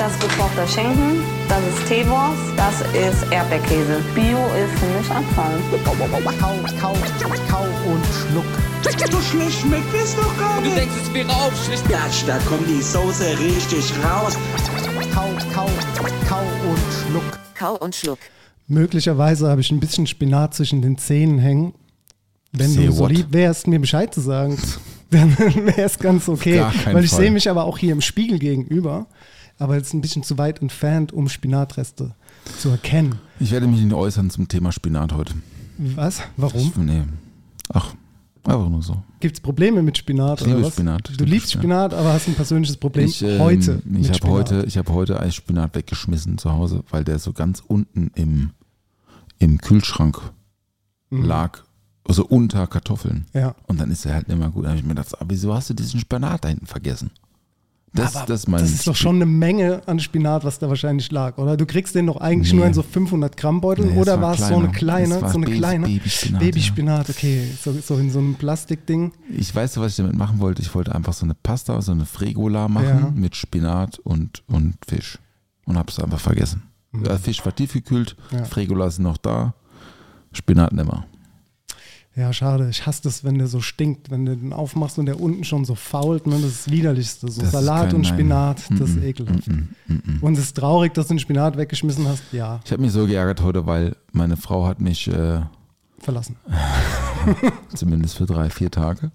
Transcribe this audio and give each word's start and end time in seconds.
Das 0.00 0.12
ist 0.12 0.20
gekochter 0.22 0.66
Schinken, 0.66 1.22
das 1.46 1.60
ist 1.60 1.86
Teewurst, 1.86 2.40
das 2.56 2.80
ist 2.96 3.30
Erdbeerkäse. 3.30 4.00
Bio 4.14 4.38
ist 4.56 4.72
für 4.80 4.86
mich 4.96 5.10
Abfall. 5.10 5.58
Kau, 5.84 5.92
kau, 6.80 6.94
kau 7.50 7.64
und 7.92 8.04
schluck. 8.06 8.46
So 9.12 9.20
schlecht 9.20 9.60
schmeckt 9.60 9.92
es 10.02 10.16
doch 10.16 10.38
gar 10.38 10.56
Du 10.56 10.68
nicht. 10.68 10.78
denkst, 10.78 10.94
es 11.02 11.12
wäre 11.12 11.28
aufschlicht. 11.28 11.86
Gatsch, 11.90 12.24
da 12.26 12.38
kommt 12.48 12.66
die 12.66 12.80
Soße 12.80 13.38
richtig 13.40 13.92
raus. 14.02 14.38
Kau, 15.12 15.28
kau, 15.52 15.68
kau 16.26 16.42
und 16.66 16.80
schluck. 17.04 17.38
Kau 17.54 17.74
und 17.76 17.94
Schluck. 17.94 18.18
Möglicherweise 18.68 19.50
habe 19.50 19.60
ich 19.60 19.70
ein 19.70 19.80
bisschen 19.80 20.06
Spinat 20.06 20.54
zwischen 20.54 20.80
den 20.80 20.96
Zähnen 20.96 21.38
hängen. 21.38 21.74
Wenn 22.52 22.70
Say 22.70 22.86
du 22.86 22.92
so 22.92 23.02
what? 23.02 23.12
lieb 23.12 23.26
wärst, 23.32 23.66
mir 23.66 23.78
Bescheid 23.78 24.14
zu 24.14 24.22
sagen, 24.22 24.56
dann 25.10 25.36
wäre 25.38 25.82
es 25.82 25.98
ganz 25.98 26.26
okay. 26.26 26.64
Weil 26.90 27.04
ich 27.04 27.10
Fall. 27.10 27.20
sehe 27.20 27.30
mich 27.30 27.50
aber 27.50 27.64
auch 27.64 27.76
hier 27.76 27.92
im 27.92 28.00
Spiegel 28.00 28.38
gegenüber, 28.38 29.06
aber 29.60 29.76
jetzt 29.76 29.92
ein 29.94 30.00
bisschen 30.00 30.22
zu 30.22 30.38
weit 30.38 30.60
entfernt, 30.62 31.12
um 31.12 31.28
Spinatreste 31.28 32.14
zu 32.58 32.70
erkennen. 32.70 33.16
Ich 33.38 33.50
werde 33.50 33.66
mich 33.66 33.80
nicht 33.80 33.92
äußern 33.94 34.30
zum 34.30 34.48
Thema 34.48 34.72
Spinat 34.72 35.12
heute. 35.12 35.34
Was? 35.78 36.20
Warum? 36.36 36.60
Ich, 36.60 36.76
nee. 36.76 37.02
Ach, 37.72 37.94
einfach 38.44 38.68
nur 38.68 38.82
so. 38.82 39.02
Gibt 39.20 39.36
es 39.36 39.40
Probleme 39.40 39.82
mit 39.82 39.96
Spinat? 39.98 40.40
Ich 40.40 40.46
liebe? 40.46 40.70
Spinat. 40.70 41.08
Ich 41.10 41.16
Du 41.16 41.24
liebe 41.24 41.36
liebst 41.36 41.52
Spinat. 41.52 41.92
Spinat, 41.92 41.94
aber 41.94 42.12
hast 42.12 42.28
ein 42.28 42.34
persönliches 42.34 42.76
Problem 42.76 43.06
Ich, 43.06 43.22
ähm, 43.22 43.38
heute 43.38 43.82
ich 43.98 44.10
habe 44.10 44.28
heute, 44.28 44.64
ich 44.66 44.76
habe 44.78 44.92
heute 44.92 45.20
Eisspinat 45.20 45.74
weggeschmissen 45.74 46.38
zu 46.38 46.52
Hause, 46.52 46.82
weil 46.90 47.04
der 47.04 47.18
so 47.18 47.32
ganz 47.32 47.62
unten 47.66 48.10
im, 48.14 48.50
im 49.38 49.58
Kühlschrank 49.58 50.20
Mhm. 51.12 51.24
lag, 51.24 51.58
also 52.06 52.24
unter 52.24 52.68
Kartoffeln. 52.68 53.26
Ja. 53.34 53.56
Und 53.66 53.80
dann 53.80 53.90
ist 53.90 54.06
er 54.06 54.14
halt 54.14 54.28
nicht 54.28 54.38
mehr 54.38 54.48
gut. 54.50 54.64
Da 54.64 54.68
habe 54.68 54.78
ich 54.78 54.84
mir 54.84 54.90
gedacht, 54.94 55.20
aber 55.20 55.28
wieso 55.28 55.52
hast 55.52 55.70
du 55.70 55.74
diesen 55.74 55.98
Spinat 55.98 56.44
da 56.44 56.48
hinten 56.48 56.66
vergessen? 56.66 57.10
Das, 57.92 58.14
Aber 58.14 58.26
das, 58.26 58.42
das 58.44 58.70
ist 58.70 58.86
doch 58.86 58.94
schon 58.94 59.16
eine 59.16 59.26
Menge 59.26 59.82
an 59.86 59.98
Spinat, 59.98 60.44
was 60.44 60.60
da 60.60 60.68
wahrscheinlich 60.68 61.10
lag, 61.10 61.38
oder? 61.38 61.56
Du 61.56 61.66
kriegst 61.66 61.96
den 61.96 62.06
doch 62.06 62.18
eigentlich 62.18 62.52
Nee. 62.52 62.58
nur 62.58 62.66
in 62.66 62.72
so 62.74 62.82
500 62.82 63.36
Gramm 63.36 63.60
Beutel 63.60 63.86
Nee, 63.86 63.98
oder 63.98 64.20
war 64.22 64.34
es 64.34 64.46
so 64.46 64.54
eine 64.56 64.68
kleine, 64.70 65.18
so 65.18 65.24
eine 65.26 65.46
Baby- 65.46 65.58
kleine 65.58 65.86
Babyspinat, 65.86 66.40
Babyspinat, 66.40 67.10
okay, 67.10 67.48
so, 67.60 67.72
so 67.72 67.96
in 67.98 68.10
so 68.12 68.20
einem 68.20 68.36
Plastikding. 68.36 69.10
Ich 69.36 69.52
weiß, 69.52 69.76
was 69.78 69.90
ich 69.92 69.96
damit 69.96 70.14
machen 70.14 70.38
wollte. 70.38 70.62
Ich 70.62 70.72
wollte 70.72 70.94
einfach 70.94 71.12
so 71.14 71.24
eine 71.24 71.34
Pasta, 71.34 71.82
so 71.82 71.90
eine 71.90 72.06
Fregola 72.06 72.68
machen 72.68 72.86
Ja. 72.86 73.12
mit 73.12 73.34
Spinat 73.34 73.98
und, 73.98 74.44
und 74.46 74.74
Fisch. 74.86 75.18
Und 75.64 75.76
habe 75.76 75.90
es 75.90 75.98
einfach 75.98 76.20
vergessen. 76.20 76.62
Der 76.92 77.18
Fisch 77.18 77.44
war 77.44 77.54
tiefgekühlt, 77.54 78.16
Mhm. 78.30 78.38
Ja. 78.38 78.44
Fregola 78.44 78.86
ist 78.86 79.00
noch 79.00 79.16
da, 79.16 79.54
Spinat 80.32 80.72
nimmer. 80.72 81.06
Ja, 82.16 82.32
schade. 82.32 82.68
Ich 82.70 82.86
hasse 82.86 83.02
das, 83.04 83.22
wenn 83.24 83.38
der 83.38 83.46
so 83.46 83.60
stinkt, 83.60 84.10
wenn 84.10 84.26
du 84.26 84.36
den 84.36 84.52
aufmachst 84.52 84.98
und 84.98 85.06
der 85.06 85.20
unten 85.20 85.44
schon 85.44 85.64
so 85.64 85.74
fault. 85.76 86.26
Ne? 86.26 86.34
Das 86.34 86.42
ist 86.50 86.66
das 86.66 86.72
Widerlichste. 86.72 87.30
So 87.30 87.40
Das 87.40 87.52
Salat 87.52 87.94
und 87.94 88.02
Nein. 88.02 88.12
Spinat, 88.12 88.62
das 88.78 88.90
ist 88.90 89.02
ekelhaft. 89.02 89.46
mm-mm. 89.48 90.20
Und 90.20 90.34
es 90.34 90.40
ist 90.44 90.56
traurig, 90.56 90.92
dass 90.94 91.06
du 91.06 91.14
den 91.14 91.20
Spinat 91.20 91.56
weggeschmissen 91.56 92.06
hast. 92.08 92.22
Ja, 92.32 92.60
Ich 92.64 92.72
habe 92.72 92.82
mich 92.82 92.90
so 92.92 93.06
geärgert 93.06 93.42
heute, 93.42 93.64
weil 93.66 93.94
meine 94.12 94.36
Frau 94.36 94.66
hat 94.66 94.80
mich 94.80 95.06
äh, 95.06 95.40
verlassen. 95.98 96.36
zumindest 97.74 98.16
für 98.16 98.26
drei, 98.26 98.50
vier 98.50 98.70
Tage. 98.72 99.12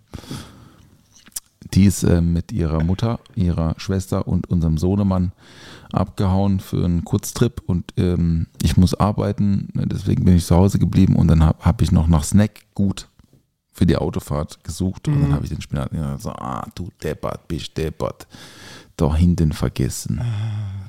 Die 1.76 1.86
ist 1.86 2.04
äh, 2.04 2.22
mit 2.22 2.52
ihrer 2.52 2.84
Mutter, 2.84 3.20
ihrer 3.36 3.76
Schwester 3.78 4.28
und 4.28 4.50
unserem 4.50 4.78
Sohnemann 4.78 5.34
abgehauen 5.92 6.60
für 6.60 6.84
einen 6.84 7.04
Kurztrip 7.04 7.62
und 7.66 7.92
ähm, 7.98 8.48
ich 8.64 8.78
muss 8.78 8.94
arbeiten, 8.94 9.70
ne, 9.74 9.86
deswegen 9.86 10.26
bin 10.26 10.38
ich 10.38 10.46
zu 10.46 10.56
Hause 10.56 10.80
geblieben 10.80 11.16
und 11.16 11.28
dann 11.28 11.44
habe 11.44 11.64
hab 11.64 11.82
ich 11.82 11.92
noch 11.92 12.08
nach 12.08 12.24
Snackgut 12.24 13.10
für 13.72 13.86
die 13.86 13.98
Autofahrt 13.98 14.64
gesucht 14.64 15.10
und 15.10 15.22
dann 15.22 15.34
habe 15.34 15.44
ich 15.44 15.50
den 15.50 15.62
Spinat 15.62 15.92
und 15.92 16.22
so, 16.22 16.30
ah, 16.30 16.66
du 16.76 16.90
deppert, 17.04 17.46
bist 17.50 17.76
deppert, 17.78 18.26
da 18.96 19.14
hinten 19.14 19.52
vergessen. 19.52 20.22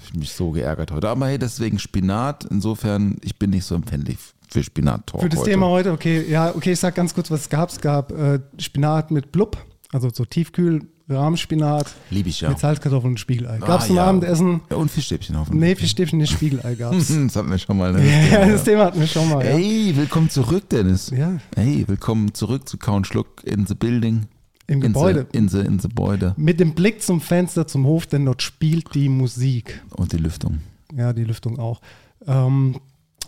Ich 0.05 0.15
mich 0.15 0.33
so 0.33 0.53
geärgert 0.53 0.93
heute. 0.93 1.09
Aber 1.09 1.27
hey, 1.27 1.37
deswegen 1.37 1.81
Spinat, 1.81 2.45
insofern, 2.45 3.17
ich 3.23 3.37
bin 3.37 3.51
nicht 3.51 3.65
so 3.65 3.75
empfänglich 3.75 4.19
für 4.49 4.63
Spinat-Talk 4.63 5.21
Für 5.21 5.29
das 5.29 5.41
heute. 5.41 5.51
Thema 5.51 5.67
heute, 5.67 5.91
okay, 5.91 6.25
ja, 6.31 6.55
okay, 6.55 6.73
ich 6.73 6.79
sag 6.79 6.95
ganz 6.95 7.13
kurz, 7.13 7.29
was 7.29 7.41
es 7.41 7.49
gab. 7.49 7.71
Es 7.71 7.81
gab 7.81 8.13
äh, 8.13 8.39
Spinat 8.61 9.11
mit 9.11 9.33
Blub, 9.33 9.59
also 9.93 10.11
so 10.13 10.25
Tiefkühl, 10.25 10.87
Rahmspinat 11.09 11.95
Liebe 12.11 12.29
ich 12.29 12.41
ja. 12.41 12.49
mit 12.49 12.59
Salzkartoffeln 12.59 13.13
und 13.13 13.21
Spiegelei. 13.21 13.59
Gab 13.59 13.81
es 13.81 13.85
Ah, 13.85 13.87
zum 13.87 13.97
ja. 13.97 14.07
Abendessen? 14.07 14.61
Ja, 14.71 14.77
und 14.77 14.91
Fischstäbchen 14.91 15.39
hoffentlich. 15.39 15.61
Nee, 15.61 15.75
Fischstäbchen, 15.77 16.19
nicht 16.19 16.33
Spiegelei 16.33 16.75
gab 16.79 16.93
es. 16.95 17.09
Das 17.09 17.37
hatten 17.37 17.51
wir 17.51 17.59
schon 17.59 17.79
mal. 17.79 17.93
Ne? 17.93 18.05
ja, 18.31 18.47
das 18.47 18.65
Thema 18.65 18.87
hatten 18.87 18.99
wir 19.01 19.07
schon 19.07 19.29
mal. 19.29 19.45
Hey, 19.45 19.93
willkommen 19.95 20.29
zurück, 20.31 20.69
Dennis. 20.69 21.11
Ja. 21.11 21.39
Hey, 21.55 21.85
willkommen 21.87 22.35
zurück 22.35 22.69
zu 22.69 22.77
Count 22.77 23.07
Schluck 23.07 23.45
in 23.45 23.67
the 23.67 23.75
Building. 23.75 24.27
Im 24.67 24.81
Gebäude. 24.81 25.29
In, 25.33 25.49
the, 25.49 25.61
in 25.61 25.79
the 25.79 25.89
Gebäude. 25.89 26.35
Mit 26.37 26.59
dem 26.59 26.75
Blick 26.75 27.01
zum 27.01 27.21
Fenster, 27.21 27.69
zum 27.69 27.87
Hof, 27.87 28.07
denn 28.09 28.25
dort 28.25 28.43
spielt 28.43 28.93
die 28.97 29.09
Musik. 29.09 29.81
Und 29.97 30.13
die 30.13 30.17
Lüftung. 30.17 30.59
Ja, 30.97 31.13
die 31.13 31.23
Lüftung 31.23 31.61
auch. 31.61 31.81
Ähm, 32.27 32.81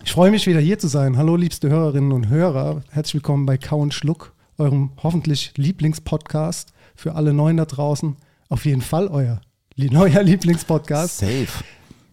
ich 0.04 0.10
freue 0.10 0.32
mich 0.32 0.48
wieder 0.48 0.58
hier 0.58 0.80
zu 0.80 0.88
sein. 0.88 1.16
Hallo, 1.16 1.36
liebste 1.36 1.68
Hörerinnen 1.70 2.10
und 2.10 2.28
Hörer. 2.28 2.82
Herzlich 2.90 3.14
willkommen 3.14 3.46
bei 3.46 3.56
Kau 3.56 3.78
und 3.80 3.94
Schluck, 3.94 4.32
eurem 4.58 4.90
hoffentlich 5.02 5.52
Lieblingspodcast 5.56 6.72
für 6.94 7.14
alle 7.14 7.32
Neuen 7.32 7.56
da 7.56 7.64
draußen. 7.64 8.16
Auf 8.48 8.64
jeden 8.64 8.82
Fall 8.82 9.08
euer 9.08 9.40
neuer 9.76 10.22
Lieblingspodcast. 10.22 11.18
Safe. 11.18 11.48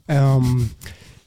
Ähm, 0.07 0.69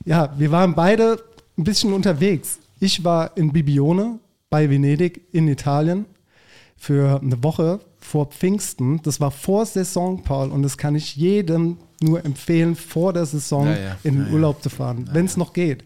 ja, 0.04 0.32
wir 0.38 0.50
waren 0.50 0.74
beide 0.74 1.22
ein 1.56 1.64
bisschen 1.64 1.92
unterwegs. 1.92 2.58
Ich 2.80 3.04
war 3.04 3.36
in 3.36 3.52
Bibione 3.52 4.20
bei 4.50 4.70
Venedig 4.70 5.22
in 5.32 5.48
Italien 5.48 6.06
für 6.76 7.20
eine 7.20 7.42
Woche 7.42 7.80
vor 7.98 8.26
Pfingsten. 8.26 9.02
Das 9.02 9.20
war 9.20 9.30
vor 9.30 9.66
Saison, 9.66 10.22
Paul, 10.22 10.50
und 10.50 10.62
das 10.62 10.78
kann 10.78 10.94
ich 10.94 11.16
jedem 11.16 11.78
nur 12.00 12.24
empfehlen, 12.24 12.76
vor 12.76 13.12
der 13.12 13.26
Saison 13.26 13.66
Ja, 13.66 13.78
ja. 13.78 13.96
in 14.04 14.14
den 14.14 14.26
ja. 14.28 14.32
Urlaub 14.32 14.62
zu 14.62 14.70
fahren, 14.70 15.08
wenn 15.12 15.26
es 15.26 15.36
noch 15.36 15.52
geht. 15.52 15.84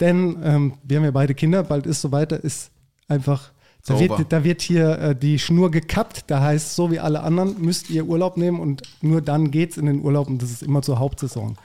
Denn 0.00 0.36
ähm, 0.42 0.74
wir 0.82 0.98
haben 0.98 1.04
ja 1.04 1.12
beide 1.12 1.34
Kinder, 1.34 1.62
bald 1.62 1.86
ist 1.86 2.00
so 2.02 2.12
weiter, 2.12 2.42
ist 2.42 2.70
einfach, 3.08 3.52
da 3.86 3.98
wird, 4.00 4.32
da 4.32 4.44
wird 4.44 4.62
hier 4.62 4.98
äh, 4.98 5.16
die 5.16 5.38
Schnur 5.38 5.70
gekappt. 5.70 6.24
Da 6.26 6.40
heißt, 6.40 6.74
so 6.74 6.90
wie 6.90 6.98
alle 6.98 7.22
anderen 7.22 7.60
müsst 7.60 7.90
ihr 7.90 8.06
Urlaub 8.06 8.36
nehmen 8.36 8.60
und 8.60 8.82
nur 9.00 9.20
dann 9.20 9.50
geht's 9.50 9.76
in 9.76 9.86
den 9.86 10.02
Urlaub 10.02 10.28
und 10.28 10.42
das 10.42 10.50
ist 10.50 10.62
immer 10.62 10.82
zur 10.82 10.98
Hauptsaison. 10.98 11.56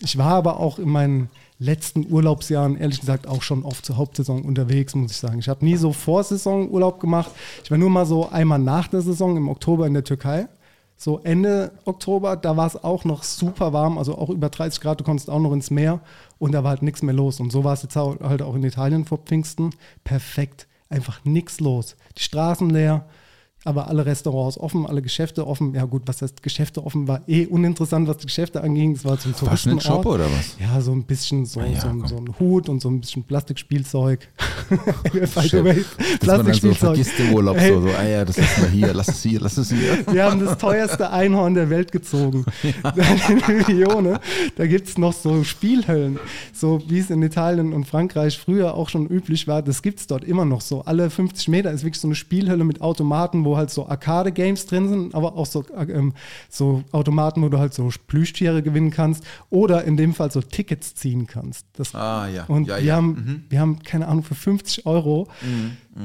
Ich 0.00 0.16
war 0.16 0.34
aber 0.34 0.60
auch 0.60 0.78
in 0.78 0.88
meinen 0.88 1.28
letzten 1.58 2.10
Urlaubsjahren, 2.10 2.76
ehrlich 2.78 3.00
gesagt, 3.00 3.28
auch 3.28 3.42
schon 3.42 3.64
oft 3.64 3.84
zur 3.84 3.98
Hauptsaison 3.98 4.42
unterwegs, 4.42 4.94
muss 4.94 5.10
ich 5.10 5.18
sagen. 5.18 5.38
Ich 5.38 5.48
habe 5.48 5.64
nie 5.64 5.76
so 5.76 5.92
vor 5.92 6.24
Saison 6.24 6.70
Urlaub 6.70 7.00
gemacht. 7.00 7.30
Ich 7.62 7.70
war 7.70 7.78
nur 7.78 7.90
mal 7.90 8.06
so 8.06 8.30
einmal 8.30 8.58
nach 8.58 8.88
der 8.88 9.02
Saison 9.02 9.36
im 9.36 9.48
Oktober 9.48 9.86
in 9.86 9.94
der 9.94 10.04
Türkei. 10.04 10.48
So 10.96 11.20
Ende 11.20 11.72
Oktober, 11.84 12.36
da 12.36 12.56
war 12.56 12.66
es 12.66 12.82
auch 12.82 13.04
noch 13.04 13.22
super 13.22 13.72
warm, 13.72 13.96
also 13.96 14.18
auch 14.18 14.28
über 14.28 14.50
30 14.50 14.82
Grad, 14.82 15.00
du 15.00 15.04
konntest 15.04 15.30
auch 15.30 15.38
noch 15.38 15.52
ins 15.52 15.70
Meer 15.70 16.00
und 16.38 16.52
da 16.52 16.62
war 16.62 16.70
halt 16.70 16.82
nichts 16.82 17.02
mehr 17.02 17.14
los. 17.14 17.40
Und 17.40 17.52
so 17.52 17.64
war 17.64 17.72
es 17.72 17.82
jetzt 17.82 17.96
halt 17.96 18.42
auch 18.42 18.54
in 18.54 18.64
Italien 18.64 19.06
vor 19.06 19.18
Pfingsten. 19.18 19.70
Perfekt, 20.04 20.66
einfach 20.90 21.24
nichts 21.24 21.60
los. 21.60 21.96
Die 22.18 22.22
Straßen 22.22 22.68
leer, 22.68 23.08
aber 23.64 23.88
alle 23.88 24.06
Restaurants 24.06 24.58
offen, 24.58 24.86
alle 24.86 25.02
Geschäfte 25.02 25.46
offen. 25.46 25.74
Ja 25.74 25.84
gut, 25.84 26.02
was 26.06 26.22
heißt 26.22 26.42
Geschäfte 26.42 26.84
offen, 26.84 27.06
war 27.06 27.20
eh 27.28 27.46
uninteressant, 27.46 28.08
was 28.08 28.16
die 28.18 28.26
Geschäfte 28.26 28.62
anging. 28.62 28.92
Es 28.92 29.04
war 29.04 29.18
zum 29.18 29.36
Touristenort. 29.36 29.82
Shop 29.82 30.06
oder 30.06 30.24
was? 30.24 30.56
Ja, 30.58 30.80
so 30.80 30.92
ein 30.92 31.04
bisschen 31.04 31.44
so, 31.44 31.60
Ah 31.60 31.66
ja, 31.66 31.80
so, 31.80 31.88
ein, 31.88 32.06
so 32.06 32.16
ein 32.16 32.38
Hut 32.38 32.70
und 32.70 32.80
so 32.80 32.88
ein 32.88 33.00
bisschen 33.00 33.22
Plastikspielzeug. 33.24 34.28
Man 34.70 35.28
dann 35.30 35.50
so 35.50 35.62
Plastikspielzeug. 36.20 36.98
im 37.18 37.34
Urlaub 37.34 37.58
Ey, 37.58 37.68
so, 37.68 37.80
so, 37.82 37.88
ah 37.88 38.04
ja, 38.04 38.24
das 38.24 38.38
lassen 38.38 38.62
wir 38.62 38.70
hier, 38.70 38.94
lass 38.94 39.08
es 39.08 39.22
hier, 39.22 39.40
lass 39.40 39.56
es 39.58 39.70
hier. 39.70 40.06
wir 40.10 40.24
haben 40.24 40.40
das 40.40 40.56
teuerste 40.56 41.10
Einhorn 41.10 41.54
der 41.54 41.68
Welt 41.68 41.92
gezogen. 41.92 42.46
In 43.48 43.76
Lione. 43.76 44.20
Da 44.56 44.66
gibt 44.66 44.88
es 44.88 44.96
noch 44.96 45.12
so 45.12 45.44
Spielhöllen, 45.44 46.18
so 46.54 46.80
wie 46.88 46.98
es 46.98 47.10
in 47.10 47.22
Italien 47.22 47.72
und 47.72 47.86
Frankreich 47.86 48.38
früher 48.38 48.74
auch 48.74 48.88
schon 48.88 49.06
üblich 49.06 49.46
war. 49.46 49.62
Das 49.62 49.82
gibt 49.82 50.00
es 50.00 50.06
dort 50.06 50.24
immer 50.24 50.44
noch 50.44 50.62
so. 50.62 50.82
Alle 50.82 51.10
50 51.10 51.48
Meter 51.48 51.70
ist 51.70 51.84
wirklich 51.84 52.00
so 52.00 52.08
eine 52.08 52.14
Spielhölle 52.14 52.64
mit 52.64 52.80
Automaten, 52.80 53.44
wo 53.44 53.49
wo 53.50 53.56
halt 53.56 53.70
so 53.70 53.88
Arcade-Games 53.88 54.66
drin 54.66 54.88
sind, 54.88 55.14
aber 55.14 55.36
auch 55.36 55.46
so, 55.46 55.64
äh, 55.76 55.90
ähm, 55.90 56.14
so 56.48 56.82
Automaten, 56.92 57.42
wo 57.42 57.48
du 57.48 57.58
halt 57.58 57.74
so 57.74 57.90
Plüschtiere 58.06 58.62
gewinnen 58.62 58.90
kannst 58.90 59.24
oder 59.50 59.84
in 59.84 59.96
dem 59.96 60.14
Fall 60.14 60.30
so 60.30 60.40
Tickets 60.40 60.94
ziehen 60.94 61.26
kannst. 61.26 61.66
Das, 61.74 61.94
Ah, 61.94 62.28
ja. 62.28 62.44
Und 62.44 62.68
ja, 62.68 62.76
wir, 62.78 62.84
ja. 62.84 62.96
Haben, 62.96 63.44
wir 63.48 63.60
haben, 63.60 63.80
keine 63.82 64.08
Ahnung, 64.08 64.22
für 64.22 64.34
50 64.34 64.86
Euro 64.86 65.28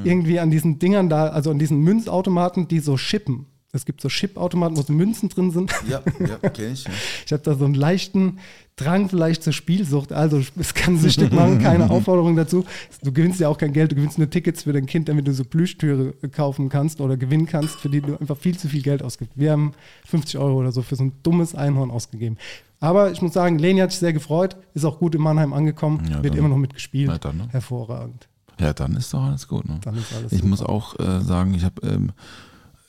irgendwie 0.04 0.40
an 0.40 0.52
diesen 0.52 0.80
Dingern 0.80 1.10
da, 1.10 1.28
also 1.28 1.52
an 1.52 1.60
diesen 1.60 1.80
Münzautomaten, 1.80 2.68
die 2.68 2.80
so 2.80 2.98
shippen. 2.98 3.46
Es 3.76 3.86
gibt 3.86 4.02
so 4.02 4.08
Chip-Automaten, 4.10 4.78
wo 4.78 4.82
so 4.82 4.94
Münzen 4.94 5.30
drin 5.30 5.52
sind. 5.52 5.72
Ja, 5.88 6.02
ja, 6.20 6.50
kenne 6.50 6.74
ich. 6.74 6.86
Ja. 6.86 6.92
Ich 7.26 7.34
habe 7.34 7.44
da 7.44 7.56
so 7.56 7.66
einen 7.66 7.74
leichten 7.74 8.40
Drang 8.78 9.08
vielleicht 9.10 9.44
zur 9.44 9.54
Spielsucht. 9.54 10.12
Also 10.12 10.42
es 10.58 10.74
kann 10.74 10.98
süchtig 10.98 11.32
machen, 11.32 11.60
keine 11.60 11.90
Aufforderung 11.90 12.36
dazu. 12.36 12.66
Du 13.04 13.12
gewinnst 13.12 13.40
ja 13.40 13.48
auch 13.48 13.58
kein 13.58 13.72
Geld, 13.74 13.92
du 13.92 13.96
gewinnst 13.96 14.18
nur 14.18 14.30
Tickets 14.30 14.64
für 14.64 14.74
dein 14.74 14.86
Kind, 14.86 15.08
damit 15.08 15.28
du 15.28 15.34
so 15.34 15.46
Plüschtüre 15.46 16.14
kaufen 16.32 16.70
kannst 16.70 17.00
oder 17.00 17.16
gewinnen 17.16 17.46
kannst, 17.46 17.80
für 17.80 17.90
die 17.90 18.02
du 18.02 18.18
einfach 18.20 18.38
viel 18.38 18.58
zu 18.58 18.68
viel 18.68 18.82
Geld 18.82 19.02
ausgibst. 19.02 19.38
Wir 19.38 19.52
haben 19.52 19.74
50 20.06 20.38
Euro 20.40 20.60
oder 20.60 20.72
so 20.72 20.82
für 20.82 20.96
so 20.96 21.04
ein 21.04 21.14
dummes 21.24 21.56
Einhorn 21.56 21.92
ausgegeben. 21.92 22.38
Aber 22.82 23.12
ich 23.12 23.22
muss 23.22 23.34
sagen, 23.34 23.58
Leni 23.60 23.80
hat 23.80 23.92
sich 23.92 24.00
sehr 24.00 24.14
gefreut, 24.14 24.58
ist 24.74 24.84
auch 24.84 25.00
gut 25.00 25.16
in 25.16 25.22
Mannheim 25.22 25.54
angekommen, 25.54 26.06
Ja, 26.12 26.22
wird 26.22 26.36
immer 26.36 26.50
noch 26.50 26.58
mitgespielt. 26.58 27.08
Na 27.08 27.18
dann, 27.18 27.38
ne? 27.38 27.48
Hervorragend. 27.52 28.28
Ja, 28.60 28.74
dann 28.74 28.96
ist 28.96 29.14
doch 29.14 29.24
alles 29.24 29.48
gut. 29.48 29.68
Ne? 29.68 29.80
Dann 29.84 29.96
ist 29.96 30.14
alles 30.14 30.32
ich 30.32 30.40
super. 30.40 30.50
muss 30.50 30.62
auch 30.62 31.00
äh, 31.00 31.22
sagen, 31.22 31.54
ich 31.54 31.64
habe 31.64 31.82
ähm, 31.88 32.12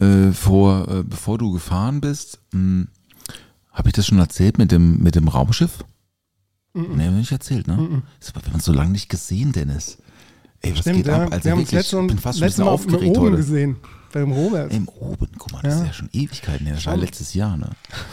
äh, 0.00 0.32
vor, 0.32 0.88
äh, 0.88 1.02
bevor 1.02 1.38
du 1.38 1.52
gefahren 1.52 2.00
bist, 2.00 2.40
habe 2.52 3.88
ich 3.88 3.92
das 3.94 4.06
schon 4.06 4.18
erzählt 4.18 4.58
mit 4.58 4.72
dem, 4.72 5.02
mit 5.02 5.14
dem 5.14 5.28
Raumschiff? 5.28 5.84
Nee, 6.74 7.04
hab 7.04 7.12
ich 7.12 7.18
nicht 7.18 7.32
erzählt, 7.32 7.66
ne? 7.68 8.02
Das 8.20 8.34
haben 8.34 8.46
wir 8.46 8.54
uns 8.54 8.64
so 8.66 8.72
lange 8.72 8.90
nicht 8.90 9.08
gesehen, 9.08 9.52
Dennis. 9.52 9.96
Ey, 10.60 10.72
was 10.72 10.80
Stimmt, 10.80 10.96
geht 10.98 11.06
ja. 11.06 11.22
ab? 11.24 11.32
Also 11.32 11.44
wir 11.50 11.56
wirklich, 11.56 11.80
ich 11.80 11.90
bin 11.90 12.18
fast 12.18 12.38
schon 12.38 12.44
ein 12.44 12.48
bisschen 12.50 12.64
Mal 12.64 12.70
aufgeregt 12.70 13.16
oben 13.16 13.26
heute. 13.28 13.36
gesehen. 13.36 13.76
Bei 14.12 14.20
dem 14.20 14.32
Robert. 14.32 14.72
Im 14.72 14.88
Oben, 14.88 15.28
guck 15.38 15.52
mal, 15.52 15.62
das 15.62 15.74
Ja. 15.74 15.80
ist 15.82 15.86
ja 15.88 15.92
schon 15.92 16.08
Ewigkeiten 16.12 16.66
her. 16.66 16.76
Das 16.76 16.86
war 16.86 16.96
letztes 16.96 17.34
Jahr, 17.34 17.56
ne? 17.56 17.70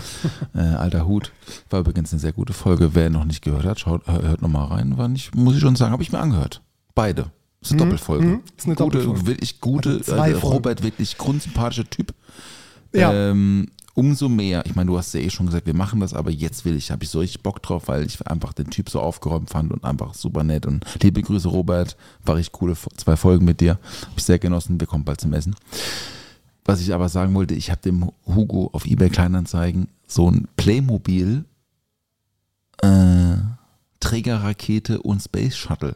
äh, 0.56 0.60
alter 0.60 1.06
Hut. 1.08 1.32
War 1.70 1.80
übrigens 1.82 2.12
eine 2.12 2.20
sehr 2.20 2.34
gute 2.34 2.54
Folge. 2.54 2.94
Wer 2.96 3.10
noch 3.10 3.26
nicht 3.26 3.42
gehört 3.42 3.66
hat, 3.66 3.80
schaut, 3.80 4.06
hört 4.08 4.42
nochmal 4.42 4.68
rein. 4.68 4.98
War 4.98 5.08
nicht, 5.08 5.36
muss 5.36 5.56
ich 5.56 5.62
schon 5.62 5.76
sagen, 5.76 5.92
habe 5.92 6.04
ich 6.04 6.12
mir 6.12 6.20
angehört. 6.20 6.62
Beide. 6.96 7.32
Das 7.64 7.72
ist 7.72 7.74
eine 7.74 7.84
Doppelfolge. 7.86 8.26
mhm. 8.26 8.42
Ist 8.58 8.66
eine 8.66 8.76
gute, 8.76 8.98
Doppelfolge. 9.00 9.26
Wirklich 9.28 9.62
gute, 9.62 9.90
Also 9.96 10.16
Folgen. 10.16 10.40
Robert, 10.42 10.84
wirklich 10.84 11.18
grundsympathischer 11.18 11.90
Typ. 11.90 12.14
Ja. 12.94 13.12
Ähm, 13.12 13.68
umso 13.96 14.28
mehr, 14.28 14.66
ich 14.66 14.76
meine, 14.76 14.88
du 14.88 14.98
hast 14.98 15.14
ja 15.14 15.22
eh 15.22 15.30
schon 15.30 15.46
gesagt, 15.46 15.66
wir 15.66 15.74
machen 15.74 16.00
das, 16.00 16.14
aber 16.14 16.30
jetzt 16.30 16.66
will 16.66 16.76
ich, 16.76 16.92
habe 16.92 17.04
ich 17.04 17.10
so 17.10 17.20
richtig 17.20 17.42
Bock 17.42 17.62
drauf, 17.62 17.88
weil 17.88 18.06
ich 18.06 18.26
einfach 18.28 18.54
den 18.54 18.70
Typ 18.70 18.90
so 18.90 19.00
aufgeräumt 19.00 19.50
fand 19.50 19.72
und 19.72 19.84
einfach 19.84 20.14
super 20.14 20.44
nett. 20.44 20.66
Und 20.66 20.86
liebe 21.02 21.22
Grüße, 21.22 21.48
Robert. 21.48 21.96
War 22.26 22.36
richtig 22.36 22.52
coole 22.54 22.76
zwei 22.98 23.16
Folgen 23.16 23.46
mit 23.46 23.62
dir. 23.62 23.80
Habe 24.02 24.14
ich 24.18 24.24
sehr 24.24 24.40
genossen. 24.40 24.80
Wir 24.80 24.88
kommen 24.88 25.06
bald 25.06 25.22
zum 25.22 25.34
Essen. 25.34 25.56
Was 26.66 26.82
ich 26.82 26.94
aber 26.94 27.10
sagen 27.10 27.34
wollte, 27.34 27.54
ich 27.54 27.72
habe 27.72 27.82
dem 27.82 28.10
Hugo 28.26 28.70
auf 28.74 28.86
eBay 28.86 29.10
Kleinanzeigen 29.10 29.88
so 30.08 30.30
ein 30.30 30.48
Playmobil 30.58 31.46
äh, 32.82 33.36
Trägerrakete 34.00 35.02
und 35.02 35.22
Space 35.22 35.56
Shuttle 35.56 35.96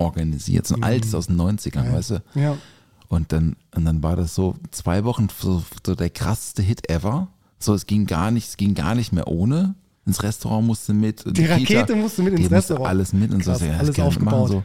organisiert. 0.00 0.66
So 0.66 0.76
ein 0.76 0.82
altes 0.82 1.14
aus 1.14 1.26
den 1.28 1.36
90ern, 1.40 1.70
Geil. 1.84 1.92
weißt 1.92 2.10
du? 2.10 2.22
Ja. 2.34 2.56
Und 3.08 3.32
dann, 3.32 3.56
und 3.74 3.84
dann 3.84 4.02
war 4.02 4.16
das 4.16 4.34
so 4.34 4.54
zwei 4.70 5.04
Wochen 5.04 5.28
so, 5.38 5.62
so 5.84 5.94
der 5.94 6.10
krasseste 6.10 6.62
Hit 6.62 6.88
ever. 6.90 7.28
So, 7.58 7.74
es 7.74 7.86
ging 7.86 8.06
gar 8.06 8.30
nicht, 8.30 8.48
es 8.48 8.56
ging 8.56 8.74
gar 8.74 8.94
nicht 8.94 9.12
mehr 9.12 9.26
ohne. 9.28 9.74
Ins 10.06 10.22
Restaurant 10.22 10.66
musste 10.66 10.94
mit. 10.94 11.24
Die 11.36 11.44
Rakete 11.44 11.94
musste 11.94 12.22
mit 12.22 12.32
ins 12.32 12.38
die 12.48 12.54
musste 12.54 12.56
Restaurant. 12.74 12.88
alles 12.88 13.12
mit 13.12 13.32
und 13.32 13.42
Krass, 13.42 13.58
so. 13.58 13.64
Ja, 13.66 13.76
alles 13.76 13.98
aufgebaut. 13.98 14.48
so. 14.48 14.64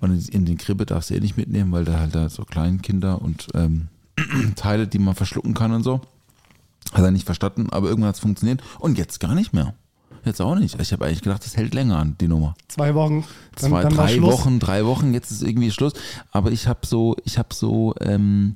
Und 0.00 0.28
in 0.28 0.46
den 0.46 0.56
Krippe 0.56 0.86
darfst 0.86 1.10
du 1.10 1.14
eh 1.14 1.20
nicht 1.20 1.36
mitnehmen, 1.36 1.72
weil 1.72 1.84
da 1.84 1.98
halt 1.98 2.14
da 2.14 2.28
so 2.30 2.44
Kleinkinder 2.44 3.20
und 3.20 3.48
ähm, 3.54 3.88
Teile, 4.56 4.86
die 4.86 4.98
man 4.98 5.14
verschlucken 5.14 5.54
kann 5.54 5.72
und 5.72 5.82
so. 5.82 6.00
Hat 6.92 7.04
er 7.04 7.10
nicht 7.10 7.26
verstanden, 7.26 7.68
aber 7.70 7.88
irgendwann 7.88 8.08
hat 8.08 8.14
es 8.16 8.20
funktioniert. 8.20 8.62
Und 8.78 8.96
jetzt 8.98 9.20
gar 9.20 9.34
nicht 9.34 9.52
mehr. 9.52 9.74
Jetzt 10.24 10.40
auch 10.40 10.54
nicht. 10.54 10.78
Ich 10.78 10.92
habe 10.92 11.06
eigentlich 11.06 11.22
gedacht, 11.22 11.44
das 11.44 11.56
hält 11.56 11.74
länger 11.74 11.98
an, 11.98 12.16
die 12.20 12.28
Nummer 12.28 12.54
Zwei 12.68 12.94
Wochen. 12.94 13.24
Dann, 13.56 13.70
zwei, 13.70 13.82
dann 13.82 13.94
drei. 13.94 14.20
Wochen, 14.22 14.58
drei 14.58 14.84
Wochen, 14.84 15.14
jetzt 15.14 15.30
ist 15.30 15.42
irgendwie 15.42 15.70
Schluss. 15.70 15.94
Aber 16.30 16.50
ich 16.50 16.66
habe 16.66 16.86
so, 16.86 17.16
ich 17.24 17.38
habe 17.38 17.54
so, 17.54 17.94
ähm, 18.00 18.54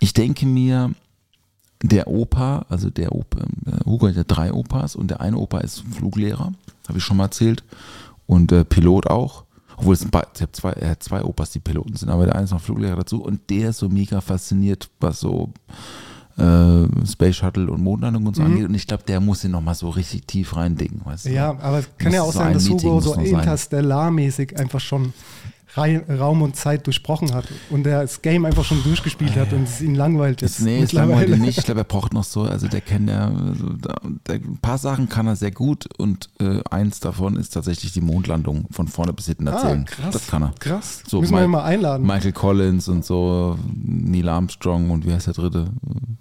ich 0.00 0.12
denke 0.12 0.46
mir, 0.46 0.92
der 1.82 2.08
Opa, 2.08 2.64
also 2.68 2.88
der 2.88 3.12
Opa, 3.12 3.40
äh, 3.40 3.84
Hugo 3.84 4.08
hat 4.08 4.16
ja 4.16 4.24
drei 4.24 4.52
Opas 4.52 4.96
und 4.96 5.08
der 5.08 5.20
eine 5.20 5.36
Opa 5.36 5.58
ist 5.58 5.84
Fluglehrer, 5.90 6.52
habe 6.88 6.98
ich 6.98 7.04
schon 7.04 7.16
mal 7.16 7.24
erzählt, 7.24 7.62
und 8.26 8.52
äh, 8.52 8.64
Pilot 8.64 9.08
auch. 9.08 9.44
Obwohl 9.76 9.94
es 9.94 10.06
hab 10.12 10.56
zwei, 10.56 10.70
er 10.70 10.90
hat 10.90 11.02
zwei 11.02 11.24
Opas, 11.24 11.50
die 11.50 11.58
Piloten 11.58 11.96
sind, 11.96 12.08
aber 12.08 12.26
der 12.26 12.36
eine 12.36 12.44
ist 12.44 12.52
noch 12.52 12.60
Fluglehrer 12.60 12.96
dazu 12.96 13.22
und 13.22 13.50
der 13.50 13.70
ist 13.70 13.78
so 13.78 13.88
mega 13.88 14.20
fasziniert, 14.20 14.88
was 15.00 15.18
so 15.18 15.52
äh, 16.36 17.06
Space 17.06 17.36
Shuttle 17.36 17.70
und 17.70 17.82
Mondlandung 17.82 18.26
und 18.26 18.36
so 18.36 18.42
angeht. 18.42 18.68
Und 18.68 18.74
ich 18.74 18.86
glaube, 18.86 19.04
der 19.04 19.20
muss 19.20 19.44
ihn 19.44 19.52
nochmal 19.52 19.74
so 19.74 19.90
richtig 19.90 20.26
tief 20.26 20.56
reindicken, 20.56 21.00
weißt 21.04 21.26
du? 21.26 21.28
Mhm. 21.30 21.34
Ja, 21.34 21.50
aber 21.60 21.78
es 21.78 21.88
kann 21.98 22.12
ja 22.12 22.22
auch 22.22 22.32
sein, 22.32 22.48
ein 22.48 22.54
dass 22.54 22.68
Hugo 22.68 23.00
so 23.00 23.14
interstellarmäßig 23.14 24.58
einfach 24.58 24.80
schon 24.80 25.12
Raum 25.76 26.42
und 26.42 26.56
Zeit 26.56 26.86
durchbrochen 26.86 27.34
hat 27.34 27.46
und 27.70 27.84
der 27.84 28.02
das 28.02 28.22
Game 28.22 28.44
einfach 28.44 28.64
schon 28.64 28.82
durchgespielt 28.84 29.34
hat 29.36 29.52
und 29.52 29.64
es 29.64 29.80
ihn 29.80 29.94
langweilt 29.94 30.40
jetzt. 30.42 30.58
Ist, 30.60 30.64
nee, 30.64 30.76
ist 30.78 30.92
mittlerweile. 30.92 31.20
langweilig 31.30 31.40
nicht. 31.40 31.58
Ich 31.64 31.64
glaube, 31.64 31.80
er 31.80 31.84
braucht 31.84 32.12
noch 32.12 32.24
so, 32.24 32.42
also 32.42 32.68
der 32.68 32.80
kennt 32.80 33.08
ja, 33.08 33.26
also 33.28 33.66
ein 34.28 34.58
paar 34.60 34.78
Sachen 34.78 35.08
kann 35.08 35.26
er 35.26 35.36
sehr 35.36 35.50
gut 35.50 35.88
und 35.98 36.28
äh, 36.40 36.60
eins 36.70 37.00
davon 37.00 37.36
ist 37.36 37.50
tatsächlich 37.54 37.92
die 37.92 38.00
Mondlandung 38.00 38.66
von 38.70 38.86
vorne 38.88 39.12
bis 39.12 39.26
hinten 39.26 39.46
erzählen. 39.46 39.84
Ah, 39.88 39.90
krass. 39.90 40.12
Das 40.12 40.26
kann 40.26 40.42
er. 40.42 40.54
Krass. 40.58 41.02
So, 41.08 41.20
Müssen 41.20 41.32
wir 41.34 41.40
Mi- 41.40 41.44
ihn 41.46 41.50
mal 41.50 41.64
einladen. 41.64 42.06
Michael 42.06 42.32
Collins 42.32 42.88
und 42.88 43.04
so, 43.04 43.58
Neil 43.74 44.28
Armstrong 44.28 44.90
und 44.90 45.06
wie 45.06 45.12
heißt 45.12 45.26
der 45.28 45.34
dritte? 45.34 45.66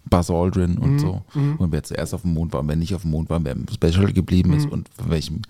Buzz 0.09 0.29
Aldrin 0.29 0.75
Mhm, 0.75 0.77
und 0.81 0.99
so. 0.99 1.21
Und 1.57 1.71
wer 1.71 1.83
zuerst 1.83 2.13
auf 2.13 2.21
dem 2.21 2.33
Mond 2.33 2.53
war 2.53 2.59
und 2.61 2.67
wer 2.67 2.75
nicht 2.75 2.93
auf 2.95 3.01
dem 3.01 3.11
Mond 3.11 3.29
war, 3.29 3.43
wer 3.43 3.53
im 3.53 3.65
Shuttle 3.67 4.13
geblieben 4.13 4.51
Mhm. 4.51 4.57
ist 4.57 4.71
und 4.71 4.87
von 4.97 5.09
welchem, 5.09 5.41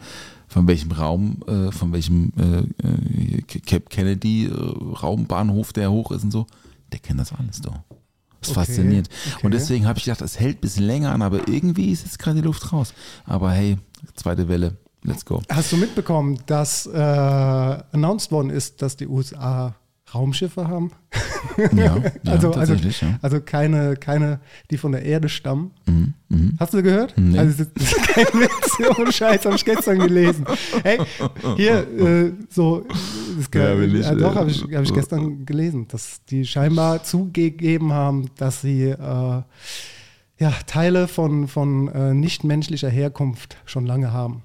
von 0.53 0.67
welchem 0.67 0.91
Raum, 0.91 1.41
äh, 1.47 1.71
von 1.71 1.91
welchem 1.93 2.31
äh, 2.37 2.59
äh, 2.87 3.41
Cape 3.41 3.85
Kennedy 3.89 4.45
äh, 4.45 4.51
Raumbahnhof 4.53 5.73
der 5.73 5.91
hoch 5.91 6.11
ist 6.11 6.23
und 6.23 6.31
so, 6.31 6.45
der 6.91 6.99
kennt 6.99 7.19
das 7.19 7.33
alles 7.33 7.59
doch. 7.61 7.73
Das 8.39 8.49
ist 8.51 8.57
Okay, 8.57 8.65
faszinierend. 8.67 9.09
okay. 9.35 9.45
Und 9.45 9.51
deswegen 9.53 9.87
habe 9.87 9.97
ich 9.97 10.05
gedacht, 10.05 10.21
es 10.21 10.39
hält 10.39 10.57
ein 10.57 10.61
bisschen 10.61 10.85
länger 10.85 11.11
an, 11.11 11.23
aber 11.23 11.47
irgendwie 11.47 11.89
ist 11.91 12.03
jetzt 12.03 12.19
gerade 12.19 12.35
die 12.41 12.45
Luft 12.45 12.71
raus. 12.71 12.93
Aber 13.25 13.51
hey, 13.51 13.77
zweite 14.15 14.47
Welle, 14.47 14.77
let's 15.01 15.25
go. 15.25 15.41
Hast 15.49 15.71
du 15.71 15.77
mitbekommen, 15.77 16.37
dass 16.45 16.85
äh, 16.85 16.97
announced 16.99 18.31
worden 18.31 18.51
ist, 18.51 18.81
dass 18.83 18.95
die 18.95 19.07
USA 19.07 19.73
Raumschiffe 20.13 20.67
haben? 20.67 20.91
Ja, 21.57 21.69
ja 21.73 21.93
also, 22.25 22.31
also, 22.31 22.51
tatsächlich. 22.51 23.01
ja. 23.01 23.19
also 23.21 23.41
keine, 23.41 23.95
keine, 23.95 24.39
die 24.71 24.77
von 24.77 24.91
der 24.91 25.03
Erde 25.03 25.29
stammen. 25.29 25.71
Mhm, 25.85 26.13
mhm. 26.29 26.53
Hast 26.59 26.73
du 26.73 26.81
gehört? 26.83 27.13
Nee. 27.17 27.37
Also 27.37 27.63
das 27.63 27.83
ist 27.83 28.07
kein 28.07 28.25
Witz, 28.33 28.97
ohne 28.97 29.11
Scheiß, 29.11 29.45
habe 29.45 29.55
ich 29.55 29.65
gestern 29.65 29.99
gelesen. 29.99 30.45
Hey, 30.83 30.99
hier, 31.57 31.87
äh, 31.99 32.31
so, 32.49 32.85
das, 33.37 33.49
Ja, 33.53 33.77
will 33.77 33.95
ich, 33.95 34.05
ja, 34.05 34.15
doch, 34.15 34.35
äh, 34.35 34.39
habe 34.39 34.49
ich, 34.51 34.63
hab 34.63 34.83
ich 34.83 34.93
gestern 34.93 35.45
gelesen, 35.45 35.87
dass 35.89 36.23
die 36.25 36.45
scheinbar 36.45 37.03
zugegeben 37.03 37.93
haben, 37.93 38.29
dass 38.37 38.61
sie 38.61 38.89
äh, 38.89 39.41
ja, 40.39 40.51
Teile 40.65 41.07
von, 41.07 41.47
von 41.47 41.87
äh, 41.89 42.13
nichtmenschlicher 42.13 42.89
Herkunft 42.89 43.57
schon 43.65 43.85
lange 43.85 44.11
haben. 44.11 44.43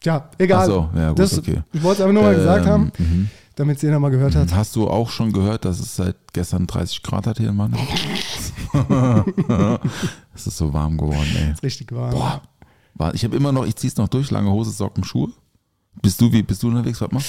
Tja, 0.00 0.28
egal. 0.38 0.60
Ach 0.60 0.66
so, 0.66 0.88
ja, 0.94 1.08
gut, 1.08 1.18
das, 1.18 1.38
okay. 1.38 1.62
Ich 1.72 1.82
wollte 1.82 2.00
es 2.00 2.04
aber 2.04 2.12
nur 2.12 2.22
mal 2.22 2.34
gesagt 2.34 2.66
Ähm, 2.66 2.72
haben, 2.72 2.92
mhm. 2.98 3.30
Damit 3.56 3.76
es 3.76 3.82
jeder 3.82 3.98
mal 4.00 4.10
gehört 4.10 4.34
hat. 4.34 4.52
Hast 4.54 4.74
du 4.76 4.88
auch 4.88 5.10
schon 5.10 5.32
gehört, 5.32 5.64
dass 5.64 5.78
es 5.80 5.96
seit 5.96 6.16
gestern 6.32 6.66
30 6.66 7.02
Grad 7.02 7.26
hat 7.26 7.38
hier 7.38 7.50
in 7.50 7.56
Mannheim? 7.56 7.86
es 10.34 10.46
ist 10.46 10.56
so 10.56 10.72
warm 10.72 10.96
geworden, 10.98 11.28
ey. 11.36 11.54
Richtig 11.62 11.92
warm. 11.92 12.10
Boah. 12.12 13.12
Ich 13.14 13.24
habe 13.24 13.36
immer 13.36 13.52
noch, 13.52 13.66
ich 13.66 13.76
zieh's 13.76 13.96
noch 13.96 14.08
durch, 14.08 14.30
lange 14.30 14.50
Hose, 14.50 14.70
Socken, 14.70 15.04
Schuhe. 15.04 15.30
Bist 16.02 16.20
du, 16.20 16.32
wie 16.32 16.42
bist 16.42 16.62
du 16.62 16.68
unterwegs? 16.68 17.00
Warte 17.00 17.14
mal. 17.14 17.22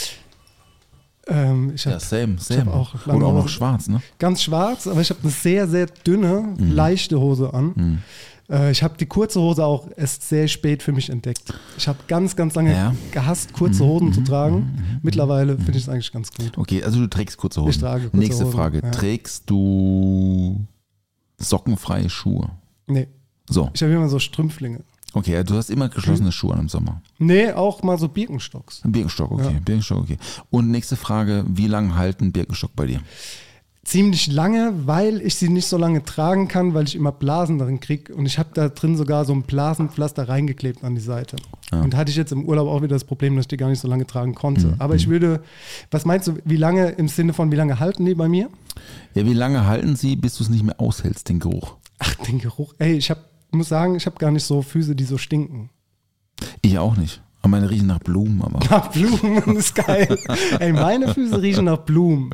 Ähm, 1.27 1.71
ich 1.73 1.85
habe 1.85 1.95
Ja, 1.95 1.99
same, 1.99 2.35
same. 2.39 2.65
hab 2.65 2.73
auch 2.73 2.93
Und 2.93 3.05
lange 3.07 3.25
auch 3.25 3.33
noch 3.33 3.49
schwarz, 3.49 3.87
ne? 3.87 3.99
ganz 4.19 4.43
schwarz, 4.43 4.85
aber 4.85 5.01
ich 5.01 5.09
habe 5.09 5.21
eine 5.23 5.31
sehr, 5.31 5.67
sehr 5.67 5.87
dünne, 5.87 6.53
Mhm. 6.57 6.71
leichte 6.71 7.19
Hose 7.19 7.51
an. 7.53 8.03
Äh, 8.49 8.71
ich 8.71 8.83
habe 8.83 8.95
die 8.97 9.05
kurze 9.05 9.39
Hose 9.41 9.65
auch 9.65 9.87
erst 9.95 10.27
sehr 10.27 10.47
spät 10.47 10.83
für 10.83 10.91
mich 10.91 11.09
entdeckt. 11.09 11.53
Ich 11.77 11.87
habe 11.87 11.97
ganz, 12.07 12.35
ganz 12.35 12.55
lange 12.55 12.71
Ja. 12.71 12.95
gehasst, 13.11 13.53
kurze 13.53 13.83
Mhm. 13.83 13.87
Hosen 13.87 14.13
zu 14.13 14.21
tragen. 14.23 14.99
Mittlerweile 15.01 15.55
finde 15.57 15.71
ich 15.71 15.83
es 15.83 15.89
eigentlich 15.89 16.11
ganz 16.11 16.31
gut. 16.31 16.57
Okay, 16.57 16.83
also 16.83 16.99
du 16.99 17.07
trägst 17.07 17.37
kurze 17.37 17.61
Hosen. 17.61 17.69
Ich 17.71 17.77
trage 17.79 18.03
kurze 18.09 18.17
Nächste 18.17 18.45
Hosen, 18.45 18.55
Frage. 18.55 18.81
ja. 18.83 18.91
Trägst 18.91 19.49
du 19.49 20.65
sockenfreie 21.37 22.09
Schuhe? 22.09 22.49
Nee, 22.87 23.07
So, 23.49 23.69
ich 23.73 23.81
habe 23.83 23.93
immer 23.93 24.09
so 24.09 24.19
Strümpflinge. 24.19 24.81
okay, 25.13 25.43
du 25.43 25.55
hast 25.55 25.69
immer 25.69 25.89
geschlossene 25.89 26.31
Schuhe 26.31 26.53
an 26.53 26.61
im 26.61 26.69
Sommer. 26.69 27.01
Nee, 27.17 27.51
auch 27.51 27.81
mal 27.83 27.97
so 27.97 28.07
Birkenstocks. 28.07 28.81
Birkenstock, 28.83 29.31
okay, 29.31 29.53
Ja. 29.53 29.59
Birkenstock, 29.63 29.99
okay. 30.03 30.17
Und 30.49 30.69
nächste 30.71 30.95
Frage, 30.95 31.45
wie 31.47 31.67
lange 31.67 31.95
halten 31.95 32.31
Birkenstock 32.31 32.75
bei 32.75 32.85
dir? 32.87 33.01
Ziemlich 33.85 34.27
lange, 34.27 34.73
weil 34.85 35.21
ich 35.21 35.35
sie 35.35 35.47
nicht 35.47 35.67
so 35.67 35.77
lange 35.77 36.03
tragen 36.03 36.47
kann, 36.47 36.73
weil 36.73 36.85
ich 36.85 36.95
immer 36.95 37.11
Blasen 37.11 37.59
darin 37.59 37.79
kriege. 37.79 38.13
Und 38.13 38.25
ich 38.25 38.37
habe 38.37 38.49
da 38.53 38.67
drin 38.67 38.97
sogar 38.97 39.23
so 39.25 39.33
ein 39.33 39.43
Blasenpflaster 39.43 40.27
reingeklebt 40.27 40.83
an 40.83 40.95
die 40.95 41.01
Seite. 41.01 41.37
Und 41.71 41.95
hatte 41.95 42.09
ich 42.09 42.17
jetzt 42.17 42.31
im 42.31 42.45
Urlaub 42.45 42.67
auch 42.67 42.81
wieder 42.81 42.95
das 42.95 43.03
Problem, 43.03 43.35
dass 43.35 43.43
ich 43.43 43.49
die 43.49 43.57
gar 43.57 43.69
nicht 43.69 43.79
so 43.79 43.87
lange 43.87 44.05
tragen 44.05 44.33
konnte. 44.33 44.67
Mhm. 44.67 44.75
Aber 44.79 44.95
ich 44.95 45.07
würde, 45.07 45.41
was 45.91 46.05
meinst 46.05 46.27
du, 46.27 46.37
wie 46.43 46.57
lange 46.57 46.89
im 46.89 47.07
Sinne 47.07 47.33
von, 47.33 47.51
wie 47.51 47.55
lange 47.55 47.79
halten 47.79 48.05
die 48.05 48.15
bei 48.15 48.27
mir? 48.27 48.49
Ja, 49.13 49.25
wie 49.25 49.33
lange 49.33 49.65
halten 49.65 49.95
sie, 49.95 50.15
bis 50.15 50.35
du 50.37 50.43
es 50.43 50.49
nicht 50.49 50.63
mehr 50.63 50.79
aushältst, 50.81 51.29
den 51.29 51.39
Geruch? 51.39 51.75
Ach, 51.99 52.15
den 52.27 52.39
Geruch. 52.39 52.73
Ey, 52.79 52.93
ich 52.93 53.11
hab, 53.11 53.29
muss 53.51 53.69
sagen, 53.69 53.95
ich 53.95 54.05
habe 54.07 54.17
gar 54.17 54.31
nicht 54.31 54.43
so 54.43 54.61
Füße, 54.61 54.95
die 54.95 55.05
so 55.05 55.17
stinken. 55.17 55.69
Ich 56.61 56.77
auch 56.79 56.97
nicht. 56.97 57.21
Aber 57.41 57.51
meine 57.51 57.69
riechen 57.69 57.87
nach 57.87 57.99
Blumen, 57.99 58.41
aber. 58.41 58.59
Nach 58.71 58.87
Blumen 58.91 59.57
ist 59.57 59.75
geil. 59.75 60.17
Ey, 60.59 60.73
meine 60.73 61.13
Füße 61.13 61.39
riechen 61.39 61.65
nach 61.65 61.77
Blumen. 61.77 62.31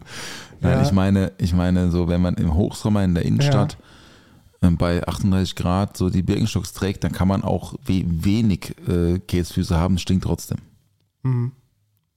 Nein, 0.62 0.77
Ja. 0.77 0.84
ich 0.84 0.91
meine, 0.91 1.32
ich 1.38 1.53
meine, 1.53 1.91
so 1.91 2.08
wenn 2.08 2.22
man 2.22 2.36
im 2.36 2.53
Hochsommer 2.53 3.03
in 3.03 3.13
der 3.15 3.25
Innenstadt 3.25 3.77
ähm, 4.62 4.77
bei 4.77 5.06
38 5.08 5.56
Grad 5.56 5.98
so 5.98 6.10
die 6.10 6.22
Birkenstocks 6.22 6.72
trägt, 6.74 7.03
dann 7.03 7.12
kann 7.12 7.27
man 7.27 7.44
auch 7.44 7.74
we 7.86 8.03
wenig 8.06 8.75
äh, 8.88 9.20
Käsefüße 9.20 9.75
haben, 9.75 9.98
stinkt 9.98 10.24
trotzdem. 10.24 10.60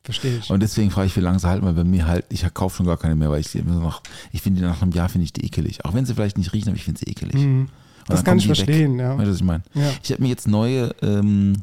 Verstehe 0.02 0.38
ich. 0.38 0.50
Und 0.50 0.62
deswegen 0.62 0.90
frage 0.90 1.06
ich, 1.06 1.16
wie 1.16 1.20
lange 1.20 1.38
sie 1.38 1.48
halten, 1.48 1.64
weil 1.64 1.72
bei 1.72 1.84
mir 1.84 2.06
halt, 2.06 2.26
ich 2.28 2.44
kaufe 2.52 2.76
schon 2.76 2.86
gar 2.86 2.98
keine 2.98 3.14
mehr, 3.14 3.30
weil 3.30 3.40
ich 3.40 3.48
sie 3.48 3.62
nach, 3.62 4.02
ich 4.32 4.42
finde 4.42 4.60
die 4.60 4.66
nach 4.66 4.82
einem 4.82 4.92
Jahr 4.92 5.08
finde 5.08 5.24
ich 5.24 5.32
die 5.32 5.44
ekelig. 5.46 5.84
Auch 5.84 5.94
wenn 5.94 6.04
sie 6.04 6.14
vielleicht 6.14 6.36
nicht 6.36 6.52
riechen, 6.52 6.68
aber 6.68 6.76
ich 6.76 6.84
finde 6.84 7.00
sie 7.00 7.10
ekelig. 7.10 7.34
Mhm. 7.34 7.68
Das 8.06 8.22
kann 8.22 8.36
ich 8.36 8.44
die 8.44 8.50
weg. 8.50 8.56
verstehen, 8.56 8.98
ja. 8.98 9.16
Weißt 9.16 9.26
du, 9.26 9.30
was 9.30 9.36
ich 9.38 9.44
meine? 9.44 9.62
Ja. 9.72 9.90
Ich 10.02 10.12
habe 10.12 10.22
mir 10.22 10.28
jetzt 10.28 10.46
neue, 10.46 10.94
ähm, 11.00 11.54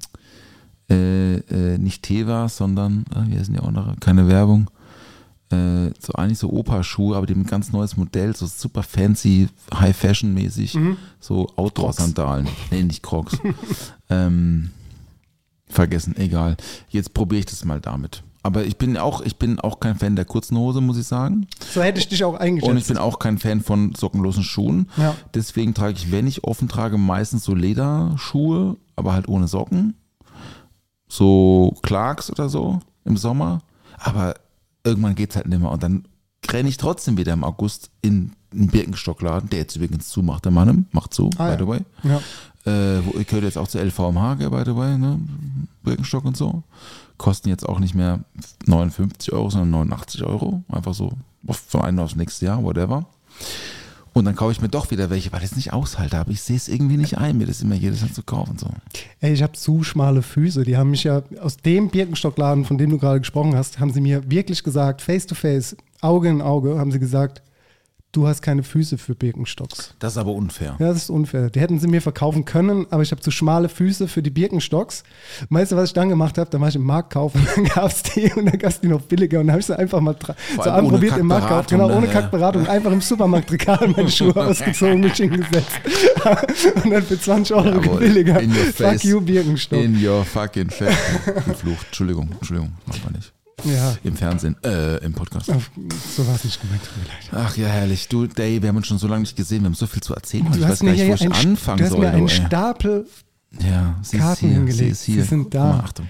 äh, 0.89 1.35
äh, 1.35 1.77
nicht 1.77 2.01
Tevas, 2.01 2.57
sondern, 2.57 3.05
äh, 3.15 3.31
wie 3.31 3.37
heißen 3.37 3.53
die 3.53 3.59
andere? 3.59 3.95
Keine 3.99 4.27
Werbung. 4.27 4.71
Äh, 5.51 5.91
so 5.99 6.13
eigentlich 6.13 6.39
so 6.39 6.49
Opa-Schuhe, 6.49 7.17
aber 7.17 7.27
ein 7.27 7.45
ganz 7.45 7.71
neues 7.71 7.97
Modell, 7.97 8.35
so 8.35 8.45
super 8.45 8.83
fancy, 8.83 9.49
High-Fashion-mäßig, 9.73 10.75
Mhm. 10.75 10.97
so 11.19 11.47
Outdoor-Sandalen. 11.55 12.47
Nee, 12.71 12.83
nicht 12.83 13.03
Crocs. 13.03 13.37
ähm, 14.09 14.71
vergessen, 15.67 16.15
egal. 16.17 16.57
Jetzt 16.89 17.13
probiere 17.13 17.39
ich 17.39 17.45
das 17.47 17.65
mal 17.65 17.81
damit. 17.81 18.23
Aber 18.43 18.63
ich 18.65 18.77
bin 18.77 18.97
auch, 18.97 19.21
ich 19.21 19.35
bin 19.37 19.59
auch 19.59 19.79
kein 19.79 19.95
Fan 19.97 20.15
der 20.15 20.25
kurzen 20.25 20.57
Hose, 20.57 20.81
muss 20.81 20.97
ich 20.97 21.05
sagen. 21.05 21.45
So 21.71 21.81
hätte 21.83 21.99
ich 21.99 22.07
dich 22.09 22.23
auch 22.23 22.33
eingeschätzt. 22.35 22.71
Und 22.71 22.77
ich 22.77 22.87
bin 22.87 22.97
auch 22.97 23.19
kein 23.19 23.37
Fan 23.37 23.61
von 23.61 23.93
sockenlosen 23.93 24.43
Schuhen. 24.43 24.89
Ja. 24.97 25.15
Deswegen 25.35 25.75
trage 25.75 25.93
ich, 25.93 26.11
wenn 26.11 26.25
ich 26.25 26.43
offen 26.43 26.67
trage, 26.67 26.97
meistens 26.97 27.43
so 27.43 27.53
Lederschuhe, 27.53 28.77
aber 28.95 29.13
halt 29.13 29.27
ohne 29.27 29.47
Socken. 29.47 29.93
So 31.07 31.75
Clarks 31.83 32.31
oder 32.31 32.49
so 32.49 32.79
im 33.05 33.17
Sommer. 33.17 33.59
Aber 33.97 34.33
irgendwann 34.83 35.15
geht 35.15 35.31
es 35.31 35.35
halt 35.35 35.47
nicht 35.47 35.61
mehr. 35.61 35.71
Und 35.71 35.83
dann 35.83 36.05
renne 36.49 36.69
ich 36.69 36.77
trotzdem 36.77 37.17
wieder 37.17 37.33
im 37.33 37.43
August 37.43 37.91
in 38.01 38.31
einen 38.53 38.67
Birkenstockladen, 38.67 39.49
der 39.49 39.59
jetzt 39.59 39.75
übrigens 39.75 40.09
zumacht. 40.09 40.43
Der 40.45 40.51
Mann 40.51 40.87
macht 40.91 41.13
zu, 41.13 41.29
Ah, 41.37 41.45
by 41.45 41.51
ja. 41.53 41.57
the 41.59 41.67
way. 41.67 41.79
ja. 42.03 42.21
Äh, 42.63 43.01
wo, 43.05 43.17
ich 43.17 43.25
gehöre 43.27 43.43
jetzt 43.45 43.57
auch 43.57 43.67
zur 43.67 43.81
LVMH, 43.81 44.35
by 44.35 44.61
the 44.65 44.75
way, 44.75 44.97
ne? 44.97 45.19
Birkenstock 45.83 46.25
und 46.25 46.37
so. 46.37 46.61
Kosten 47.17 47.49
jetzt 47.49 47.67
auch 47.67 47.79
nicht 47.79 47.95
mehr 47.95 48.19
59 48.67 49.31
Euro, 49.33 49.49
sondern 49.49 49.71
89 49.71 50.23
Euro. 50.23 50.63
Einfach 50.69 50.93
so 50.93 51.13
von 51.67 51.81
einem 51.81 51.99
aufs 51.99 52.15
nächste 52.15 52.45
Jahr, 52.45 52.63
whatever. 52.63 53.05
Und 54.13 54.25
dann 54.25 54.35
kaufe 54.35 54.51
ich 54.51 54.61
mir 54.61 54.67
doch 54.67 54.91
wieder 54.91 55.09
welche, 55.09 55.31
weil 55.31 55.39
ich 55.39 55.51
es 55.51 55.55
nicht 55.55 55.71
aushalte. 55.71 56.17
Aber 56.17 56.31
ich 56.31 56.41
sehe 56.41 56.57
es 56.57 56.67
irgendwie 56.67 56.97
nicht 56.97 57.17
ein, 57.17 57.37
mir 57.37 57.47
das 57.47 57.61
immer 57.61 57.75
jedes 57.75 58.01
Jahr 58.01 58.11
zu 58.11 58.23
kaufen. 58.23 58.57
So. 58.57 58.67
Ey, 59.21 59.33
ich 59.33 59.41
habe 59.41 59.53
zu 59.53 59.83
schmale 59.83 60.21
Füße. 60.21 60.63
Die 60.63 60.75
haben 60.75 60.91
mich 60.91 61.05
ja 61.05 61.21
aus 61.39 61.57
dem 61.57 61.89
Birkenstockladen, 61.89 62.65
von 62.65 62.77
dem 62.77 62.89
du 62.89 62.97
gerade 62.97 63.19
gesprochen 63.19 63.55
hast, 63.55 63.79
haben 63.79 63.93
sie 63.93 64.01
mir 64.01 64.29
wirklich 64.29 64.63
gesagt, 64.63 65.01
face 65.01 65.25
to 65.25 65.35
face, 65.35 65.77
Auge 66.01 66.29
in 66.29 66.41
Auge, 66.41 66.77
haben 66.77 66.91
sie 66.91 66.99
gesagt, 66.99 67.41
du 68.11 68.27
hast 68.27 68.41
keine 68.41 68.63
Füße 68.63 68.97
für 68.97 69.15
Birkenstocks. 69.15 69.93
Das 69.99 70.13
ist 70.13 70.17
aber 70.17 70.33
unfair. 70.33 70.75
Ja, 70.79 70.87
das 70.89 70.97
ist 71.03 71.09
unfair. 71.09 71.49
Die 71.49 71.59
hätten 71.59 71.79
sie 71.79 71.87
mir 71.87 72.01
verkaufen 72.01 72.45
können, 72.45 72.85
aber 72.89 73.03
ich 73.03 73.11
habe 73.11 73.21
zu 73.21 73.31
schmale 73.31 73.69
Füße 73.69 74.07
für 74.07 74.21
die 74.21 74.29
Birkenstocks. 74.29 75.03
Weißt 75.49 75.71
du, 75.71 75.75
was 75.77 75.89
ich 75.89 75.93
dann 75.93 76.09
gemacht 76.09 76.37
habe? 76.37 76.49
Da 76.49 76.59
war 76.59 76.67
ich 76.67 76.75
im 76.75 76.83
Markt 76.83 77.13
kaufen, 77.13 77.45
dann 77.55 77.65
gab 77.65 77.91
es 77.91 78.03
die 78.03 78.31
und 78.33 78.45
dann 78.45 78.57
gab 78.59 78.71
es 78.71 78.81
die 78.81 78.87
noch 78.87 79.01
billiger 79.01 79.39
und 79.39 79.47
dann 79.47 79.53
habe 79.53 79.59
ich 79.61 79.65
sie 79.65 79.77
einfach 79.77 80.01
mal 80.01 80.15
so 80.55 80.61
anprobiert 80.69 81.17
im 81.17 81.27
Markt. 81.27 81.47
Kackberatung, 81.47 81.79
Genau, 81.79 81.95
ohne 81.97 82.07
ne? 82.07 82.13
Kackberatung. 82.13 82.67
Einfach 82.67 82.91
im 82.91 83.01
Supermarktregal 83.01 83.87
meine 83.95 84.09
Schuhe 84.11 84.35
ausgezogen, 84.35 84.99
mich 84.99 85.13
hingesetzt. 85.13 85.71
und 86.83 86.91
dann 86.91 87.03
für 87.03 87.19
20 87.19 87.55
Euro 87.55 87.81
Jawohl. 87.81 87.99
billiger. 87.99 88.39
In 88.41 88.51
your 88.51 88.65
Fuck 88.73 89.03
you, 89.03 89.21
Birkenstock. 89.21 89.79
In 89.79 90.05
your 90.05 90.23
fucking 90.25 90.69
face. 90.69 90.95
Geflucht. 91.45 91.85
Entschuldigung, 91.87 92.29
Entschuldigung, 92.39 92.73
macht 92.85 93.03
man 93.03 93.13
nicht. 93.13 93.33
Ja, 93.65 93.95
Im 94.03 94.15
Fernsehen, 94.15 94.55
äh, 94.63 94.97
im 95.03 95.13
Podcast. 95.13 95.49
auf- 95.51 95.71
so 96.15 96.25
war 96.27 96.35
es 96.35 96.43
nicht 96.43 96.61
gemeint, 96.61 96.81
tut 96.83 96.97
mir 96.97 97.07
leid. 97.07 97.45
Ach 97.47 97.57
ja, 97.57 97.67
herrlich. 97.67 98.07
Du, 98.07 98.27
Dave, 98.27 98.61
wir 98.61 98.69
haben 98.69 98.77
uns 98.77 98.87
schon 98.87 98.97
so 98.97 99.07
lange 99.07 99.21
nicht 99.21 99.35
gesehen. 99.35 99.61
Wir 99.61 99.67
haben 99.67 99.73
so 99.75 99.87
viel 99.87 100.01
zu 100.01 100.13
erzählen. 100.13 100.45
Du 100.51 100.57
ich 100.57 100.63
hast 100.63 100.71
weiß 100.71 100.83
mir 100.83 100.95
gar 100.95 101.03
nicht, 101.05 101.21
wo 101.21 101.25
ich 101.27 101.45
anfangen 101.47 101.77
du 101.79 101.83
hast 101.85 101.91
soll. 101.91 101.99
mir 101.99 102.09
einen 102.11 102.27
ey. 102.27 102.45
Stapel 102.45 103.07
Ja, 103.59 103.95
sie 104.01 104.17
Karten 104.17 104.39
hier. 104.39 104.49
Sie 104.49 104.55
hingelegt. 104.55 104.97
hier. 105.01 105.21
Sie 105.23 105.27
sind 105.29 105.53
da. 105.53 105.63
Mal, 105.65 105.79
Achtung. 105.81 106.09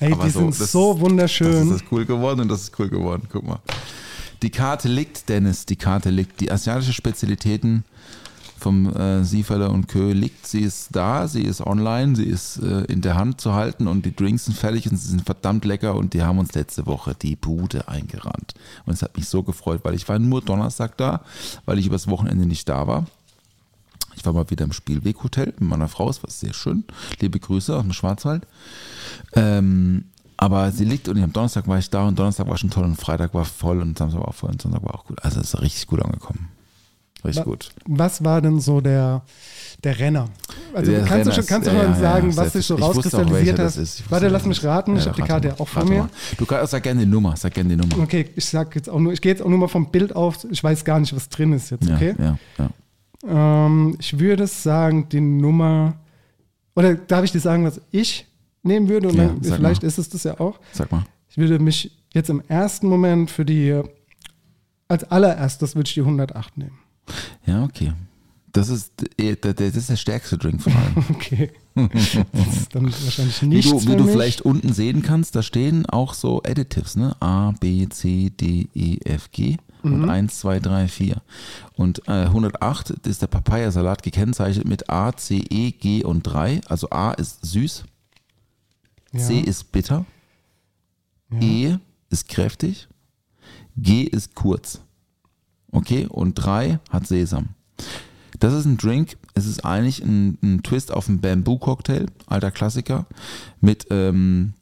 Ey, 0.00 0.12
Aber 0.12 0.24
die 0.24 0.30
so, 0.30 0.38
sind 0.40 0.60
das- 0.60 0.72
so 0.72 1.00
wunderschön. 1.00 1.70
Das 1.70 1.80
ist 1.82 1.90
cool 1.90 2.04
geworden 2.06 2.40
und 2.40 2.48
das 2.48 2.62
ist 2.62 2.78
cool 2.78 2.88
geworden. 2.88 3.22
Guck 3.30 3.44
mal. 3.44 3.58
Die 4.42 4.50
Karte 4.50 4.86
liegt, 4.88 5.28
Dennis, 5.28 5.66
die 5.66 5.74
Karte 5.76 6.10
liegt. 6.10 6.40
Die 6.40 6.52
asiatische 6.52 6.92
Spezialitäten 6.92 7.84
vom 8.58 8.94
äh, 8.94 9.24
Sieferle 9.24 9.70
und 9.70 9.88
Kö 9.88 10.12
liegt. 10.12 10.46
Sie 10.46 10.60
ist 10.60 10.88
da, 10.94 11.28
sie 11.28 11.42
ist 11.42 11.60
online, 11.60 12.16
sie 12.16 12.24
ist 12.24 12.58
äh, 12.58 12.84
in 12.84 13.00
der 13.00 13.16
Hand 13.16 13.40
zu 13.40 13.54
halten 13.54 13.86
und 13.86 14.04
die 14.04 14.14
Drinks 14.14 14.46
sind 14.46 14.56
fertig 14.56 14.90
und 14.90 14.96
sie 14.96 15.08
sind 15.08 15.24
verdammt 15.24 15.64
lecker 15.64 15.94
und 15.94 16.14
die 16.14 16.22
haben 16.22 16.38
uns 16.38 16.54
letzte 16.54 16.86
Woche 16.86 17.14
die 17.14 17.36
Bude 17.36 17.88
eingerannt. 17.88 18.54
Und 18.86 18.94
es 18.94 19.02
hat 19.02 19.16
mich 19.16 19.28
so 19.28 19.42
gefreut, 19.42 19.80
weil 19.84 19.94
ich 19.94 20.08
war 20.08 20.18
nur 20.18 20.42
Donnerstag 20.42 20.96
da, 20.96 21.22
weil 21.64 21.78
ich 21.78 21.86
übers 21.86 22.08
Wochenende 22.08 22.46
nicht 22.46 22.68
da 22.68 22.86
war. 22.86 23.06
Ich 24.16 24.26
war 24.26 24.32
mal 24.32 24.50
wieder 24.50 24.64
im 24.64 24.72
Spielweg-Hotel 24.72 25.54
mit 25.58 25.68
meiner 25.68 25.88
Frau, 25.88 26.10
es 26.10 26.22
war 26.22 26.30
sehr 26.30 26.52
schön. 26.52 26.84
Liebe 27.20 27.38
Grüße 27.38 27.76
aus 27.76 27.82
dem 27.82 27.92
Schwarzwald. 27.92 28.46
Ähm, 29.34 30.06
aber 30.36 30.70
sie 30.70 30.84
liegt 30.84 31.08
und 31.08 31.20
am 31.20 31.32
Donnerstag 31.32 31.66
war 31.66 31.78
ich 31.78 31.90
da 31.90 32.06
und 32.06 32.18
Donnerstag 32.18 32.48
war 32.48 32.56
schon 32.56 32.70
toll 32.70 32.84
und 32.84 32.96
Freitag 32.96 33.34
war 33.34 33.44
voll 33.44 33.82
und 33.82 33.98
Samstag 33.98 34.20
war 34.20 34.28
auch 34.28 34.34
voll 34.34 34.50
und 34.50 34.62
Sonntag 34.62 34.84
war 34.84 34.94
auch 34.94 35.04
gut. 35.04 35.22
Also 35.24 35.40
es 35.40 35.54
ist 35.54 35.60
richtig 35.60 35.88
gut 35.88 36.00
angekommen. 36.00 36.48
Richtig 37.24 37.44
gut. 37.44 37.70
Was 37.86 38.22
war 38.24 38.40
denn 38.40 38.60
so 38.60 38.80
der, 38.80 39.22
der 39.82 39.98
Renner? 39.98 40.28
Also 40.72 40.90
Der 40.92 41.00
kannst 41.00 41.12
Renner 41.12 41.24
du 41.24 41.32
schon, 41.32 41.46
kannst 41.46 41.68
du 41.68 41.72
ja, 41.72 41.82
schon 41.82 41.92
ja, 41.92 41.98
sagen, 41.98 42.30
ja, 42.30 42.36
was 42.36 42.52
sich 42.52 42.66
so 42.66 42.76
rauskristallisiert 42.76 43.58
hat? 43.58 43.76
Warte, 44.10 44.28
lass 44.28 44.46
mich 44.46 44.62
raten. 44.64 44.96
ist. 44.96 45.00
Ich 45.00 45.06
Ja, 45.06 45.12
habe 45.12 45.22
die 45.22 45.28
Karte 45.28 45.48
mal, 45.48 45.54
ja 45.54 45.60
auch 45.60 45.68
vor 45.68 45.84
mir. 45.84 45.98
mal. 46.02 46.08
Du 46.36 46.46
kannst, 46.46 46.70
sag 46.70 46.82
gerne 46.84 47.00
die 47.00 47.06
Nummer, 47.06 47.36
sag 47.36 47.54
gerne 47.54 47.70
die 47.70 47.76
Nummer. 47.76 48.02
Okay, 48.02 48.30
ich 48.36 48.44
sag 48.44 48.74
jetzt 48.76 48.88
auch 48.88 49.00
nur, 49.00 49.12
ich 49.12 49.20
gehe 49.20 49.32
jetzt 49.32 49.42
auch 49.42 49.48
nur 49.48 49.58
mal 49.58 49.68
vom 49.68 49.90
Bild 49.90 50.14
auf. 50.14 50.46
Ich 50.50 50.62
weiß 50.62 50.84
gar 50.84 51.00
nicht, 51.00 51.14
was 51.14 51.28
drin 51.28 51.52
ist 51.52 51.70
jetzt, 51.70 51.88
Ja, 51.88 51.96
okay? 51.96 52.14
ja, 52.18 52.38
ja. 52.58 52.70
Ähm, 53.66 53.96
ich 53.98 54.18
würde 54.18 54.46
sagen, 54.46 55.08
die 55.08 55.20
Nummer. 55.20 55.94
Oder 56.76 56.94
darf 56.94 57.24
ich 57.24 57.32
dir 57.32 57.40
sagen, 57.40 57.64
was 57.64 57.80
ich 57.90 58.26
nehmen 58.62 58.88
würde? 58.88 59.08
Und 59.08 59.16
Ja, 59.16 59.26
dann, 59.26 59.42
vielleicht 59.42 59.82
mal. 59.82 59.88
ist 59.88 59.98
es 59.98 60.08
das 60.08 60.22
ja 60.22 60.38
auch. 60.38 60.60
Sag 60.72 60.92
mal. 60.92 61.04
Ich 61.30 61.36
würde 61.36 61.58
mich 61.58 61.90
jetzt 62.14 62.30
im 62.30 62.42
ersten 62.48 62.86
Moment 62.88 63.30
für 63.30 63.44
die. 63.44 63.80
Als 64.86 65.04
allererstes 65.10 65.74
würde 65.74 65.88
ich 65.88 65.94
die 65.94 66.00
108 66.00 66.56
nehmen. 66.56 66.78
Ja, 67.46 67.64
okay. 67.64 67.92
Das 68.52 68.70
ist, 68.70 68.92
äh, 69.20 69.36
das 69.36 69.76
ist 69.76 69.90
der 69.90 69.96
stärkste 69.96 70.38
Drink 70.38 70.62
von 70.62 70.72
allen. 70.72 71.04
Okay. 71.10 71.50
Das 71.74 72.56
ist 72.56 72.74
dann 72.74 72.86
wahrscheinlich 72.86 73.40
Wie 73.42 73.46
nichts 73.46 73.70
du, 73.70 73.92
wie 73.92 73.96
du 73.96 74.06
vielleicht 74.08 74.40
unten 74.40 74.72
sehen 74.72 75.02
kannst, 75.02 75.36
da 75.36 75.42
stehen 75.44 75.86
auch 75.86 76.12
so 76.12 76.42
Additives, 76.42 76.96
ne? 76.96 77.14
A, 77.20 77.52
B, 77.52 77.88
C, 77.88 78.30
D, 78.30 78.68
E, 78.74 78.98
F, 79.04 79.30
G 79.30 79.58
Mhm. 79.84 79.92
und 80.02 80.10
1, 80.10 80.40
2, 80.40 80.58
3, 80.58 80.88
4. 80.88 81.22
Und 81.76 82.08
äh, 82.08 82.24
108 82.24 82.90
ist 83.06 83.22
der 83.22 83.28
Papayasalat 83.28 84.02
gekennzeichnet 84.02 84.66
mit 84.66 84.90
A, 84.90 85.12
C, 85.16 85.36
E, 85.50 85.70
G 85.70 86.02
und 86.02 86.22
3. 86.24 86.62
Also 86.66 86.90
A 86.90 87.12
ist 87.12 87.44
süß, 87.46 87.84
Ja. 89.12 89.20
C 89.20 89.38
ist 89.38 89.70
bitter, 89.70 90.04
E 91.40 91.76
ist 92.10 92.28
kräftig, 92.28 92.88
G 93.76 94.02
ist 94.02 94.34
kurz. 94.34 94.80
Okay, 95.70 96.06
und 96.06 96.34
3 96.34 96.80
hat 96.90 97.06
Sesam. 97.06 97.50
Das 98.40 98.54
ist 98.54 98.66
ein 98.66 98.76
Drink, 98.76 99.16
es 99.34 99.46
ist 99.46 99.64
eigentlich 99.64 100.02
ein, 100.02 100.38
ein 100.42 100.62
Twist 100.62 100.92
auf 100.92 101.08
einen 101.08 101.20
Bamboo-Cocktail, 101.20 102.06
alter 102.26 102.50
Klassiker, 102.50 103.06
mit, 103.60 103.86
ähm, 103.90 104.54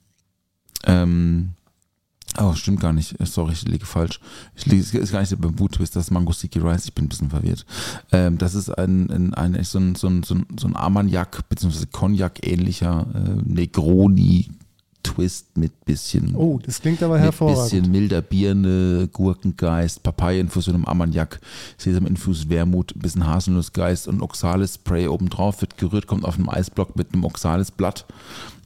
ähm, 0.85 1.51
oh, 2.39 2.55
stimmt 2.55 2.81
gar 2.81 2.93
nicht, 2.93 3.17
sorry, 3.27 3.53
ich 3.53 3.67
liege 3.69 3.85
falsch. 3.85 4.21
Ich 4.55 4.67
liege, 4.67 4.83
es 4.83 4.95
ist 4.95 5.13
gar 5.13 5.21
nicht 5.21 5.33
der 5.33 5.37
Bamboo-Twist, 5.37 5.95
das 5.95 6.05
ist 6.05 6.11
Mango 6.11 6.33
Sticky 6.33 6.61
Rice, 6.61 6.87
ich 6.87 6.95
bin 6.95 7.05
ein 7.05 7.09
bisschen 7.09 7.31
verwirrt. 7.31 7.67
Ähm, 8.13 8.39
das 8.39 8.55
ist 8.55 8.71
ein, 8.71 9.11
ein, 9.11 9.35
ein, 9.35 9.63
so 9.63 9.79
ein, 9.79 9.95
so 9.95 10.09
ein, 10.09 10.25
so 10.25 10.67
ein, 10.67 10.77
Armagnac, 10.77 11.49
beziehungsweise 11.49 11.89
Cognac-ähnlicher 11.89 13.07
äh, 13.15 13.43
Negroni 13.45 14.51
Twist 15.15 15.57
mit 15.57 15.85
bisschen 15.85 16.35
Oh, 16.37 16.59
das 16.65 16.81
klingt 16.81 17.03
aber 17.03 17.19
hervorragend. 17.19 17.63
bisschen 17.71 17.91
milder 17.91 18.23
Birne, 18.23 19.09
Gurkengeist, 19.13 20.03
Papayeninfusion 20.03 20.75
im 20.75 20.87
Armagnac, 20.89 21.41
Sesaminfus, 21.79 22.49
Wermut, 22.49 22.95
ein 22.95 23.01
bisschen 23.01 23.27
Haselnussgeist 23.27 24.09
und 24.09 24.23
Oxalis-Spray 24.23 25.09
obendrauf, 25.09 25.61
wird 25.61 25.79
gerührt, 25.79 26.07
kommt 26.07 26.25
auf 26.25 26.37
einem 26.37 26.49
Eisblock 26.49 26.97
mit 26.97 27.13
einem 27.13 27.25
Oxalis-Blatt. 27.25 28.07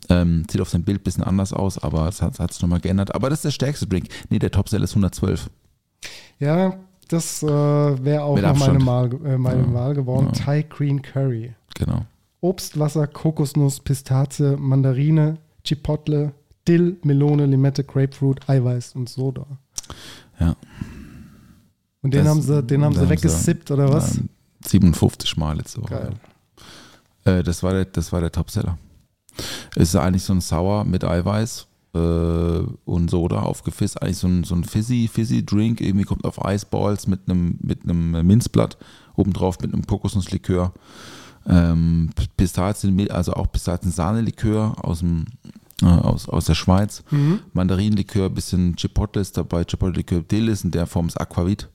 Ähm, 0.09 0.45
sieht 0.51 0.61
auf 0.61 0.71
dem 0.71 0.83
Bild 0.83 1.01
ein 1.01 1.05
bisschen 1.05 1.23
anders 1.23 1.53
aus, 1.53 1.79
aber 1.79 2.09
es 2.09 2.21
hat 2.21 2.39
es 2.51 2.61
nochmal 2.63 2.81
geändert. 2.81 3.15
Aber 3.15 3.31
das 3.31 3.39
ist 3.41 3.45
der 3.45 3.51
stärkste 3.53 3.87
Drink. 3.87 4.09
Nee, 4.29 4.41
der 4.41 4.51
Topsell 4.51 4.83
ist 4.83 4.91
112. 4.91 5.49
Ja, 6.41 6.75
das 7.09 7.43
äh, 7.43 7.47
wäre 7.47 8.23
auch 8.25 8.41
noch 8.41 8.57
meine. 8.59 8.79
Mal, 8.79 9.11
äh, 9.25 9.39
meine 9.39 9.63
Ja. 9.63 9.73
Wahl 9.75 9.95
geworden. 9.95 10.27
Ja. 10.33 10.45
Thai 10.45 10.63
Green 10.63 11.03
Curry. 11.03 11.55
Genau. 11.77 12.07
Obst, 12.41 12.79
Wasser, 12.79 13.07
Kokosnuss, 13.07 13.81
Pistazie, 13.81 14.57
Mandarine, 14.57 15.37
Chipotle, 15.65 16.33
Dill, 16.67 16.99
Melone, 17.05 17.47
Limette, 17.47 17.85
Grapefruit, 17.85 18.49
Eiweiß 18.49 18.95
und 18.97 19.09
Soda. 19.09 19.47
Ja. 20.39 20.57
Und 22.03 22.15
den 22.15 22.25
Das- 22.25 22.29
haben 22.29 22.43
sie, 22.43 22.63
den 22.63 22.85
haben 22.85 22.95
sie 22.95 23.09
weggesippt, 23.09 23.71
oder 23.71 23.93
was? 23.93 24.19
Ähm, 24.19 24.29
57 24.65 25.37
Mal 25.37 25.57
letzte 25.57 25.83
Woche. 25.83 25.95
Geil. 27.25 27.39
Äh, 27.39 27.43
das, 27.43 27.63
war 27.63 27.73
der, 27.73 27.85
das 27.87 28.13
war 28.13 28.21
der 28.21 28.33
Topseller. 28.33 28.79
Ist 29.77 29.95
eigentlich 29.97 30.23
so 30.23 30.33
ein 30.33 30.41
Sauer 30.41 30.85
mit 30.85 31.05
Eiweiß 31.05 31.67
äh, 31.95 31.99
und 31.99 33.11
Soda 33.11 33.41
aufgefisst. 33.43 34.03
Eigentlich 34.03 34.19
so 34.19 34.29
ein, 34.29 34.45
so 34.45 34.55
ein 34.55 34.65
fizzy, 34.65 35.09
fizzy 35.13 35.45
Drink. 35.45 35.81
Irgendwie 35.81 36.05
kommt 36.05 36.25
auf 36.25 36.45
Eisballs 36.45 37.07
mit 37.07 37.21
einem 37.29 37.59
mit 37.63 37.85
einem 37.85 38.27
Minzblatt 38.27 38.77
obendrauf 39.17 39.59
mit 39.61 39.73
einem 39.73 39.87
Kokosnusslikör. 39.87 40.73
Ähm, 41.47 42.11
Pistazien, 42.37 43.11
also 43.11 43.33
auch 43.33 43.51
Pistazien-Sahne-Likör 43.51 44.77
aus, 44.85 45.01
dem, 45.01 45.27
äh, 45.83 45.87
aus, 45.87 46.29
aus 46.29 46.45
der 46.45 46.55
Schweiz. 46.55 47.03
Mhm. 47.11 47.41
Mandarinenlikör, 47.53 48.31
bisschen 48.31 48.77
Chipotle 48.77 49.23
ist 49.23 49.37
dabei. 49.37 49.65
Chipotle-Likör 49.65 50.21
Dill 50.21 50.49
ist 50.49 50.65
in 50.65 50.71
der 50.71 50.87
Form 50.87 51.09
ist 51.09 51.21
Aquavit. 51.21 51.69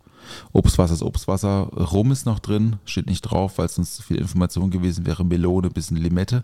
Obstwasser 0.54 0.94
ist 0.94 1.04
Obstwasser. 1.04 1.70
Rum 1.74 2.12
ist 2.12 2.26
noch 2.26 2.40
drin, 2.40 2.78
steht 2.86 3.08
nicht 3.08 3.22
drauf, 3.22 3.58
weil 3.58 3.68
es 3.68 3.76
sonst 3.76 3.96
zu 3.96 4.04
viel 4.04 4.18
Information 4.18 4.72
gewesen 4.72 5.06
wäre. 5.06 5.24
Melone, 5.24 5.70
bisschen 5.70 5.98
Limette, 5.98 6.44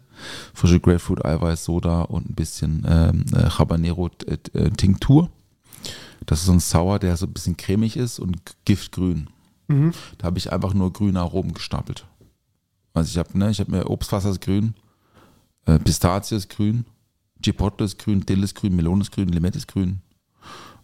frische 0.53 0.79
Grapefruit, 0.79 1.25
Eiweiß, 1.25 1.65
Soda 1.65 2.03
und 2.03 2.29
ein 2.29 2.35
bisschen 2.35 2.85
ähm, 2.87 3.25
äh, 3.33 3.49
Habanero 3.49 4.09
äh, 4.27 4.37
äh. 4.53 4.69
Das 6.25 6.39
ist 6.39 6.45
so 6.45 6.51
ein 6.51 6.59
Sauer, 6.59 6.99
der 6.99 7.17
so 7.17 7.25
ein 7.25 7.33
bisschen 7.33 7.57
cremig 7.57 7.97
ist 7.97 8.19
und 8.19 8.37
giftgrün. 8.65 9.27
Mhm. 9.67 9.91
Da 10.17 10.27
habe 10.27 10.37
ich 10.37 10.51
einfach 10.51 10.73
nur 10.73 10.93
grüne 10.93 11.19
Aromen 11.19 11.53
gestapelt. 11.53 12.05
Also 12.93 13.09
ich 13.09 13.17
habe 13.17 13.37
ne, 13.37 13.51
hab 13.51 13.67
mir 13.67 13.89
Obstwasser 13.89 14.31
ist 14.31 14.41
grün, 14.41 14.73
äh, 15.65 15.79
Pistazie 15.79 16.35
ist 16.35 16.49
grün, 16.49 16.85
Chipotle 17.43 17.85
ist 17.85 17.99
grün, 17.99 18.25
Dill 18.25 18.43
ist 18.43 18.55
grün, 18.55 18.75
Melone 18.75 19.01
ist 19.01 19.11
grün, 19.11 19.29
Limette 19.29 19.57
ist 19.57 19.67
grün 19.67 20.01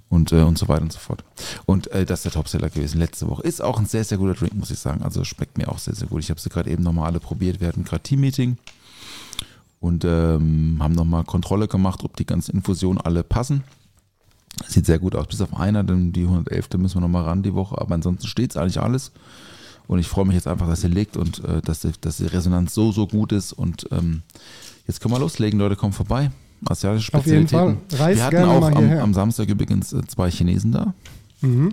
und, 0.09 0.31
äh, 0.31 0.41
und 0.41 0.57
so 0.57 0.67
weiter 0.67 0.83
und 0.83 0.93
so 0.93 0.99
fort. 0.99 1.23
Und 1.65 1.87
äh, 1.91 2.05
das 2.05 2.19
ist 2.19 2.25
der 2.25 2.31
Topseller 2.33 2.69
gewesen 2.69 2.99
letzte 2.99 3.27
Woche. 3.27 3.43
Ist 3.43 3.61
auch 3.61 3.79
ein 3.79 3.85
sehr, 3.85 4.03
sehr 4.03 4.17
guter 4.17 4.33
Drink, 4.33 4.53
muss 4.55 4.71
ich 4.71 4.79
sagen. 4.79 5.03
Also 5.03 5.23
schmeckt 5.23 5.57
mir 5.57 5.69
auch 5.69 5.79
sehr, 5.79 5.95
sehr 5.95 6.07
gut. 6.07 6.21
Ich 6.21 6.29
habe 6.29 6.39
sie 6.39 6.49
gerade 6.49 6.69
eben 6.69 6.83
nochmal 6.83 7.07
alle 7.07 7.19
probiert. 7.19 7.59
Wir 7.59 7.67
hatten 7.67 7.83
gerade 7.83 8.03
Team-Meeting 8.03 8.57
und 9.79 10.05
ähm, 10.05 10.77
haben 10.79 10.93
nochmal 10.93 11.23
Kontrolle 11.23 11.67
gemacht, 11.67 12.03
ob 12.03 12.15
die 12.15 12.25
ganzen 12.25 12.55
Infusionen 12.55 13.01
alle 13.01 13.23
passen. 13.23 13.63
Sieht 14.65 14.87
sehr 14.87 14.97
gut 14.97 15.15
aus, 15.15 15.27
bis 15.27 15.41
auf 15.41 15.55
einer, 15.55 15.83
denn 15.83 16.13
die 16.13 16.23
111. 16.23 16.69
müssen 16.77 16.95
wir 16.95 17.01
nochmal 17.01 17.23
ran 17.23 17.43
die 17.43 17.53
Woche, 17.53 17.79
aber 17.79 17.93
ansonsten 17.93 18.27
steht 18.27 18.51
es 18.51 18.57
eigentlich 18.57 18.81
alles. 18.81 19.11
Und 19.87 19.99
ich 19.99 20.07
freue 20.07 20.25
mich 20.25 20.35
jetzt 20.35 20.47
einfach, 20.47 20.67
dass 20.67 20.81
sie 20.81 20.87
liegt 20.89 21.15
und 21.17 21.43
äh, 21.45 21.61
dass, 21.61 21.81
die, 21.81 21.91
dass 22.01 22.17
die 22.17 22.25
Resonanz 22.25 22.73
so, 22.73 22.91
so 22.91 23.07
gut 23.07 23.31
ist. 23.31 23.53
Und 23.53 23.87
ähm, 23.91 24.21
jetzt 24.85 24.99
können 25.01 25.13
wir 25.13 25.19
loslegen, 25.19 25.59
Leute, 25.59 25.75
kommt 25.75 25.95
vorbei. 25.95 26.29
Asiatische 26.65 27.13
Auf 27.13 27.25
jeden 27.25 27.47
Spezialitäten. 27.47 27.87
Fall. 27.97 27.99
Reiß 28.07 28.17
wir 28.17 28.23
hatten 28.25 28.43
auch 28.43 28.71
am, 28.75 28.91
am 28.91 29.13
Samstag 29.13 29.47
übrigens 29.47 29.93
äh, 29.93 30.01
zwei 30.07 30.29
Chinesen 30.31 30.71
da, 30.71 30.93
Mhm. 31.41 31.71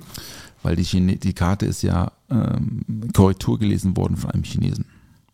weil 0.62 0.76
die, 0.76 0.82
Chine 0.84 1.16
die 1.16 1.32
Karte 1.32 1.64
ist 1.66 1.80
ja 1.82 2.12
ähm, 2.30 2.82
Korrektur 3.14 3.58
gelesen 3.58 3.96
worden 3.96 4.16
von 4.18 4.30
einem 4.30 4.44
Chinesen. 4.44 4.84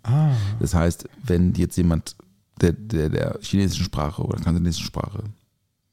Ah, 0.04 0.30
Das 0.60 0.72
heißt, 0.74 1.08
wenn 1.24 1.52
jetzt 1.54 1.76
jemand, 1.76 2.14
der, 2.60 2.72
der 2.72 3.08
der 3.08 3.38
chinesischen 3.42 3.84
Sprache 3.84 4.22
oder 4.22 4.38
kantonesischen 4.40 4.86
Sprache 4.86 5.24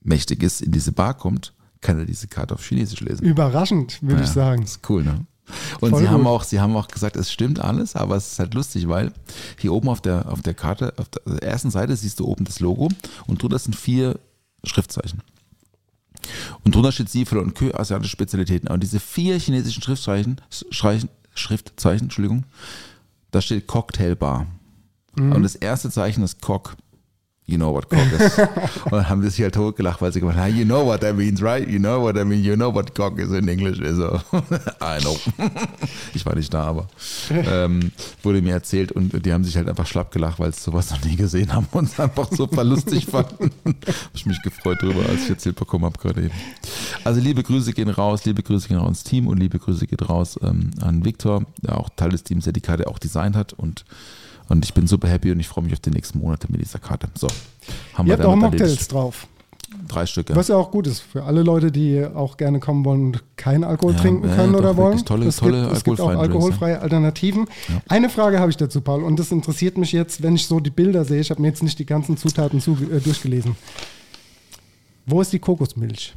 mächtig 0.04 0.44
ist, 0.44 0.62
in 0.62 0.72
diese 0.72 0.92
Bar 0.92 1.16
kommt, 1.16 1.54
kann 1.82 1.98
er 1.98 2.06
diese 2.06 2.28
Karte 2.28 2.54
auf 2.54 2.64
Chinesisch 2.64 3.02
lesen. 3.02 3.26
überraschend, 3.26 3.98
würde 4.04 4.22
ich 4.22 4.28
Ja, 4.28 4.34
sagen. 4.34 4.62
Ist 4.64 4.88
cool, 4.90 5.04
ne? 5.04 5.26
Und 5.80 5.92
Voll 5.92 6.02
sie 6.02 6.10
haben, 6.10 6.28
auch, 6.28 6.44
sie 6.44 6.60
haben 6.60 6.76
auch 6.76 6.88
gesagt, 6.88 7.16
es 7.16 7.32
stimmt 7.32 7.60
alles, 7.60 7.96
aber 7.96 8.16
es 8.16 8.34
ist 8.34 8.40
halt 8.40 8.54
lustig, 8.54 8.88
weil 8.88 9.14
hier 9.58 9.74
oben 9.74 9.90
auf 9.90 10.02
der, 10.02 10.30
auf 10.32 10.42
der 10.42 10.54
Karte, 10.54 10.94
auf 10.98 11.08
der 11.10 11.44
ersten 11.44 11.72
Seite 11.72 11.96
siehst 11.96 12.20
du 12.20 12.26
oben 12.26 12.46
das 12.46 12.60
Logo 12.60 12.90
und 13.28 13.42
drunter 13.42 13.60
sind 13.60 13.76
vier 13.76 14.20
Schriftzeichen. 14.64 15.22
Und 16.64 16.76
drunter 16.76 16.92
steht 16.92 17.10
Siefel 17.10 17.38
und 17.38 17.56
Kö, 17.56 17.72
asiatische 17.74 18.12
Spezialitäten. 18.12 18.68
Und 18.68 18.82
diese 18.82 19.00
vier 19.00 19.40
chinesischen 19.40 19.82
Schriftzeichen, 19.82 20.42
Schreichen, 20.72 21.10
Schriftzeichen, 21.34 22.06
Entschuldigung, 22.06 22.44
da 23.32 23.42
steht 23.42 23.68
Cocktailbar. 23.68 24.48
Mhm. 25.16 25.32
Und 25.34 25.44
das 25.44 25.56
erste 25.56 25.90
Zeichen 25.90 26.24
ist 26.24 26.42
Cock. 26.42 26.76
You 27.50 27.56
know 27.56 27.74
what 27.74 27.90
cock 27.90 28.00
is. 28.20 28.38
und 28.86 28.92
dann 28.92 29.08
haben 29.08 29.22
sie 29.22 29.30
sich 29.30 29.42
halt 29.42 29.56
totgelacht, 29.56 30.02
weil 30.02 30.12
sie 30.12 30.20
gemeint 30.20 30.38
haben, 30.38 30.58
you 30.58 30.66
know 30.66 30.86
what 30.86 31.00
that 31.00 31.16
means, 31.16 31.42
right? 31.42 31.66
You 31.66 31.80
know 31.80 32.02
what 32.02 32.18
I 32.18 32.26
mean, 32.26 32.44
you 32.44 32.56
know 32.56 32.74
what 32.74 32.94
cock 32.94 33.18
is 33.20 33.32
in 33.32 33.48
English. 33.48 33.78
So, 33.78 34.20
I 34.82 35.00
know. 35.00 35.18
ich 36.14 36.26
war 36.26 36.36
nicht 36.36 36.54
da, 36.54 36.64
aber 36.64 36.88
ähm, 37.30 37.94
wurde 38.22 38.42
mir 38.42 38.52
erzählt 38.52 38.92
und 38.92 39.26
die 39.26 39.32
haben 39.32 39.46
sich 39.46 39.56
halt 39.56 39.70
einfach 39.70 39.88
schlapp 39.88 40.12
gelacht, 40.12 40.40
weil 40.40 40.54
sie 40.54 40.60
sowas 40.60 40.92
noch 40.92 41.02
nie 41.06 41.16
gesehen 41.16 41.54
haben 41.54 41.68
und 41.72 41.86
es 41.86 41.98
einfach 41.98 42.30
super 42.30 42.66
lustig 42.66 43.06
fanden. 43.06 43.52
Habe 43.64 43.78
ich 44.14 44.26
mich 44.26 44.42
gefreut 44.42 44.82
drüber, 44.82 45.08
als 45.08 45.24
ich 45.24 45.30
erzählt 45.30 45.56
bekommen 45.56 45.86
habe 45.86 45.98
gerade 45.98 46.24
eben. 46.26 46.36
Also 47.06 47.22
liebe 47.22 47.44
Grüße 47.44 47.72
gehen 47.72 47.90
raus, 47.90 48.26
liebe 48.26 48.44
Grüße 48.44 48.68
gehen 48.68 48.78
raus 48.78 48.90
ins 48.90 49.04
Team 49.06 49.26
und 49.26 49.38
liebe 49.38 49.58
Grüße 49.58 49.88
geht 49.88 50.10
raus 50.10 50.38
ähm, 50.44 50.72
an 50.82 51.06
Viktor, 51.06 51.46
der 51.62 51.78
auch 51.78 51.88
Teil 51.96 52.10
des 52.10 52.24
Teams, 52.24 52.44
der 52.44 52.52
die 52.52 52.60
Karte 52.60 52.88
auch 52.88 53.00
designt 53.00 53.38
hat 53.38 53.54
und 53.54 53.86
und 54.50 54.64
ich 54.66 54.74
bin 54.74 54.88
super 54.88 55.08
happy 55.08 55.32
und 55.32 55.40
ich 55.40 55.48
freue 55.48 55.64
mich 55.64 55.74
auf 55.74 55.80
die 55.80 55.90
nächsten 55.92 56.20
Monate 56.20 56.48
mit 56.52 56.62
dieser 56.62 56.80
Karte. 56.80 57.08
So, 57.16 57.28
haben 57.94 58.08
Ihr 58.08 58.18
wir 58.18 58.24
habt 58.24 58.26
auch 58.26 58.36
Mocktails 58.36 58.88
drauf. 58.88 59.28
Drei 59.90 60.06
Stücke. 60.06 60.34
Was 60.34 60.48
ja 60.48 60.56
auch 60.56 60.72
gut 60.72 60.88
ist 60.88 61.02
für 61.02 61.24
alle 61.26 61.44
Leute, 61.44 61.74
die 61.74 62.02
auch 62.06 62.38
gerne 62.38 62.60
kommen 62.62 62.86
wollen 62.86 63.08
und 63.08 63.24
keinen 63.36 63.66
Alkohol 63.66 63.94
Ja, 63.96 64.00
trinken 64.00 64.30
ja, 64.30 64.36
können 64.36 64.54
doch, 64.54 64.60
oder 64.60 64.78
wollen. 64.78 65.04
tolle- 65.04 65.26
es 65.28 65.36
tolle 65.38 65.62
gibt, 65.64 65.74
es 65.74 65.84
gibt 65.84 66.00
auch 66.00 66.08
alkoholfreie 66.10 66.72
Drinks, 66.76 66.84
Alternativen. 66.84 67.48
Ja. 67.68 67.82
Eine 67.90 68.10
Frage 68.10 68.40
habe 68.40 68.50
ich 68.50 68.56
dazu, 68.56 68.80
Paul, 68.80 69.04
und 69.04 69.20
das 69.20 69.30
interessiert 69.32 69.78
mich 69.78 69.92
jetzt, 69.92 70.24
wenn 70.24 70.36
ich 70.36 70.46
so 70.48 70.62
die 70.62 70.70
Bilder 70.70 71.04
sehe. 71.04 71.20
Ich 71.20 71.32
habe 71.32 71.42
mir 71.42 71.50
jetzt 71.50 71.64
nicht 71.64 71.78
die 71.80 71.86
ganzen 71.86 72.16
Zutaten 72.16 72.62
zu, 72.62 72.78
äh, 72.92 73.02
durchgelesen. 73.02 73.58
Wo 75.06 75.20
ist 75.22 75.34
die 75.34 75.40
Kokosmilch? 75.40 76.16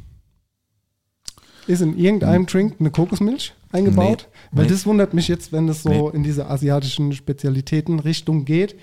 Ist 1.67 1.81
in 1.81 1.97
irgendeinem 1.97 2.45
Drink 2.45 2.75
eine 2.79 2.89
Kokosmilch 2.89 3.53
eingebaut? 3.71 4.27
Nee, 4.51 4.57
Weil 4.59 4.65
nee. 4.65 4.71
das 4.71 4.85
wundert 4.85 5.13
mich 5.13 5.27
jetzt, 5.27 5.51
wenn 5.51 5.67
das 5.67 5.83
so 5.83 5.89
Nee. 5.89 6.15
in 6.17 6.23
diese 6.23 6.47
asiatischen 6.49 7.13
Spezialitäten-Richtung 7.13 8.45
geht. 8.45 8.75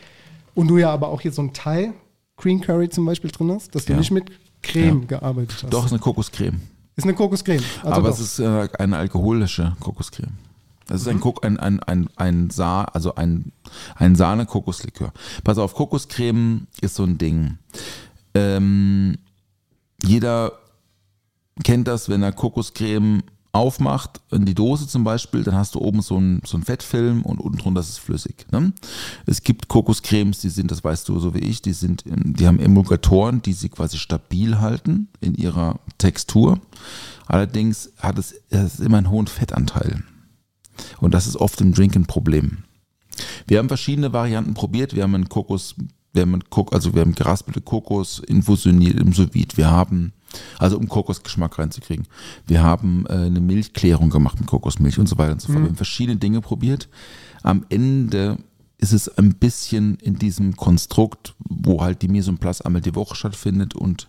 Und 0.54 0.68
du 0.68 0.78
ja 0.78 0.90
aber 0.90 1.08
auch 1.08 1.20
hier 1.20 1.32
so 1.32 1.42
ein 1.42 1.52
Thai 1.52 1.92
Green 2.36 2.60
Curry 2.60 2.88
zum 2.88 3.04
Beispiel 3.04 3.30
drin 3.30 3.50
hast, 3.52 3.74
dass 3.74 3.84
du 3.84 3.92
Ja. 3.92 3.98
nicht 3.98 4.10
mit 4.10 4.30
Creme 4.62 5.06
gearbeitet 5.06 5.62
hast. 5.62 5.72
Doch, 5.72 5.86
ist 5.86 5.92
eine 5.92 6.00
Kokoscreme. 6.00 6.60
Ist 6.96 7.04
eine 7.04 7.14
Kokoscreme. 7.14 7.62
Also 7.82 7.92
aber 7.94 8.08
doch. 8.08 8.14
es 8.16 8.20
ist 8.20 8.38
äh, 8.40 8.68
eine 8.78 8.96
alkoholische 8.96 9.76
Kokoscreme. 9.80 10.32
Das 10.86 11.02
ist 11.02 11.06
Mhm. 11.06 11.12
ein, 11.14 11.20
Kok 11.20 11.44
ein, 11.44 11.58
ein, 11.58 11.80
ein, 11.80 12.08
ein, 12.16 12.50
Sa 12.50 12.84
also 12.84 13.14
ein, 13.14 13.52
ein 13.96 14.16
Sahne-Kokoslikör. 14.16 15.12
Pass 15.44 15.58
auf, 15.58 15.74
Kokoscreme 15.74 16.66
ist 16.80 16.94
so 16.96 17.04
ein 17.04 17.18
Ding. 17.18 17.58
Ähm, 18.34 19.16
jeder 20.02 20.52
kennt 21.64 21.88
das, 21.88 22.08
wenn 22.08 22.22
er 22.22 22.32
Kokoscreme 22.32 23.22
aufmacht, 23.52 24.20
in 24.30 24.44
die 24.44 24.54
Dose 24.54 24.86
zum 24.86 25.04
Beispiel, 25.04 25.42
dann 25.42 25.54
hast 25.54 25.74
du 25.74 25.80
oben 25.80 26.02
so 26.02 26.16
einen 26.18 26.42
so 26.44 26.56
einen 26.56 26.64
Fettfilm 26.64 27.22
und 27.22 27.40
unten 27.40 27.58
drunter 27.58 27.80
ist 27.80 27.88
es 27.88 27.98
flüssig. 27.98 28.46
Ne? 28.52 28.72
Es 29.26 29.42
gibt 29.42 29.68
Kokoscremes, 29.68 30.40
die 30.40 30.50
sind, 30.50 30.70
das 30.70 30.84
weißt 30.84 31.08
du 31.08 31.18
so 31.18 31.34
wie 31.34 31.38
ich, 31.38 31.62
die 31.62 31.72
sind, 31.72 32.02
in- 32.02 32.34
die 32.34 32.46
haben 32.46 32.60
Emulgatoren, 32.60 33.40
die 33.42 33.54
sie 33.54 33.68
quasi 33.70 33.96
stabil 33.98 34.58
halten 34.60 35.08
in 35.20 35.34
ihrer 35.34 35.80
Textur. 35.96 36.60
Allerdings 37.26 37.90
hat 37.98 38.18
es, 38.18 38.34
es 38.50 38.80
immer 38.80 38.98
einen 38.98 39.10
hohen 39.10 39.26
Fettanteil. 39.26 40.02
Und 41.00 41.12
das 41.14 41.26
ist 41.26 41.36
oft 41.36 41.60
im 41.60 41.72
Drink 41.72 41.96
ein 41.96 42.06
Problem. 42.06 42.58
Wir 43.46 43.58
haben 43.58 43.68
verschiedene 43.68 44.12
Varianten 44.12 44.54
probiert. 44.54 44.94
Wir 44.94 45.02
haben 45.02 45.14
einen 45.14 45.28
Kokos, 45.28 45.74
wir 46.12 46.22
haben 46.22 46.34
einen 46.34 46.50
Kok, 46.50 46.72
also 46.72 46.94
wir 46.94 47.00
haben 47.00 47.14
geraspelte 47.14 47.60
Kokos 47.60 48.20
infusioniert 48.20 49.00
im 49.00 49.12
sous 49.12 49.28
-Vide. 49.30 49.56
Wir 49.56 49.70
haben, 49.70 50.12
also 50.58 50.78
um 50.78 50.88
Kokosgeschmack 50.88 51.58
reinzukriegen. 51.58 52.06
Wir 52.46 52.62
haben 52.62 53.06
äh, 53.08 53.12
eine 53.12 53.40
Milchklärung 53.40 54.10
gemacht 54.10 54.38
mit 54.38 54.48
Kokosmilch 54.48 54.98
und 54.98 55.08
so 55.08 55.18
weiter 55.18 55.32
und 55.32 55.40
so 55.40 55.48
fort. 55.48 55.62
Wir 55.62 55.68
haben 55.68 55.76
verschiedene 55.76 56.18
Dinge 56.18 56.40
probiert. 56.40 56.88
Am 57.42 57.64
Ende 57.68 58.38
ist 58.78 58.92
es 58.92 59.08
ein 59.18 59.34
bisschen 59.34 59.96
in 59.96 60.18
diesem 60.18 60.54
Konstrukt, 60.56 61.34
wo 61.40 61.82
halt 61.82 62.00
die 62.02 62.08
place 62.08 62.60
einmal 62.60 62.80
die 62.80 62.94
Woche 62.94 63.16
stattfindet 63.16 63.74
und 63.74 64.08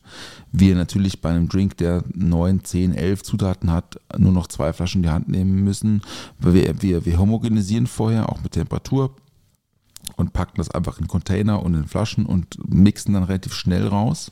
wir 0.52 0.76
natürlich 0.76 1.22
bei 1.22 1.32
einem 1.32 1.50
Drink, 1.50 1.78
der 1.78 2.04
9, 2.14 2.64
10, 2.64 2.94
11 2.94 3.24
Zutaten 3.24 3.72
hat, 3.72 4.00
nur 4.18 4.32
noch 4.32 4.46
zwei 4.48 4.72
Flaschen 4.72 5.00
in 5.00 5.04
die 5.04 5.10
Hand 5.10 5.28
nehmen 5.28 5.64
müssen. 5.64 6.02
Wir, 6.40 6.82
wir, 6.84 7.06
wir 7.06 7.18
homogenisieren 7.18 7.88
vorher, 7.88 8.30
auch 8.30 8.44
mit 8.44 8.52
Temperatur 8.52 9.16
und 10.18 10.34
packen 10.34 10.58
das 10.58 10.70
einfach 10.70 11.00
in 11.00 11.08
Container 11.08 11.64
und 11.64 11.74
in 11.74 11.88
Flaschen 11.88 12.28
und 12.28 12.58
mixen 12.72 13.14
dann 13.14 13.24
relativ 13.24 13.54
schnell 13.54 13.88
raus. 13.88 14.32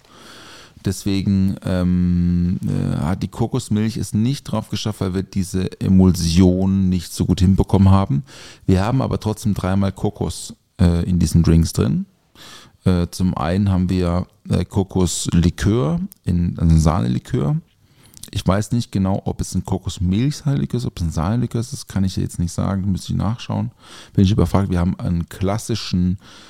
Deswegen 0.86 1.56
ähm, 1.66 2.60
äh, 2.68 2.98
hat 2.98 3.24
die 3.24 3.28
Kokosmilch 3.28 3.98
es 3.98 4.13
nicht 4.13 4.44
drauf 4.44 4.70
geschafft, 4.70 5.02
weil 5.02 5.13
wir 5.13 5.24
diese 5.24 5.80
Emulsion 5.82 6.90
nicht 6.90 7.12
so 7.12 7.26
gut 7.26 7.40
hinbekommen 7.40 7.90
haben. 7.90 8.24
Wir 8.66 8.84
haben 8.84 9.02
aber 9.02 9.20
trotzdem 9.20 9.54
dreimal 9.54 9.92
Kokos 9.92 10.56
äh, 10.80 11.04
in 11.10 11.20
diesen 11.20 11.44
Drinks 11.44 11.74
drin. 11.74 12.06
Äh, 12.86 13.08
zum 13.12 13.36
einen 13.38 13.70
haben 13.70 13.90
wir 13.90 14.28
äh, 14.50 14.66
Kokoslikör, 14.66 16.00
in, 16.24 16.58
also 16.60 16.78
Sahnelikör 16.78 17.58
Ich 18.32 18.46
weiß 18.46 18.72
nicht 18.72 18.92
genau, 18.92 19.22
ob 19.26 19.42
es 19.42 19.56
ein 19.56 19.66
Kokosmilchseilikör 19.66 20.78
ist, 20.78 20.86
ob 20.86 20.98
es 20.98 21.04
ein 21.04 21.12
Seilikör 21.12 21.60
ist, 21.60 21.74
das 21.74 21.88
kann 21.88 22.04
ich 22.04 22.16
jetzt 22.16 22.40
nicht 22.40 22.52
sagen, 22.52 22.92
müsste 22.92 23.13
ich 23.13 23.18
nachschauen. 23.18 23.72
Bin 24.13 24.24
ich 24.24 24.32
überfragt, 24.32 24.70
wir 24.70 24.80
haben 24.80 24.98
einen 25.00 25.28
klassischen 25.28 26.13
äh, 26.13 26.47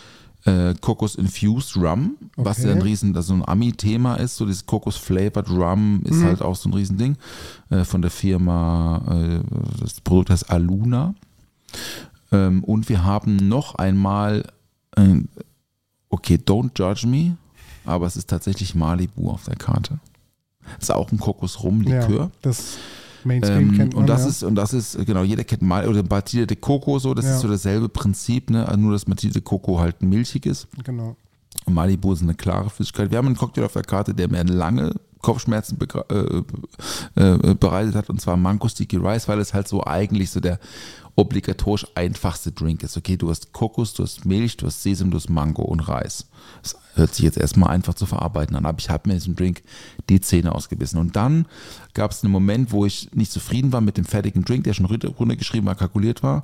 Kokos-Infused 0.80 1.76
Rum, 1.78 2.16
was 2.36 2.60
Okay. 2.60 2.68
ja 2.70 2.74
ein 2.76 2.82
riesen, 2.82 3.16
also 3.16 3.34
ein 3.34 3.48
Ami-Thema 3.48 4.16
ist, 4.16 4.38
so 4.38 4.46
dieses 4.46 4.66
Kokos-Flavored 4.66 5.50
Rum 5.50 6.02
ist 6.06 6.24
halt 6.24 6.42
auch 6.42 6.56
so 6.56 6.70
ein 6.70 6.74
Riesending 6.74 7.18
äh, 7.70 7.84
von 7.84 8.02
der 8.02 8.12
Firma, 8.12 9.02
äh, 9.10 9.40
das 9.82 10.00
Produkt 10.02 10.30
heißt 10.30 10.50
Aluna. 10.50 11.14
Ähm, 12.32 12.64
und 12.64 12.90
wir 12.90 13.04
haben 13.04 13.36
noch 13.36 13.76
einmal, 13.76 14.46
äh, 14.96 15.22
okay, 16.10 16.36
don't 16.36 16.72
judge 16.78 17.08
me, 17.08 17.38
aber 17.86 18.06
es 18.06 18.16
ist 18.18 18.30
tatsächlich 18.30 18.76
Malibu 18.76 19.30
auf 19.32 19.46
der 19.46 19.56
Karte. 19.56 20.00
Ist 20.80 20.92
auch 20.92 21.12
ein 21.12 21.20
Kokos-Rum-Likör. 21.20 22.20
Ja, 22.26 22.32
das 22.42 22.78
Mainstream 23.24 23.70
Ähm, 23.70 23.76
kennt 23.78 23.94
man. 23.94 24.02
und 24.04 24.08
das 24.10 24.22
ja. 24.24 24.28
ist, 24.30 24.44
und 24.44 24.56
das 24.56 24.74
ist, 24.74 24.96
äh, 24.96 25.06
genau, 25.06 25.24
jeder 25.24 25.44
kennt 25.44 25.62
mal, 25.62 25.88
oder 25.88 26.04
Batida 26.04 26.46
de 26.46 26.58
Coco, 26.58 27.00
so, 27.00 27.14
das 27.14 27.26
Ja. 27.26 27.36
ist 27.36 27.42
so 27.42 27.48
dasselbe 27.48 27.90
Prinzip, 27.90 28.50
ne? 28.50 28.68
Also 28.68 28.80
nur, 28.80 28.92
dass 28.94 29.06
Batida 29.06 29.34
de 29.34 29.42
Coco 29.42 29.80
halt 29.80 30.02
milchig 30.02 30.46
ist. 30.46 30.68
Genau. 30.84 31.16
Und 31.66 31.74
Malibu 31.74 32.14
ist 32.14 32.22
eine 32.22 32.36
klare 32.36 32.70
Flüssigkeit. 32.70 33.12
Wir 33.12 33.18
haben 33.18 33.26
einen 33.28 33.36
Cocktail 33.36 33.66
auf 33.66 33.74
der 33.74 33.82
Karte, 33.84 34.14
der 34.14 34.30
mir 34.30 34.44
lange 34.44 34.94
Kopfschmerzen 35.22 35.78
begra- 35.78 36.06
äh, 37.16 37.22
äh, 37.22 37.56
bereitet 37.56 37.96
hat, 37.96 38.10
und 38.10 38.22
zwar 38.22 38.38
Mango 38.38 38.68
Sticky 38.70 38.98
Rice, 38.98 39.28
weil 39.28 39.40
es 39.40 39.54
halt 39.54 39.68
so 39.68 39.84
eigentlich 39.84 40.30
so 40.30 40.40
der 40.40 40.60
obligatorisch 41.18 41.88
einfachste 41.96 42.52
Drink 42.52 42.84
ist. 42.84 42.96
Okay, 42.96 43.18
du 43.18 43.30
hast 43.30 43.52
Kokos, 43.52 43.94
du 43.96 44.04
hast 44.04 44.26
Milch, 44.26 44.56
du 44.56 44.68
hast 44.68 44.84
Sesam, 44.84 45.10
du 45.10 45.18
hast 45.18 45.30
Mango 45.30 45.64
und 45.64 45.80
Reis. 45.80 46.28
Das 46.62 46.78
hört 46.94 47.16
sich 47.16 47.26
jetzt 47.26 47.38
erstmal 47.38 47.72
einfach 47.72 47.96
zu 47.96 48.06
verarbeiten 48.06 48.56
an, 48.56 48.68
aber 48.68 48.78
ich 48.78 48.90
habe 48.90 49.10
mir 49.10 49.14
in 49.16 49.20
diesem 49.20 49.36
Drink 49.36 49.64
die 50.10 50.22
Zähne 50.22 50.54
ausgebissen. 50.54 51.00
Und 51.00 51.16
dann 51.16 51.48
gab 51.96 52.12
es 52.12 52.24
einen 52.24 52.32
Moment, 52.32 52.72
wo 52.72 52.86
ich 52.86 53.12
nicht 53.14 53.32
zufrieden 53.32 53.74
war 53.74 53.82
mit 53.82 53.98
dem 53.98 54.06
fertigen 54.06 54.46
Drink, 54.46 54.64
der 54.66 54.74
schon 54.74 54.86
runter- 54.86 55.10
runtergeschrieben 55.10 55.66
war, 55.66 55.76
kalkuliert 55.76 56.22
war. 56.22 56.44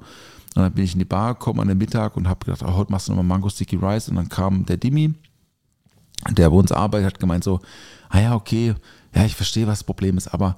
Und 0.55 0.63
dann 0.63 0.73
bin 0.73 0.83
ich 0.85 0.93
in 0.93 0.99
die 0.99 1.05
Bar 1.05 1.35
gekommen 1.35 1.59
an 1.59 1.67
den 1.67 1.77
Mittag 1.77 2.17
und 2.17 2.27
habe 2.27 2.43
gedacht, 2.43 2.63
oh, 2.63 2.73
heute 2.73 2.91
machst 2.91 3.07
du 3.07 3.11
nochmal 3.11 3.25
Mango 3.25 3.49
Sticky 3.49 3.75
Rice. 3.75 4.09
Und 4.09 4.15
dann 4.15 4.29
kam 4.29 4.65
der 4.65 4.77
Dimi, 4.77 5.13
der 6.31 6.49
bei 6.49 6.55
uns 6.55 6.71
arbeitet, 6.71 7.13
hat 7.13 7.19
gemeint 7.19 7.43
so, 7.43 7.59
ah 8.09 8.19
ja, 8.19 8.35
okay, 8.35 8.73
ja, 9.13 9.23
ich 9.23 9.35
verstehe, 9.35 9.67
was 9.67 9.79
das 9.79 9.83
Problem 9.83 10.17
ist, 10.17 10.29
aber 10.29 10.57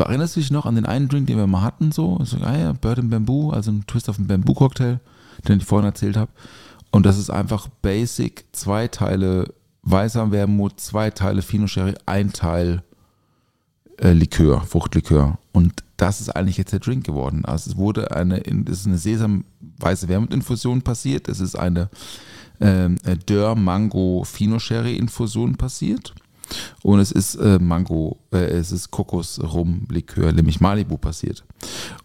erinnerst 0.00 0.36
du 0.36 0.40
dich 0.40 0.50
noch 0.50 0.66
an 0.66 0.74
den 0.74 0.86
einen 0.86 1.08
Drink, 1.08 1.26
den 1.26 1.36
wir 1.36 1.46
mal 1.46 1.62
hatten, 1.62 1.92
so? 1.92 2.18
So 2.24 2.38
ah 2.42 2.56
ja, 2.56 2.72
Bird 2.72 2.98
and 2.98 3.10
Bamboo, 3.10 3.50
also 3.50 3.70
ein 3.70 3.86
Twist 3.86 4.08
auf 4.08 4.18
einen 4.18 4.26
Bamboo-Cocktail, 4.26 5.00
den 5.46 5.58
ich 5.58 5.64
vorhin 5.64 5.86
erzählt 5.86 6.16
habe. 6.16 6.30
Und 6.90 7.06
das 7.06 7.18
ist 7.18 7.30
einfach 7.30 7.68
basic, 7.82 8.44
zwei 8.52 8.88
Teile 8.88 9.52
weißer 9.82 10.30
Wermut, 10.30 10.80
zwei 10.80 11.10
Teile 11.10 11.42
Fino 11.42 11.66
Sherry, 11.66 11.94
ein 12.06 12.32
Teil 12.32 12.82
äh, 13.98 14.12
Likör, 14.12 14.62
Fruchtlikör. 14.62 15.38
Und 15.52 15.84
das 15.96 16.20
ist 16.20 16.34
eigentlich 16.34 16.56
jetzt 16.56 16.72
der 16.72 16.80
Drink 16.80 17.04
geworden. 17.04 17.44
Also 17.44 17.70
es 17.70 17.76
wurde 17.76 18.10
eine, 18.12 18.44
es 18.44 18.80
ist 18.80 18.86
eine 18.86 18.98
Sesam-weiße 18.98 20.08
Wermutinfusion 20.08 20.82
passiert, 20.82 21.28
es 21.28 21.40
ist 21.40 21.56
eine 21.56 21.90
ähm, 22.60 22.96
äh, 23.04 23.16
Dörr 23.16 23.56
Mango 23.56 24.24
Fino 24.24 24.58
Sherry 24.58 24.96
Infusion 24.96 25.56
passiert. 25.56 26.14
Und 26.82 27.00
es 27.00 27.10
ist 27.12 27.34
äh, 27.36 27.58
Mango, 27.58 28.18
äh, 28.32 28.38
es 28.38 28.72
ist 28.72 28.90
Kokos 28.90 29.40
Rum 29.42 29.86
Likör, 29.90 30.32
nämlich 30.32 30.60
Malibu 30.60 30.96
passiert. 30.96 31.44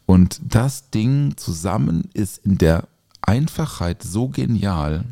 Und 0.05 0.39
das 0.43 0.89
Ding 0.91 1.33
zusammen 1.37 2.09
ist 2.13 2.45
in 2.45 2.57
der 2.57 2.87
Einfachheit 3.21 4.01
so 4.01 4.29
genial, 4.29 5.03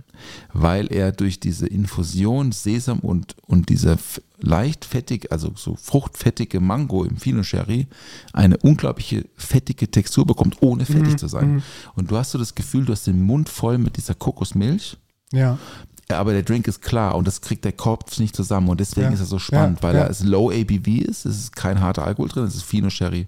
weil 0.54 0.92
er 0.92 1.12
durch 1.12 1.40
diese 1.40 1.68
Infusion 1.68 2.52
Sesam 2.52 3.00
und, 3.00 3.36
und 3.46 3.70
diese 3.70 3.92
f- 3.94 4.22
leicht 4.40 4.86
fettig, 4.86 5.32
also 5.32 5.52
so 5.56 5.76
fruchtfettige 5.76 6.60
Mango 6.60 7.04
im 7.04 7.18
Fino 7.18 7.44
Sherry 7.44 7.86
eine 8.34 8.58
unglaubliche 8.58 9.26
fettige 9.36 9.92
Textur 9.92 10.26
bekommt, 10.26 10.58
ohne 10.62 10.86
fettig 10.86 11.18
zu 11.18 11.28
sein. 11.28 11.62
Und 11.96 12.10
du 12.10 12.18
hast 12.18 12.32
so 12.32 12.40
das 12.40 12.56
Gefühl, 12.56 12.86
du 12.86 12.94
hast 12.94 13.06
den 13.06 13.22
Mund 13.22 13.50
voll 13.50 13.78
mit 13.78 13.98
dieser 13.98 14.16
Kokosmilch. 14.16 14.98
Ja. 15.34 15.60
Aber 16.10 16.32
der 16.32 16.44
Drink 16.44 16.68
ist 16.68 16.82
klar 16.82 17.16
und 17.16 17.28
das 17.28 17.42
kriegt 17.42 17.66
der 17.66 17.74
Kopf 17.74 18.18
nicht 18.20 18.36
zusammen 18.36 18.70
und 18.70 18.80
deswegen 18.80 19.08
Ja. 19.08 19.14
ist 19.14 19.20
er 19.20 19.26
so 19.26 19.40
spannend, 19.40 19.80
Ja, 19.80 19.84
weil 19.84 19.96
ja. 19.96 20.02
er 20.04 20.10
es 20.10 20.24
Low 20.24 20.50
ABV 20.50 20.88
ist, 21.02 21.26
es 21.26 21.38
ist 21.38 21.56
kein 21.56 21.82
harter 21.82 22.06
Alkohol 22.06 22.30
drin, 22.30 22.46
es 22.46 22.56
ist 22.56 22.64
Fino 22.64 22.90
Sherry, 22.90 23.28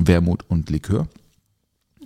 Wermut 0.00 0.44
und 0.48 0.70
Likör. 0.70 1.06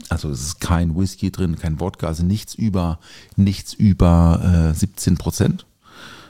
Also 0.08 0.28
es 0.30 0.40
ist 0.40 0.60
kein 0.60 0.96
Whisky 0.96 1.30
drin, 1.30 1.56
kein 1.56 1.80
Wodka, 1.80 2.06
also 2.08 2.22
nichts 2.24 2.54
über, 2.54 2.98
nichts 3.36 3.72
über 3.74 4.70
äh, 4.72 4.74
17 4.74 5.16
Prozent. 5.18 5.66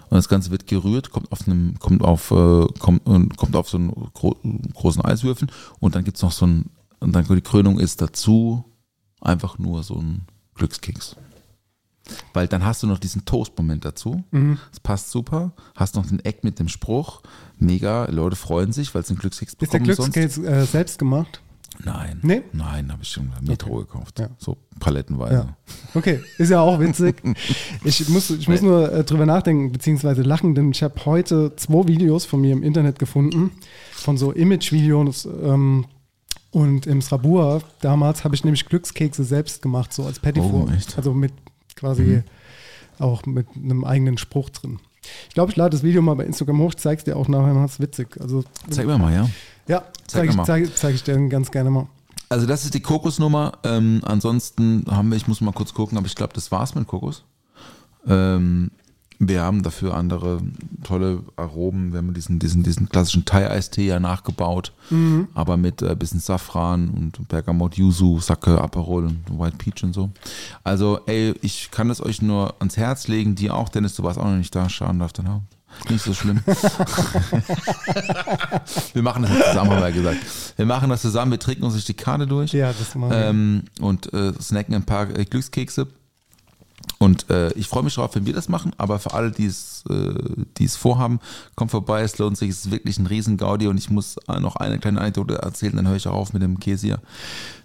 Und 0.09 0.17
das 0.17 0.29
Ganze 0.29 0.51
wird 0.53 0.67
gerührt, 0.69 1.11
kommt 1.11 1.33
auf 1.33 1.47
einem, 1.49 1.79
kommt 1.81 2.03
auf, 2.03 2.31
äh, 2.31 2.67
kommt, 2.79 3.05
und 3.07 3.37
kommt 3.37 3.57
auf 3.57 3.69
so 3.69 3.79
einen 3.79 3.91
gro 4.15 4.37
großen 4.75 5.03
Eiswürfel 5.05 5.49
und 5.81 5.95
dann 5.95 6.05
gibt's 6.05 6.23
noch 6.23 6.31
so 6.31 6.47
ein, 6.47 6.67
und 7.01 7.13
dann 7.13 7.25
die 7.27 7.41
Krönung 7.41 7.81
ist 7.81 8.01
dazu 8.01 8.65
einfach 9.21 9.59
nur 9.59 9.83
so 9.83 9.97
ein 9.97 10.23
Glückskeks. 10.55 11.17
Weil 12.33 12.47
dann 12.47 12.65
hast 12.65 12.83
du 12.83 12.87
noch 12.87 12.99
diesen 12.99 13.25
Toast-Moment 13.25 13.85
dazu. 13.85 14.23
Das 14.71 14.81
passt 14.81 15.11
super. 15.11 15.53
Hast 15.75 15.97
noch 15.97 16.07
den 16.07 16.21
Eck 16.25 16.45
mit 16.45 16.59
dem 16.59 16.69
Spruch. 16.69 17.23
Mega, 17.59 18.07
Leute 18.11 18.37
freuen 18.37 18.73
sich, 18.73 18.95
weil 18.95 19.03
es 19.03 19.11
ein 19.11 19.17
Glückskeks 19.17 19.55
Ist 19.55 19.73
der 19.73 19.79
bekommen. 19.81 20.13
Glückskeks 20.13 20.39
äh, 20.39 20.65
selbst 20.67 20.99
gemacht? 20.99 21.41
Nein. 21.85 22.21
Nee? 22.23 22.43
Nein, 22.53 22.91
habe 22.91 23.03
ich 23.03 23.09
schon 23.11 23.31
Metro 23.43 23.71
Okay. 23.75 23.81
gekauft. 23.87 24.19
Ja. 24.19 24.29
So 24.39 24.57
palettenweise. 24.81 25.35
Ja. 25.35 25.57
Okay, 25.95 26.21
ist 26.39 26.51
ja 26.51 26.61
auch 26.61 26.79
witzig. 26.81 27.23
Ich 27.85 28.09
muss, 28.09 28.31
ich 28.31 28.49
muss 28.49 28.63
nur 28.63 28.91
äh, 28.93 29.05
drüber 29.05 29.27
nachdenken, 29.27 29.73
beziehungsweise 29.73 30.23
lachen, 30.23 30.55
denn 30.55 30.71
ich 30.71 30.83
habe 30.83 30.95
heute 31.05 31.55
zwei 31.57 31.87
Videos 31.87 32.25
von 32.25 32.41
mir 32.41 32.53
im 32.53 32.63
Internet 32.63 32.99
gefunden, 32.99 33.51
von 33.93 34.17
so 34.17 34.33
Image-Videos. 34.33 35.27
Ähm, 35.27 35.85
und 36.51 36.87
im 36.87 37.03
Srabur 37.03 37.63
damals 37.81 38.25
habe 38.25 38.35
ich 38.35 38.43
nämlich 38.45 38.65
Glückskekse 38.67 39.25
selbst 39.25 39.61
gemacht, 39.61 39.93
so 39.93 40.05
als 40.05 40.19
Petit 40.19 40.43
Oh? 40.43 40.69
Also 40.97 41.13
mit 41.13 41.33
quasi 41.77 42.23
auch 42.99 43.25
mit 43.27 43.47
einem 43.55 43.85
eigenen 43.85 44.19
Spruch 44.19 44.51
drin. 44.51 44.79
Ich 45.29 45.35
glaube, 45.35 45.51
ich 45.53 45.57
lade 45.57 45.71
das 45.71 45.83
Video 45.83 46.03
mal 46.03 46.15
bei 46.15 46.25
Instagram 46.25 46.59
hoch, 46.59 46.75
zeig's 46.75 47.05
dir 47.05 47.17
auch 47.17 47.29
nachher, 47.29 47.55
das 47.55 47.75
ist 47.75 47.81
witzig. 47.81 48.21
Also, 48.21 48.43
Zeig 48.71 48.87
mir 48.87 48.99
mal, 48.99 49.13
ja. 49.15 49.29
ja, 49.69 49.81
Zeig 50.07 50.23
zeige 50.23 50.33
mal. 50.35 50.45
zeig, 50.45 50.77
zeig 50.77 50.95
ich 50.95 51.05
dir 51.05 51.29
ganz 51.29 51.51
gerne 51.51 51.71
mal. 51.71 51.87
Also 52.29 52.47
das 52.47 52.65
ist 52.65 52.75
die 52.75 52.81
Kokosnummer. 52.81 53.53
Ähm, 53.63 54.01
ansonsten 54.05 54.85
haben 54.91 55.11
wir, 55.11 55.17
ich 55.17 55.29
muss 55.29 55.41
mal 55.41 55.53
kurz 55.53 55.73
gucken, 55.75 55.97
aber 55.97 56.09
ich 56.09 56.17
glaube, 56.17 56.33
das 56.35 56.51
war's 56.51 56.75
mit 56.75 56.89
Kokos. 56.89 57.23
Ähm, 58.09 58.73
wir 59.19 59.43
haben 59.43 59.63
dafür 59.63 59.95
andere 59.95 60.41
tolle 60.85 61.23
Aromen. 61.37 61.93
Wir 61.93 61.99
haben 61.99 62.13
diesen, 62.15 62.39
diesen, 62.39 62.63
diesen 62.63 62.89
klassischen 62.89 63.25
Thai-Eistee 63.25 63.87
ja 63.87 63.99
nachgebaut, 63.99 64.73
aber 65.35 65.57
mit 65.57 65.83
äh, 65.83 65.95
bisschen 65.97 66.21
Safran 66.21 66.89
und 66.91 67.27
Bergamot, 67.29 67.77
Yuzu, 67.77 68.21
Sake, 68.21 68.61
Aperol 68.61 69.07
und 69.07 69.25
White 69.39 69.57
Peach 69.57 69.83
und 69.85 69.93
so. 69.95 70.11
Also, 70.65 71.01
ey, 71.07 71.35
ich 71.43 71.71
kann 71.71 71.89
das 71.89 72.01
euch 72.03 72.21
nur 72.23 72.55
ans 72.59 72.77
Herz 72.77 73.09
legen. 73.09 73.35
Dir 73.35 73.55
auch, 73.55 73.69
Dennis, 73.69 73.95
du 73.95 74.03
warst 74.03 74.19
auch 74.19 74.25
noch 74.25 74.37
nicht 74.37 74.55
da. 74.55 74.69
Schaden 74.69 74.99
darf 74.99 75.13
dann 75.13 75.29
haben. 75.29 75.47
Nicht 75.91 76.05
so 76.05 76.15
schlimm. 76.15 76.41
wir 78.95 79.03
machen 79.03 79.23
das 79.25 79.33
zusammen, 79.33 79.71
haben 79.71 79.81
wir 79.81 79.89
ja 79.89 79.95
gesagt. 79.95 80.19
Wir 80.57 80.67
machen 80.67 80.89
das 80.91 81.03
zusammen, 81.03 81.33
wir 81.33 81.39
trinken 81.39 81.65
uns 81.65 81.75
durch 81.75 81.85
die 81.85 81.95
Karte 81.95 82.27
durch 82.27 82.53
Ja, 82.53 82.73
das 82.73 82.95
machen 82.95 83.11
wir. 83.11 83.27
ähm, 83.27 83.63
und 83.81 84.13
äh, 84.13 84.33
snacken 84.41 84.75
ein 84.75 84.85
paar 84.85 85.11
äh, 85.17 85.25
Glückskekse. 85.25 85.87
Und 86.99 87.29
äh, 87.31 87.53
ich 87.53 87.69
freue 87.69 87.83
mich 87.83 87.95
drauf, 87.95 88.15
wenn 88.15 88.27
wir 88.27 88.33
das 88.33 88.49
machen, 88.49 88.73
aber 88.79 88.99
für 88.99 89.13
alle, 89.13 89.31
die 89.31 89.47
es, 89.47 89.85
äh, 89.91 90.15
die 90.57 90.65
es 90.65 90.77
vorhaben, 90.77 91.21
kommt 91.55 91.71
vorbei, 91.71 92.03
es 92.03 92.17
lohnt 92.19 92.39
sich, 92.39 92.51
es 92.51 92.67
ist 92.67 92.71
wirklich 92.71 92.99
ein 92.99 93.07
riesen 93.07 93.37
Gaudi 93.37 93.67
und 93.67 93.77
ich 93.77 93.91
muss 93.91 94.17
äh, 94.29 94.41
noch 94.41 94.57
eine 94.57 94.79
kleine 94.79 95.01
Anekdote 95.01 95.37
erzählen, 95.37 95.77
dann 95.77 95.89
höre 95.89 95.97
ich 95.97 96.07
auch 96.07 96.15
auf 96.15 96.33
mit 96.33 96.43
dem 96.43 96.59
Käse 96.59 96.87
hier. 96.87 97.01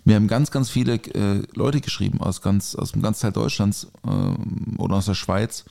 Mir 0.04 0.16
haben 0.16 0.28
ganz, 0.28 0.52
ganz 0.52 0.70
viele 0.70 0.96
äh, 0.96 1.44
Leute 1.54 1.80
geschrieben 1.80 2.20
aus 2.20 2.42
ganz, 2.42 2.76
aus 2.76 2.92
dem 2.92 3.02
ganzen 3.02 3.22
Teil 3.22 3.32
Deutschlands 3.32 3.88
ähm, 4.06 4.76
oder 4.78 4.96
aus 4.96 5.06
der 5.06 5.14
Schweiz, 5.14 5.66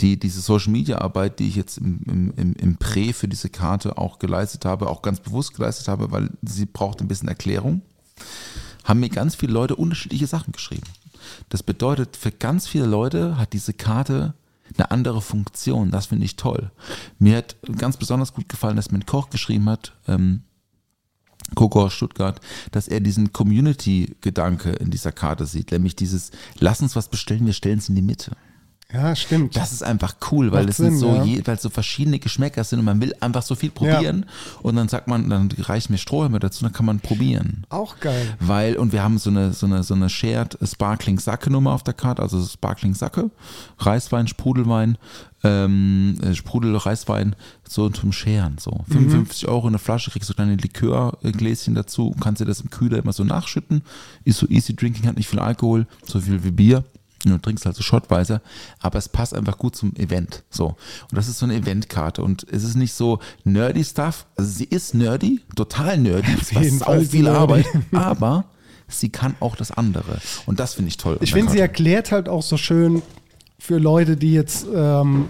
die 0.00 0.18
diese 0.18 0.40
Social 0.40 0.72
Media 0.72 0.98
Arbeit, 0.98 1.38
die 1.38 1.48
ich 1.48 1.56
jetzt 1.56 1.78
im, 1.78 2.00
im, 2.06 2.32
im, 2.36 2.52
im 2.54 2.76
Prä 2.78 3.12
für 3.12 3.28
diese 3.28 3.48
Karte 3.48 3.96
auch 3.98 4.18
geleistet 4.18 4.64
habe, 4.64 4.88
auch 4.88 5.02
ganz 5.02 5.20
bewusst 5.20 5.54
geleistet 5.54 5.88
habe, 5.88 6.10
weil 6.10 6.30
sie 6.42 6.66
braucht 6.66 7.00
ein 7.00 7.08
bisschen 7.08 7.28
Erklärung 7.28 7.82
haben 8.84 9.00
mir 9.00 9.10
ganz 9.10 9.34
viele 9.34 9.52
Leute 9.52 9.76
unterschiedliche 9.76 10.26
Sachen 10.26 10.52
geschrieben. 10.52 10.86
Das 11.48 11.62
bedeutet, 11.62 12.16
für 12.16 12.30
ganz 12.30 12.66
viele 12.66 12.86
Leute 12.86 13.38
hat 13.38 13.52
diese 13.52 13.72
Karte 13.72 14.34
eine 14.76 14.90
andere 14.90 15.22
Funktion. 15.22 15.90
Das 15.90 16.06
finde 16.06 16.24
ich 16.24 16.36
toll. 16.36 16.70
Mir 17.18 17.38
hat 17.38 17.56
ganz 17.76 17.96
besonders 17.96 18.34
gut 18.34 18.48
gefallen, 18.48 18.76
dass 18.76 18.90
mir 18.90 19.00
Koch 19.00 19.30
geschrieben 19.30 19.68
hat, 19.68 19.94
ähm, 20.06 20.42
Coco 21.54 21.84
aus 21.84 21.94
Stuttgart, 21.94 22.40
dass 22.72 22.88
er 22.88 23.00
diesen 23.00 23.32
Community-Gedanke 23.32 24.70
in 24.72 24.90
dieser 24.90 25.12
Karte 25.12 25.46
sieht, 25.46 25.72
nämlich 25.72 25.96
dieses, 25.96 26.30
lass 26.58 26.82
uns 26.82 26.94
was 26.94 27.08
bestellen, 27.08 27.46
wir 27.46 27.54
stellen 27.54 27.78
es 27.78 27.88
in 27.88 27.94
die 27.94 28.02
Mitte. 28.02 28.36
Ja, 28.90 29.14
stimmt. 29.14 29.54
Das 29.54 29.72
ist 29.72 29.82
einfach 29.82 30.16
cool, 30.30 30.50
weil 30.50 30.62
Macht 30.62 30.70
es 30.70 30.76
sind 30.78 30.92
Sinn, 30.92 30.98
so, 30.98 31.14
ja. 31.16 31.22
je, 31.22 31.42
weil 31.44 31.58
so 31.58 31.68
verschiedene 31.68 32.18
Geschmäcker 32.18 32.64
sind 32.64 32.78
und 32.78 32.86
man 32.86 33.02
will 33.02 33.14
einfach 33.20 33.42
so 33.42 33.54
viel 33.54 33.70
probieren 33.70 34.24
und 34.62 34.76
dann 34.76 34.88
sagt 34.88 35.08
man, 35.08 35.28
dann 35.28 35.50
reicht 35.58 35.90
mir 35.90 35.98
Strohhalme 35.98 36.38
dazu, 36.38 36.64
dann 36.64 36.72
kann 36.72 36.86
man 36.86 37.00
probieren. 37.00 37.66
auch 37.68 38.00
geil. 38.00 38.34
Weil, 38.40 38.78
und 38.78 38.92
wir 38.92 39.02
haben 39.02 39.18
so 39.18 39.28
eine, 39.28 39.52
so 39.52 39.66
eine, 39.66 39.82
so 39.82 39.92
eine 39.92 40.08
Shared 40.08 40.56
Sparkling 40.62 41.18
Sacke 41.18 41.50
Nummer 41.50 41.72
auf 41.72 41.82
der 41.82 41.92
Karte, 41.92 42.22
also 42.22 42.42
Sparkling 42.42 42.94
Sacke, 42.94 43.30
Reiswein, 43.78 44.26
Sprudelwein, 44.26 44.96
ähm, 45.44 46.16
äh, 46.22 46.34
Sprudel, 46.34 46.74
Reiswein, 46.74 47.36
so 47.68 47.90
zum 47.90 48.12
Scheren, 48.12 48.56
so. 48.58 48.84
55 48.88 49.48
Euro 49.48 49.66
eine 49.66 49.78
Flasche, 49.78 50.10
kriegst 50.10 50.30
du 50.30 50.34
kleine 50.34 50.56
Likörgläschen 50.56 51.74
dazu, 51.74 52.16
kannst 52.20 52.40
dir 52.40 52.46
das 52.46 52.62
im 52.62 52.70
Kühler 52.70 52.96
immer 52.96 53.12
so 53.12 53.22
nachschütten, 53.22 53.82
ist 54.24 54.38
so 54.38 54.48
easy 54.48 54.74
drinking, 54.74 55.06
hat 55.06 55.18
nicht 55.18 55.28
viel 55.28 55.40
Alkohol, 55.40 55.86
so 56.06 56.20
viel 56.20 56.42
wie 56.42 56.52
Bier. 56.52 56.84
Du 57.24 57.36
trinkst 57.38 57.66
halt 57.66 57.74
so 57.74 57.82
schottweise, 57.82 58.40
aber 58.80 58.98
es 58.98 59.08
passt 59.08 59.34
einfach 59.34 59.58
gut 59.58 59.74
zum 59.74 59.94
Event. 59.96 60.44
So. 60.50 60.68
Und 61.10 61.12
das 61.12 61.28
ist 61.28 61.38
so 61.38 61.46
eine 61.46 61.56
Eventkarte. 61.56 62.22
Und 62.22 62.46
es 62.50 62.62
ist 62.62 62.76
nicht 62.76 62.92
so 62.92 63.18
nerdy 63.44 63.84
Stuff. 63.84 64.26
Also 64.36 64.50
sie 64.50 64.64
ist 64.64 64.94
nerdy, 64.94 65.40
total 65.56 65.98
nerdy. 65.98 66.36
Es 66.40 66.54
war 66.54 67.00
sie 67.00 67.06
viel 67.06 67.22
nerdy. 67.24 67.36
Arbeit, 67.36 67.66
aber 67.92 68.44
sie 68.88 69.08
kann 69.08 69.34
auch 69.40 69.56
das 69.56 69.70
andere. 69.72 70.18
Und 70.46 70.60
das 70.60 70.74
finde 70.74 70.88
ich 70.88 70.96
toll. 70.96 71.18
Ich 71.20 71.32
finde, 71.32 71.52
sie 71.52 71.58
erklärt 71.58 72.12
halt 72.12 72.28
auch 72.28 72.42
so 72.42 72.56
schön 72.56 73.02
für 73.58 73.78
Leute, 73.78 74.16
die 74.16 74.32
jetzt 74.32 74.66
ähm, 74.72 75.28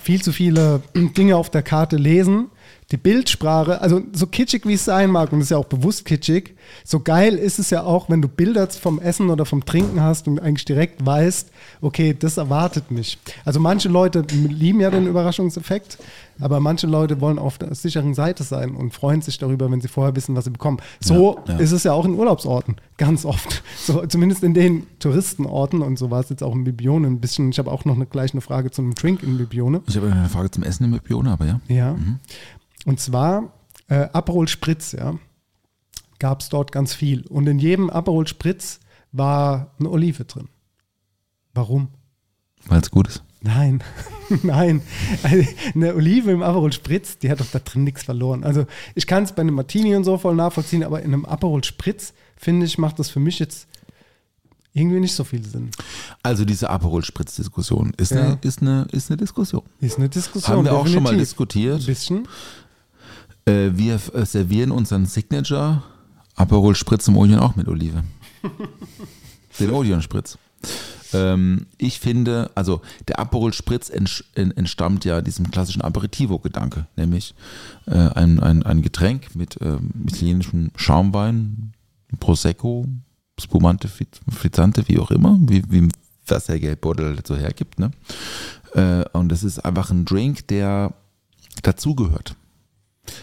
viel 0.00 0.22
zu 0.22 0.32
viele 0.32 0.82
Dinge 0.94 1.36
auf 1.36 1.50
der 1.50 1.62
Karte 1.62 1.96
lesen. 1.96 2.46
Die 2.90 2.96
Bildsprache, 2.96 3.82
also 3.82 4.00
so 4.14 4.26
kitschig 4.26 4.66
wie 4.66 4.72
es 4.72 4.84
sein 4.86 5.10
mag, 5.10 5.30
und 5.32 5.40
es 5.40 5.46
ist 5.46 5.50
ja 5.50 5.58
auch 5.58 5.66
bewusst 5.66 6.06
kitschig, 6.06 6.54
so 6.84 7.00
geil 7.00 7.34
ist 7.34 7.58
es 7.58 7.68
ja 7.68 7.82
auch, 7.82 8.08
wenn 8.08 8.22
du 8.22 8.28
Bilder 8.28 8.66
vom 8.68 8.98
Essen 8.98 9.28
oder 9.28 9.44
vom 9.44 9.64
Trinken 9.66 10.00
hast 10.00 10.26
und 10.26 10.40
eigentlich 10.40 10.64
direkt 10.64 11.04
weißt, 11.04 11.50
okay, 11.82 12.16
das 12.18 12.38
erwartet 12.38 12.90
mich. 12.90 13.18
Also 13.44 13.60
manche 13.60 13.90
Leute 13.90 14.24
lieben 14.30 14.80
ja 14.80 14.90
den 14.90 15.06
Überraschungseffekt, 15.06 15.98
aber 16.40 16.60
manche 16.60 16.86
Leute 16.86 17.20
wollen 17.20 17.38
auf 17.38 17.58
der 17.58 17.74
sicheren 17.74 18.14
Seite 18.14 18.42
sein 18.42 18.74
und 18.74 18.94
freuen 18.94 19.20
sich 19.20 19.38
darüber, 19.38 19.70
wenn 19.70 19.80
sie 19.80 19.88
vorher 19.88 20.14
wissen, 20.16 20.34
was 20.34 20.44
sie 20.44 20.50
bekommen. 20.50 20.78
So 21.00 21.40
Ja, 21.46 21.54
ja. 21.54 21.60
ist 21.60 21.72
es 21.72 21.84
ja 21.84 21.92
auch 21.92 22.04
in 22.04 22.14
Urlaubsorten, 22.14 22.76
ganz 22.96 23.24
oft. 23.24 23.62
So, 23.80 24.04
zumindest 24.06 24.42
in 24.42 24.52
den 24.52 24.86
Touristenorten 24.98 25.80
und 25.82 25.98
so 25.98 26.10
war 26.10 26.20
es 26.20 26.28
jetzt 26.28 26.42
auch 26.42 26.54
in 26.54 26.64
Bibione 26.64 27.06
ein 27.06 27.20
bisschen. 27.20 27.50
Ich 27.50 27.58
habe 27.58 27.70
auch 27.70 27.86
noch 27.86 27.94
eine, 27.94 28.04
gleich 28.04 28.32
eine 28.32 28.42
Frage 28.42 28.70
zu 28.70 28.82
einem 28.82 28.94
Drink 28.94 29.22
in 29.22 29.38
Bibione. 29.38 29.80
Ich 29.86 29.96
habe 29.96 30.10
eine 30.10 30.28
Frage 30.28 30.50
zum 30.50 30.62
Essen 30.62 30.84
im 30.84 30.98
Bione, 31.00 31.30
aber 31.30 31.46
ja. 31.46 31.60
Ja. 31.68 31.96
Und 32.88 32.98
zwar 33.00 33.52
äh, 33.88 34.08
Aperol 34.12 34.48
Spritz, 34.48 34.92
ja. 34.92 35.18
Gab 36.18 36.40
es 36.40 36.48
dort 36.48 36.72
ganz 36.72 36.94
viel. 36.94 37.26
Und 37.26 37.46
in 37.46 37.58
jedem 37.58 37.90
Aperol 37.90 38.26
Spritz 38.26 38.80
war 39.12 39.72
eine 39.78 39.90
Olive 39.90 40.24
drin. 40.24 40.48
Warum? 41.54 41.88
Weil 42.66 42.80
es 42.80 42.90
gut 42.90 43.08
ist. 43.08 43.22
Nein, 43.42 43.82
nein. 44.42 44.80
Also, 45.22 45.46
eine 45.74 45.94
Olive 45.94 46.30
im 46.32 46.42
Aperol 46.42 46.72
Spritz, 46.72 47.18
die 47.18 47.30
hat 47.30 47.40
doch 47.40 47.50
da 47.52 47.58
drin 47.60 47.84
nichts 47.84 48.02
verloren. 48.02 48.42
Also 48.42 48.66
ich 48.94 49.06
kann 49.06 49.22
es 49.24 49.32
bei 49.32 49.42
einem 49.42 49.54
Martini 49.54 49.94
und 49.94 50.04
so 50.04 50.16
voll 50.18 50.34
nachvollziehen, 50.34 50.82
aber 50.82 51.02
in 51.02 51.12
einem 51.12 51.24
Aperol 51.26 51.62
Spritz, 51.64 52.14
finde 52.36 52.64
ich, 52.66 52.78
macht 52.78 52.98
das 52.98 53.10
für 53.10 53.20
mich 53.20 53.38
jetzt 53.38 53.68
irgendwie 54.72 55.00
nicht 55.00 55.14
so 55.14 55.24
viel 55.24 55.44
Sinn. 55.44 55.70
Also 56.22 56.44
diese 56.44 56.70
Aperol-Spritz-Diskussion 56.70 57.92
ist, 57.96 58.12
Ja. 58.12 58.22
eine, 58.22 58.38
ist, 58.42 58.60
eine, 58.62 58.86
ist 58.92 59.10
eine 59.10 59.16
Diskussion. 59.18 59.62
Ist 59.80 59.98
eine 59.98 60.08
Diskussion. 60.08 60.56
Haben 60.56 60.64
wir 60.64 60.72
auch 60.72 60.86
schon 60.86 61.02
mal 61.02 61.10
definitiv. 61.10 61.28
diskutiert. 61.28 61.80
Ein 61.80 61.86
bisschen. 61.86 62.28
Äh, 63.48 63.76
wir 63.78 63.98
äh, 64.14 64.26
servieren 64.26 64.70
unseren 64.70 65.06
Signature 65.06 65.82
Aperol 66.36 66.74
Spritz 66.74 67.08
im 67.08 67.16
Odeon 67.16 67.40
auch 67.40 67.56
mit 67.56 67.66
Olive. 67.66 68.04
Den 69.58 69.70
Odeon 69.70 70.02
Spritz. 70.02 70.38
Ähm, 71.12 71.66
ich 71.78 71.98
finde, 71.98 72.50
also 72.54 72.82
der 73.08 73.18
Aperol 73.18 73.52
Spritz 73.54 73.90
entstammt 73.90 75.04
ja 75.06 75.22
diesem 75.22 75.50
klassischen 75.50 75.80
Aperitivo-Gedanke, 75.80 76.86
nämlich 76.96 77.34
äh, 77.86 77.94
ein, 77.94 78.38
ein, 78.40 78.62
ein 78.62 78.82
Getränk 78.82 79.34
mit 79.34 79.58
ähm, 79.62 79.90
italienischem 80.06 80.70
Schaumwein, 80.76 81.72
Prosecco, 82.20 82.86
Spumante, 83.40 83.88
Friz- 83.88 84.20
Frizzante, 84.30 84.86
wie 84.88 84.98
auch 84.98 85.10
immer, 85.10 85.38
wie, 85.40 85.62
wie 85.70 85.88
was 86.26 86.44
der 86.46 86.60
Geldbeutel 86.60 87.18
so 87.26 87.36
hergibt. 87.36 87.78
Ne? 87.78 87.90
Äh, 88.74 89.04
und 89.16 89.30
das 89.30 89.42
ist 89.42 89.60
einfach 89.60 89.90
ein 89.90 90.04
Drink, 90.04 90.46
der 90.48 90.92
dazugehört. 91.62 92.36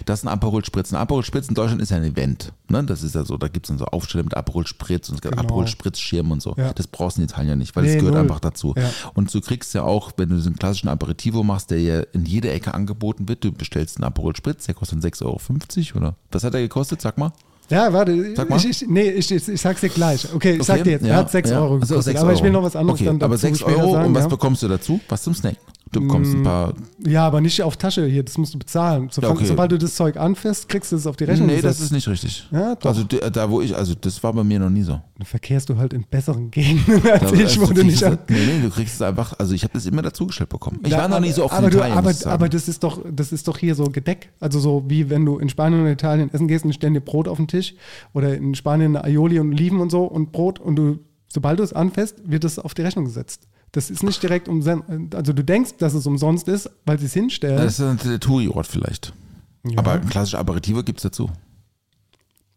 Das 0.05 0.19
ist 0.19 0.25
ein 0.25 0.29
Aperol 0.29 0.63
Spritz. 0.65 0.91
Ein 0.93 0.97
Aperol 0.97 1.23
Spritz 1.23 1.47
in 1.49 1.55
Deutschland 1.55 1.81
ist 1.81 1.89
ja 1.91 1.97
ein 1.97 2.03
Event. 2.03 2.51
Ne? 2.69 2.83
Das 2.83 3.03
ist 3.03 3.15
ja 3.15 3.23
so, 3.25 3.37
da 3.37 3.47
gibt 3.47 3.65
es 3.65 3.69
dann 3.69 3.77
so 3.77 3.85
Aufsteller 3.85 4.23
mit 4.23 4.35
Aperol 4.35 4.65
Spritz 4.67 5.09
und 5.09 5.15
es 5.15 5.21
gibt 5.21 5.33
Genau. 5.33 5.43
Aperol 5.47 5.67
Spritz 5.67 5.99
Schirm 5.99 6.31
und 6.31 6.41
so. 6.41 6.53
Ja. 6.57 6.73
Das 6.73 6.87
brauchst 6.87 7.17
du 7.17 7.21
in 7.21 7.27
Italien 7.27 7.59
nicht, 7.59 7.75
weil 7.75 7.85
es 7.85 7.93
Nee, 7.93 7.99
gehört 7.99 8.15
null. 8.15 8.23
einfach 8.23 8.39
dazu. 8.39 8.73
Ja. 8.77 8.89
Und 9.13 9.33
du 9.33 9.41
kriegst 9.41 9.73
ja 9.73 9.83
auch, 9.83 10.11
wenn 10.17 10.29
du 10.29 10.39
so 10.39 10.47
einen 10.47 10.57
klassischen 10.57 10.89
Aperitivo 10.89 11.43
machst, 11.43 11.71
der 11.71 11.79
ja 11.81 12.01
in 12.13 12.25
jeder 12.25 12.53
Ecke 12.53 12.73
angeboten 12.73 13.27
wird, 13.29 13.43
du 13.43 13.51
bestellst 13.51 13.97
einen 13.97 14.03
Aperol 14.05 14.35
Spritz, 14.35 14.65
der 14.65 14.75
kostet 14.75 14.99
6,50 14.99 15.23
Euro 15.25 15.39
oder 15.97 16.15
was 16.31 16.43
hat 16.43 16.53
der 16.53 16.61
gekostet? 16.61 17.01
Sag 17.01 17.17
mal. 17.17 17.31
Ja, 17.69 17.91
warte. 17.91 18.35
Sag 18.35 18.47
mal. 18.47 18.57
Ich, 18.57 18.65
ich, 18.83 18.87
nee, 18.87 19.09
ich, 19.09 19.31
ich, 19.31 19.59
sag's 19.59 19.81
dir 19.81 19.89
gleich. 19.89 20.31
Okay, 20.35 20.51
ich 20.53 20.61
Okay, 20.61 20.63
sag 20.63 20.83
dir 20.83 20.91
jetzt, 20.91 21.01
er 21.01 21.07
ja, 21.09 21.15
hat 21.15 21.31
6 21.31 21.49
ja. 21.49 21.59
Euro 21.61 21.73
Also 21.75 21.95
gekostet. 21.95 22.03
6 22.03 22.21
aber 22.21 22.33
ich 22.33 22.43
will 22.43 22.51
Euro. 22.51 22.59
noch 22.61 22.67
was 22.67 22.75
anderes 22.75 22.99
okay, 22.99 23.05
dann 23.07 23.17
dazu 23.19 23.25
Aber 23.25 23.37
6 23.39 23.59
später 23.59 23.77
Euro 23.79 23.93
sagen, 23.93 24.07
und 24.09 24.13
was 24.15 24.23
ja. 24.23 24.27
bekommst 24.29 24.61
du 24.63 24.67
dazu? 24.67 24.99
Was 25.09 25.23
zum 25.23 25.33
Snacken? 25.33 25.57
Du 25.91 26.01
bekommst 26.01 26.33
ein 26.33 26.43
paar 26.43 26.73
Ja, 27.05 27.25
aber 27.25 27.39
nicht 27.41 27.61
auf 27.61 27.77
Tasche 27.77 28.05
hier, 28.07 28.23
das 28.23 28.37
musst 28.37 28.53
du 28.53 28.59
bezahlen. 28.59 29.07
So, 29.11 29.21
Ja, 29.21 29.29
okay. 29.29 29.45
Sobald 29.45 29.71
du 29.71 29.77
das 29.77 29.95
Zeug 29.95 30.17
anfährst, 30.17 30.67
kriegst 30.67 30.91
du 30.91 30.95
es 30.97 31.07
auf 31.07 31.15
die 31.15 31.23
Rechnung 31.23 31.47
Nee, 31.47 31.55
das 31.61 31.63
gesetzt. 31.77 31.81
ist 31.83 31.91
nicht 31.91 32.07
richtig. 32.09 32.47
Ja, 32.51 32.75
doch. 32.75 32.89
Also 32.89 33.03
da, 33.03 33.29
da, 33.29 33.49
wo 33.49 33.61
ich, 33.61 33.73
also 33.75 33.93
das 33.95 34.21
war 34.23 34.33
bei 34.33 34.43
mir 34.43 34.59
noch 34.59 34.69
nie 34.69 34.81
so. 34.81 34.99
Dann 35.17 35.25
verkehrst 35.25 35.69
du 35.69 35.77
halt 35.77 35.93
in 35.93 36.03
besseren 36.09 36.51
Gegenden 36.51 37.01
als 37.11 37.31
Da- 37.31 37.37
ich, 37.37 37.61
wo 37.61 37.67
du 37.67 37.83
nicht 37.85 38.03
an. 38.03 38.17
Nee, 38.27 38.35
nee, 38.45 38.61
du 38.63 38.69
kriegst 38.71 38.95
es 38.95 39.01
einfach, 39.01 39.37
also 39.39 39.53
ich 39.53 39.63
habe 39.63 39.73
das 39.73 39.85
immer 39.85 40.01
dazugestellt 40.01 40.49
bekommen. 40.49 40.79
Ich 40.83 40.91
Ja, 40.91 40.97
war 40.97 41.07
noch 41.07 41.19
nie 41.21 41.31
so 41.31 41.45
oft 41.45 41.53
aber 41.53 41.69
du, 41.69 41.77
Italien, 41.77 41.97
aber, 41.97 42.13
aber 42.25 42.49
das 42.49 42.67
ist 42.67 42.83
doch, 42.83 42.99
das 43.09 43.31
ist 43.31 43.47
doch 43.47 43.57
hier 43.57 43.75
so 43.75 43.85
Gedeck. 43.85 44.31
Also 44.39 44.59
so 44.59 44.83
wie 44.87 45.09
wenn 45.09 45.23
du 45.25 45.37
in 45.37 45.47
Spanien 45.49 45.81
oder 45.81 45.91
Italien 45.91 46.33
essen 46.33 46.47
gehst 46.47 46.65
und 46.65 46.73
stellen 46.73 46.93
dir 46.95 47.01
Brot 47.01 47.27
auf 47.27 47.37
den 47.37 47.47
Tisch 47.47 47.75
oder 48.13 48.35
in 48.35 48.55
Spanien 48.55 48.97
eine 48.97 49.05
Aioli 49.05 49.39
und 49.39 49.53
Oliven 49.53 49.79
und 49.79 49.91
so 49.91 50.03
und 50.03 50.31
Brot 50.31 50.59
und 50.59 50.75
du, 50.75 50.99
sobald 51.31 51.59
du 51.59 51.63
es 51.63 51.71
anfasst, 51.73 52.15
wird 52.25 52.43
es 52.43 52.59
auf 52.59 52.73
die 52.73 52.81
Rechnung 52.81 53.05
gesetzt. 53.05 53.47
Das 53.75 53.89
ist 53.89 54.03
nicht 54.03 54.23
direkt 54.23 54.47
umsonst. 54.47 54.85
Also 55.13 55.33
du 55.33 55.43
denkst, 55.43 55.71
dass 55.79 55.93
es 55.95 56.07
umsonst 56.07 56.47
ist, 56.47 56.69
weil 56.85 56.97
sie 56.97 57.07
es 57.07 57.13
hinstellen. 57.13 57.57
das 57.57 57.77
ist 57.77 58.05
der 58.05 58.21
Touri-Ort 58.21 58.67
vielleicht. 58.67 59.11
Ja. 59.65 59.79
Aber 59.79 59.91
ein 59.91 60.07
klassischer 60.07 60.39
Aperitivo 60.39 60.81
gibt 60.81 60.99
es 60.99 61.03
dazu. 61.03 61.29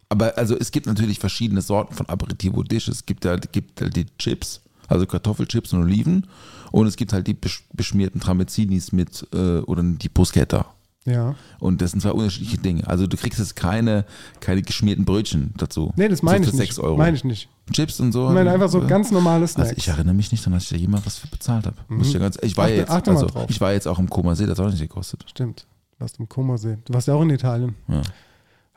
Aber 0.09 0.39
also 0.39 0.57
es 0.57 0.71
gibt 0.71 0.87
natürlich 0.87 1.19
verschiedene 1.19 1.61
Sorten 1.61 1.93
von 1.93 2.09
Aperitivo-Dishes. 2.09 2.99
Es 2.99 3.07
gibt 3.07 3.25
halt, 3.25 3.53
gibt 3.53 3.81
halt 3.81 3.97
die 3.97 4.07
Chips, 4.17 4.61
also 4.87 5.07
Kartoffelchips 5.07 5.73
und 5.73 5.83
Oliven. 5.83 6.29
Und 6.71 6.87
es 6.87 6.95
gibt 6.95 7.13
halt 7.13 7.27
die 7.27 7.35
besch 7.35 7.65
beschmierten 7.73 8.21
Tramezzinis 8.21 8.93
mit 8.93 9.27
äh, 9.35 9.59
oder 9.59 9.83
die 9.83 10.09
Bruschetta. 10.09 10.67
Ja. 11.11 11.35
Und 11.59 11.81
das 11.83 11.91
sind 11.93 12.01
zwei 12.01 12.13
unterschiedliche 12.13 12.59
Dinge. 12.59 12.87
Also 12.87 13.07
du 13.07 13.17
kriegst 13.17 13.39
jetzt 13.39 13.57
keine, 13.57 14.05
keine 14.41 14.63
geschmierten 14.63 15.05
Brötchen 15.05 15.55
dazu. 15.57 15.93
Nee, 15.97 16.09
das 16.09 16.23
meine 16.23 16.45
so 16.45 16.51
ich 16.51 16.57
für 16.57 16.57
nicht. 16.63 16.75
6 16.75 16.79
Euro. 16.81 16.97
Meine 16.97 17.17
ich 17.17 17.25
nicht. 17.25 17.49
Chips 17.73 18.01
und 18.01 18.13
so. 18.13 18.29
Ich 18.29 18.35
meine 18.35 18.51
einfach 18.51 18.69
so 18.69 18.83
Äh, 18.83 18.87
ganz 18.87 19.11
normale 19.11 19.47
Snacks. 19.47 19.71
Also 19.71 19.79
ich 19.79 19.89
erinnere 19.89 20.15
mich 20.15 20.31
nicht 20.33 20.43
daran, 20.45 20.55
dass 20.55 20.65
ich 20.65 20.69
da 20.71 20.77
jemals 20.77 21.05
was 21.07 21.19
für 21.19 21.27
bezahlt 21.29 21.67
habe. 21.67 21.77
Muss 21.89 22.07
ich, 22.09 22.13
ja 22.15 22.21
ganz, 22.21 22.39
ich, 22.43 22.57
war 22.57 22.65
Achte- 22.65 22.75
jetzt, 22.77 22.91
achte 22.91 23.11
also, 23.11 23.27
drauf. 23.27 23.47
ich 23.49 23.61
war 23.61 23.73
jetzt 23.73 23.87
auch 23.89 23.99
im 23.99 24.09
Koma 24.09 24.35
See, 24.35 24.47
das 24.47 24.59
hat 24.59 24.67
auch 24.67 24.71
nicht 24.71 24.81
gekostet. 24.81 25.25
Stimmt. 25.29 25.67
Du 25.93 26.01
warst 26.01 26.19
im 26.19 26.29
Komasee. 26.29 26.79
Du 26.85 26.95
warst 26.95 27.09
ja 27.09 27.15
auch 27.15 27.23
in 27.23 27.31
Italien. 27.31 27.75
Ja. 27.89 28.03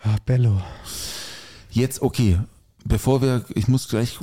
Ah, 0.04 0.16
Bello. 0.26 0.60
Jetzt, 1.70 2.02
okay, 2.02 2.40
bevor 2.84 3.22
wir, 3.22 3.46
ich 3.56 3.68
muss 3.68 3.88
gleich, 3.88 4.20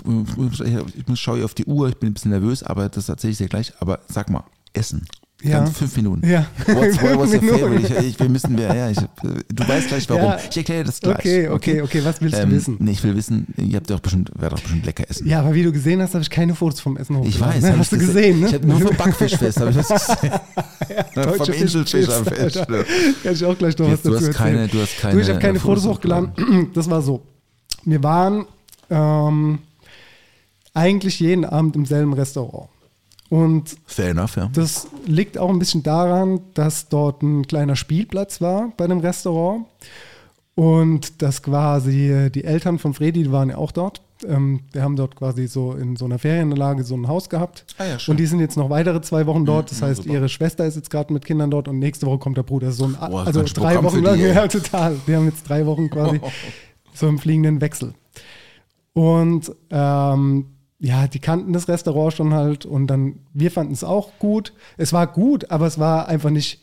ich 0.96 1.06
muss, 1.08 1.18
schaue 1.18 1.44
auf 1.44 1.54
die 1.54 1.64
Uhr, 1.64 1.88
ich 1.88 1.96
bin 1.96 2.10
ein 2.10 2.14
bisschen 2.14 2.32
nervös, 2.32 2.62
aber 2.62 2.88
das 2.88 3.08
erzähle 3.08 3.30
ich 3.32 3.38
dir 3.38 3.48
gleich. 3.48 3.72
Aber 3.80 4.00
sag 4.08 4.28
mal, 4.30 4.44
Essen. 4.72 5.06
Ja. 5.40 5.60
Ganz 5.60 5.78
fünf 5.78 5.96
Minuten. 5.96 6.28
Ja. 6.28 6.46
What's, 6.66 7.00
what 7.00 7.16
was 7.16 7.32
your 7.34 7.42
favorite? 7.42 7.94
Ich, 8.00 8.06
ich, 8.08 8.18
wir 8.20 8.28
müssen, 8.28 8.58
wir, 8.58 8.74
ja, 8.74 8.90
ich, 8.90 8.98
du 8.98 9.68
weißt 9.68 9.86
gleich 9.86 10.10
warum. 10.10 10.22
Ja. 10.24 10.38
Ich 10.50 10.56
erkläre 10.56 10.80
dir 10.82 10.86
das 10.86 11.00
gleich. 11.00 11.14
Okay, 11.16 11.48
okay, 11.48 11.82
okay. 11.82 12.00
Was 12.04 12.20
willst 12.20 12.36
du 12.38 12.42
Ähm, 12.42 12.50
wissen? 12.50 12.76
Nee, 12.80 12.90
ich 12.90 13.04
will 13.04 13.14
wissen, 13.14 13.46
ihr 13.56 13.76
habt 13.76 13.88
doch 13.88 14.00
bestimmt, 14.00 14.32
werdet 14.34 14.58
doch 14.58 14.62
bestimmt 14.64 14.84
lecker 14.84 15.04
essen. 15.08 15.28
Ja, 15.28 15.38
aber 15.40 15.54
wie 15.54 15.62
du 15.62 15.70
gesehen 15.70 16.02
hast, 16.02 16.14
habe 16.14 16.22
ich 16.22 16.30
keine 16.30 16.56
Fotos 16.56 16.80
vom 16.80 16.96
Essen 16.96 17.22
Ich 17.22 17.36
hochgeladen, 17.36 17.62
weiß. 17.62 17.70
Ne? 17.70 17.78
Hast 17.78 17.92
du 17.92 17.96
ich 17.96 18.02
gesehen, 18.02 18.40
ne? 18.40 18.46
Ich 18.48 18.54
habe 18.54 18.66
nur 18.66 18.80
vom 18.80 18.96
Backfischfest, 18.96 19.60
habe 19.60 19.70
ich 19.70 19.76
das 19.76 19.88
gesehen. 20.20 20.32
Deutsche 21.14 21.52
vom 21.52 21.54
Inselfisch 21.54 22.08
am 22.08 22.24
Fest. 22.24 22.66
Kann 23.22 23.32
ich 23.32 23.44
auch 23.44 23.58
gleich 23.58 23.78
noch 23.78 23.88
Jetzt, 23.88 23.98
was 23.98 24.02
du 24.02 24.10
dazu 24.10 24.26
hast 24.28 24.34
keine, 24.36 24.58
erzählen. 24.58 24.70
du 24.72 24.80
hast 24.82 24.98
keine, 24.98 25.14
du, 25.14 25.20
ich 25.20 25.28
habe 25.28 25.38
keine 25.38 25.58
äh, 25.58 25.60
Fotos 25.60 25.86
hochgeladen. 25.86 26.70
Das 26.74 26.90
war 26.90 27.00
so. 27.00 27.22
Wir 27.84 28.02
waren 28.02 28.44
ähm, 28.90 29.60
eigentlich 30.74 31.20
jeden 31.20 31.44
Abend 31.44 31.76
im 31.76 31.86
selben 31.86 32.12
Restaurant. 32.12 32.68
Und 33.30 33.76
Fair 33.86 34.10
enough, 34.10 34.36
ja. 34.36 34.50
das 34.52 34.88
liegt 35.06 35.36
auch 35.36 35.50
ein 35.50 35.58
bisschen 35.58 35.82
daran, 35.82 36.40
dass 36.54 36.88
dort 36.88 37.22
ein 37.22 37.46
kleiner 37.46 37.76
Spielplatz 37.76 38.40
war 38.40 38.72
bei 38.76 38.86
dem 38.86 39.00
Restaurant. 39.00 39.66
Und 40.54 41.22
dass 41.22 41.42
quasi 41.42 42.30
die 42.34 42.42
Eltern 42.42 42.78
von 42.80 42.92
Fredi, 42.92 43.22
die 43.22 43.32
waren 43.32 43.50
ja 43.50 43.58
auch 43.58 43.70
dort. 43.70 44.02
Ähm, 44.26 44.60
wir 44.72 44.82
haben 44.82 44.96
dort 44.96 45.14
quasi 45.14 45.46
so 45.46 45.72
in 45.72 45.94
so 45.94 46.06
einer 46.06 46.18
Ferienanlage 46.18 46.82
so 46.82 46.96
ein 46.96 47.06
Haus 47.06 47.28
gehabt. 47.28 47.64
Ah 47.78 47.84
ja, 47.84 47.98
schön. 47.98 48.12
und 48.12 48.16
die 48.16 48.26
sind 48.26 48.40
jetzt 48.40 48.56
noch 48.56 48.68
weitere 48.68 49.00
zwei 49.00 49.26
Wochen 49.26 49.44
dort. 49.44 49.70
Das 49.70 49.80
ja, 49.80 49.86
heißt, 49.86 50.02
super. 50.02 50.14
ihre 50.14 50.28
Schwester 50.28 50.66
ist 50.66 50.74
jetzt 50.74 50.90
gerade 50.90 51.12
mit 51.12 51.24
Kindern 51.24 51.52
dort 51.52 51.68
und 51.68 51.78
nächste 51.78 52.06
Woche 52.06 52.18
kommt 52.18 52.36
der 52.36 52.42
Bruder. 52.42 52.72
So 52.72 52.86
ein, 52.86 52.96
Boah, 52.98 53.24
also 53.26 53.42
das 53.42 53.52
ein 53.52 53.54
drei 53.54 53.74
Programm 53.74 53.84
Wochen 53.84 54.02
lang. 54.02 54.16
die. 54.16 54.24
Ja, 54.24 54.48
total. 54.48 54.96
Wir 55.06 55.16
haben 55.18 55.26
jetzt 55.26 55.48
drei 55.48 55.64
Wochen 55.64 55.88
quasi 55.90 56.20
so 56.92 57.06
im 57.06 57.18
fliegenden 57.20 57.60
Wechsel. 57.60 57.94
Und 58.94 59.52
ähm, 59.70 60.46
ja, 60.80 61.08
die 61.08 61.18
kannten 61.18 61.52
das 61.52 61.68
Restaurant 61.68 62.14
schon 62.14 62.34
halt 62.34 62.64
und 62.64 62.86
dann, 62.86 63.20
wir 63.32 63.50
fanden 63.50 63.72
es 63.72 63.82
auch 63.82 64.12
gut. 64.18 64.52
Es 64.76 64.92
war 64.92 65.06
gut, 65.06 65.50
aber 65.50 65.66
es 65.66 65.78
war 65.78 66.08
einfach 66.08 66.30
nicht, 66.30 66.62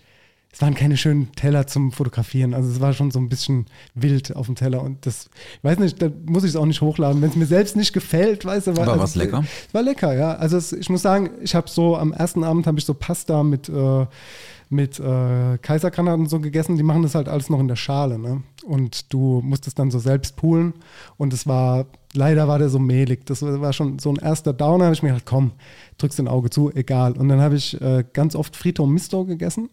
es 0.54 0.62
waren 0.62 0.74
keine 0.74 0.96
schönen 0.96 1.34
Teller 1.34 1.68
zum 1.68 1.92
Fotografieren. 1.92 2.54
Also 2.54 2.70
es 2.70 2.80
war 2.80 2.94
schon 2.94 3.12
so 3.12 3.20
ein 3.20 3.28
bisschen 3.28 3.66
wild 3.94 4.34
auf 4.34 4.46
dem 4.46 4.56
Teller 4.56 4.82
und 4.82 5.06
das, 5.06 5.30
ich 5.58 5.64
weiß 5.64 5.80
nicht, 5.80 6.02
da 6.02 6.10
muss 6.26 6.46
ich 6.46 6.52
es 6.52 6.56
auch 6.56 6.66
nicht 6.66 6.80
hochladen. 6.80 7.22
Wenn 7.22 7.30
es 7.30 7.36
mir 7.36 7.46
selbst 7.46 7.76
nicht 7.76 7.92
gefällt, 7.92 8.46
weißt 8.46 8.68
du, 8.68 8.78
war, 8.78 8.86
War 8.86 8.94
also, 8.94 9.04
was 9.04 9.16
lecker? 9.16 9.44
Es 9.68 9.74
war 9.74 9.84
lecker, 9.84 10.14
ja. 10.16 10.36
Also 10.36 10.56
es, 10.56 10.72
ich 10.72 10.90
muss 10.90 11.02
sagen, 11.02 11.32
ich 11.42 11.54
habe 11.54 11.70
so 11.70 11.98
am 11.98 12.14
ersten 12.14 12.46
Abend 12.46 12.68
habe 12.68 12.80
ich 12.80 12.86
so 12.86 12.94
Pasta 12.94 13.44
mit 13.44 13.68
äh, 13.68 14.06
mit 14.70 15.00
äh, 15.00 15.58
Kaisergranat 15.60 16.18
und 16.20 16.30
so 16.30 16.40
gegessen. 16.40 16.78
Die 16.78 16.84
machen 16.84 17.04
das 17.04 17.16
halt 17.16 17.30
alles 17.30 17.50
noch 17.50 17.60
in 17.60 17.68
der 17.68 17.76
Schale, 17.76 18.18
ne? 18.18 18.44
Und 18.64 19.14
du 19.14 19.42
musst 19.44 19.68
es 19.68 19.76
dann 19.76 19.92
so 19.92 20.00
selbst 20.00 20.36
poolen. 20.36 20.74
Und 21.18 21.34
es 21.34 21.46
war, 21.46 21.86
leider 22.14 22.48
war 22.48 22.60
der 22.60 22.70
so 22.70 22.80
mehlig. 22.80 23.26
Das 23.26 23.42
war 23.42 23.74
schon 23.74 24.00
so 24.00 24.10
ein 24.10 24.16
erster 24.18 24.54
Downer. 24.54 24.86
habe 24.86 24.96
ich 24.96 25.04
mir 25.04 25.10
gedacht, 25.10 25.26
komm, 25.26 25.52
drückst 25.98 26.20
ein 26.20 26.28
Auge 26.28 26.50
zu, 26.50 26.72
egal. 26.74 27.14
Und 27.14 27.30
dann 27.30 27.42
habe 27.42 27.56
ich 27.56 27.80
äh, 27.82 28.04
ganz 28.14 28.36
oft 28.36 28.56
Frito 28.56 28.86
Misto 28.86 29.26
gegessen. 29.26 29.70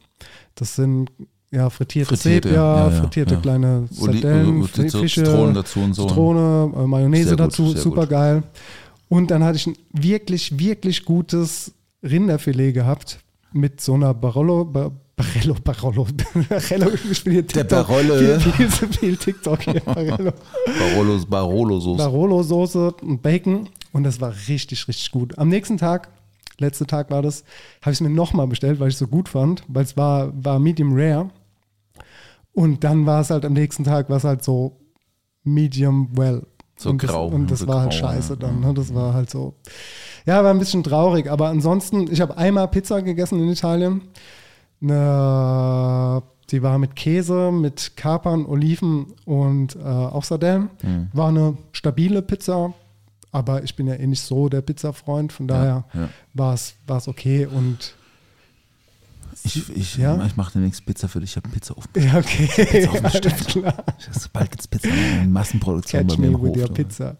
Das 0.55 0.77
sind 0.77 1.11
ja 1.51 1.71
frittierte, 1.71 2.17
Frittierte, 2.17 2.49
Sepia, 2.49 2.89
ja, 2.89 2.91
frittierte 2.91 3.35
ja. 3.35 3.41
kleine 3.41 3.87
Sardellen, 3.91 4.65
Fische, 4.65 5.25
Zitronen 5.25 5.55
dazu 5.55 5.81
und 5.81 5.95
so. 5.95 6.07
Zitrone, 6.07 6.73
äh, 6.77 6.87
Mayonnaise 6.87 7.31
gut, 7.31 7.41
dazu, 7.41 7.73
super 7.73 8.03
gut. 8.03 8.11
geil. 8.11 8.43
Und 9.09 9.31
dann 9.31 9.45
hatte 9.45 9.57
ich 9.57 9.67
ein 9.67 9.77
wirklich, 9.93 10.59
wirklich 10.59 11.05
gutes 11.05 11.73
Rinderfilet 12.03 12.73
gehabt 12.73 13.19
mit 13.53 13.81
so 13.81 13.95
einer 13.95 14.15
Barolo, 14.15 14.65
Ba- 14.65 14.91
Barello, 15.17 15.55
Barolo, 15.63 16.07
Barello, 16.49 16.91
ich 17.11 17.23
bin 17.25 17.33
hier 17.35 17.43
Der 17.43 17.67
TikTok, 17.69 17.87
Barolle. 17.87 18.41
viel, 18.41 18.53
viel 18.53 18.69
zu 18.71 18.87
viel 18.89 19.17
TikTok 19.17 19.63
hier, 19.63 19.81
Barello. 19.81 20.33
Barolos, 20.79 21.27
Barolo-Soße. 21.27 21.99
Barolo-Soße 21.99 22.93
und 23.03 23.23
Bacon 23.23 23.69
und 23.93 24.05
das 24.05 24.21
war 24.21 24.33
richtig, 24.49 24.89
richtig 24.89 25.11
gut. 25.11 25.39
Am 25.39 25.49
nächsten 25.49 25.77
Tag, 25.79 26.09
letzter 26.59 26.87
Tag 26.87 27.11
war 27.11 27.21
das, 27.23 27.45
habe 27.83 27.93
ich 27.93 27.97
es 27.99 28.01
mir 28.01 28.11
nochmal 28.11 28.47
bestellt, 28.47 28.81
weil 28.81 28.89
ich 28.89 28.95
es 28.95 28.99
so 29.01 29.07
gut 29.07 29.29
fand, 29.29 29.63
weil 29.69 29.85
es 29.85 29.97
war, 29.97 30.33
war 30.43 30.59
Medium 30.59 30.93
Rare. 30.95 31.29
Und 32.55 32.85
dann 32.85 33.07
war 33.07 33.21
es 33.21 33.31
halt 33.31 33.45
am 33.45 33.53
nächsten 33.55 33.85
Tag, 33.85 34.11
war 34.11 34.17
es 34.19 34.25
halt 34.25 34.43
so 34.45 34.79
Medium 35.45 36.09
Well. 36.17 36.47
So 36.77 36.91
und 36.91 36.99
grau, 36.99 37.27
Das, 37.29 37.35
und 37.35 37.51
das 37.51 37.67
war 37.67 37.81
halt 37.83 37.91
grau, 37.93 37.99
scheiße 37.99 38.37
dann. 38.37 38.61
Ne? 38.61 38.75
Das 38.75 38.95
war 38.95 39.15
halt 39.15 39.31
so. 39.31 39.55
Ja, 40.27 40.45
war 40.45 40.51
ein 40.51 40.59
bisschen 40.59 40.85
traurig, 40.85 41.31
aber 41.31 41.49
ansonsten, 41.49 42.11
ich 42.11 42.21
habe 42.21 42.37
einmal 42.37 42.69
Pizza 42.69 43.03
gegessen 43.03 43.41
in 43.41 43.51
Italien. 43.51 44.03
Eine, 44.81 46.23
die 46.51 46.63
war 46.63 46.79
mit 46.79 46.97
Käse, 46.97 47.51
mit 47.51 47.97
Kapern, 47.97 48.47
Oliven 48.47 49.07
und 49.25 49.77
äh, 49.77 49.81
auch 49.81 50.25
Sardellen. 50.25 50.71
Mhm. 50.83 51.09
War 51.13 51.29
eine 51.29 51.57
stabile 51.73 52.23
Pizza, 52.23 52.73
aber 53.31 53.63
ich 53.65 53.75
bin 53.75 53.87
ja 53.87 53.95
eh 53.95 54.07
nicht 54.07 54.23
so 54.23 54.49
der 54.49 54.61
Pizzafreund, 54.61 55.33
von 55.33 55.49
daher 55.49 55.85
ja. 55.95 56.09
war 56.35 56.55
es 56.55 56.75
war 56.87 56.99
es 56.99 57.09
okay 57.09 57.47
und 57.47 57.95
Ich, 59.45 59.77
ich, 59.77 59.97
Ja? 59.97 60.25
ich 60.25 60.37
mache 60.37 60.53
demnächst 60.55 60.85
Pizza 60.87 61.09
für 61.09 61.21
dich. 61.21 61.31
Ich 61.31 61.37
habe 61.37 61.49
Pizza 61.49 61.77
auf. 61.77 61.85
ja, 61.97 62.19
okay. 62.19 62.87
auf 62.89 62.95
dem 62.95 63.05
Alles 63.07 63.17
Stift. 63.19 63.49
klar. 63.49 63.75
Bald 64.33 64.51
gibt's 64.51 64.69
Pizza 64.69 64.89
in 64.89 65.33
Massenproduktion 65.33 66.07
Catch 66.07 66.17
bei 66.17 66.21
mir 66.21 66.27
im 66.37 66.43
with 66.43 66.63
Hof. 66.63 66.75
pizza. 66.75 67.17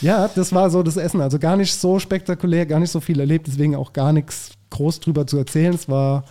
Ja, 0.00 0.28
das 0.28 0.52
war 0.52 0.70
so 0.70 0.82
das 0.82 0.96
Essen. 0.96 1.20
Also 1.20 1.38
gar 1.38 1.56
nicht 1.56 1.72
so 1.74 1.98
spektakulär, 1.98 2.66
gar 2.66 2.80
nicht 2.80 2.90
so 2.90 3.00
viel 3.00 3.20
erlebt, 3.20 3.46
deswegen 3.46 3.76
auch 3.76 3.92
gar 3.92 4.12
nichts 4.12 4.50
groß 4.70 5.00
drüber 5.00 5.26
zu 5.26 5.36
erzählen. 5.38 5.74
Es 5.74 5.88
war 5.88 6.24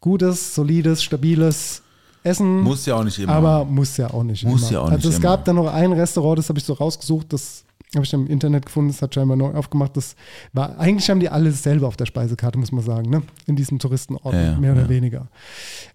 gutes, 0.00 0.54
solides, 0.54 1.02
stabiles 1.02 1.82
Essen. 2.22 2.60
Muss 2.60 2.84
ja 2.86 2.96
auch 2.96 3.04
nicht 3.04 3.18
immer. 3.18 3.32
Aber 3.32 3.64
muss 3.64 3.96
ja 3.96 4.10
auch 4.12 4.22
nicht. 4.22 4.44
Muss 4.44 4.62
immer. 4.62 4.72
ja 4.72 4.80
auch 4.80 4.84
nicht 4.90 4.92
Also 4.96 5.08
es 5.08 5.16
immer. 5.16 5.22
gab 5.22 5.44
dann 5.46 5.56
noch 5.56 5.72
ein 5.72 5.92
Restaurant, 5.92 6.38
das 6.38 6.48
habe 6.50 6.58
ich 6.58 6.64
so 6.64 6.74
rausgesucht, 6.74 7.32
das 7.32 7.64
habe 7.94 8.04
ich 8.04 8.12
im 8.12 8.26
Internet 8.28 8.66
gefunden, 8.66 8.90
das 8.90 9.02
hat 9.02 9.14
scheinbar 9.14 9.36
neu 9.36 9.52
aufgemacht. 9.52 9.96
Das 9.96 10.14
war, 10.52 10.78
eigentlich 10.78 11.10
haben 11.10 11.18
die 11.20 11.28
alle 11.28 11.50
dasselbe 11.50 11.86
auf 11.86 11.96
der 11.96 12.06
Speisekarte, 12.06 12.58
muss 12.58 12.70
man 12.72 12.84
sagen, 12.84 13.10
ne? 13.10 13.22
In 13.46 13.56
diesem 13.56 13.78
Touristenort, 13.78 14.32
Ja, 14.32 14.56
mehr 14.58 14.72
oder 14.72 14.82
ja. 14.82 14.88
weniger. 14.88 15.26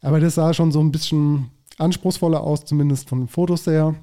Aber 0.01 0.19
das 0.19 0.35
sah 0.35 0.53
schon 0.53 0.71
so 0.71 0.81
ein 0.81 0.91
bisschen 0.91 1.49
anspruchsvoller 1.77 2.41
aus, 2.41 2.65
zumindest 2.65 3.07
von 3.07 3.19
den 3.21 3.27
Fotos 3.27 3.65
her. 3.67 3.95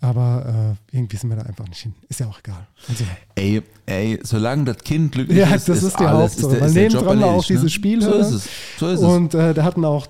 Aber 0.00 0.76
äh, 0.92 0.96
irgendwie 0.96 1.16
sind 1.16 1.30
wir 1.30 1.36
da 1.36 1.44
einfach 1.44 1.66
nicht 1.66 1.80
hin. 1.80 1.94
Ist 2.08 2.20
ja 2.20 2.26
auch 2.26 2.38
egal. 2.40 2.66
Also, 2.86 3.04
Ey, 3.34 3.62
ey, 3.86 4.20
solange 4.22 4.64
das 4.64 4.78
Kind 4.78 5.12
glücklich 5.12 5.38
ja, 5.38 5.46
ist, 5.54 5.68
das 5.70 5.78
ist, 5.78 5.84
ist 5.84 5.98
die 6.00 6.04
alles, 6.04 6.32
Hauptsache. 6.34 6.46
ist 6.46 6.52
der, 6.52 6.60
Weil 6.60 6.68
ist 6.68 6.74
der 6.76 6.82
Job 6.88 6.92
nebendran 7.02 7.20
war 7.20 7.28
auch 7.34 7.48
ne? 7.48 7.68
Spielhölle. 7.70 8.24
So 8.24 8.36
ist 8.36 8.44
es. 8.44 8.48
So 8.78 8.88
ist. 8.88 9.00
Und 9.00 9.34
äh, 9.34 9.54
da 9.54 9.64
hatten 9.64 9.84
auch 9.86 10.06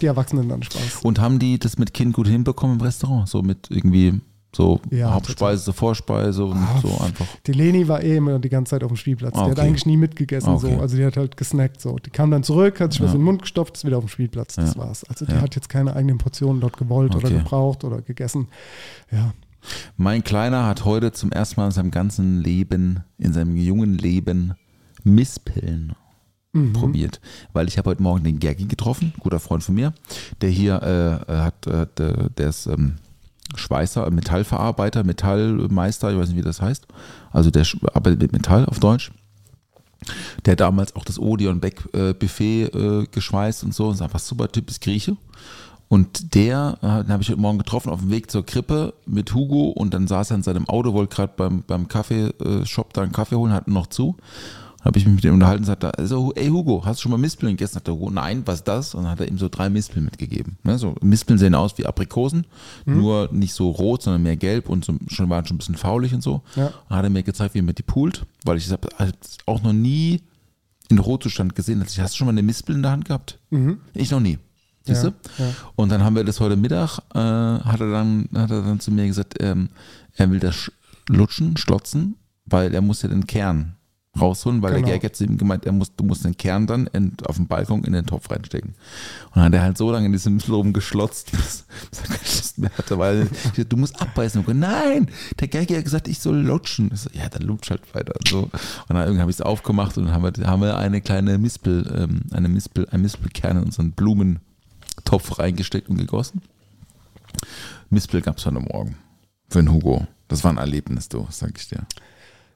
die 0.00 0.06
Erwachsenen 0.06 0.48
dann 0.50 0.62
Spaß. 0.62 1.00
Und 1.02 1.20
haben 1.20 1.38
die 1.38 1.58
das 1.58 1.78
mit 1.78 1.94
Kind 1.94 2.12
gut 2.12 2.28
hinbekommen 2.28 2.78
im 2.78 2.82
Restaurant? 2.82 3.28
So 3.30 3.40
mit 3.42 3.68
irgendwie 3.70 4.20
so 4.54 4.80
Ja, 4.90 5.12
Hauptspeise, 5.14 5.72
Vorspeise 5.72 6.44
und 6.44 6.56
Ah, 6.56 6.80
so 6.82 6.88
einfach. 7.00 7.26
Die 7.46 7.52
Leni 7.52 7.86
war 7.86 8.02
eh 8.02 8.16
immer 8.16 8.38
die 8.38 8.48
ganze 8.48 8.70
Zeit 8.70 8.82
auf 8.82 8.88
dem 8.90 8.96
Spielplatz. 8.96 9.34
Ah, 9.36 9.44
Die 9.44 9.50
hat 9.52 9.58
okay. 9.58 9.66
eigentlich 9.68 9.86
nie 9.86 9.96
mitgegessen. 9.96 10.48
Okay. 10.54 10.74
So. 10.74 10.80
Also 10.80 10.96
die 10.96 11.04
hat 11.04 11.16
halt 11.16 11.36
gesnackt. 11.36 11.80
So. 11.80 11.96
Die 11.98 12.10
kam 12.10 12.30
dann 12.30 12.42
zurück, 12.42 12.80
hat 12.80 12.92
sich 12.92 13.00
was 13.00 13.08
Ja. 13.10 13.14
in 13.14 13.20
den 13.20 13.24
Mund 13.26 13.42
gestopft, 13.42 13.76
ist 13.76 13.84
wieder 13.84 13.98
auf 13.98 14.04
dem 14.04 14.08
Spielplatz. 14.08 14.56
Das 14.56 14.74
Ja. 14.74 14.80
war's. 14.80 15.04
Also 15.04 15.24
die 15.24 15.32
Ja. 15.32 15.40
hat 15.40 15.54
jetzt 15.54 15.68
keine 15.68 15.94
eigenen 15.94 16.18
Portionen 16.18 16.60
dort 16.60 16.76
gewollt 16.76 17.14
oder 17.14 17.28
Okay. 17.28 17.38
gebraucht 17.38 17.84
oder 17.84 18.02
gegessen. 18.02 18.48
Ja. 19.12 19.32
Mein 19.96 20.24
Kleiner 20.24 20.66
hat 20.66 20.84
heute 20.84 21.12
zum 21.12 21.30
ersten 21.32 21.60
Mal 21.60 21.66
in 21.66 21.72
seinem 21.72 21.90
ganzen 21.90 22.40
Leben, 22.42 23.00
in 23.18 23.32
seinem 23.32 23.56
jungen 23.56 23.98
Leben, 23.98 24.54
Misspillen 25.04 25.92
Mhm. 26.52 26.72
probiert. 26.72 27.20
Weil 27.52 27.68
ich 27.68 27.78
habe 27.78 27.90
heute 27.90 28.02
Morgen 28.02 28.24
den 28.24 28.38
Gergi 28.40 28.64
getroffen, 28.66 29.12
guter 29.20 29.38
Freund 29.38 29.62
von 29.62 29.74
mir, 29.74 29.92
der 30.40 30.50
hier 30.50 30.82
äh, 31.28 31.32
hat, 31.36 31.66
äh, 31.66 31.86
der, 31.96 32.30
der 32.30 32.48
ist 32.48 32.66
ähm, 32.66 32.96
Schweißer, 33.54 34.06
äh, 34.06 34.10
Metallverarbeiter, 34.10 35.04
Metallmeister, 35.04 36.12
ich 36.12 36.18
weiß 36.18 36.28
nicht, 36.28 36.38
wie 36.38 36.42
das 36.42 36.62
heißt. 36.62 36.86
Also 37.30 37.50
der 37.50 37.66
arbeitet 37.92 38.22
mit 38.22 38.32
Metall 38.32 38.66
auf 38.66 38.78
Deutsch. 38.78 39.12
Der 40.44 40.52
hat 40.52 40.60
damals 40.60 40.96
auch 40.96 41.04
das 41.04 41.18
Odeon 41.18 41.60
Beck 41.60 41.82
äh, 41.92 42.14
Buffet 42.14 42.64
äh, 42.74 43.06
geschweißt 43.10 43.64
und 43.64 43.74
so. 43.74 43.90
Ist 43.90 44.02
einfach 44.02 44.18
super 44.18 44.50
Typ, 44.50 44.70
ist 44.70 44.80
Grieche. 44.80 45.16
Und 45.88 46.36
der, 46.36 46.78
den 46.80 47.08
habe 47.08 47.20
ich 47.20 47.30
heute 47.30 47.40
Morgen 47.40 47.58
getroffen 47.58 47.90
auf 47.90 47.98
dem 47.98 48.12
Weg 48.12 48.30
zur 48.30 48.46
Krippe 48.46 48.94
mit 49.06 49.34
Hugo 49.34 49.70
und 49.70 49.92
dann 49.92 50.06
saß 50.06 50.30
er 50.30 50.36
in 50.36 50.44
seinem 50.44 50.68
Auto, 50.68 50.92
wollte 50.92 51.16
gerade 51.16 51.32
beim, 51.36 51.64
beim 51.66 51.88
Kaffeeshop 51.88 52.92
da 52.92 53.02
einen 53.02 53.10
Kaffee 53.10 53.34
holen, 53.34 53.52
hatten 53.52 53.72
noch 53.72 53.88
zu. 53.88 54.16
Habe 54.82 54.98
ich 54.98 55.04
mich 55.04 55.14
mit 55.16 55.24
ihm 55.24 55.34
unterhalten 55.34 55.62
und 55.62 55.66
sagte, 55.66 55.96
also, 55.98 56.32
ey 56.34 56.48
Hugo, 56.48 56.82
hast 56.86 56.98
du 56.98 57.02
schon 57.02 57.10
mal 57.12 57.18
Mispeln 57.18 57.52
gegessen? 57.52 57.76
Hat 57.76 57.86
der 57.86 57.94
Hugo, 57.94 58.10
nein, 58.10 58.42
was 58.46 58.56
ist 58.60 58.68
das? 58.68 58.94
Und 58.94 59.02
dann 59.02 59.12
hat 59.12 59.20
er 59.20 59.28
ihm 59.28 59.36
so 59.36 59.48
drei 59.50 59.68
Mispeln 59.68 60.04
mitgegeben. 60.06 60.56
Ne, 60.62 60.78
so, 60.78 60.94
Mispeln 61.02 61.38
sehen 61.38 61.54
aus 61.54 61.76
wie 61.76 61.84
Aprikosen, 61.86 62.46
nur 62.86 63.28
nicht 63.32 63.52
so 63.52 63.70
rot, 63.70 64.02
sondern 64.02 64.22
mehr 64.22 64.36
gelb 64.36 64.68
und 64.70 64.84
so, 64.84 64.94
schon 65.08 65.28
waren 65.28 65.44
schon 65.44 65.56
ein 65.56 65.58
bisschen 65.58 65.76
faulig 65.76 66.14
und 66.14 66.22
so. 66.22 66.42
Ja. 66.56 66.72
Dann 66.88 66.98
hat 66.98 67.04
er 67.04 67.10
mir 67.10 67.22
gezeigt, 67.22 67.54
wie 67.54 67.58
er 67.58 67.62
mit 67.62 67.78
die 67.78 67.82
poolt, 67.82 68.24
weil 68.44 68.56
ich 68.56 68.70
habe 68.70 68.88
auch 69.46 69.62
noch 69.62 69.74
nie 69.74 70.22
in 70.88 70.98
Rotzustand 70.98 71.54
gesehen. 71.54 71.82
Hast 71.82 71.96
du 71.98 72.16
schon 72.16 72.26
mal 72.26 72.32
eine 72.32 72.42
Mispel 72.42 72.74
in 72.74 72.82
der 72.82 72.90
Hand 72.92 73.04
gehabt? 73.04 73.38
Ich 73.94 74.10
noch 74.10 74.20
nie. 74.20 74.38
Ja, 74.86 74.94
ja. 75.38 75.52
Und 75.76 75.90
dann 75.92 76.02
haben 76.02 76.16
wir 76.16 76.24
das 76.24 76.40
heute 76.40 76.56
Mittag, 76.56 76.98
äh, 77.14 77.18
hat, 77.18 77.80
er 77.80 77.90
dann, 77.92 78.28
hat 78.34 78.50
er 78.50 78.62
dann 78.62 78.80
zu 78.80 78.90
mir 78.90 79.06
gesagt, 79.06 79.34
ähm, 79.40 79.68
er 80.16 80.30
will 80.30 80.40
das 80.40 80.54
sch- 80.56 80.72
lutschen, 81.08 81.58
schlotzen, 81.58 82.16
weil 82.46 82.74
er 82.74 82.80
muss 82.80 83.02
ja 83.02 83.08
den 83.10 83.26
Kern 83.26 83.76
rausholen, 84.20 84.62
weil 84.62 84.74
Genau. 84.74 84.86
der 84.86 84.98
Gag 84.98 85.10
hat 85.10 85.16
zu 85.16 85.24
ihm 85.24 85.38
gemeint, 85.38 85.64
er 85.66 85.72
muss, 85.72 85.94
du 85.94 86.04
musst 86.04 86.24
den 86.24 86.36
Kern 86.36 86.66
dann 86.66 86.86
in, 86.88 87.12
auf 87.26 87.36
dem 87.36 87.46
Balkon 87.46 87.84
in 87.84 87.92
den 87.92 88.06
Topf 88.06 88.30
reinstecken. 88.30 88.70
Und 88.70 89.36
dann 89.36 89.44
hat 89.44 89.54
er 89.54 89.62
halt 89.62 89.78
so 89.78 89.90
lange 89.90 90.06
in 90.06 90.12
diesem 90.12 90.34
Müsli 90.34 90.52
rumgeschlotzt, 90.54 91.32
bis 91.32 91.64
bis 91.90 92.00
er 92.00 92.06
keine 92.06 92.18
Lust 92.18 92.58
mehr 92.58 92.70
hatte, 92.76 92.98
weil 92.98 93.28
du 93.56 93.76
musst 93.76 94.00
abbeißen. 94.00 94.44
Und 94.44 94.58
nein, 94.58 95.08
der 95.38 95.48
Gag 95.48 95.70
hat 95.76 95.84
gesagt, 95.84 96.08
ich 96.08 96.18
soll 96.18 96.36
lutschen. 96.36 96.90
Ich 96.92 97.00
so, 97.00 97.10
ja, 97.12 97.28
dann 97.28 97.42
lutsch 97.42 97.70
halt 97.70 97.94
weiter. 97.94 98.14
Und, 98.16 98.28
so. 98.28 98.38
und 98.42 98.52
dann 98.88 98.98
irgendwie 98.98 99.20
habe 99.20 99.30
ich 99.30 99.36
es 99.36 99.42
aufgemacht 99.42 99.96
und 99.98 100.04
dann 100.06 100.14
haben 100.14 100.22
wir, 100.22 100.46
haben 100.46 100.62
wir 100.62 100.76
eine 100.76 101.00
kleine 101.00 101.38
Mispel, 101.38 101.90
ähm, 101.96 102.20
eine 102.32 102.48
Mispel, 102.48 102.86
ein 102.90 103.02
Mispelkern 103.02 103.56
in 103.58 103.64
unseren 103.64 103.92
Blumentopf 103.92 105.38
reingesteckt 105.38 105.88
und 105.88 105.96
gegossen. 105.96 106.42
Mispel 107.90 108.20
gab 108.22 108.38
es 108.38 108.46
heute 108.46 108.60
Morgen. 108.60 108.96
Für 109.48 109.58
den 109.62 109.72
Hugo. 109.72 110.06
Das 110.28 110.44
war 110.44 110.52
ein 110.52 110.58
Erlebnis, 110.58 111.08
du, 111.08 111.26
sag 111.30 111.58
ich 111.58 111.68
dir. 111.68 111.84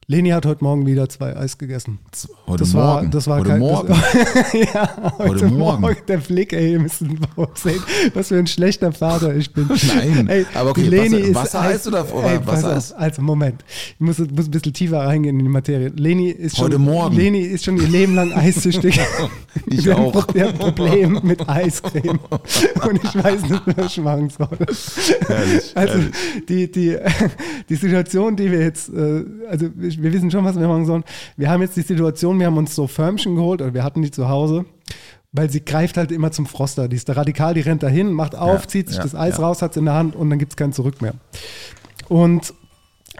Leni 0.06 0.28
hat 0.30 0.44
heute 0.44 0.62
Morgen 0.62 0.86
wieder 0.86 1.08
zwei 1.08 1.34
Eis 1.34 1.56
gegessen. 1.56 1.98
Heute 2.46 2.64
das 2.64 2.74
Morgen. 2.74 3.04
War, 3.06 3.10
das 3.10 3.26
war 3.26 3.38
heute 3.38 3.48
kein, 3.48 3.58
Morgen. 3.58 3.88
Das, 3.88 4.52
ja, 4.52 5.12
heute, 5.18 5.28
Heute 5.30 5.46
Morgen. 5.46 5.80
Morgen. 5.80 5.96
Der 6.08 6.18
Blick, 6.18 6.52
ey, 6.52 6.72
ihr 6.72 6.80
müsst 6.80 6.98
sehen, 6.98 7.82
was 8.12 8.28
für 8.28 8.36
ein 8.36 8.46
schlechter 8.46 8.92
Vater 8.92 9.34
ich 9.34 9.50
bin. 9.54 9.66
Nein, 9.66 10.28
ey, 10.28 10.44
aber 10.54 10.70
okay, 10.70 10.82
Leni 10.82 11.16
Wasser- 11.16 11.18
ist 11.28 11.34
Wassereis 11.34 11.86
oder- 11.86 12.14
oder 12.14 12.32
ey, 12.32 12.46
Wassereis? 12.46 12.92
auf, 12.92 13.00
Also 13.00 13.22
Moment, 13.22 13.64
ich 13.94 14.00
muss, 14.00 14.18
muss 14.18 14.28
ein 14.46 14.50
bisschen 14.50 14.74
tiefer 14.74 14.98
reingehen 15.06 15.38
in 15.38 15.44
die 15.46 15.50
Materie. 15.50 15.88
Leni 15.96 16.28
ist 16.28 16.56
schon, 16.56 16.66
Heute 16.66 16.78
Morgen. 16.78 17.16
Leni 17.16 17.40
ist 17.40 17.64
schon 17.64 17.78
ihr 17.78 17.88
Leben 17.88 18.14
lang 18.14 18.32
eissüchtig. 18.32 19.00
Ich 19.66 19.84
Wir 19.84 19.94
haben 19.96 20.06
auch. 20.06 20.26
Wir 20.34 20.46
haben 20.48 20.54
ein 20.54 20.58
Problem 20.58 21.20
mit 21.22 21.48
Eiscreme 21.48 22.18
und 22.28 23.04
ich 23.04 23.14
weiß 23.24 23.42
nicht, 23.42 23.62
was 23.66 23.86
ich 23.86 24.00
machen 24.02 24.28
soll. 24.28 24.48
Herrlich, 25.28 25.72
Also 25.76 25.98
die, 26.48 26.70
die, 26.72 26.96
die 27.68 27.74
Situation, 27.76 28.34
die 28.34 28.50
wir 28.50 28.58
jetzt, 28.62 28.88
äh, 28.92 29.24
also 29.48 29.66
wir 29.98 30.04
wir 30.04 30.12
wissen 30.12 30.30
schon, 30.30 30.44
was 30.44 30.58
wir 30.58 30.68
machen 30.68 30.86
sollen. 30.86 31.04
Wir 31.36 31.50
haben 31.50 31.62
jetzt 31.62 31.76
die 31.76 31.82
Situation, 31.82 32.38
wir 32.38 32.46
haben 32.46 32.56
uns 32.56 32.74
so 32.74 32.86
Förmchen 32.86 33.36
geholt, 33.36 33.62
oder 33.62 33.74
wir 33.74 33.84
hatten 33.84 34.02
die 34.02 34.10
zu 34.10 34.28
Hause, 34.28 34.64
weil 35.32 35.50
sie 35.50 35.64
greift 35.64 35.96
halt 35.96 36.12
immer 36.12 36.30
zum 36.30 36.46
Froster. 36.46 36.88
Die 36.88 36.96
ist 36.96 37.08
da 37.08 37.14
radikal, 37.14 37.54
die 37.54 37.60
rennt 37.60 37.82
dahin, 37.82 38.12
macht 38.12 38.36
auf, 38.36 38.62
Ja, 38.62 38.68
zieht 38.68 38.88
sich 38.88 38.98
ja, 38.98 39.02
das 39.02 39.14
Eis 39.14 39.38
ja. 39.38 39.44
raus, 39.44 39.62
hat 39.62 39.72
es 39.72 39.76
in 39.76 39.86
der 39.86 39.94
Hand 39.94 40.14
und 40.14 40.30
dann 40.30 40.38
gibt 40.38 40.52
es 40.52 40.56
kein 40.56 40.72
Zurück 40.72 41.02
mehr. 41.02 41.14
Und 42.08 42.54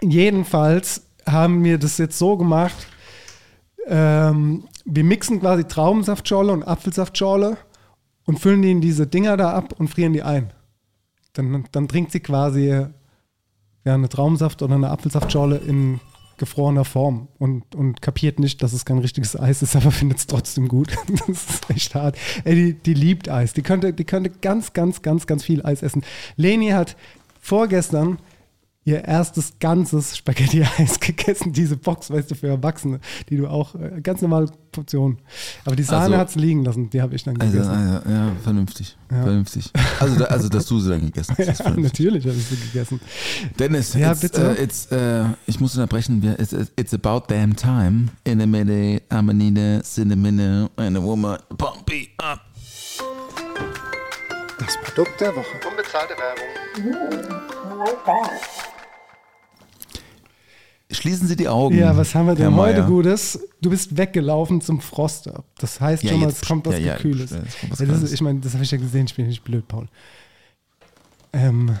jedenfalls 0.01 1.03
haben 1.25 1.63
wir 1.63 1.77
das 1.77 1.97
jetzt 1.97 2.17
so 2.17 2.37
gemacht. 2.37 2.87
Ähm, 3.87 4.65
wir 4.85 5.03
mixen 5.03 5.39
quasi 5.39 5.65
Traubensaftschorle 5.65 6.51
und 6.51 6.63
Apfelsaftschorle 6.63 7.57
und 8.25 8.39
füllen 8.39 8.61
die 8.61 8.71
in 8.71 8.81
diese 8.81 9.07
Dinger 9.07 9.37
da 9.37 9.51
ab 9.51 9.73
und 9.77 9.89
frieren 9.89 10.13
die 10.13 10.23
ein. 10.23 10.51
Dann, 11.33 11.65
dann 11.71 11.87
trinkt 11.87 12.11
sie 12.11 12.19
quasi 12.19 12.67
ja, 12.69 13.93
eine 13.93 14.09
Traubensaft 14.09 14.61
oder 14.61 14.75
eine 14.75 14.89
Apfelsaftschorle 14.89 15.57
in 15.57 15.99
gefrorener 16.37 16.85
Form 16.85 17.27
und, 17.39 17.75
und 17.75 18.01
kapiert 18.01 18.39
nicht, 18.39 18.61
dass 18.61 18.73
es 18.73 18.85
kein 18.85 18.97
richtiges 18.99 19.39
Eis 19.39 19.61
ist, 19.61 19.75
aber 19.75 19.91
findet 19.91 20.19
es 20.19 20.27
trotzdem 20.27 20.67
gut. 20.67 20.95
das 21.27 21.49
ist 21.49 21.69
echt 21.69 21.95
hart. 21.95 22.17
Ey, 22.43 22.55
die, 22.55 22.73
die 22.73 22.93
liebt 22.93 23.29
Eis. 23.29 23.53
Die 23.53 23.61
könnte, 23.61 23.93
die 23.93 24.05
könnte 24.05 24.29
ganz, 24.29 24.73
ganz, 24.73 25.01
ganz, 25.01 25.27
ganz 25.27 25.43
viel 25.43 25.65
Eis 25.65 25.81
essen. 25.81 26.03
Leni 26.35 26.69
hat 26.69 26.95
vorgestern 27.39 28.17
ihr 28.87 29.03
erstes 29.03 29.53
ganzes 29.59 30.15
Spaghetti-Eis 30.15 30.99
gegessen, 30.99 31.51
diese 31.51 31.75
Box, 31.75 32.11
weißt 32.11 32.29
du, 32.29 32.35
für 32.35 32.47
Erwachsene, 32.47 32.99
die 33.29 33.37
du 33.37 33.47
auch, 33.47 33.73
äh, 33.75 33.99
ganz 34.01 34.21
normale 34.21 34.45
Portion. 34.71 35.17
Aber 35.65 35.75
die 35.75 35.81
Sahne 35.83 36.03
Also- 36.05 36.17
hat 36.17 36.29
es 36.29 36.35
liegen 36.35 36.63
lassen, 36.63 36.89
die 36.91 37.01
habe 37.01 37.15
ich 37.15 37.23
dann 37.23 37.39
Also, 37.41 37.53
gegessen. 37.53 37.71
also, 37.71 38.09
ja, 38.09 38.31
vernünftig. 38.43 38.95
Ja. 39.11 39.23
Vernünftig. 39.23 39.71
Also, 39.99 40.19
da, 40.19 40.25
also, 40.25 40.49
dass 40.49 40.67
du 40.67 40.79
sie 40.79 40.89
dann 40.91 41.01
gegessen 41.01 41.35
hast. 41.37 41.59
ja, 41.65 41.69
natürlich 41.71 42.25
habe 42.27 42.35
ich 42.37 42.45
sie 42.45 42.57
gegessen. 42.57 43.01
Dennis, 43.57 43.93
Ja, 43.95 44.11
it's, 44.11 44.21
bitte. 44.21 44.55
äh, 44.57 44.63
it's, 44.63 44.85
äh, 44.91 45.23
ich 45.47 45.59
muss 45.59 45.73
unterbrechen. 45.75 46.23
It's, 46.37 46.53
it's 46.75 46.93
about 46.93 47.23
damn 47.27 47.55
time. 47.55 48.09
In 48.23 48.39
a 48.41 48.45
minute, 48.45 49.01
I'm 49.09 49.29
a 49.29 49.33
need 49.33 49.83
cinnamon 49.83 50.69
and 50.77 50.95
a 50.97 51.01
woman. 51.01 51.37
Pump 51.57 51.91
it 51.91 52.09
up. 52.19 52.41
Das 54.59 54.77
Produkt 54.83 55.19
der 55.21 55.35
Woche. 55.35 55.45
Unbezahlte 55.69 56.13
Werbung. 56.13 57.25
Schließen 60.91 61.27
Sie 61.27 61.35
die 61.35 61.47
Augen. 61.47 61.77
Ja, 61.77 61.97
was 61.97 62.13
haben 62.13 62.27
wir 62.27 62.35
denn 62.35 62.49
Herr 62.53 62.55
heute 62.61 62.79
Meier. 62.81 62.87
Gutes? 62.87 63.39
Du 63.61 63.69
bist 63.71 63.97
weggelaufen 63.97 64.61
zum 64.61 64.81
Froster. 64.81 65.43
Das 65.57 65.81
heißt 65.81 66.03
Ja, 66.03 66.11
schon 66.11 66.19
mal, 66.21 66.29
es 66.29 66.41
kommt 66.41 66.67
was 66.67 66.79
ja, 66.79 66.95
Gekühles. 66.95 67.31
es 67.31 67.37
was 67.37 67.43
Ja, 67.43 67.67
das 67.69 67.77
Kaltes. 67.79 68.03
ist, 68.03 68.13
ich 68.13 68.21
meine, 68.21 68.39
das 68.39 68.53
habe 68.53 68.63
ich 68.63 68.71
ja 68.71 68.77
gesehen, 68.77 69.05
ich 69.07 69.15
bin 69.15 69.25
nicht 69.27 69.43
blöd, 69.43 69.67
Paul. 69.67 69.87
Ähm, 71.33 71.75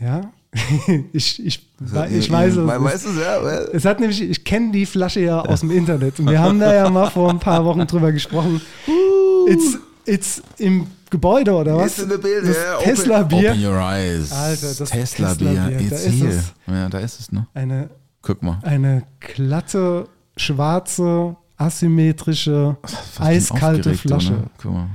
ja, 0.00 0.30
ich, 1.12 1.44
ich, 1.44 1.66
wei- 1.78 2.10
ich 2.10 2.30
weiß 2.30 2.56
es. 2.56 2.66
We- 2.66 2.84
Weißt 2.84 3.06
du, 3.06 3.10
ja, 3.20 3.38
Es 3.72 3.84
hat 3.84 4.00
nämlich, 4.00 4.20
ich 4.20 4.44
kenne 4.44 4.72
die 4.72 4.86
Flasche 4.86 5.20
ja 5.20 5.40
aus 5.40 5.60
dem 5.60 5.70
Internet 5.70 6.20
und 6.20 6.30
wir 6.30 6.38
haben 6.40 6.60
da 6.60 6.74
ja 6.74 6.90
mal 6.90 7.10
vor 7.10 7.30
ein 7.30 7.40
paar 7.40 7.64
Wochen 7.64 7.86
drüber 7.86 8.12
gesprochen. 8.12 8.60
It's, 9.48 9.78
it's 10.04 10.42
im 10.58 10.86
Gebäude 11.14 11.52
oder 11.54 11.76
was? 11.76 11.92
It's 11.92 12.02
in 12.02 12.10
the 12.10 12.16
building, 12.18 12.48
Das 12.48 12.56
yeah, 12.56 12.74
open- 12.76 12.84
Tesla-Bier. 12.84 13.50
Open 13.52 13.64
your 13.64 13.78
eyes. 13.80 14.32
Alter, 14.32 14.74
das 14.78 14.90
Tesla-Bier. 14.90 15.48
Tesla-Bier, 15.48 15.80
It's 15.80 15.90
da 15.90 15.96
ist 15.96 16.14
here. 16.22 16.28
es. 16.30 16.52
Ja, 16.66 16.88
da 16.88 16.98
ist 16.98 17.20
es, 17.20 17.32
ne? 17.32 17.46
Eine, 17.54 17.90
Guck 18.22 18.42
mal. 18.42 18.58
eine 18.62 19.04
glatte, 19.20 20.08
schwarze, 20.36 21.36
asymmetrische, 21.56 22.76
eiskalte 23.20 23.90
du, 23.92 23.96
Flasche. 23.96 24.32
Ne? 24.32 24.44
Guck 24.60 24.72
mal. 24.72 24.86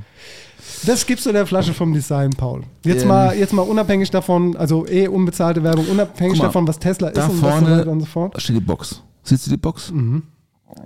Das 0.86 1.06
gibst 1.06 1.26
du 1.26 1.32
der 1.32 1.46
Flasche 1.46 1.74
vom 1.74 1.94
Design, 1.94 2.30
Paul. 2.32 2.64
Jetzt, 2.86 3.02
Ähm. 3.04 3.08
mal, 3.10 3.36
jetzt 3.38 3.54
mal 3.54 3.64
unabhängig 3.64 4.12
davon, 4.12 4.56
also 4.56 4.86
eh 4.88 5.08
unbezahlte 5.08 5.62
Werbung, 5.64 5.86
unabhängig 5.90 6.38
mal, 6.38 6.46
davon, 6.46 6.68
was 6.68 6.80
Tesla 6.80 7.10
Da 7.12 7.26
ist 7.26 7.30
und 7.32 7.42
was 7.42 7.60
so 7.60 7.66
weiter 7.66 7.92
und 7.92 8.00
so 8.02 8.06
fort. 8.06 8.36
da 8.36 8.40
steht 8.40 8.56
die 8.56 8.62
Box. 8.62 9.02
Siehst 9.24 9.46
du 9.48 9.52
die 9.52 9.58
Box? 9.58 9.92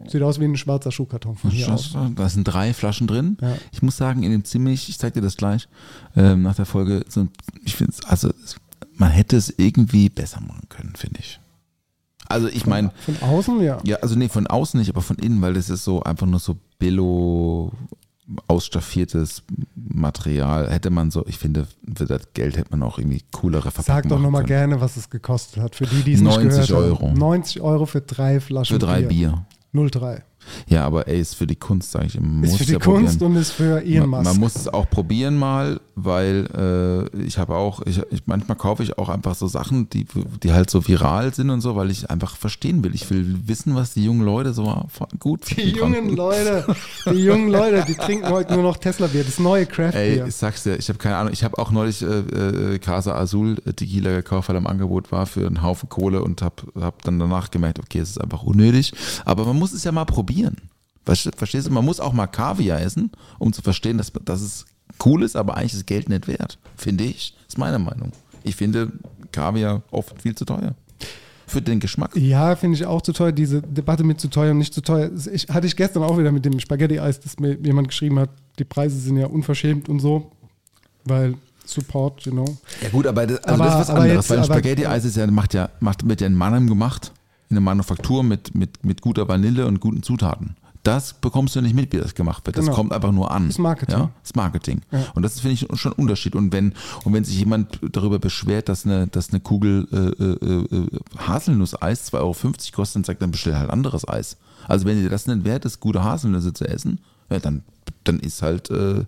Sieht 0.08 0.22
aus 0.22 0.40
wie 0.40 0.46
ein 0.46 0.56
schwarzer 0.58 0.92
Schuhkarton 0.92 1.36
von 1.36 1.50
hier 1.52 1.72
aus. 1.74 1.96
Da 2.16 2.30
sind 2.30 2.44
drei 2.46 2.74
Flaschen 2.74 3.08
drin. 3.08 3.38
Ja. 3.42 3.56
Ich 3.72 3.82
muss 3.82 3.98
sagen, 3.98 4.24
in 4.24 4.32
dem 4.32 4.44
ziemlich, 4.46 4.90
ich 4.90 4.98
zeig 4.98 5.14
dir 5.14 5.22
das 5.22 5.38
gleich 5.38 5.68
ähm, 6.16 6.42
nach 6.42 6.56
der 6.56 6.66
Folge, 6.66 7.04
so, 7.10 7.28
ich 7.64 7.76
finde 7.76 7.94
es, 7.98 8.06
also 8.06 8.30
es- 8.44 8.56
man 8.96 9.10
hätte 9.12 9.36
es 9.38 9.54
irgendwie 9.58 10.10
besser 10.10 10.40
machen 10.42 10.68
können, 10.70 10.94
finde 10.96 11.20
ich. 11.20 11.40
Also 12.28 12.48
ich 12.48 12.66
meine, 12.66 12.92
Von 13.06 13.18
außen, 13.22 13.62
ja. 13.62 13.80
ja, 13.84 13.98
also 13.98 14.16
nee, 14.16 14.30
von 14.30 14.48
außen 14.48 14.80
nicht, 14.80 14.90
aber 14.90 15.02
von 15.02 15.18
innen, 15.18 15.42
weil 15.42 15.54
das 15.56 15.70
ist 15.70 15.84
so 15.84 16.02
einfach 16.04 16.26
nur 16.28 16.40
so 16.40 16.58
Billo 16.80 17.72
ausstaffiertes 18.48 19.44
Material. 19.76 20.70
Hätte 20.72 20.90
man 20.90 21.12
so, 21.12 21.26
ich 21.28 21.38
finde, 21.38 21.68
für 21.96 22.06
das 22.06 22.22
Geld 22.34 22.58
hätte 22.58 22.72
man 22.72 22.84
auch 22.84 22.98
irgendwie 22.98 23.22
coolere 23.32 23.72
Verpackungen 23.72 24.04
Sag 24.04 24.10
doch 24.10 24.20
nochmal 24.20 24.44
gerne, 24.46 24.80
was 24.82 24.96
es 24.98 25.10
gekostet 25.10 25.62
hat. 25.62 25.76
Für 25.76 25.86
die, 25.86 26.02
die 26.04 26.14
es 26.14 26.22
nicht 26.22 26.36
90 26.38 26.68
gehört 26.68 26.72
Euro. 26.72 27.08
haben. 27.10 27.18
90 27.18 27.62
Euro 27.62 27.86
für 27.86 28.02
drei 28.02 28.40
Flaschen 28.40 28.76
Für 28.76 28.80
drei 28.86 29.02
Bier. 29.04 29.46
03. 29.74 30.24
Ja, 30.68 30.86
aber 30.86 31.08
ey, 31.08 31.20
ist 31.20 31.36
für 31.36 31.48
die 31.48 31.56
Kunst, 31.56 31.92
sage 31.92 32.06
ich 32.08 32.16
immer. 32.16 32.28
Man 32.28 32.44
Ist 32.44 32.58
für 32.58 32.66
die 32.66 32.74
ja 32.74 32.80
Kunst 32.80 33.20
probieren. 33.20 33.36
und 33.36 33.42
ist 33.42 33.52
für 33.52 33.82
Elon 33.84 34.10
Man, 34.10 34.24
Musk. 34.24 34.32
man 34.34 34.40
muss 34.40 34.56
es 34.56 34.68
auch 34.68 34.90
probieren 34.90 35.38
mal, 35.38 35.80
weil 35.96 37.10
äh, 37.14 37.18
ich 37.24 37.38
habe 37.38 37.56
auch, 37.56 37.82
ich, 37.86 38.02
ich, 38.12 38.24
manchmal 38.26 38.58
kaufe 38.58 38.84
ich 38.84 38.98
auch 38.98 39.10
einfach 39.10 39.36
so 39.36 39.48
Sachen, 39.48 39.90
die, 39.90 40.06
die 40.44 40.52
halt 40.52 40.70
so 40.70 40.88
viral 40.88 41.34
sind 41.34 41.50
und 41.50 41.62
so, 41.62 41.76
weil 41.76 41.92
ich 41.92 42.10
einfach 42.10 42.36
verstehen 42.36 42.84
will. 42.84 42.94
Ich 42.96 43.10
will 43.10 43.40
wissen, 43.46 43.76
was 43.76 43.94
die 43.94 44.04
jungen 44.04 44.26
Leute 44.26 44.54
so 44.54 44.64
gut 45.20 45.50
die 45.50 45.56
finden. 45.56 45.78
jungen 45.78 46.16
Leute, 46.16 46.66
die 47.12 47.24
jungen 47.24 47.50
Leute, 47.50 47.86
die 47.88 47.96
trinken 47.96 48.30
heute 48.30 48.54
nur 48.54 48.64
noch 48.64 48.78
Tesla-Bier, 48.78 49.24
das 49.24 49.40
neue 49.40 49.62
Ey, 49.62 49.66
Craft-Bier. 49.68 50.26
ich 50.28 50.36
sag's 50.36 50.64
dir, 50.64 50.76
ich 50.78 50.90
habe 50.90 51.00
keine 51.00 51.18
Ahnung. 51.18 51.34
Ich 51.34 51.44
habe 51.44 51.58
auch 51.58 51.72
neulich 51.72 52.02
äh, 52.02 52.06
äh, 52.76 52.80
Casa 52.80 53.16
Azul 53.16 53.58
äh, 53.66 53.74
Tequila 53.74 54.12
gekauft, 54.12 54.50
weil 54.50 54.56
er 54.56 54.60
im 54.60 54.68
Angebot 54.68 55.12
war 55.12 55.26
für 55.26 55.46
einen 55.46 55.62
Haufen 55.62 55.90
Kohle 55.90 56.22
und 56.24 56.42
habe 56.42 56.56
hab 56.80 57.02
dann 57.04 57.20
danach 57.20 57.52
gemerkt, 57.52 57.80
okay, 57.80 58.00
es 58.00 58.10
ist 58.12 58.22
einfach 58.22 58.44
unnötig. 58.44 58.94
Aber 59.26 59.46
man 59.46 59.58
muss 59.58 59.74
es 59.74 59.84
ja 59.84 59.92
mal 59.92 60.06
probieren. 60.06 60.33
Verste- 61.06 61.36
Verstehst 61.36 61.68
du? 61.68 61.72
Man 61.72 61.84
muss 61.86 62.00
auch 62.00 62.14
mal 62.14 62.28
Kaviar 62.28 62.82
essen, 62.82 63.12
um 63.40 63.52
zu 63.54 63.62
verstehen, 63.62 63.98
dass, 63.98 64.12
dass 64.26 64.42
es 64.42 64.66
cool 65.06 65.24
ist, 65.24 65.36
aber 65.36 65.58
eigentlich 65.58 65.74
ist 65.74 65.86
Geld 65.88 66.08
nicht 66.10 66.28
wert. 66.28 66.58
Finde 66.78 67.04
ich. 67.04 67.36
ist 67.48 67.58
meine 67.58 67.80
Meinung. 67.80 68.12
Ich 68.44 68.56
finde 68.56 68.92
Kaviar 69.32 69.82
oft 69.92 70.22
viel 70.22 70.36
zu 70.36 70.46
teuer. 70.46 70.76
Für 71.46 71.62
den 71.62 71.80
Geschmack. 71.80 72.16
Ja, 72.16 72.56
finde 72.56 72.78
ich 72.78 72.86
auch 72.86 73.02
zu 73.02 73.12
teuer. 73.14 73.32
Diese 73.32 73.62
Debatte 73.62 74.04
mit 74.04 74.20
zu 74.20 74.28
teuer 74.30 74.52
und 74.52 74.58
nicht 74.60 74.74
zu 74.74 74.82
teuer. 74.82 75.12
Ich, 75.32 75.48
hatte 75.50 75.68
ich 75.68 75.76
gestern 75.76 76.02
auch 76.04 76.18
wieder 76.18 76.32
mit 76.32 76.46
dem 76.46 76.60
Spaghetti-Eis, 76.60 77.20
das 77.20 77.38
mir 77.38 77.58
jemand 77.62 77.90
geschrieben 77.90 78.18
hat, 78.20 78.30
die 78.60 78.64
Preise 78.64 78.98
sind 78.98 79.18
ja 79.18 79.28
unverschämt 79.28 79.88
und 79.90 80.00
so, 80.00 80.32
weil 81.06 81.36
Support, 81.66 82.22
you 82.26 82.32
know. 82.32 82.58
Ja 82.82 82.90
gut, 82.90 83.06
aber 83.08 83.28
das, 83.28 83.38
also 83.44 83.54
Aber- 83.62 83.66
das 83.66 83.74
ist 83.76 83.80
was 83.82 83.90
anderes, 83.96 84.16
jetzt- 84.16 84.30
weil 84.30 84.44
Spaghetti-Eis 84.46 85.06
ist 85.06 85.16
ja, 85.18 85.28
macht 85.28 85.54
ja, 85.54 85.70
macht, 85.80 86.08
wird 86.08 86.22
ja 86.22 86.28
in 86.28 86.34
Mannheim 86.34 86.68
gemacht, 86.68 87.12
in 87.54 87.56
der 87.56 87.62
Manufaktur 87.62 88.24
mit, 88.24 88.56
mit, 88.56 88.84
mit 88.84 89.02
guter 89.02 89.28
Vanille 89.28 89.68
und 89.68 89.80
guten 89.80 90.02
Zutaten. 90.04 90.56
Das 90.84 91.14
bekommst 91.14 91.56
du 91.56 91.62
nicht 91.62 91.76
mit, 91.76 91.94
wie 91.94 91.98
das 91.98 92.14
gemacht 92.14 92.46
wird. 92.46 92.58
Das 92.58 92.66
Genau. 92.66 92.76
kommt 92.76 92.92
einfach 92.92 93.14
nur 93.14 93.32
an. 93.32 93.48
Das 93.48 93.58
Marketing. 93.58 93.98
Ja? 93.98 94.10
Das 94.22 94.36
Marketing. 94.36 94.82
Ja. 94.92 95.06
Und 95.16 95.22
das 95.24 95.36
ist, 95.36 95.40
finde 95.40 95.54
ich, 95.54 95.80
schon 95.80 95.94
ein 95.94 95.98
Unterschied. 95.98 96.36
Und 96.36 96.52
wenn, 96.52 96.74
und 97.06 97.14
wenn 97.14 97.24
sich 97.24 97.38
jemand 97.38 97.80
darüber 97.94 98.20
beschwert, 98.20 98.68
dass 98.68 98.86
eine, 98.86 99.08
dass 99.08 99.30
eine 99.30 99.40
Kugel 99.40 99.88
äh, 99.94 100.24
äh, 100.24 100.78
äh, 100.78 101.00
Haselnusseis 101.26 102.12
2,50 102.12 102.16
Euro 102.20 102.36
kostet, 102.74 102.96
dann 102.98 103.04
sagt 103.06 103.22
dann 103.22 103.32
bestell 103.32 103.56
halt 103.56 103.70
anderes 103.70 104.06
Eis. 104.06 104.36
Also 104.68 104.86
wenn 104.86 105.02
dir 105.02 105.10
das 105.10 105.26
nicht 105.26 105.46
wert 105.46 105.64
ist, 105.64 105.80
gute 105.80 106.04
Haselnüsse 106.04 106.52
zu 106.52 106.68
essen, 106.68 107.00
ja, 107.30 107.40
dann, 107.40 107.64
dann 108.04 108.20
ist 108.20 108.42
halt 108.42 108.70
äh, 108.70 109.06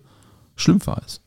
Schlümpfeis. 0.56 1.20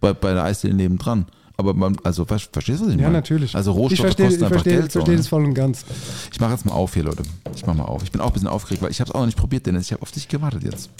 Bei, 0.00 0.14
bei 0.14 0.32
der 0.32 0.44
Eisdiele 0.44 0.72
nebendran. 0.74 1.26
Aber 1.60 1.74
man, 1.74 1.96
also 2.02 2.24
ver- 2.24 2.38
verstehst 2.38 2.80
du, 2.80 2.86
was 2.86 2.92
ich 2.92 2.96
Ja, 2.98 3.02
meine? 3.04 3.18
natürlich. 3.18 3.54
Also 3.54 3.70
ich 3.70 3.76
Rohstoffe 3.76 4.00
verstehe, 4.00 4.26
kosten 4.26 4.38
ich 4.40 4.44
einfach 4.44 4.54
verstehe, 4.62 4.78
Geld. 4.80 4.92
So, 4.92 4.98
verstehe 5.00 5.14
ne? 5.14 5.18
das 5.18 5.28
voll 5.28 5.44
und 5.44 5.54
ganz. 5.54 5.84
Ich 6.32 6.40
mache 6.40 6.52
jetzt 6.52 6.66
mal 6.66 6.72
auf 6.72 6.94
hier, 6.94 7.04
Leute. 7.04 7.22
Ich 7.54 7.64
mache 7.66 7.76
mal 7.76 7.84
auf. 7.84 8.02
Ich 8.02 8.10
bin 8.10 8.20
auch 8.20 8.26
ein 8.28 8.32
bisschen 8.32 8.48
aufgeregt, 8.48 8.82
weil 8.82 8.90
ich 8.90 9.00
habe 9.00 9.08
es 9.10 9.14
auch 9.14 9.20
noch 9.20 9.26
nicht 9.26 9.38
probiert, 9.38 9.66
Dennis. 9.66 9.86
Ich 9.86 9.92
habe 9.92 10.02
auf 10.02 10.10
dich 10.10 10.26
gewartet 10.28 10.64
jetzt. 10.64 10.90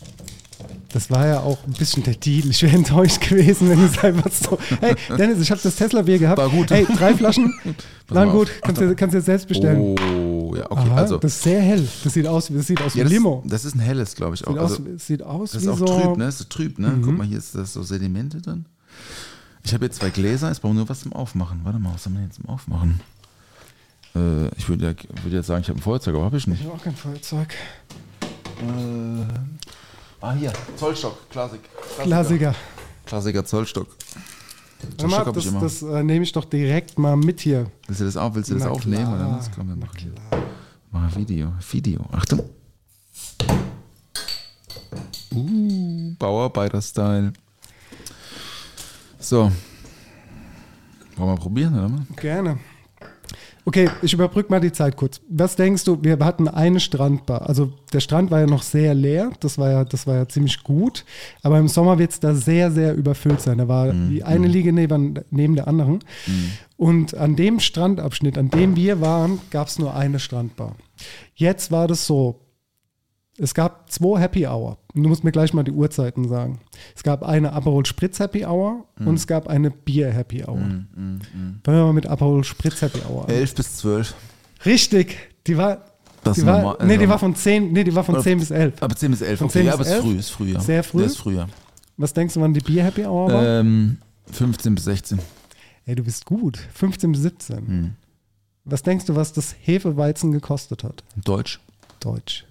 Das 0.92 1.08
war 1.10 1.26
ja 1.26 1.40
auch 1.40 1.58
ein 1.66 1.72
bisschen 1.72 2.02
der 2.02 2.14
Deal. 2.14 2.50
Ich 2.50 2.62
wäre 2.62 2.74
enttäuscht 2.76 3.20
gewesen, 3.28 3.68
wenn 3.70 3.82
es 3.84 3.98
einfach 3.98 4.30
so. 4.30 4.58
Hey, 4.80 4.94
Dennis, 5.16 5.40
ich 5.40 5.50
habe 5.50 5.60
das 5.62 5.76
Tesla-Bier 5.76 6.18
gehabt. 6.18 6.38
War 6.38 6.48
gut. 6.50 6.70
Hey, 6.70 6.84
drei 6.84 7.14
Flaschen. 7.14 7.54
Waren 8.08 8.30
gut. 8.32 8.50
Kannst 8.62 8.80
du 8.80 8.94
kannst 8.96 9.14
jetzt 9.14 9.26
selbst 9.26 9.46
bestellen. 9.48 9.78
Oh, 9.80 10.54
ja, 10.56 10.68
okay. 10.70 10.80
Aha, 10.90 10.96
also, 10.96 11.18
das 11.18 11.34
ist 11.36 11.42
sehr 11.44 11.60
hell. 11.62 11.86
Das 12.02 12.12
sieht 12.12 12.26
aus, 12.26 12.48
das 12.52 12.66
sieht 12.66 12.82
aus 12.82 12.94
wie 12.94 12.98
ja, 12.98 13.04
das, 13.04 13.12
Limo. 13.12 13.42
das 13.46 13.64
ist 13.64 13.76
ein 13.76 13.80
helles, 13.80 14.16
glaube 14.16 14.34
ich 14.34 14.44
auch. 14.46 14.50
Sieht, 14.52 14.58
Also, 14.60 14.74
aus, 14.74 14.80
es 14.96 15.06
sieht 15.06 15.22
aus 15.22 15.50
das 15.52 15.62
wie 15.62 15.66
ist 15.66 15.72
auch 15.72 15.78
so. 15.78 15.84
trüb, 15.86 16.16
ne? 16.18 16.24
Das 16.24 16.40
ist 16.40 16.50
trüb, 16.50 16.78
ne? 16.80 16.98
Guck 17.02 17.16
mal, 17.16 17.26
hier 17.26 17.38
ist 17.38 17.54
das 17.54 17.72
so 17.72 17.82
Sedimente 17.84 18.40
drin. 18.42 18.64
Ich 19.64 19.74
habe 19.74 19.84
jetzt 19.84 20.00
zwei 20.00 20.10
Gläser, 20.10 20.48
jetzt 20.48 20.60
brauchen 20.60 20.72
wir 20.74 20.80
nur 20.80 20.88
was 20.88 21.00
zum 21.00 21.12
Aufmachen. 21.12 21.60
Warte 21.64 21.78
mal, 21.78 21.94
was 21.94 22.06
haben 22.06 22.14
wir 22.14 22.22
jetzt 22.22 22.36
zum 22.36 22.46
Aufmachen? 22.46 23.00
Äh, 24.14 24.48
ich 24.56 24.68
würde 24.68 24.86
ja, 24.86 25.22
würd 25.22 25.34
jetzt 25.34 25.46
sagen, 25.46 25.62
ich 25.62 25.68
habe 25.68 25.78
ein 25.78 25.82
Feuerzeug, 25.82 26.14
aber 26.14 26.24
habe 26.24 26.36
ich 26.36 26.46
nicht. 26.46 26.60
Ich 26.60 26.66
habe 26.66 26.76
auch 26.76 26.82
kein 26.82 26.96
Feuerzeug. 26.96 27.48
Ah, 30.20 30.32
hier, 30.34 30.52
Zollstock, 30.76 31.30
Klassik. 31.30 31.60
Klassiker. 32.02 32.54
Klassiker 33.06 33.44
Zollstock. 33.44 33.88
Mal, 33.88 34.96
Zollstock 34.98 35.26
hab 35.26 35.34
das, 35.34 35.44
ich 35.44 35.50
immer. 35.50 35.60
das 35.60 35.82
äh, 35.82 36.02
nehme 36.02 36.24
ich 36.24 36.32
doch 36.32 36.44
direkt 36.44 36.98
mal 36.98 37.16
mit 37.16 37.40
hier. 37.40 37.70
Willst 37.86 38.00
du 38.00 38.04
das 38.04 38.16
auf? 38.16 38.34
Willst 38.34 38.50
du 38.50 38.54
das 38.54 38.64
Na 38.64 38.70
aufnehmen? 38.70 39.04
klar, 39.04 39.14
Oder 39.14 39.38
was? 39.38 39.50
Komm, 39.50 39.68
wir 39.68 39.76
machen, 39.76 40.14
machen 40.90 41.16
Video. 41.16 41.52
Video. 41.70 42.04
Achtung. 42.12 42.42
Uh, 45.32 46.14
Bauarbeiter-Style. 46.18 47.32
So. 49.20 49.52
Wollen 51.16 51.30
wir 51.30 51.36
probieren, 51.36 51.74
oder? 51.74 51.90
Gerne. 52.16 52.58
Okay, 53.66 53.90
ich 54.00 54.14
überbrücke 54.14 54.50
mal 54.50 54.60
die 54.60 54.72
Zeit 54.72 54.96
kurz. 54.96 55.20
Was 55.28 55.54
denkst 55.54 55.84
du, 55.84 56.02
wir 56.02 56.18
hatten 56.20 56.48
eine 56.48 56.80
Strandbar. 56.80 57.46
Also 57.46 57.72
der 57.92 58.00
Strand 58.00 58.30
war 58.30 58.40
ja 58.40 58.46
noch 58.46 58.62
sehr 58.62 58.94
leer, 58.94 59.30
das 59.40 59.58
war 59.58 59.70
ja, 59.70 59.84
das 59.84 60.06
war 60.06 60.16
ja 60.16 60.26
ziemlich 60.26 60.62
gut. 60.64 61.04
Aber 61.42 61.58
im 61.58 61.68
Sommer 61.68 61.98
wird 61.98 62.10
es 62.10 62.20
da 62.20 62.34
sehr, 62.34 62.70
sehr 62.70 62.94
überfüllt 62.94 63.42
sein. 63.42 63.58
Da 63.58 63.68
war 63.68 63.92
die 63.92 64.24
eine 64.24 64.46
Liege 64.46 64.72
neben, 64.72 65.20
neben 65.30 65.54
der 65.54 65.68
anderen. 65.68 66.00
Und 66.78 67.14
an 67.14 67.36
dem 67.36 67.60
Strandabschnitt, 67.60 68.38
an 68.38 68.48
dem 68.48 68.74
wir 68.74 69.02
waren, 69.02 69.38
gab 69.50 69.68
es 69.68 69.78
nur 69.78 69.94
eine 69.94 70.18
Strandbar. 70.18 70.74
Jetzt 71.34 71.70
war 71.70 71.86
das 71.86 72.06
so, 72.06 72.40
es 73.40 73.54
gab 73.54 73.90
zwei 73.90 74.20
Happy 74.20 74.46
Hour. 74.46 74.78
Du 74.94 75.08
musst 75.08 75.24
mir 75.24 75.32
gleich 75.32 75.54
mal 75.54 75.62
die 75.62 75.70
Uhrzeiten 75.72 76.28
sagen. 76.28 76.60
Es 76.94 77.02
gab 77.02 77.22
eine 77.22 77.52
Aperol 77.52 77.86
Spritz 77.86 78.18
Happy 78.18 78.44
Hour 78.44 78.84
und 78.98 79.14
es 79.14 79.26
gab 79.26 79.48
eine 79.48 79.70
Bier 79.70 80.10
Happy 80.10 80.44
Hour. 80.44 80.58
Fangen 80.58 81.20
wir 81.64 81.72
mal 81.72 81.92
mit 81.92 82.06
Aperol 82.06 82.44
Spritz 82.44 82.82
Happy 82.82 83.00
Hour 83.08 83.24
an. 83.24 83.30
11 83.30 83.54
bis 83.54 83.76
12. 83.78 84.14
Richtig, 84.66 85.16
die 85.46 85.56
war, 85.56 85.84
Das 86.22 86.36
die 86.36 86.44
war, 86.44 86.76
nee, 86.84 86.94
die 86.94 87.00
also- 87.00 87.08
war 87.10 87.18
von 87.18 87.34
10, 87.34 87.72
nee, 87.72 87.84
die 87.84 87.94
war 87.94 88.04
von 88.04 88.20
10 88.22 88.38
bis 88.38 88.50
11. 88.50 88.74
Aber 88.82 88.94
10 88.94 89.10
bis 89.10 89.22
11, 89.22 89.38
Von 89.38 89.46
okay. 89.46 89.58
10 89.60 89.66
ja, 89.66 89.76
bis 89.76 89.80
aber 89.80 89.82
es 89.82 89.88
ist 89.88 89.94
11? 89.94 90.04
früh, 90.04 90.18
ist 90.18 90.30
früh, 90.30 90.52
ja. 90.52 90.60
Sehr 90.60 90.84
früh? 90.84 90.98
Der 90.98 91.06
ist 91.06 91.16
früher. 91.18 91.48
Was 91.96 92.12
denkst 92.12 92.34
du, 92.34 92.40
wann 92.40 92.52
die 92.54 92.60
Bier 92.60 92.84
Happy 92.84 93.04
Hour 93.04 93.32
war? 93.32 93.42
Ähm, 93.60 93.98
15 94.32 94.74
bis 94.74 94.84
16. 94.84 95.18
Ey, 95.86 95.94
du 95.94 96.04
bist 96.04 96.26
gut. 96.26 96.58
15 96.74 97.12
bis 97.12 97.22
17. 97.22 97.56
Hm. 97.56 97.90
Was 98.64 98.82
denkst 98.82 99.06
du, 99.06 99.16
was 99.16 99.32
das 99.32 99.54
Hefeweizen 99.62 100.30
gekostet 100.32 100.84
hat? 100.84 101.02
Deutsch. 101.24 101.58
Deutsch. 102.00 102.44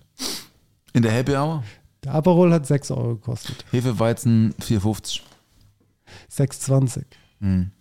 In 0.99 1.03
der 1.03 1.13
Happy 1.13 1.31
Hour? 1.31 1.63
Der 2.03 2.13
Aperol 2.13 2.51
hat 2.51 2.67
6 2.67 2.91
Euro 2.91 3.15
gekostet. 3.15 3.63
Hefeweizen 3.71 4.53
4,50. 4.61 5.21
6,20. 6.29 7.03
Hm. 7.39 7.71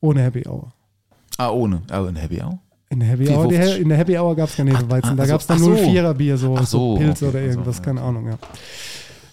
Ohne 0.00 0.22
Happy 0.22 0.48
Hour. 0.48 0.72
Ah, 1.36 1.50
ohne. 1.50 1.82
Aber 1.90 2.08
in 2.08 2.14
der 2.14 2.24
Happy 2.24 2.40
Hour? 2.40 2.58
In 2.88 3.00
der 3.00 3.08
Happy 3.10 3.28
Hour, 3.28 3.48
die, 3.48 3.56
4,50. 3.56 3.76
in 3.76 3.88
der 3.90 3.98
Happy 3.98 4.16
Hour 4.18 4.34
gab 4.34 4.48
es 4.48 4.56
kein 4.56 4.66
Hefeweizen. 4.66 5.10
ah, 5.10 5.14
da 5.14 5.24
so, 5.24 5.30
gab 5.30 5.40
es 5.42 5.46
dann 5.46 5.58
ach 5.58 5.62
so. 5.62 5.72
04er 5.72 6.14
Bier, 6.14 6.38
so, 6.38 6.56
so 6.56 6.64
so, 6.64 6.94
Pilz 6.94 7.22
okay, 7.22 7.28
oder 7.28 7.38
ach 7.38 7.42
so, 7.42 7.48
irgendwas, 7.50 7.76
ja. 7.76 7.84
keine 7.84 8.00
Ahnung, 8.00 8.28
ja. 8.28 8.38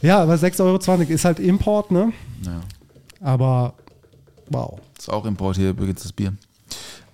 Ja, 0.02 0.22
aber 0.22 0.34
6,20 0.34 0.60
Euro 0.60 1.02
ist 1.04 1.24
halt 1.24 1.40
Import, 1.40 1.92
ne? 1.92 2.12
Ja. 2.46 2.60
Aber 3.22 3.76
wow. 4.50 4.78
Ist 4.98 5.10
auch 5.10 5.24
Import 5.24 5.56
hier 5.56 5.70
übrigens 5.70 6.04
das 6.04 6.12
Bier. 6.12 6.34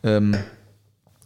Ähm, 0.02 0.36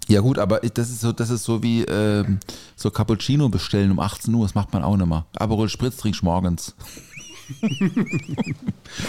ja 0.07 0.21
gut, 0.21 0.37
aber 0.39 0.59
das 0.59 0.89
ist 0.89 1.01
so, 1.01 1.11
das 1.11 1.29
ist 1.29 1.43
so 1.43 1.61
wie 1.63 1.83
ähm, 1.83 2.39
so 2.75 2.91
Cappuccino 2.91 3.49
bestellen 3.49 3.91
um 3.91 3.99
18 3.99 4.33
Uhr, 4.33 4.45
das 4.45 4.55
macht 4.55 4.71
man 4.73 4.83
auch 4.83 4.95
nicht 4.97 5.07
mehr. 5.07 5.25
Aperol 5.35 5.69
Spritz 5.69 5.97
trinkst 5.97 6.23
morgens. 6.23 6.75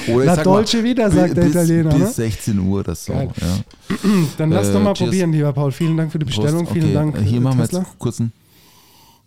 Oder 0.09 0.24
La 0.24 0.36
Dolce 0.42 0.82
Vita, 0.84 1.11
sagt 1.11 1.36
der 1.36 1.42
bis, 1.42 1.51
Italiener, 1.53 1.90
Bis 1.90 1.99
ne? 2.01 2.11
16 2.11 2.59
Uhr, 2.59 2.84
das 2.84 3.05
so. 3.05 3.12
Ja. 3.12 3.28
Dann 4.38 4.51
lass 4.51 4.68
Äh, 4.68 4.72
doch 4.74 4.80
mal 4.82 4.92
cheers. 4.94 5.09
probieren, 5.09 5.32
lieber 5.32 5.53
Paul. 5.53 5.72
Vielen 5.72 5.97
Dank 5.97 6.12
für 6.12 6.18
die 6.18 6.26
Bestellung. 6.26 6.64
Prost. 6.64 6.72
Vielen 6.72 6.84
Okay, 6.86 6.94
Dank. 6.94 7.16
äh, 7.18 7.22
Hier 7.22 7.38
äh, 7.38 7.40
machen 7.40 7.59
wir 7.59 7.64
Tesla. 7.64 7.80
jetzt 7.80 7.99
kurz 7.99 8.20
einen 8.20 8.32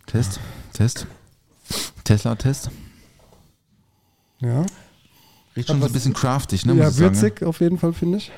Test. 0.06 0.40
Test. 0.74 1.08
Tesla-Test. 2.04 2.70
Ja, 4.42 4.66
Riecht 5.56 5.68
schon 5.70 5.80
so 5.82 5.88
ein 5.88 5.92
bisschen 5.92 6.14
craftig, 6.14 6.66
ne? 6.66 6.74
ja 6.76 6.90
sagen, 6.92 7.16
würzig 7.16 7.44
auf 7.44 7.60
jeden 7.60 7.78
Fall, 7.78 7.92
finde 7.94 8.20
ich. 8.20 8.32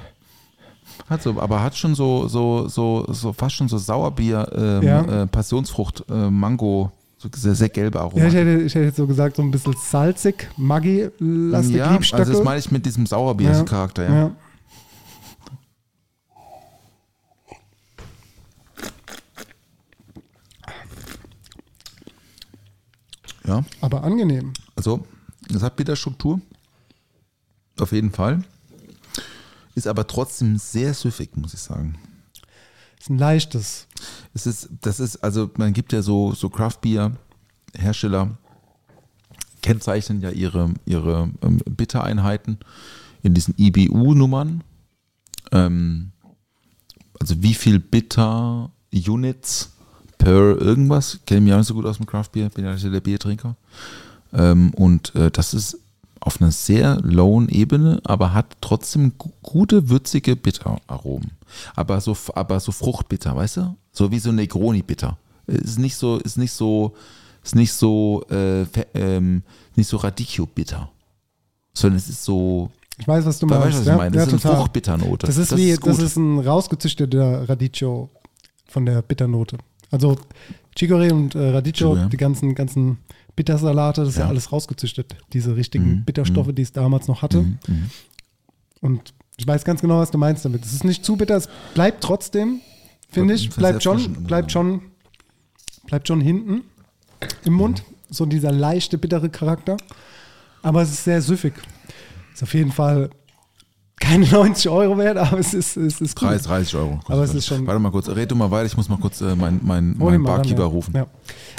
Hat 1.10 1.22
so, 1.22 1.39
aber 1.39 1.62
hat 1.62 1.76
schon 1.76 1.95
so, 1.95 2.28
so, 2.28 2.68
so, 2.68 3.06
so 3.12 3.34
fast 3.34 3.56
schon 3.56 3.68
so 3.68 3.78
Sauerbier, 3.78 4.47
ähm, 4.56 4.82
Ja. 4.84 5.24
äh, 5.24 5.28
Passionsfrucht, 5.28 6.04
äh, 6.10 6.30
Mango, 6.30 6.91
so 7.18 7.30
sehr, 7.36 7.54
sehr 7.56 7.70
gelbe 7.70 7.99
Aroma. 7.99 8.24
Ja, 8.24 8.28
ich, 8.30 8.34
hätte, 8.34 8.62
ich 8.64 8.74
hätte 8.76 8.86
jetzt 8.86 8.95
so 8.97 9.06
gesagt, 9.08 9.36
so 9.36 9.41
ein 9.41 9.52
bisschen 9.52 9.76
salzig, 9.78 10.49
Maggi-lastig, 10.58 11.76
ja, 11.76 11.89
also 11.89 12.34
das 12.34 12.43
meine 12.43 12.60
ich 12.60 12.72
mit 12.72 12.86
diesem 12.86 13.06
Sauerbier-Charakter, 13.06 14.04
ja. 14.04 14.16
ja. 14.16 14.32
ja. 23.45 23.64
Aber 23.82 24.04
angenehm. 24.04 24.54
Also, 24.76 25.06
es 25.54 25.62
hat 25.62 25.76
Bitterstruktur. 25.76 26.39
Auf 27.80 27.91
jeden 27.91 28.12
Fall. 28.12 28.43
Ist 29.76 29.88
aber 29.88 30.07
trotzdem 30.07 30.57
sehr 30.57 30.93
süffig, 30.93 31.36
muss 31.36 31.53
ich 31.53 31.61
sagen. 31.61 31.97
Ist 32.99 33.09
ein 33.09 33.17
leichtes. 33.17 33.88
Es 34.34 34.45
ist, 34.45 34.69
das 34.82 34.99
ist, 34.99 35.17
also 35.17 35.49
man 35.57 35.74
gibt 35.74 35.93
ja 35.93 36.01
so, 36.01 36.34
so 36.34 36.49
Craft-Bier-Hersteller, 36.49 38.38
kennzeichnen 39.61 40.22
ja 40.22 40.30
ihre, 40.32 40.74
ihre 40.86 41.30
ähm, 41.41 41.59
Bittereinheiten 41.65 42.57
in 43.24 43.34
diesen 43.34 43.55
IBU-Nummern. 43.57 44.63
Ähm, 45.51 46.11
also 47.19 47.41
wie 47.41 47.53
viel 47.53 47.80
Bitter-Units 47.80 49.72
per 50.17 50.61
irgendwas, 50.61 51.19
kenne 51.26 51.41
mich 51.41 51.53
auch 51.53 51.57
nicht 51.57 51.67
so 51.67 51.74
gut 51.74 51.86
aus 51.86 51.97
dem 51.97 52.05
Craft-Bier, 52.05 52.49
bin 52.49 52.65
ja 52.65 52.74
nicht 52.74 52.84
der 52.84 52.99
Biertrinker. 52.99 53.55
Ähm, 54.34 54.74
und 54.76 55.15
äh, 55.15 55.32
das 55.32 55.53
ist 55.53 55.80
auf 56.22 56.39
einer 56.41 56.51
sehr 56.51 56.97
lowen 57.01 57.49
Ebene, 57.49 57.99
aber 58.05 58.34
hat 58.34 58.55
trotzdem 58.61 59.13
gu- 59.17 59.32
gute, 59.41 59.89
würzige 59.89 60.36
Bitteraromen. 60.36 61.32
Aber 61.76 61.99
so, 61.99 62.15
aber 62.36 62.59
so 62.59 62.72
fruchtbitter, 62.72 63.36
weißt 63.36 63.57
du? 63.57 63.76
So 63.91 64.11
wie 64.11 64.19
so 64.19 64.32
Negroni-Bitter. 64.32 65.17
Ist 65.47 65.80
nicht 65.80 65.95
so, 65.95 66.17
ist 66.17 66.38
nicht 66.38 66.53
so, 66.53 66.93
ist 67.43 67.55
nicht 67.55 67.74
so, 67.74 68.24
äh, 68.30 68.61
ähm, 68.93 69.43
nicht 69.76 69.88
so 69.88 69.97
Radicchio-bitter. 69.97 70.89
Sondern 71.74 71.97
es 71.97 72.07
ist 72.07 72.24
so, 72.24 72.69
Ich 72.99 73.07
weiß, 73.07 73.26
was 73.26 73.39
du 73.39 73.49
weißt 73.49 73.59
meinst. 73.59 73.76
was 73.78 73.82
ich 73.82 73.88
ja, 73.88 73.97
meine? 73.97 74.15
ja, 74.15 74.26
Das 74.26 74.34
ist 74.34 74.45
eine. 74.45 74.55
Fruchtbitternote. 74.55 75.26
Das 75.28 75.38
ist 75.38 75.57
wie, 75.57 75.72
gut. 75.76 75.88
das 75.88 75.99
ist 75.99 76.17
ein 76.17 76.39
rausgezüchteter 76.39 77.49
Radicchio 77.49 78.09
von 78.67 78.86
der 78.86 79.01
Bitternote. 79.01 79.57
Also 79.89 80.17
Chicorée 80.78 81.11
und 81.11 81.36
äh, 81.36 81.49
Radicchio, 81.49 81.93
Chicorée. 81.95 82.09
die 82.09 82.17
ganzen, 82.17 82.55
ganzen 82.55 82.97
Bittersalate, 83.36 84.01
das 84.01 84.09
ist 84.11 84.15
ja 84.17 84.23
Ja. 84.23 84.29
alles 84.29 84.51
rausgezüchtet. 84.51 85.15
Diese 85.34 85.55
richtigen 85.55 85.86
Mhm, 85.97 86.03
Bitterstoffe, 86.05 86.49
die 86.53 86.61
es 86.61 86.71
damals 86.71 87.07
noch 87.07 87.21
hatte. 87.21 87.41
Mhm, 87.43 87.59
mhm. 87.67 87.89
Und 88.82 89.13
ich 89.38 89.47
weiß 89.47 89.63
ganz 89.63 89.82
genau, 89.82 89.99
was 89.99 90.11
du 90.11 90.17
meinst 90.17 90.43
damit. 90.45 90.63
Es 90.65 90.73
ist 90.73 90.84
nicht 90.84 91.03
zu 91.05 91.15
bitter, 91.15 91.36
es 91.38 91.47
bleibt 91.73 92.03
trotzdem, 92.03 92.59
finde 93.09 93.34
ich, 93.34 93.49
bleibt 93.49 93.82
schon, 93.84 94.23
bleibt 94.23 94.51
schon, 94.51 94.82
bleibt 95.88 96.07
schon 96.07 96.21
hinten 96.21 96.61
im 97.45 97.53
Mund. 97.53 97.84
So 98.09 98.25
dieser 98.25 98.51
leichte, 98.51 98.97
bittere 98.97 99.29
Charakter. 99.29 99.77
Aber 100.61 100.82
es 100.82 100.91
ist 100.91 101.03
sehr 101.05 101.21
süffig. 101.21 101.53
Ist 102.34 102.43
auf 102.43 102.53
jeden 102.53 102.71
Fall 102.71 103.09
keine 104.02 104.26
90 104.30 104.70
Euro 104.70 104.97
wert, 104.97 105.18
aber 105.18 105.39
es 105.39 105.54
ist, 105.54 105.78
es 105.78 106.02
ist 106.02 106.20
gut. 106.20 106.28
30, 106.30 106.47
30 106.47 106.76
Euro. 106.76 106.99
Aber 107.08 107.24
es 107.24 107.34
ist 107.34 107.45
schon- 107.47 107.66
Warte 107.66 107.80
mal 107.80 107.91
kurz, 107.91 108.10
red 108.10 108.30
du 108.30 108.36
mal 108.36 108.52
weiter, 108.52 108.66
ich 108.66 108.76
muss 108.76 108.89
mal 108.89 108.97
kurz 108.99 109.22
äh, 109.22 109.36
meinen 109.36 109.62
mein, 109.64 109.93
mein 109.97 110.16
ihn 110.16 110.22
mal 110.22 110.32
ran, 110.32 110.38
Barkeeper 110.41 110.64
ja. 110.64 110.68
rufen. 110.68 110.93
Ja. 110.95 111.08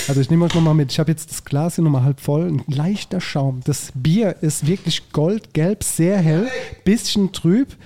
Also 0.09 0.21
ich 0.21 0.29
nehme 0.29 0.45
euch 0.45 0.55
nochmal 0.55 0.75
mit. 0.75 0.91
Ich 0.93 0.99
habe 0.99 1.11
jetzt 1.11 1.31
das 1.31 1.45
Glas 1.45 1.77
hier 1.77 1.85
nochmal 1.85 2.03
halb 2.05 2.21
voll. 2.21 2.49
Ein 2.49 2.63
leichter 2.67 3.21
Schaum. 3.21 3.61
Das 3.65 3.93
Bier 3.95 4.37
ist 4.43 4.67
wirklich 4.67 5.13
goldgelb, 5.13 5.83
sehr 5.85 6.19
hell, 6.19 6.49
bisschen 6.85 7.33
trüb. 7.33 7.77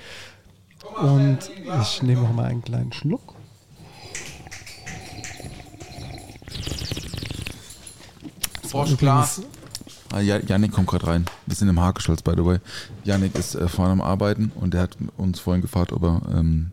Und 1.00 1.38
ich 1.82 2.02
nehme 2.02 2.22
noch 2.22 2.32
mal 2.32 2.46
einen 2.46 2.62
kleinen 2.62 2.92
Schluck. 2.92 3.34
Froschglas. 8.68 9.42
Ah, 10.16 10.20
Ja- 10.20 10.40
Janik 10.40 10.72
kommt 10.72 10.86
gerade 10.88 11.06
rein. 11.06 11.26
Wir 11.46 11.54
sind 11.56 11.68
im 11.68 11.78
Hakescholz, 11.80 12.22
by 12.22 12.32
the 12.36 12.44
way. 12.44 12.58
Janik 13.04 13.36
ist 13.38 13.54
äh, 13.54 13.68
vorne 13.68 13.92
am 13.92 14.00
Arbeiten 14.00 14.50
und 14.54 14.72
der 14.72 14.82
hat 14.82 14.96
uns 15.18 15.40
vorhin 15.40 15.60
gefragt, 15.60 15.92
ob 15.92 16.02
er, 16.04 16.22
ähm, 16.34 16.70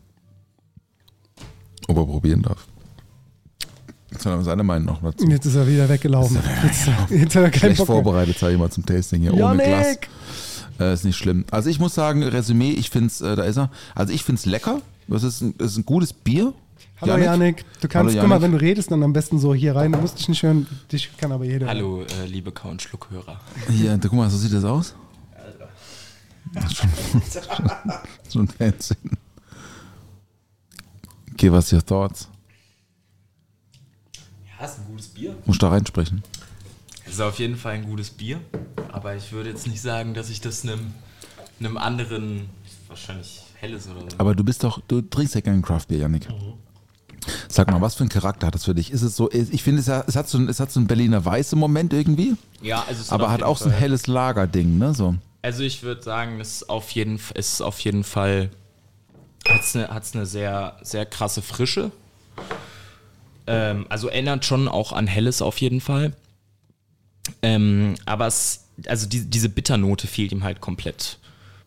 ob 1.88 1.98
er 1.98 2.06
probieren 2.06 2.42
darf. 2.42 2.66
Jetzt 4.12 4.26
hat 4.26 4.34
er 4.34 4.44
seine 4.44 4.64
Meinung 4.64 4.86
noch 4.86 5.02
dazu. 5.02 5.28
Jetzt 5.28 5.46
ist 5.46 5.56
er 5.56 5.68
wieder 5.68 5.90
weggelaufen. 5.90 6.38
Jetzt, 6.64 6.88
jetzt 7.10 7.36
hat 7.36 7.44
er 7.44 7.50
keinen 7.50 7.60
Schlecht 7.60 7.78
Bock 7.80 7.88
vorbereitet, 7.88 8.38
sage 8.38 8.54
ich 8.54 8.60
mal, 8.60 8.70
zum 8.70 8.86
Tasting 8.86 9.22
hier, 9.24 9.34
ohne 9.34 9.62
Glas. 9.64 9.98
Äh, 10.80 10.94
ist 10.94 11.04
nicht 11.04 11.18
schlimm. 11.18 11.44
Also 11.52 11.70
ich 11.70 11.80
muss 11.80 11.94
sagen, 11.96 12.24
Resümee, 12.24 12.72
ich 12.72 12.90
finde 12.90 13.08
es, 13.08 13.20
äh, 13.22 13.36
da 13.36 13.44
ist 13.44 13.58
er. 13.58 13.70
Also 13.96 14.14
ich 14.14 14.24
finde 14.24 14.40
es 14.40 14.46
lecker. 14.46 14.82
Das 15.08 15.24
ist 15.24 15.42
ein, 15.42 15.54
das 15.58 15.72
ist 15.72 15.78
ein 15.80 15.86
gutes 15.86 16.14
Bier. 16.14 16.54
Hallo 17.12 17.24
Janik. 17.24 17.66
Du 17.82 17.88
kannst, 17.88 18.14
Hallo, 18.16 18.22
guck 18.22 18.30
mal, 18.30 18.42
wenn 18.42 18.52
du 18.52 18.58
redest, 18.60 18.92
dann 18.92 19.04
am 19.04 19.14
besten 19.14 19.40
so 19.40 19.54
hier 19.54 19.76
rein. 19.76 19.92
Du 19.92 20.00
musst 20.00 20.20
dich 20.20 20.30
nicht 20.30 20.44
hören. 20.44 20.68
Dich 20.92 21.16
kann 21.18 21.32
aber 21.32 21.46
jeder. 21.46 21.68
Hallo, 21.68 22.04
äh, 22.04 22.26
liebe 22.26 22.52
Kau- 22.52 22.70
und 22.70 22.82
Schluckhörer. 22.82 23.40
Hier, 23.70 23.98
da, 23.98 24.08
guck 24.08 24.18
mal, 24.18 24.30
so 24.30 24.38
sieht 24.38 24.54
das 24.54 24.64
aus. 24.64 24.96
Das 26.54 26.66
ist 26.66 26.78
schon, 26.78 26.90
schon. 28.32 28.50
Okay, 31.34 31.52
was 31.52 31.70
sind 31.70 31.78
your 31.80 31.86
thoughts? 31.86 32.30
Ja, 34.60 34.66
ist 34.66 34.80
ein 34.80 34.86
gutes 34.86 35.08
Bier. 35.08 35.36
Muss 35.46 35.58
da 35.58 35.70
reinsprechen. 35.70 36.24
Es 37.06 37.14
ist 37.14 37.22
auf 37.22 37.40
jeden 37.40 37.58
Fall 37.58 37.74
ein 37.74 37.86
gutes 37.86 38.12
Bier, 38.12 38.40
aber 38.92 39.16
ich 39.16 39.32
würde 39.32 39.50
jetzt 39.50 39.68
nicht 39.68 39.82
sagen, 39.82 40.14
dass 40.14 40.30
ich 40.30 40.42
das 40.42 40.64
einem, 40.64 40.94
einem 41.60 41.78
anderen, 41.78 42.50
wahrscheinlich 42.88 43.42
helles 43.56 43.88
oder 43.90 44.02
so. 44.02 44.08
Aber 44.20 44.36
du 44.36 44.44
bist 44.44 44.64
doch, 44.64 44.80
du 44.88 45.02
trinkst 45.02 45.36
ja 45.36 45.42
gerne 45.42 45.62
Craft 45.62 45.88
Beer, 45.90 46.00
Janik. 46.00 46.28
Sag 47.54 47.70
mal, 47.72 47.82
was 47.82 47.96
für 47.96 48.02
einen 48.02 48.10
Charakter 48.10 48.48
hat 48.48 48.56
das 48.56 48.66
für 48.66 48.74
dich? 48.74 48.90
Ist 48.92 49.02
es 49.04 49.16
so, 49.16 49.30
ich 49.32 49.62
finde, 49.64 49.82
es, 49.82 49.88
hat- 49.88 50.08
es 50.08 50.16
hat 50.16 50.28
so 50.28 50.38
ein, 50.38 50.50
es 50.50 50.60
hat 50.60 50.72
so 50.72 50.80
einen 50.80 50.88
Berliner 50.88 51.24
Weiß 51.24 51.54
im 51.54 51.60
Moment 51.60 51.94
irgendwie, 51.94 52.36
ja, 52.62 52.84
also 52.88 53.02
es 53.02 53.10
aber 53.12 53.30
hat 53.32 53.44
auch 53.44 53.58
so 53.58 53.66
ein 53.66 53.72
Fall- 53.72 53.80
helles 53.82 54.08
Lagerding, 54.08 54.78
ne? 54.80 54.94
So. 54.94 55.16
Also 55.44 55.62
ich 55.64 55.84
würde 55.84 56.02
sagen, 56.02 56.40
es 56.40 56.56
ist 56.62 56.70
auf 56.70 56.90
jeden, 56.92 57.20
ist 57.36 57.62
auf 57.62 57.80
jeden 57.82 58.04
Fall 58.04 58.50
hat 59.48 59.62
es 59.62 59.76
eine, 59.76 59.90
hat's 59.90 60.16
eine 60.16 60.26
sehr, 60.26 60.78
sehr 60.82 61.06
krasse 61.06 61.42
Frische. 61.42 61.92
Ähm, 63.46 63.86
also 63.90 64.08
erinnert 64.08 64.46
schon 64.46 64.68
auch 64.68 64.94
an 64.94 65.06
Helles 65.06 65.42
auf 65.42 65.60
jeden 65.60 65.82
Fall. 65.82 66.14
Ähm, 67.42 67.96
aber 68.06 68.28
es, 68.28 68.66
also 68.88 69.08
die, 69.08 69.26
diese 69.30 69.50
Bitternote 69.50 70.08
fehlt 70.08 70.32
ihm 70.32 70.44
halt 70.44 70.62
komplett. 70.62 71.20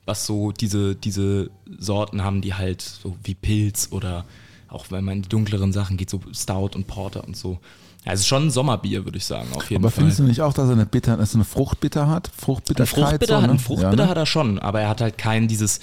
Was 0.06 0.24
so 0.26 0.52
diese, 0.52 0.94
diese 0.94 1.50
Sorten 1.78 2.22
haben, 2.24 2.40
die 2.40 2.54
halt 2.54 2.80
so 2.80 3.16
wie 3.24 3.34
Pilz 3.34 3.88
oder 3.90 4.24
auch 4.68 4.86
wenn 4.90 5.04
man 5.04 5.16
in 5.16 5.22
die 5.22 5.28
dunkleren 5.28 5.72
Sachen 5.72 5.96
geht, 5.96 6.10
so 6.10 6.20
Stout 6.32 6.70
und 6.74 6.86
Porter 6.86 7.24
und 7.26 7.36
so. 7.36 7.58
Ist 8.10 8.26
schon 8.28 8.46
ein 8.46 8.50
Sommerbier, 8.50 9.04
würde 9.04 9.18
ich 9.18 9.24
sagen, 9.24 9.48
auf 9.54 9.68
jeden 9.68 9.82
Aber 9.82 9.90
Fall. 9.90 10.02
findest 10.02 10.20
du 10.20 10.22
nicht 10.22 10.40
auch, 10.40 10.52
dass 10.52 10.68
er 10.68 10.74
eine, 10.74 10.86
Bitter, 10.86 11.16
dass 11.16 11.32
er 11.32 11.36
eine 11.36 11.44
Fruchtbitter 11.44 12.08
hat? 12.08 12.28
Ein 12.28 12.32
Fruchtbitterkeit? 12.40 12.88
Fruchtbitter, 12.94 13.36
so, 13.36 13.42
hat, 13.42 13.46
ne? 13.48 13.52
ein 13.54 13.58
Fruchtbitter 13.58 13.90
Ja, 13.90 14.04
ne? 14.04 14.08
hat 14.08 14.16
er 14.16 14.26
schon, 14.26 14.58
aber 14.60 14.80
er 14.80 14.88
hat 14.90 15.00
halt 15.00 15.18
kein 15.18 15.48
dieses, 15.48 15.80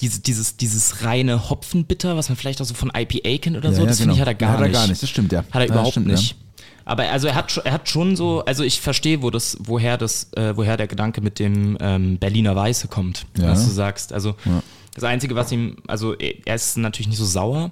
dieses, 0.00 0.22
dieses, 0.22 0.56
dieses 0.56 1.04
reine 1.04 1.48
Hopfenbitter, 1.50 2.16
was 2.16 2.28
man 2.28 2.36
vielleicht 2.36 2.60
auch 2.60 2.64
so 2.64 2.74
von 2.74 2.90
IPA 2.92 3.38
kennt 3.38 3.56
oder 3.56 3.68
Ja, 3.70 3.74
so. 3.76 3.82
ja, 3.82 3.86
Das 3.86 3.98
genau. 3.98 4.12
finde 4.12 4.14
ich, 4.16 4.20
hat 4.20 4.26
er 4.28 4.34
gar 4.34 4.52
Hat 4.54 4.58
er 4.60 4.66
nicht. 4.66 4.72
gar 4.74 4.86
nicht, 4.88 5.00
das 5.04 5.08
stimmt, 5.08 5.30
ja. 5.30 5.44
Hat 5.52 5.62
er 5.62 5.66
überhaupt 5.68 5.92
stimmt, 5.92 6.08
nicht. 6.08 6.34
Aber 6.84 7.04
also 7.04 7.28
er 7.28 7.36
hat, 7.36 7.52
schon- 7.52 7.64
er 7.64 7.72
hat 7.74 7.88
schon 7.88 8.16
so, 8.16 8.44
also 8.44 8.64
ich 8.64 8.80
verstehe, 8.80 9.22
wo 9.22 9.30
das, 9.30 9.56
woher 9.60 9.96
das, 9.96 10.32
äh, 10.32 10.56
woher 10.56 10.76
der 10.76 10.88
Gedanke 10.88 11.20
mit 11.20 11.38
dem 11.38 11.78
ähm, 11.80 12.18
Berliner 12.18 12.56
Weiße 12.56 12.88
kommt, 12.88 13.26
was 13.36 13.64
du 13.66 13.70
sagst. 13.70 14.12
Also 14.12 14.34
das 14.96 15.04
Einzige, 15.04 15.36
was 15.36 15.52
ihm, 15.52 15.76
also 15.86 16.14
er 16.16 16.56
ist 16.56 16.76
natürlich 16.76 17.06
nicht 17.06 17.18
so 17.18 17.24
sauer, 17.24 17.70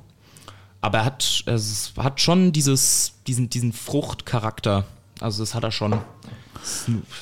aber 0.81 0.99
er 0.99 1.05
hat, 1.05 1.43
es 1.47 1.93
hat 1.97 2.21
schon 2.21 2.53
dieses, 2.53 3.15
diesen, 3.27 3.51
diesen 3.51 3.73
Fruchtcharakter. 3.73 4.85
Also 5.21 5.43
das 5.43 5.55
hat 5.55 5.65
er 5.65 5.71
schon. 5.73 5.99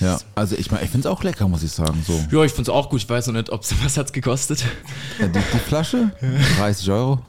Ja, 0.01 0.19
also 0.35 0.57
ich 0.57 0.71
meine, 0.73 0.83
ich 0.85 0.91
finde 0.91 1.07
es 1.09 1.13
auch 1.15 1.23
lecker, 1.23 1.47
muss 1.47 1.63
ich 1.63 1.71
sagen. 1.71 2.03
So. 2.07 2.13
Ja, 2.33 2.43
ich 2.45 2.51
finde 2.53 2.63
es 2.63 2.69
auch 2.71 2.91
gut. 2.91 3.01
Ich 3.03 3.09
weiß 3.09 3.29
noch 3.29 3.35
nicht, 3.35 3.51
ob 3.51 3.63
es 3.63 3.73
was 3.85 3.97
hat's 3.97 4.13
gekostet. 4.13 4.65
Ja, 5.21 5.29
die, 5.29 5.39
die 5.39 5.59
Flasche, 5.61 6.11
30 6.59 6.91
Euro, 6.91 7.21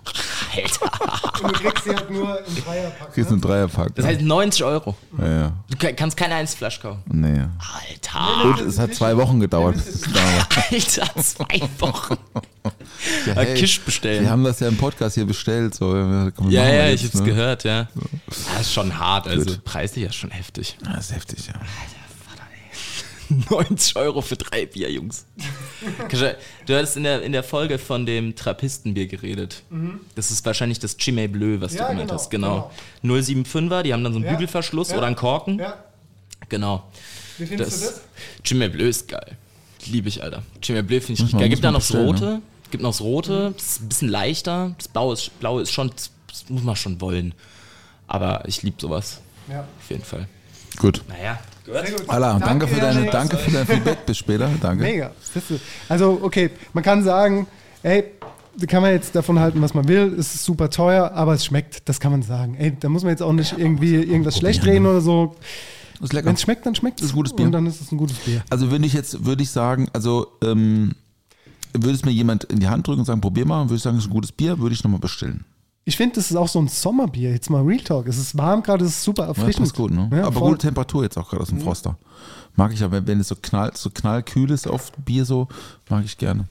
Alter. 0.56 1.44
Und 1.44 1.56
du 1.56 1.60
kriegst 1.62 1.84
sie 1.84 1.92
halt 1.96 2.10
nur 2.10 2.40
im 2.46 2.56
Dreierpack. 2.66 3.14
kriegst 3.14 3.32
einen 3.32 3.42
Dreierpack. 3.42 3.96
Das 3.96 4.06
heißt 4.06 4.22
90 4.22 4.64
Euro. 4.64 4.96
ja, 5.20 5.28
ja. 5.42 5.54
Du 5.70 5.78
ka- 5.78 5.92
kannst 5.94 6.18
keine 6.18 6.36
Einzelflasche 6.36 6.82
kaufen. 6.82 7.04
Nee. 7.12 7.44
Alter. 7.60 8.46
Und 8.46 8.62
es 8.68 8.80
hat 8.80 8.94
zwei 8.96 9.16
Wochen 9.16 9.40
gedauert. 9.40 9.76
Alter, 10.72 11.22
zwei 11.22 11.62
Wochen. 11.80 12.18
Ja, 13.26 13.34
Äh, 13.42 13.56
Kisch 13.56 13.80
bestellen. 13.82 14.24
Wir 14.24 14.30
haben 14.30 14.44
das 14.44 14.60
ja 14.60 14.68
im 14.68 14.76
Podcast 14.76 15.16
hier 15.16 15.26
bestellt. 15.26 15.74
So. 15.74 15.96
Ja, 15.96 16.30
komm, 16.32 16.50
Ja, 16.50 16.68
ja, 16.68 16.88
jetzt, 16.88 17.02
ich 17.04 17.08
hab's 17.08 17.20
ne? 17.22 17.26
gehört, 17.26 17.64
ja. 17.64 17.88
Das 18.28 18.62
ist 18.62 18.74
schon 18.74 19.00
hart, 19.00 19.28
also 19.28 19.46
Gut. 19.46 19.64
preislich 19.64 20.04
ist 20.06 20.16
schon 20.16 20.32
heftig. 20.32 20.59
Ja, 20.84 20.96
ist 20.98 21.14
heftig, 21.14 21.48
ja. 21.48 21.54
90 23.50 23.96
Euro 23.96 24.22
für 24.22 24.36
drei 24.36 24.66
Bier, 24.66 24.92
Jungs. 24.92 25.26
Du 26.66 26.76
hattest 26.76 26.98
in 26.98 27.04
der, 27.04 27.22
in 27.22 27.32
der 27.32 27.44
Folge 27.44 27.78
von 27.78 28.06
dem 28.06 28.36
Trappistenbier 28.36 29.08
geredet. 29.08 29.62
Das 30.16 30.32
ist 30.32 30.44
wahrscheinlich 30.46 30.80
das 30.80 30.98
Chimay 30.98 31.28
Bleu, 31.28 31.58
was 31.62 31.74
Ja, 31.74 31.84
du 31.84 31.90
gemeint 31.90 32.10
genau, 32.10 32.14
hast. 32.20 32.30
Genau. 32.32 32.72
075er, 33.04 33.84
die 33.84 33.94
haben 33.94 34.04
dann 34.04 34.14
so 34.14 34.18
einen 34.18 34.26
Ja, 34.26 34.32
Bügelverschluss 34.32 34.90
ja, 34.90 34.98
oder 34.98 35.08
einen 35.08 35.16
Korken. 35.16 35.60
Ja, 35.60 35.84
Genau. 36.50 36.84
wie 37.38 37.46
findest 37.46 37.82
du 37.82 37.86
das? 37.86 38.02
Chimay 38.44 38.70
Bleu 38.70 38.88
ist 38.90 39.08
geil. 39.08 39.38
Liebe 39.86 40.10
ich, 40.10 40.24
Alter. 40.24 40.42
Chimay 40.62 40.82
Bleu 40.82 41.00
finde 41.00 41.14
ich 41.14 41.22
richtig 41.22 41.40
geil. 41.40 41.50
Gibt 41.50 41.64
da 41.64 41.72
noch 41.72 41.80
das 41.82 41.94
Rote. 41.94 42.42
Gibt 42.72 42.82
noch 42.82 42.92
das 42.92 43.02
Rote. 43.02 43.52
Das 43.56 43.64
ist 43.64 43.82
ein 43.82 43.90
bisschen 43.90 44.10
leichter. 44.10 44.74
Das 44.78 44.88
Blaue 44.88 45.14
ist, 45.14 45.40
Blaue 45.40 45.62
ist 45.62 45.72
schon, 45.72 45.92
das 45.92 46.10
muss 46.50 46.64
man 46.64 46.76
schon 46.76 47.00
wollen. 47.00 47.34
Aber 48.08 48.44
ich 48.48 48.64
liebe 48.64 48.78
sowas. 48.82 49.22
Ja. 49.48 49.62
Auf 49.62 49.90
jeden 49.92 50.04
Fall. 50.04 50.28
Gut. 50.80 51.04
Naja. 51.08 51.38
Sehr 51.66 51.92
gut. 51.92 52.10
Allah, 52.10 52.40
danke, 52.40 52.68
für 52.68 52.80
deine, 52.80 53.06
danke 53.12 53.38
für 53.38 53.52
dein 53.52 53.68
Feedback. 53.68 54.06
Bis 54.08 54.18
später. 54.18 54.50
Danke. 54.60 54.84
Mega. 54.84 55.12
Also, 55.88 56.20
okay, 56.24 56.50
man 56.74 56.84
kann 56.84 57.04
sagen, 57.04 57.46
ey, 57.84 58.06
da 58.58 58.66
kann 58.66 58.82
man 58.82 58.92
jetzt 58.92 59.16
davon 59.16 59.40
halten, 59.40 59.62
was 59.62 59.76
man 59.76 59.88
will. 59.88 60.16
Es 60.18 60.34
ist 60.34 60.46
super 60.46 60.70
teuer, 60.70 61.12
aber 61.14 61.34
es 61.34 61.46
schmeckt. 61.46 61.88
Das 61.88 62.00
kann 62.00 62.12
man 62.12 62.24
sagen. 62.24 62.56
Ey, 62.56 62.76
da 62.80 62.90
muss 62.90 63.04
man 63.04 63.12
jetzt 63.12 63.22
auch 63.22 63.34
nicht 63.34 63.56
irgendwie 63.58 63.96
irgendwas 63.96 64.38
schlecht 64.38 64.66
reden 64.66 64.88
oder 64.88 65.02
so. 65.02 65.36
Ist 66.02 66.14
lecker. 66.14 66.28
Wenn 66.28 66.36
es 66.36 66.42
schmeckt, 66.42 66.66
dann 66.66 66.76
schmeckt 66.76 67.00
es. 67.00 67.08
Ist 67.08 67.12
ein 67.12 67.16
gutes 67.16 67.36
Bier. 67.36 67.46
Und 67.46 67.52
dann 67.52 67.66
ist 67.68 67.82
es 67.82 67.92
ein 67.92 67.98
gutes 67.98 68.18
Bier. 68.18 68.42
Also 68.50 68.72
würde 68.72 68.86
ich 68.86 68.94
jetzt, 68.94 69.26
würde 69.26 69.44
ich 69.44 69.52
sagen, 69.52 69.88
also 69.94 70.28
ähm, 70.42 70.94
würde 71.74 71.94
es 71.94 72.06
mir 72.06 72.12
jemand 72.12 72.46
in 72.46 72.60
die 72.60 72.68
Hand 72.68 72.88
drücken 72.88 73.02
und 73.02 73.06
sagen, 73.06 73.22
probier 73.22 73.46
mal, 73.46 73.66
würde 73.66 73.76
ich 73.76 73.84
sagen, 73.84 73.98
es 73.98 74.06
ist 74.06 74.10
ein 74.10 74.14
gutes 74.14 74.32
Bier, 74.32 74.60
würde 74.60 74.74
ich 74.74 74.84
nochmal 74.84 75.00
bestellen. 75.00 75.46
Ich 75.90 75.98
finde, 75.98 76.18
das 76.18 76.30
ist 76.30 76.38
auch 76.38 76.48
so 76.48 76.60
ein 76.62 76.68
Sommerbier. 76.68 77.32
Jetzt 77.32 77.50
mal 77.50 77.64
Real 77.64 77.80
Talk. 77.80 78.08
Es 78.08 78.20
ist 78.20 78.38
warm 78.38 78.62
gerade, 78.62 78.86
es 78.86 78.92
ist 78.92 79.04
super 79.04 79.24
Ja, 79.24 79.30
erfrischend. 79.30 79.58
passt 79.66 79.76
gut, 79.76 79.90
ne? 79.90 80.08
Ja, 80.14 80.26
Aber 80.28 80.34
voll. 80.40 80.50
gute 80.52 80.68
Temperatur 80.68 81.02
jetzt 81.02 81.18
auch 81.18 81.28
gerade 81.28 81.42
aus 81.42 81.50
dem 81.50 81.60
Froster. 81.62 81.98
Mag 82.56 82.72
ich 82.72 82.80
ja, 82.82 82.92
wenn, 82.92 83.08
wenn 83.08 83.20
es 83.20 83.30
so 83.30 83.36
knall, 83.42 83.72
so 83.74 83.90
knallkühl 83.90 84.52
ist 84.52 84.68
auf 84.68 84.92
Bier 85.04 85.26
so, 85.26 85.48
mag 85.90 86.06
ich 86.06 86.16
gerne. 86.20 86.48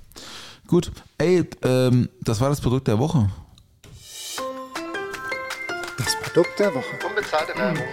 Gut, 0.66 0.90
ey, 1.18 1.44
ähm, 1.62 2.08
das 2.20 2.40
war 2.40 2.48
das 2.48 2.60
Produkt 2.60 2.88
der 2.88 2.98
Woche. 2.98 3.30
Das 5.98 6.16
Produkt 6.20 6.58
der 6.58 6.74
Woche. 6.74 6.84
Unbezahlte 7.08 7.56
Werbung. 7.56 7.84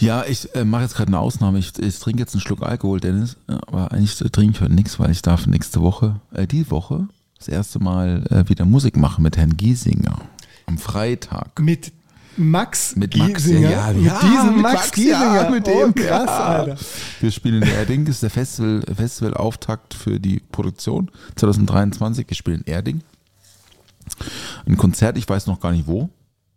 Ja, 0.00 0.24
ich 0.26 0.54
äh, 0.54 0.64
mache 0.64 0.82
jetzt 0.82 0.94
gerade 0.94 1.08
eine 1.08 1.18
Ausnahme. 1.18 1.58
Ich, 1.58 1.78
ich 1.78 1.98
trinke 1.98 2.20
jetzt 2.20 2.34
einen 2.34 2.40
Schluck 2.40 2.62
Alkohol, 2.62 3.00
Dennis. 3.00 3.36
Ja, 3.48 3.60
Aber 3.66 3.92
eigentlich 3.92 4.20
äh, 4.20 4.30
trinke 4.30 4.56
ich 4.56 4.60
heute 4.60 4.72
nichts, 4.72 4.98
weil 4.98 5.10
ich 5.10 5.22
darf 5.22 5.46
nächste 5.46 5.82
Woche, 5.82 6.20
äh, 6.32 6.46
die 6.46 6.70
Woche, 6.70 7.08
das 7.38 7.48
erste 7.48 7.78
Mal 7.80 8.24
äh, 8.30 8.48
wieder 8.48 8.64
Musik 8.64 8.96
machen 8.96 9.22
mit 9.22 9.36
Herrn 9.36 9.56
Giesinger. 9.56 10.18
Am 10.66 10.78
Freitag. 10.78 11.58
Mit 11.60 11.92
Max 12.36 12.96
Mit 12.96 13.16
Max, 13.16 13.44
Giesinger. 13.44 13.70
ja, 13.70 13.90
ja, 13.90 13.92
mit 13.92 14.04
ja, 14.04 14.20
diesem 14.20 14.62
Max, 14.62 14.74
Max, 14.74 14.92
Giesinger. 14.92 15.34
ja, 15.34 15.50
mit 15.50 15.68
oh, 15.68 15.80
dem, 15.80 15.94
krass, 15.94 16.26
ja. 16.26 16.44
Alter. 16.46 16.76
Wir 17.20 17.30
spielen 17.30 17.62
in 17.62 17.68
Erding, 17.68 18.04
das 18.06 18.16
ist 18.16 18.22
der 18.22 18.30
Festival, 18.30 18.82
Festivalauftakt 18.94 19.92
für 19.92 20.18
die 20.18 20.40
Produktion 20.50 21.10
2023. 21.36 22.26
Wir 22.26 22.36
spielen 22.36 22.62
in 22.62 22.72
Erding. 22.72 23.02
Ein 24.66 24.76
Konzert, 24.76 25.18
ich 25.18 25.28
weiß 25.28 25.46
noch 25.46 25.60
gar 25.60 25.72
nicht 25.72 25.86
wo. 25.86 26.08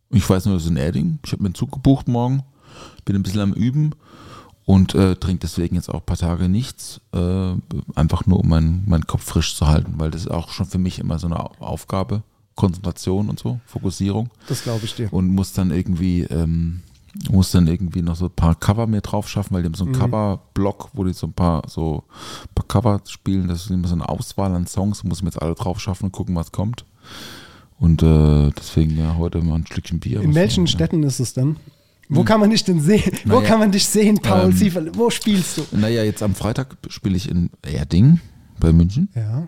Ich 0.10 0.30
weiß 0.30 0.46
nur, 0.46 0.56
das 0.56 0.64
ist 0.64 0.70
in 0.70 0.78
Erding. 0.78 1.20
Ich 1.26 1.32
habe 1.34 1.44
mir 1.44 1.48
einen 1.48 1.56
Zug 1.56 1.72
gebucht 1.72 2.08
morgen, 2.08 2.44
bin 3.06 3.16
ein 3.16 3.24
bisschen 3.24 3.42
am 3.42 3.54
Üben 3.54 3.92
und 4.66 4.96
äh, 4.96 5.16
trinke 5.16 5.40
deswegen 5.42 5.76
jetzt 5.76 5.90
auch 5.90 5.96
ein 6.02 6.06
paar 6.06 6.18
Tage 6.18 6.48
nichts. 6.50 7.02
Äh, 7.14 7.54
einfach 7.96 8.26
nur, 8.26 8.40
um 8.40 8.48
meinen, 8.50 8.84
meinen 8.88 9.08
Kopf 9.08 9.24
frisch 9.24 9.56
zu 9.56 9.68
halten, 9.68 9.96
weil 9.98 10.12
das 10.12 10.22
ist 10.22 10.32
auch 10.32 10.50
schon 10.50 10.66
für 10.66 10.78
mich 10.78 11.00
immer 11.00 11.20
so 11.20 11.28
eine 11.28 11.40
Au- 11.40 11.52
Aufgabe. 11.60 12.24
Konzentration 12.56 13.30
und 13.30 13.40
so, 13.40 13.60
Fokussierung 13.66 14.30
Das 14.48 14.62
glaube 14.62 14.86
ich 14.86 14.94
dir. 14.94 15.12
und 15.12 15.28
muss 15.34 15.54
dann 15.54 15.72
irgendwie 15.72 16.22
ähm, 16.22 16.84
muss 17.32 17.50
dann 17.50 17.66
irgendwie 17.66 18.04
noch 18.04 18.16
so 18.16 18.26
ein 18.26 18.32
paar 18.32 18.54
Cover 18.54 18.86
mehr 18.86 19.02
drauf 19.02 19.28
schaffen, 19.28 19.56
weil 19.56 19.64
die 19.64 19.68
haben 19.70 19.74
so 19.74 19.86
einen 19.86 19.94
Cover-Block, 19.96 20.90
wo 20.94 21.04
die 21.04 21.14
so 21.14 21.26
ein 21.26 21.34
paar 21.34 21.64
so 21.68 22.04
ein 22.44 22.54
paar 22.54 22.68
Cover 22.68 23.02
spielen. 23.08 23.48
Das 23.48 23.66
ist 23.66 23.72
immer 23.72 23.88
so 23.88 23.96
eine 23.96 24.08
Auswahl 24.08 24.54
an 24.54 24.68
Songs, 24.68 25.04
muss 25.04 25.18
ich 25.18 25.24
mir 25.24 25.30
jetzt 25.30 25.42
alle 25.42 25.56
drauf 25.56 25.80
schaffen 25.80 26.06
und 26.06 26.12
gucken, 26.12 26.36
was 26.36 26.52
kommt. 26.52 26.86
Und 27.80 28.04
äh, 28.04 28.52
deswegen 28.52 28.98
ja 29.00 29.16
heute 29.18 29.42
mal 29.42 29.56
ein 29.56 29.66
Stückchen 29.66 30.00
Bier. 30.00 30.22
In 30.22 30.36
welchen 30.36 30.66
ja. 30.68 30.72
Städten 30.72 31.02
ist 31.04 31.20
es 31.20 31.34
denn? 31.34 31.56
Wo 32.10 32.24
kann 32.24 32.40
man 32.40 32.50
dich 32.50 32.64
denn 32.64 32.80
sehen? 32.82 33.12
Wo 33.26 33.36
Naja, 33.38 33.48
kann 33.48 33.60
man 33.60 33.72
dich 33.72 33.88
sehen, 33.88 34.20
Paul 34.20 34.50
ähm, 34.50 34.56
Zieferle? 34.58 34.92
Wo 34.96 35.10
spielst 35.10 35.58
du? 35.58 35.66
Naja, 35.72 36.04
jetzt 36.04 36.22
am 36.22 36.36
Freitag 36.36 36.76
spiele 36.90 37.16
ich 37.16 37.30
in 37.30 37.50
Erding 37.64 38.20
bei 38.60 38.72
München 38.74 39.10
Ja. 39.16 39.48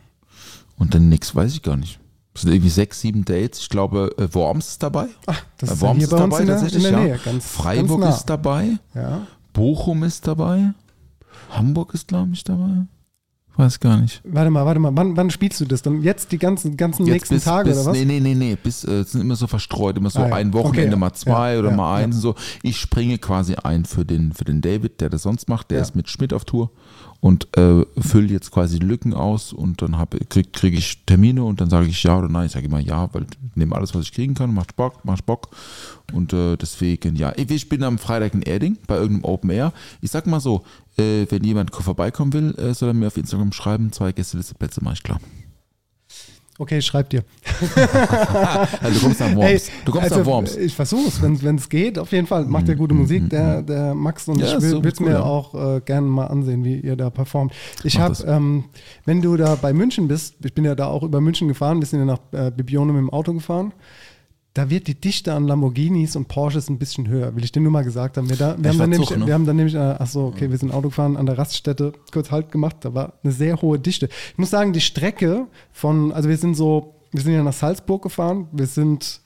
und 0.77 0.93
dann 0.95 1.09
nix 1.09 1.35
weiß 1.35 1.53
ich 1.53 1.61
gar 1.61 1.75
nicht. 1.77 1.99
Es 2.33 2.41
sind 2.41 2.51
irgendwie 2.51 2.69
sechs, 2.69 2.99
sieben 3.01 3.23
Dates. 3.23 3.59
Ich 3.59 3.69
glaube, 3.69 4.13
äh, 4.17 4.33
Worms 4.33 4.69
ist 4.69 4.83
dabei. 4.83 5.07
Ach, 5.25 5.41
das 5.57 5.69
Äh, 5.69 5.73
ist 5.73 5.81
ja 5.81 5.87
Worms 5.87 6.03
ist 6.03 6.09
bei 6.09 6.17
uns 6.17 6.23
dabei 6.31 6.39
in 6.41 6.47
der, 6.47 6.55
in 6.55 6.61
tatsächlich, 6.63 6.83
der 6.83 6.91
ja. 6.99 7.05
Nähe. 7.05 7.19
Ganz, 7.23 7.45
Freiburg 7.45 8.01
ganz 8.01 8.11
nah. 8.11 8.17
ist 8.17 8.25
dabei. 8.25 8.69
Ja. 8.93 9.27
Bochum 9.53 10.03
ist 10.03 10.27
dabei. 10.27 10.73
Hamburg 11.51 11.93
ist, 11.93 12.07
glaube 12.07 12.31
ich, 12.33 12.43
dabei. 12.43 12.87
Weiß 13.57 13.79
gar 13.79 13.97
nicht. 14.01 14.21
Warte 14.25 14.49
mal, 14.51 14.65
warte 14.65 14.79
mal. 14.81 14.91
Wann, 14.95 15.15
wann 15.15 15.29
spielst 15.29 15.61
du 15.61 15.65
das? 15.65 15.81
Dann 15.81 16.01
jetzt 16.01 16.31
die 16.33 16.37
ganzen, 16.37 16.75
ganzen 16.75 17.05
nächsten 17.05 17.35
bis, 17.35 17.43
Tage 17.45 17.69
bis, 17.69 17.77
oder 17.79 17.91
was? 17.91 17.97
Nee, 17.97 18.03
nee, 18.05 18.19
nee, 18.19 18.35
nee. 18.35 18.57
Bis, 18.61 18.83
äh, 18.83 18.99
es 18.99 19.13
sind 19.13 19.21
immer 19.21 19.35
so 19.37 19.47
verstreut, 19.47 19.97
immer 19.97 20.09
so 20.09 20.19
Ah, 20.19 20.27
ja. 20.29 20.35
ein 20.35 20.51
Wochenende 20.53 20.91
Okay, 20.91 20.99
mal 20.99 21.13
zwei 21.13 21.53
Ja, 21.53 21.59
oder 21.59 21.69
ja, 21.69 21.75
mal 21.75 21.99
ja. 21.99 22.05
eins 22.05 22.15
und 22.17 22.21
so. 22.21 22.35
Ich 22.63 22.77
springe 22.77 23.17
quasi 23.17 23.55
ein 23.55 23.85
für 23.85 24.03
den, 24.03 24.33
für 24.33 24.43
den 24.43 24.61
David, 24.61 24.99
der 24.99 25.09
das 25.09 25.21
sonst 25.21 25.47
macht. 25.47 25.71
Der 25.71 25.77
Ja. 25.77 25.83
ist 25.83 25.95
mit 25.95 26.09
Schmidt 26.09 26.33
auf 26.33 26.43
Tour 26.43 26.69
und 27.25 27.57
äh, 27.57 27.83
fülle 27.97 28.27
jetzt 28.27 28.51
quasi 28.51 28.77
Lücken 28.77 29.15
aus 29.15 29.51
und 29.51 29.81
dann 29.81 29.97
kriege 30.29 30.47
krieg 30.51 30.75
ich 30.75 31.07
Termine 31.07 31.43
und 31.43 31.59
dann 31.59 31.71
sage 31.71 31.87
ich 31.87 32.03
ja 32.03 32.19
oder 32.19 32.29
nein. 32.29 32.45
Ich 32.45 32.51
sage 32.51 32.67
immer 32.67 32.79
ja, 32.79 33.11
weil 33.15 33.23
ich 33.23 33.55
nehme 33.55 33.75
alles, 33.75 33.95
was 33.95 34.03
ich 34.03 34.11
kriegen 34.11 34.35
kann, 34.35 34.53
macht 34.53 34.75
Bock, 34.75 35.03
macht 35.05 35.25
Bock. 35.25 35.49
Und 36.13 36.33
äh, 36.33 36.55
deswegen, 36.55 37.15
ja, 37.15 37.33
ich, 37.35 37.67
bin 37.67 37.81
am 37.81 37.97
Freitag 37.97 38.35
in 38.35 38.43
Erding 38.43 38.77
bei 38.85 38.97
irgendeinem 38.97 39.25
Open 39.25 39.49
Air. 39.49 39.73
Ich 40.01 40.11
sag 40.11 40.27
mal 40.27 40.39
so, 40.39 40.65
äh, 40.97 41.25
wenn 41.27 41.43
jemand 41.43 41.73
vorbeikommen 41.73 42.31
will, 42.31 42.53
äh, 42.59 42.75
soll 42.75 42.89
er 42.89 42.93
mir 42.93 43.07
auf 43.07 43.17
Instagram 43.17 43.53
schreiben. 43.53 43.91
Zwei 43.91 44.11
Gästeliste 44.11 44.53
Plätze 44.53 44.83
mache 44.83 44.93
ich 44.93 45.01
klar. 45.01 45.19
Okay, 46.57 46.77
ich 46.77 46.85
schreib 46.85 47.09
dir. 47.09 47.23
Also 48.81 48.99
du 48.99 49.05
kommst 49.05 49.19
nach 49.19 49.35
Worms. 49.35 49.49
Hey, 49.49 49.61
du 49.83 49.91
kommst 49.91 50.03
also, 50.05 50.19
nach 50.19 50.25
Worms. 50.25 50.55
Ich 50.57 50.73
versuch's, 50.73 51.21
wenn 51.21 51.55
es 51.55 51.69
geht. 51.69 51.99
Auf 51.99 52.11
jeden 52.11 52.27
Fall 52.27 52.45
macht 52.45 52.69
er 52.69 52.75
gute 52.75 52.93
Musik, 52.93 53.29
der, 53.29 53.61
der 53.61 53.93
Max. 53.93 54.27
Und 54.27 54.39
Ja, 54.39 54.57
ich 54.57 54.61
will 54.61 54.85
es 54.85 54.99
mir 54.99 55.11
ja. 55.11 55.23
auch 55.23 55.53
äh, 55.53 55.81
gerne 55.81 56.07
mal 56.07 56.27
ansehen, 56.27 56.63
wie 56.63 56.79
ihr 56.79 56.95
da 56.95 57.09
performt. 57.09 57.53
Ich 57.83 57.99
habe, 57.99 58.15
ähm, 58.25 58.65
wenn 59.05 59.21
du 59.21 59.35
da 59.35 59.55
bei 59.55 59.73
München 59.73 60.07
bist, 60.07 60.35
ich 60.43 60.53
bin 60.53 60.63
ja 60.63 60.75
da 60.75 60.87
auch 60.87 61.03
über 61.03 61.19
München 61.19 61.47
gefahren, 61.47 61.79
wir 61.79 61.87
sind 61.87 61.99
ja 61.99 62.05
nach 62.05 62.19
äh, 62.31 62.51
Bibione 62.51 62.93
mit 62.93 63.01
dem 63.01 63.09
Auto 63.09 63.33
gefahren. 63.33 63.73
Da 64.55 64.69
wird 64.69 64.87
die 64.87 64.95
Dichte 64.95 65.33
an 65.33 65.47
Lamborghinis 65.47 66.15
und 66.15 66.29
Porsches 66.29 66.69
ein 66.69 66.79
bisschen 66.79 67.09
höher, 67.09 67.35
will 67.35 67.43
ich 67.43 67.51
dir 67.51 67.59
nur 67.59 67.73
mal 67.73 67.83
gesagt 67.83 68.15
haben. 68.15 68.29
Wir, 68.29 68.37
da, 68.37 68.55
wir, 68.57 68.69
haben, 68.69 68.79
dann 68.79 68.89
nämlich, 68.89 69.09
ne? 69.09 69.27
wir 69.27 69.33
haben 69.33 69.45
dann 69.45 69.57
nämlich, 69.57 69.75
äh, 69.75 69.95
ach 69.99 70.07
so, 70.07 70.27
okay, 70.27 70.49
wir 70.49 70.57
sind 70.57 70.71
Auto 70.71 70.87
gefahren 70.87 71.17
an 71.17 71.25
der 71.25 71.37
Raststätte, 71.37 71.91
kurz 72.13 72.31
Halt 72.31 72.53
gemacht, 72.53 72.77
da 72.79 72.93
war 72.93 73.13
eine 73.21 73.33
sehr 73.33 73.61
hohe 73.61 73.79
Dichte. 73.79 74.07
Ich 74.31 74.37
muss 74.37 74.49
sagen, 74.49 74.71
die 74.71 74.79
Strecke 74.79 75.47
von, 75.73 76.13
also 76.13 76.29
wir 76.29 76.37
sind 76.37 76.55
so, 76.55 76.95
wir 77.11 77.21
sind 77.21 77.33
ja 77.33 77.43
nach 77.43 77.53
Salzburg 77.53 78.01
gefahren, 78.01 78.47
wir 78.53 78.65
sind 78.65 79.19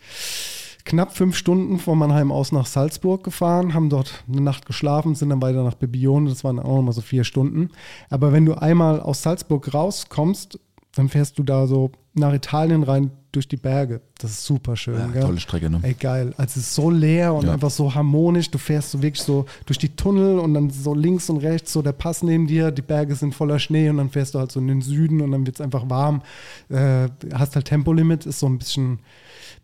knapp 0.83 1.15
fünf 1.15 1.37
Stunden 1.37 1.77
von 1.77 1.99
Mannheim 1.99 2.31
aus 2.31 2.51
nach 2.51 2.65
Salzburg 2.65 3.23
gefahren, 3.23 3.75
haben 3.75 3.91
dort 3.91 4.23
eine 4.27 4.41
Nacht 4.41 4.65
geschlafen, 4.65 5.13
sind 5.13 5.29
dann 5.29 5.43
weiter 5.43 5.63
nach 5.63 5.75
Bibione, 5.75 6.27
das 6.27 6.43
waren 6.43 6.57
auch 6.57 6.77
nochmal 6.77 6.93
so 6.93 7.01
vier 7.01 7.23
Stunden. 7.23 7.69
Aber 8.09 8.33
wenn 8.33 8.47
du 8.47 8.55
einmal 8.55 8.99
aus 8.99 9.21
Salzburg 9.21 9.75
rauskommst, 9.75 10.59
dann 10.95 11.07
fährst 11.07 11.37
du 11.37 11.43
da 11.43 11.67
so 11.67 11.91
nach 12.15 12.33
Italien 12.33 12.81
rein 12.81 13.11
durch 13.31 13.47
die 13.47 13.57
Berge. 13.57 14.01
Das 14.17 14.31
ist 14.31 14.43
super 14.45 14.75
schön. 14.75 14.95
Ja, 15.13 15.21
tolle 15.21 15.39
Strecke, 15.39 15.69
ne? 15.69 15.79
Ey, 15.83 15.93
geil. 15.93 16.33
Also 16.37 16.51
es 16.59 16.67
ist 16.67 16.75
so 16.75 16.89
leer 16.89 17.33
und 17.33 17.45
Ja. 17.45 17.53
einfach 17.53 17.69
so 17.69 17.93
harmonisch. 17.93 18.49
Du 18.49 18.57
fährst 18.57 18.91
so 18.91 19.01
wirklich 19.01 19.21
so 19.23 19.45
durch 19.65 19.77
die 19.77 19.89
Tunnel 19.89 20.39
und 20.39 20.53
dann 20.53 20.69
so 20.69 20.93
links 20.93 21.29
und 21.29 21.37
rechts 21.37 21.71
so 21.73 21.81
der 21.81 21.91
Pass 21.91 22.23
neben 22.23 22.47
dir. 22.47 22.71
Die 22.71 22.81
Berge 22.81 23.15
sind 23.15 23.35
voller 23.35 23.59
Schnee 23.59 23.89
und 23.89 23.97
dann 23.97 24.09
fährst 24.09 24.33
du 24.35 24.39
halt 24.39 24.51
so 24.51 24.59
in 24.59 24.67
den 24.67 24.81
Süden 24.81 25.21
und 25.21 25.31
dann 25.31 25.45
wird 25.45 25.57
es 25.57 25.61
einfach 25.61 25.89
warm. 25.89 26.21
Äh, 26.69 27.09
hast 27.33 27.55
halt 27.55 27.65
Tempolimit, 27.65 28.25
ist 28.25 28.39
so 28.39 28.47
ein 28.47 28.57
bisschen, 28.57 28.99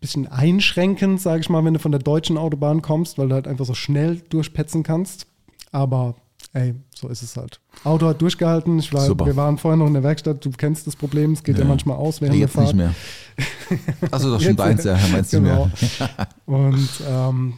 bisschen 0.00 0.26
einschränkend, 0.26 1.20
sage 1.20 1.40
ich 1.40 1.48
mal, 1.48 1.64
wenn 1.64 1.74
du 1.74 1.80
von 1.80 1.92
der 1.92 2.00
deutschen 2.00 2.38
Autobahn 2.38 2.82
kommst, 2.82 3.18
weil 3.18 3.28
du 3.28 3.34
halt 3.34 3.48
einfach 3.48 3.64
so 3.66 3.74
schnell 3.74 4.16
durchpetzen 4.28 4.82
kannst. 4.82 5.26
Aber 5.72 6.14
ey, 6.56 6.74
so 6.94 7.08
ist 7.08 7.22
es 7.22 7.36
halt. 7.36 7.60
Auto 7.84 8.06
hat 8.06 8.20
durchgehalten. 8.22 8.78
Ich 8.78 8.92
war, 8.92 9.02
Super. 9.06 9.26
wir 9.26 9.36
waren 9.36 9.58
vorher 9.58 9.76
noch 9.76 9.86
in 9.86 9.92
der 9.94 10.02
Werkstatt. 10.02 10.44
Du 10.44 10.50
kennst 10.50 10.86
das 10.86 10.96
Problem. 10.96 11.32
Es 11.32 11.42
geht 11.44 11.56
ja, 11.56 11.62
Ja. 11.62 11.68
manchmal 11.68 11.96
aus 11.96 12.20
während 12.20 12.36
Jetzt 12.38 12.56
der 12.56 12.62
Fahrt. 12.64 12.74
nicht 12.76 12.86
mehr. 12.86 12.94
Achso, 14.10 14.30
doch 14.30 14.40
schon 14.40 14.56
deins, 14.56 14.84
ja, 14.84 14.98
meinst 15.12 15.32
du 15.32 15.36
genau. 15.42 15.70
mehr. 15.98 16.26
Und 16.46 16.88
ähm, 17.06 17.54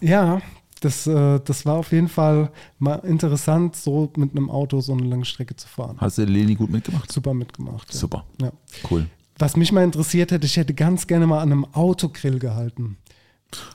ja, 0.00 0.40
das, 0.80 1.06
äh, 1.06 1.40
das 1.44 1.66
war 1.66 1.74
auf 1.76 1.92
jeden 1.92 2.08
Fall 2.08 2.50
mal 2.78 2.96
interessant, 3.04 3.74
so 3.76 4.12
mit 4.16 4.32
einem 4.32 4.50
Auto 4.50 4.80
so 4.80 4.92
eine 4.92 5.02
lange 5.04 5.24
Strecke 5.24 5.56
zu 5.56 5.66
fahren. 5.66 5.96
Hast 5.98 6.18
du 6.18 6.24
Leni 6.24 6.54
gut 6.54 6.70
mitgemacht? 6.70 7.10
Super 7.10 7.34
mitgemacht. 7.34 7.92
Ja. 7.92 7.98
Super. 7.98 8.24
Ja. 8.40 8.52
Cool. 8.90 9.06
Was 9.38 9.56
mich 9.56 9.72
mal 9.72 9.82
interessiert 9.82 10.30
hätte, 10.30 10.46
ich 10.46 10.56
hätte 10.56 10.74
ganz 10.74 11.06
gerne 11.08 11.26
mal 11.26 11.40
an 11.40 11.50
einem 11.50 11.64
Autogrill 11.72 12.38
gehalten. 12.38 12.98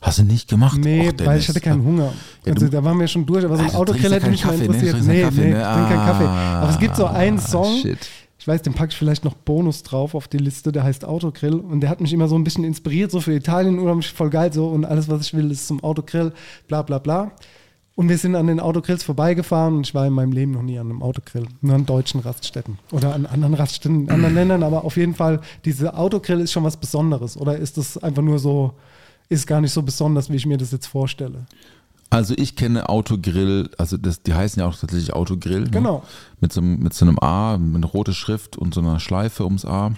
Hast 0.01 0.19
du 0.19 0.23
nicht 0.23 0.47
gemacht? 0.49 0.77
Nee, 0.79 1.09
Och, 1.09 1.25
weil 1.25 1.39
ich 1.39 1.47
hatte 1.49 1.59
keinen 1.61 1.83
Hunger. 1.83 2.13
Ja, 2.45 2.53
also 2.53 2.67
da 2.67 2.83
waren 2.83 2.99
wir 2.99 3.07
schon 3.07 3.25
durch, 3.25 3.43
aber 3.45 3.57
so 3.57 3.63
ein 3.63 3.69
Ah, 3.69 3.73
du 3.73 3.77
Autogrill 3.79 4.11
hätte 4.13 4.29
mich 4.29 4.45
mal 4.45 4.57
ne? 4.57 4.63
interessiert. 4.65 4.95
Ja 4.97 5.01
Nee, 5.03 5.21
Kaffee, 5.23 5.41
nee, 5.41 5.49
ne? 5.51 5.57
ich 5.59 5.63
trinke 5.67 5.89
keinen 5.89 6.05
Kaffee. 6.05 6.25
Ah, 6.25 6.61
Aber 6.61 6.69
es 6.71 6.79
gibt 6.79 6.95
so 6.95 7.05
einen 7.05 7.39
Song, 7.39 7.77
shit. 7.81 7.97
ich 8.37 8.47
weiß, 8.47 8.61
den 8.61 8.73
packe 8.73 8.91
ich 8.91 8.97
vielleicht 8.97 9.25
noch 9.25 9.33
Bonus 9.35 9.83
drauf 9.83 10.15
auf 10.15 10.27
die 10.27 10.37
Liste, 10.37 10.71
der 10.71 10.83
heißt 10.83 11.05
Autogrill 11.05 11.55
und 11.55 11.81
der 11.81 11.89
hat 11.89 12.01
mich 12.01 12.13
immer 12.13 12.27
so 12.27 12.35
ein 12.35 12.43
bisschen 12.43 12.63
inspiriert, 12.63 13.11
so 13.11 13.19
für 13.21 13.33
Italien, 13.33 13.79
unheimlich 13.79 14.11
voll 14.11 14.29
geil 14.29 14.51
so 14.53 14.67
und 14.67 14.85
alles, 14.85 15.09
was 15.09 15.21
ich 15.21 15.33
will, 15.33 15.51
ist 15.51 15.67
zum 15.67 15.83
Autogrill, 15.83 16.31
bla 16.67 16.81
bla 16.81 16.99
bla. 16.99 17.31
Und 17.95 18.07
wir 18.07 18.17
sind 18.17 18.33
an 18.37 18.47
den 18.47 18.61
Autogrills 18.61 19.03
vorbeigefahren 19.03 19.75
und 19.75 19.85
ich 19.87 19.93
war 19.93 20.07
in 20.07 20.13
meinem 20.13 20.31
Leben 20.31 20.53
noch 20.53 20.61
nie 20.61 20.79
an 20.79 20.89
einem 20.89 21.01
Autogrill, 21.03 21.47
nur 21.59 21.75
an 21.75 21.85
deutschen 21.85 22.21
Raststätten 22.21 22.79
oder 22.93 23.13
an 23.13 23.25
anderen 23.25 23.55
Raststätten 23.55 24.03
in 24.05 24.09
anderen 24.09 24.35
Ländern, 24.35 24.63
aber 24.63 24.85
auf 24.85 24.95
jeden 24.95 25.15
Fall, 25.15 25.41
diese 25.65 25.97
Autogrill 25.97 26.39
ist 26.39 26.53
schon 26.53 26.63
was 26.63 26.77
Besonderes 26.77 27.35
oder 27.35 27.57
ist 27.57 27.77
das 27.77 27.97
einfach 27.97 28.21
nur 28.21 28.39
so, 28.39 28.71
ist 29.29 29.47
gar 29.47 29.61
nicht 29.61 29.71
so 29.71 29.81
besonders, 29.83 30.29
wie 30.29 30.35
ich 30.35 30.45
mir 30.45 30.57
das 30.57 30.71
jetzt 30.71 30.87
vorstelle? 30.87 31.45
Also 32.11 32.33
ich 32.37 32.55
kenne 32.55 32.89
Autogrill, 32.89 33.69
also 33.77 33.95
das, 33.95 34.23
die 34.23 34.33
heißen 34.33 34.59
ja 34.59 34.67
auch 34.67 34.75
tatsächlich 34.75 35.13
Autogrill. 35.13 35.61
Ne? 35.65 35.69
Genau. 35.69 36.03
Mit, 36.41 36.51
so, 36.51 36.59
einem- 36.61 36.79
mit 36.79 36.93
so 36.95 37.05
einem 37.05 37.19
A, 37.19 37.57
mit 37.57 37.93
roten 37.93 38.15
Schrift 38.15 38.57
und 38.57 38.73
so 38.73 38.81
einer 38.81 38.99
Schleife 38.99 39.43
ums 39.45 39.63
A. 39.63 39.91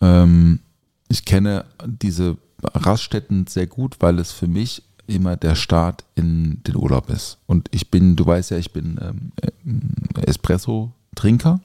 Ähm, 0.00 0.60
ich 1.08 1.26
kenne 1.26 1.66
diese 1.84 2.38
Raststätten 2.62 3.46
sehr 3.46 3.66
gut, 3.66 3.96
weil 4.00 4.18
es 4.18 4.32
für 4.32 4.46
mich 4.46 4.82
immer 5.06 5.36
der 5.36 5.56
Start 5.56 6.04
in 6.14 6.62
den 6.66 6.76
Urlaub 6.76 7.10
ist. 7.10 7.36
Und 7.46 7.68
ich 7.72 7.90
bin, 7.90 8.16
du 8.16 8.24
weißt 8.24 8.52
ja, 8.52 8.56
ich 8.58 8.72
bin 8.72 8.98
ähm, 9.02 9.32
äh, 9.42 10.22
Espresso-Trinker 10.26 11.60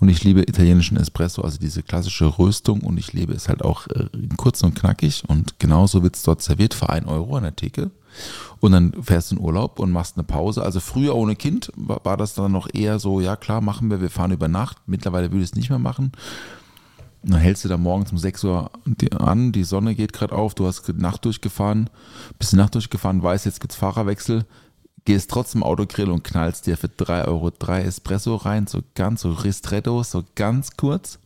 und 0.00 0.08
ich 0.08 0.24
liebe 0.24 0.42
italienischen 0.42 0.96
Espresso, 0.96 1.42
also 1.42 1.58
diese 1.58 1.82
klassische 1.82 2.38
Röstung 2.38 2.80
und 2.80 2.98
ich 2.98 3.12
liebe 3.12 3.32
es 3.32 3.48
halt 3.48 3.62
auch 3.62 3.86
äh, 3.88 4.08
kurz 4.36 4.62
und 4.62 4.74
knackig 4.74 5.24
und 5.28 5.58
genauso 5.58 6.02
wird 6.02 6.16
es 6.16 6.22
dort 6.22 6.42
serviert 6.42 6.74
für 6.74 6.88
1 6.88 7.06
Euro 7.06 7.36
an 7.36 7.44
der 7.44 7.56
Theke. 7.56 7.90
Und 8.60 8.72
dann 8.72 8.92
fährst 9.02 9.30
du 9.30 9.36
in 9.36 9.42
Urlaub 9.42 9.78
und 9.78 9.90
machst 9.90 10.16
eine 10.16 10.24
Pause. 10.24 10.62
Also 10.62 10.80
früher 10.80 11.16
ohne 11.16 11.34
Kind 11.34 11.72
war, 11.76 12.04
war 12.04 12.16
das 12.16 12.34
dann 12.34 12.52
noch 12.52 12.68
eher 12.72 12.98
so, 12.98 13.20
ja 13.20 13.36
klar, 13.36 13.60
machen 13.60 13.90
wir, 13.90 14.00
wir 14.00 14.10
fahren 14.10 14.32
über 14.32 14.48
Nacht. 14.48 14.76
Mittlerweile 14.86 15.30
würde 15.30 15.42
ich 15.42 15.50
es 15.50 15.56
nicht 15.56 15.70
mehr 15.70 15.78
machen. 15.78 16.12
Dann 17.24 17.40
hältst 17.40 17.64
du 17.64 17.68
da 17.68 17.76
morgens 17.76 18.10
um 18.10 18.18
6 18.18 18.44
Uhr 18.44 18.70
an, 19.16 19.52
die 19.52 19.64
Sonne 19.64 19.94
geht 19.94 20.12
gerade 20.12 20.34
auf, 20.34 20.54
du 20.54 20.66
hast 20.66 20.88
Nacht 20.88 21.24
durchgefahren, 21.24 21.88
bist 22.38 22.52
die 22.52 22.56
Nacht 22.56 22.74
durchgefahren, 22.74 23.22
weißt, 23.22 23.46
jetzt 23.46 23.60
gibt's 23.60 23.76
Fahrerwechsel, 23.76 24.44
gehst 25.04 25.30
trotzdem 25.30 25.62
Autogrill 25.62 26.10
und 26.10 26.22
knallst 26.24 26.66
dir 26.66 26.76
für 26.76 26.88
3 26.88 27.24
Euro 27.24 27.50
drei 27.50 27.82
Espresso 27.82 28.36
rein, 28.36 28.66
so 28.66 28.80
ganz, 28.94 29.22
so 29.22 29.32
Ristretto, 29.32 30.02
so 30.02 30.24
ganz 30.34 30.76
kurz 30.76 31.18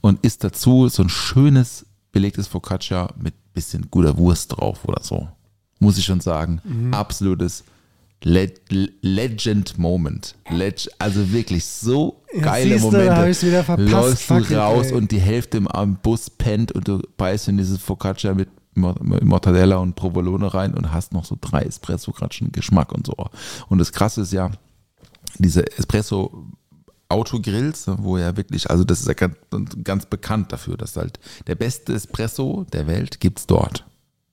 und 0.00 0.24
isst 0.24 0.44
dazu 0.44 0.88
so 0.88 1.02
ein 1.02 1.08
schönes 1.08 1.86
belegtes 2.12 2.46
Focaccia 2.48 3.08
mit 3.20 3.34
bisschen 3.52 3.90
guter 3.90 4.16
Wurst 4.16 4.52
drauf 4.56 4.84
oder 4.84 5.02
so. 5.02 5.28
Muss 5.78 5.98
ich 5.98 6.04
schon 6.04 6.20
sagen. 6.20 6.60
Absolutes 6.92 7.64
Le 8.22 8.52
Legend 9.00 9.78
Moment. 9.78 10.34
Leg 10.50 10.88
also 10.98 11.32
wirklich 11.32 11.64
so 11.64 12.22
Ja, 12.34 12.42
geile 12.42 12.78
siehste, 12.78 12.98
da 12.98 13.04
Momente. 13.04 13.30
ich's 13.30 13.42
wieder 13.42 13.64
verpasst. 13.64 13.90
Läufst 13.90 14.30
du 14.30 14.58
raus 14.58 14.86
ey. 14.88 14.92
und 14.92 15.10
die 15.10 15.20
Hälfte 15.20 15.56
im, 15.56 15.66
am 15.68 15.96
Bus 15.96 16.28
pennt 16.28 16.72
und 16.72 16.86
du 16.86 17.00
beißt 17.16 17.48
in 17.48 17.56
dieses 17.56 17.80
Focaccia 17.80 18.34
mit 18.34 18.48
Mortadella 18.74 19.76
und 19.76 19.96
Provolone 19.96 20.52
rein 20.54 20.74
und 20.74 20.92
hast 20.92 21.12
noch 21.12 21.24
so 21.24 21.36
drei 21.40 21.62
Espresso-Kratschen 21.62 22.52
Geschmack 22.52 22.92
und 22.92 23.06
so. 23.06 23.14
Und 23.68 23.78
das 23.78 23.92
Krasse 23.92 24.22
ist 24.22 24.32
ja, 24.32 24.50
diese 25.38 25.66
Espresso 25.76 26.46
Autogrills, 27.08 27.86
wo 27.98 28.18
ja 28.18 28.36
wirklich, 28.36 28.70
also 28.70 28.84
das 28.84 29.00
ist 29.00 29.08
ja 29.08 29.14
ganz, 29.14 29.36
ganz 29.82 30.06
bekannt 30.06 30.52
dafür, 30.52 30.76
dass 30.76 30.96
halt 30.96 31.18
der 31.48 31.56
beste 31.56 31.92
Espresso 31.92 32.64
der 32.72 32.86
Welt 32.86 33.20
gibt's 33.20 33.46
dort. 33.46 33.84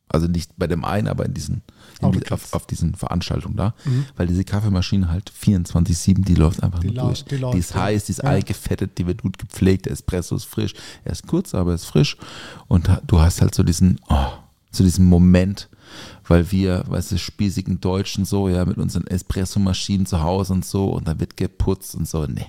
Also 0.10 0.28
nicht 0.28 0.52
bei 0.58 0.68
dem 0.68 0.86
einen, 0.86 1.08
aber 1.08 1.26
in 1.26 1.34
diesen. 1.34 1.64
Auf, 2.02 2.54
auf 2.54 2.66
diesen 2.68 2.96
Veranstaltungen 2.96 3.56
da. 3.56 3.74
Weil 4.16 4.28
diese 4.28 4.44
Kaffeemaschine 4.44 5.10
halt 5.10 5.32
24-7, 5.32 6.24
die 6.24 6.36
läuft 6.36 6.64
einfach 6.64 6.80
Die 6.80 6.92
nur 6.92 7.06
durch. 7.06 7.24
die 7.26 7.38
Die, 7.38 7.58
ist 7.58 7.76
heiß, 7.76 8.06
die 8.06 8.12
ist 8.12 8.24
Ja. 8.24 8.30
eingefettet, 8.30 8.98
die 8.98 9.08
wird 9.08 9.22
gut 9.22 9.38
gepflegt, 9.38 9.86
der 9.86 9.94
Espresso 9.94 10.36
ist 10.36 10.46
frisch. 10.46 10.74
Er 11.04 11.12
ist 11.14 11.26
kurz, 11.28 11.54
aber 11.56 11.72
er 11.72 11.76
ist 11.76 11.86
frisch. 11.86 12.18
Und 12.68 12.90
du 13.08 13.20
hast 13.20 13.42
halt 13.42 13.56
so 13.56 13.64
diesen, 13.64 14.00
oh, 14.10 14.28
so 14.72 14.84
diesen 14.84 15.06
Moment, 15.06 15.70
weil 16.28 16.52
wir, 16.52 16.84
weißt 16.88 17.14
du, 17.14 17.18
spießigen 17.18 17.80
Deutschen 17.80 18.26
so, 18.26 18.50
ja, 18.50 18.66
mit 18.66 18.78
unseren 18.78 19.08
Espresso-Maschinen 19.08 20.06
zu 20.06 20.22
Hause 20.22 20.54
und 20.54 20.66
so, 20.66 20.86
und 20.90 21.08
dann 21.08 21.20
wird 21.20 21.38
geputzt 21.38 21.96
und 21.96 22.08
so, 22.08 22.26
nee. 22.26 22.46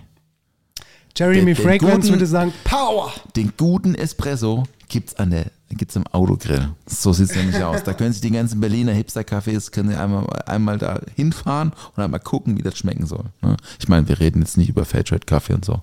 Jeremy 1.16 1.36
Den- 1.38 1.46
den 1.46 1.57
Fragrance 1.57 1.96
guten- 2.03 2.11
würde 2.11 2.26
sagen, 2.26 2.53
Power! 2.64 3.12
Den 3.34 3.53
guten 3.57 3.94
Espresso 3.94 4.64
gibt's 4.88 5.14
an 5.16 5.30
der, 5.30 5.46
gibt's 5.76 5.96
am 5.96 6.06
Autogrill. 6.08 6.70
So 6.86 7.12
sieht's 7.12 7.34
nämlich 7.34 7.62
aus. 7.62 7.82
Da 7.82 7.92
können 7.92 8.12
sich 8.12 8.22
die 8.22 8.30
ganzen 8.30 8.60
Berliner 8.60 8.92
Hipster-Cafés 8.92 9.70
können 9.70 9.90
sie 9.90 9.96
einmal, 9.96 10.26
einmal 10.46 10.78
da 10.78 11.00
hinfahren 11.14 11.72
und 11.94 12.02
einmal 12.02 12.20
gucken, 12.20 12.56
wie 12.56 12.62
das 12.62 12.78
schmecken 12.78 13.06
soll. 13.06 13.24
ne? 13.42 13.56
Ich 13.78 13.88
meine, 13.88 14.08
wir 14.08 14.18
reden 14.20 14.40
jetzt 14.40 14.56
nicht 14.56 14.70
über 14.70 14.84
Fairtrade-Kaffee 14.84 15.54
und 15.54 15.64
so. 15.64 15.82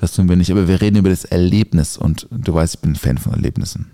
Das 0.00 0.12
tun 0.14 0.28
wir 0.28 0.36
nicht, 0.36 0.50
aber 0.50 0.66
wir 0.66 0.80
reden 0.80 0.96
über 0.96 1.10
das 1.10 1.24
Erlebnis 1.24 1.96
und 1.96 2.26
du 2.30 2.52
weißt, 2.52 2.74
ich 2.74 2.80
bin 2.80 2.92
ein 2.92 2.96
Fan 2.96 3.18
von 3.18 3.32
Erlebnissen. 3.32 3.90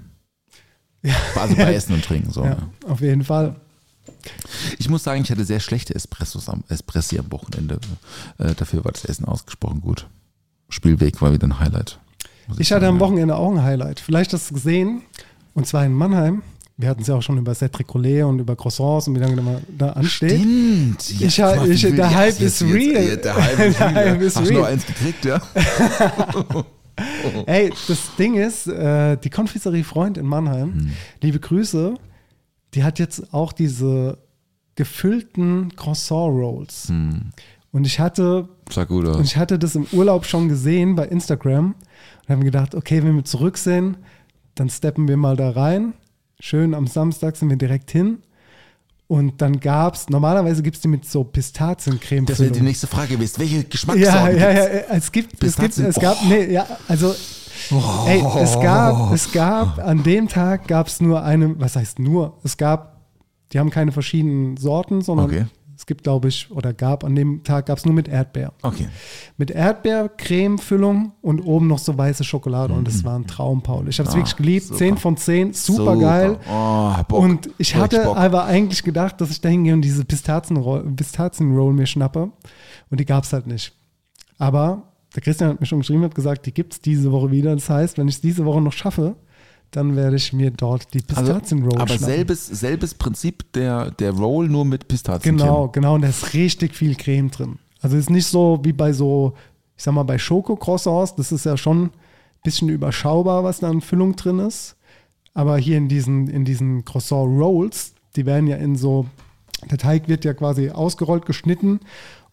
Also 1.37 1.55
bei 1.55 1.75
Essen 1.75 1.95
und 1.95 2.05
Trinken 2.05 2.33
so. 2.33 2.45
Ja, 2.45 2.51
ne? 2.51 2.71
auf 2.89 3.01
jeden 3.01 3.25
Fall. 3.25 3.57
Ich 4.79 4.89
muss 4.89 5.05
sagen, 5.05 5.23
ich 5.23 5.31
hatte 5.31 5.45
sehr 5.45 5.61
schlechte 5.61 5.95
Espressos 5.95 6.49
am, 6.49 6.65
Espressi 6.69 7.19
am 7.19 7.31
Wochenende. 7.31 7.79
Äh, 8.39 8.55
dafür 8.55 8.85
war 8.85 8.93
das 8.93 9.05
Essen 9.05 9.25
ausgesprochen 9.25 9.81
gut. 9.81 10.09
Spielweg 10.69 11.21
war 11.23 11.33
wieder 11.33 11.47
ein 11.47 11.61
Highlight. 11.61 12.01
Ich 12.59 12.73
hatte 12.73 12.87
am. 12.87 13.01
Wochenende 13.01 13.37
auch 13.37 13.51
ein 13.53 13.63
Highlight. 13.63 14.01
Vielleicht 14.01 14.33
hast 14.33 14.51
du 14.51 14.55
es 14.55 14.63
gesehen. 14.63 15.03
Und 15.55 15.67
zwar 15.67 15.85
in 15.85 15.93
Mannheim. 15.93 16.43
Wir 16.79 16.91
hatten 16.91 17.01
es 17.01 17.07
ja 17.09 17.15
auch 17.15 17.23
schon 17.23 17.39
über 17.39 17.55
Cedric 17.55 17.87
Collet 17.87 18.23
und 18.25 18.39
über 18.39 18.55
Croissants 18.55 19.09
und 19.09 19.15
wie 19.15 19.19
lange 19.21 19.41
mal 19.41 19.63
da 19.79 19.91
ansteht. 19.93 20.33
Stimmt. 20.33 21.11
Ich- 21.21 21.39
mal, 21.39 21.71
ich- 21.71 21.87
wie 21.87 21.93
der 21.97 22.15
Hype 22.15 22.39
ist 22.41 22.63
real. 22.63 23.17
der 23.17 23.35
Hype 23.35 23.59
ist 23.71 23.81
real. 23.81 24.21
Hast 24.43 24.51
du 24.51 24.55
noch 24.55 24.67
eins 24.67 24.85
gekriegt, 24.85 25.25
ja? 25.25 25.41
Ey, 27.47 27.71
das 27.89 27.99
Ding 28.19 28.35
ist, 28.35 28.67
äh, 28.67 29.17
die 29.17 29.31
Konfiserie 29.31 29.85
Freund 29.85 30.19
in 30.19 30.27
Mannheim, 30.27 30.75
Hm. 30.75 30.91
liebe 31.23 31.41
Grüße, 31.41 31.95
die 32.75 32.85
hat 32.85 32.99
jetzt 32.99 33.33
auch 33.35 33.53
diese 33.53 34.19
gefüllten 34.77 35.75
Croissant 35.77 36.33
Rolls. 36.35 36.89
Hm. 36.89 37.31
Und 37.77 37.87
ich 37.87 38.01
hatte 38.01 38.49
Sah 38.71 38.85
gut 38.85 39.05
Und 39.05 39.17
aus. 39.17 39.21
ich 39.27 39.37
hatte 39.37 39.59
das 39.59 39.75
im 39.75 39.87
Urlaub 39.93 40.25
schon 40.25 40.49
gesehen 40.49 40.95
bei 40.95 41.05
Instagram 41.09 41.75
und 41.75 42.29
habe 42.31 42.39
mir 42.39 42.47
gedacht, 42.47 42.75
okay, 42.75 43.05
wenn 43.05 43.15
wir 43.17 43.25
zurück 43.27 43.59
sind, 43.59 43.99
dann 44.55 44.71
steppen 44.71 45.09
wir 45.09 45.19
mal 45.19 45.37
da 45.37 45.51
rein. 45.51 45.93
Schön 46.41 46.73
am 46.73 46.87
Samstag 46.87 47.37
sind 47.37 47.51
wir 47.51 47.59
direkt 47.59 47.91
hin. 47.91 48.21
Und 49.09 49.43
dann 49.43 49.61
gab 49.61 49.95
es, 49.95 50.09
normalerweise 50.09 50.63
gibt 50.63 50.77
es 50.77 50.81
die 50.81 50.89
mit 50.89 51.05
so 51.05 51.23
Pistaziencreme. 51.23 52.25
Das 52.25 52.41
wäre 52.41 52.51
die 52.51 52.63
nächste 52.63 52.87
Frage 52.87 53.17
gewesen. 53.17 53.41
Welche 53.41 53.57
ja, 53.59 53.63
Geschmackssorten 53.69 54.39
ja, 54.39 54.51
ja, 54.53 54.69
gibt's? 54.69 54.89
es 54.91 55.13
gibt, 55.13 55.45
es 55.45 55.57
gibt, 55.57 55.79
es 55.79 55.95
gab, 55.97 56.17
Oh. 56.23 56.29
nee, 56.31 56.53
ja, 56.55 56.67
also 56.89 57.15
Ey, 58.07 58.25
es 58.39 58.55
gab, 58.59 59.13
es 59.13 59.33
gab, 59.33 59.81
an 59.87 60.03
dem 60.03 60.29
Tag 60.29 60.67
gab 60.67 60.87
es 60.87 61.03
nur 61.03 61.23
eine, 61.23 61.61
was 61.61 61.77
heißt 61.77 61.99
nur? 61.99 62.39
Es 62.43 62.57
gab, 62.57 63.03
die 63.53 63.59
haben 63.59 63.69
keine 63.69 63.93
verschiedenen 63.93 64.57
Sorten, 64.57 65.03
sondern 65.03 65.27
Okay. 65.27 65.45
Es 65.87 65.89
gibt, 65.89 66.03
glaube 66.03 66.27
ich, 66.27 66.51
oder 66.51 66.73
gab 66.75 67.05
an 67.05 67.15
dem 67.15 67.45
Tag 67.45 67.67
gab 67.67 67.79
es 67.79 67.85
nur 67.85 67.95
mit 67.95 68.09
Erdbeer. 68.09 68.53
Okay. 68.63 68.89
Mit 69.37 69.53
Erdbeer-Creme-Füllung 69.53 71.13
und 71.23 71.41
oben 71.43 71.69
noch 71.69 71.79
so 71.79 71.97
weiße 71.97 72.25
Schokolade. 72.25 72.75
Und 72.75 72.89
das 72.89 73.05
war 73.05 73.17
ein 73.17 73.29
Traum, 73.29 73.63
Paul. 73.63 73.89
Ich 73.89 74.01
habe 74.01 74.09
es 74.09 74.15
Ah, 74.15 74.19
wirklich 74.19 74.35
geliebt. 74.35 74.67
super. 74.67 74.79
10 74.79 74.97
von 74.97 75.17
10, 75.17 75.53
super, 75.53 75.97
geil. 75.97 76.39
Oh, 76.51 76.93
Bock. 77.07 77.21
Und 77.21 77.47
ich 77.59 77.69
Richtig 77.77 77.77
hatte 77.77 78.01
Bock. 78.05 78.17
aber 78.17 78.47
eigentlich 78.47 78.83
gedacht, 78.83 79.21
dass 79.21 79.31
ich 79.31 79.41
da 79.41 79.49
hingehe 79.49 79.75
und 79.75 79.83
diese 79.83 80.05
Pistazienroll, 80.05 80.83
Pistazienroll 80.97 81.73
mir 81.73 81.87
schnappe. 81.87 82.33
Und 82.91 82.99
die 82.99 83.05
gab 83.05 83.23
es 83.23 83.33
halt 83.33 83.47
nicht. 83.47 83.73
Aber 84.39 84.93
der 85.15 85.23
Christian 85.23 85.51
hat 85.51 85.61
mir 85.61 85.67
schon 85.67 85.79
geschrieben, 85.79 86.03
hat 86.03 86.17
gesagt, 86.17 86.47
die 86.47 86.53
gibt 86.53 86.73
es 86.73 86.81
diese 86.81 87.13
Woche 87.13 87.31
wieder. 87.31 87.55
Das 87.55 87.71
heißt, 87.71 87.97
wenn 87.97 88.09
ich 88.09 88.17
es 88.17 88.21
diese 88.21 88.45
Woche 88.45 88.61
noch 88.61 88.73
schaffe, 88.73 89.15
dann 89.77 89.95
werde 89.95 90.17
ich 90.17 90.33
mir 90.33 90.51
dort 90.51 90.93
die 90.95 91.03
Also, 91.15 91.23
Pistazienroll 91.33 91.75
aber 91.79 91.89
schnappen. 91.89 92.07
selbes, 92.07 92.47
selbes 92.47 92.95
Prinzip 92.95 93.53
der, 93.53 93.91
der 93.93 94.13
Roll, 94.13 94.49
nur 94.49 94.65
mit 94.65 94.89
Pistazien. 94.89 95.37
Genau, 95.37 95.69
genau. 95.69 95.95
Und 95.95 96.03
da 96.03 96.09
ist 96.09 96.33
richtig 96.35 96.75
viel 96.75 96.95
Creme 96.97 97.31
drin. 97.31 97.59
Also 97.83 97.97
ist 97.97 98.11
nicht 98.11 98.27
so 98.27 98.59
wie 98.63 98.73
bei 98.73 98.93
so, 98.93 99.35
ich 99.77 99.85
sag 99.85 99.93
mal, 99.95 100.03
bei 100.03 100.19
Schoko-Croissants. 100.19 101.15
Das 101.17 101.31
ist 101.31 101.45
ja 101.45 101.57
schon 101.57 101.85
ein 101.85 101.91
bisschen 102.43 102.69
überschaubar, 102.71 103.45
was 103.45 103.61
da 103.61 103.69
an 103.69 103.81
Füllung 103.83 104.17
drin 104.17 104.39
ist. 104.39 104.77
Aber 105.35 105.59
hier 105.59 105.77
in 105.77 105.89
diesen, 105.89 106.29
in 106.29 106.45
diesen 106.47 106.85
Croissant-Rolls, 106.87 107.93
die 108.17 108.25
werden 108.25 108.47
ja 108.47 108.57
in 108.57 108.75
so, 108.77 109.07
der 109.71 109.77
Teig 109.79 110.09
wird 110.09 110.25
ja 110.25 110.33
quasi 110.33 110.71
ausgerollt, 110.71 111.27
geschnitten 111.27 111.81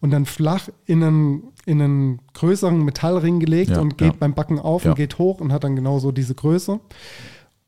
und 0.00 0.10
dann 0.10 0.24
flach 0.24 0.68
in 0.86 1.02
einen, 1.02 1.42
in 1.66 1.82
einen 1.82 2.18
größeren 2.32 2.82
Metallring 2.82 3.40
gelegt 3.40 3.70
Ja, 3.72 3.80
und 3.80 3.98
geht 3.98 4.12
ja. 4.12 4.16
beim 4.18 4.32
Backen 4.34 4.58
auf 4.58 4.84
Ja. 4.84 4.90
und 4.92 4.96
geht 4.96 5.18
hoch 5.18 5.40
und 5.40 5.52
hat 5.52 5.64
dann 5.64 5.76
genauso 5.76 6.12
diese 6.12 6.34
Größe. 6.34 6.80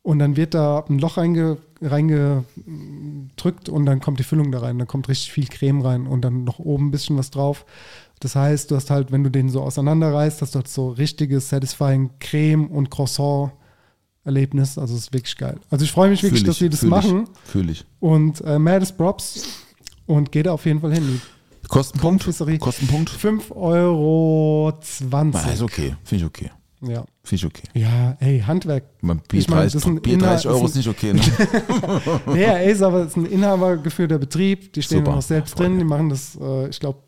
Und 0.07 0.19
dann 0.19 0.37
wird 0.37 0.53
da 0.53 0.85
ein 0.87 0.99
Loch 0.99 1.17
reinge, 1.17 1.57
reingedrückt 1.81 3.67
und 3.67 3.85
dann 3.85 3.99
kommt 3.99 4.19
die 4.19 4.23
Füllung 4.23 4.53
da 4.53 4.59
rein. 4.59 4.79
Dann 4.79 4.87
kommt 4.87 5.09
richtig 5.09 5.33
viel 5.33 5.47
Creme 5.47 5.81
rein 5.81 6.07
und 6.07 6.21
dann 6.21 6.45
noch 6.45 6.59
oben 6.59 6.87
ein 6.87 6.91
bisschen 6.91 7.17
was 7.17 7.29
drauf. 7.29 7.65
Das 8.21 8.33
heißt, 8.33 8.71
du 8.71 8.77
hast 8.77 8.89
halt, 8.89 9.11
wenn 9.11 9.25
du 9.25 9.29
den 9.29 9.49
so 9.49 9.61
auseinanderreißt, 9.63 10.41
hast 10.41 10.55
du 10.55 10.59
halt 10.59 10.69
so 10.69 10.91
richtiges 10.91 11.49
Satisfying 11.49 12.11
Creme 12.21 12.67
und 12.67 12.89
Croissant-Erlebnis. 12.89 14.77
Also 14.77 14.95
es 14.95 15.01
ist 15.01 15.13
wirklich 15.13 15.35
geil. 15.35 15.59
Also 15.69 15.83
ich 15.83 15.91
freue 15.91 16.09
mich 16.09 16.23
wirklich, 16.23 16.39
Fühl 16.39 16.47
dass 16.47 16.55
ich, 16.55 16.59
sie 16.59 16.69
das 16.69 16.79
fühl 16.79 16.89
machen. 16.89 17.27
Ich, 17.43 17.51
fühl 17.51 17.69
ich. 17.69 17.85
Und 17.99 18.39
äh, 18.45 18.57
Maddest 18.57 18.97
Props 18.97 19.45
und 20.05 20.31
geht 20.31 20.45
da 20.45 20.53
auf 20.53 20.65
jeden 20.65 20.79
Fall 20.79 20.93
hin. 20.93 21.21
Kostenpunkt? 21.67 22.23
Kostenpunkt? 22.23 23.09
5,20 23.11 23.51
Euro. 23.57 24.71
Ah, 25.33 25.51
ist 25.51 25.61
okay. 25.61 25.97
Finde 26.05 26.23
ich 26.23 26.29
okay. 26.29 26.51
Ja. 26.81 27.05
Finde 27.23 27.35
ich 27.35 27.45
okay. 27.45 27.63
ja, 27.73 28.15
ey, 28.19 28.39
Handwerk. 28.41 28.83
Beim 29.01 29.19
Bier, 29.27 29.39
Ich 29.39 29.47
meine, 29.49 29.61
30, 29.63 29.81
das 29.81 29.85
ist 29.91 30.03
Bier 30.03 30.17
30 30.17 30.45
Inhalt- 30.45 30.45
Euro 30.45 30.65
ist 30.65 30.71
ist 30.71 30.77
nicht 30.77 30.89
okay. 30.89 31.13
Ne? 31.13 31.21
Ja, 32.39 32.53
ey, 32.57 32.71
ist 32.71 32.81
aber 32.83 32.99
es 33.01 33.07
ist 33.09 33.17
ein 33.17 33.25
inhabergeführter 33.25 34.19
Betrieb. 34.19 34.73
Die 34.73 34.81
stehen 34.83 34.99
Super. 34.99 35.15
noch 35.15 35.21
selbst 35.21 35.51
Freut 35.57 35.67
drin. 35.67 35.79
Die 35.79 35.85
machen 35.85 36.09
das, 36.09 36.37
äh, 36.39 36.69
ich 36.69 36.79
glaube, 36.79 36.99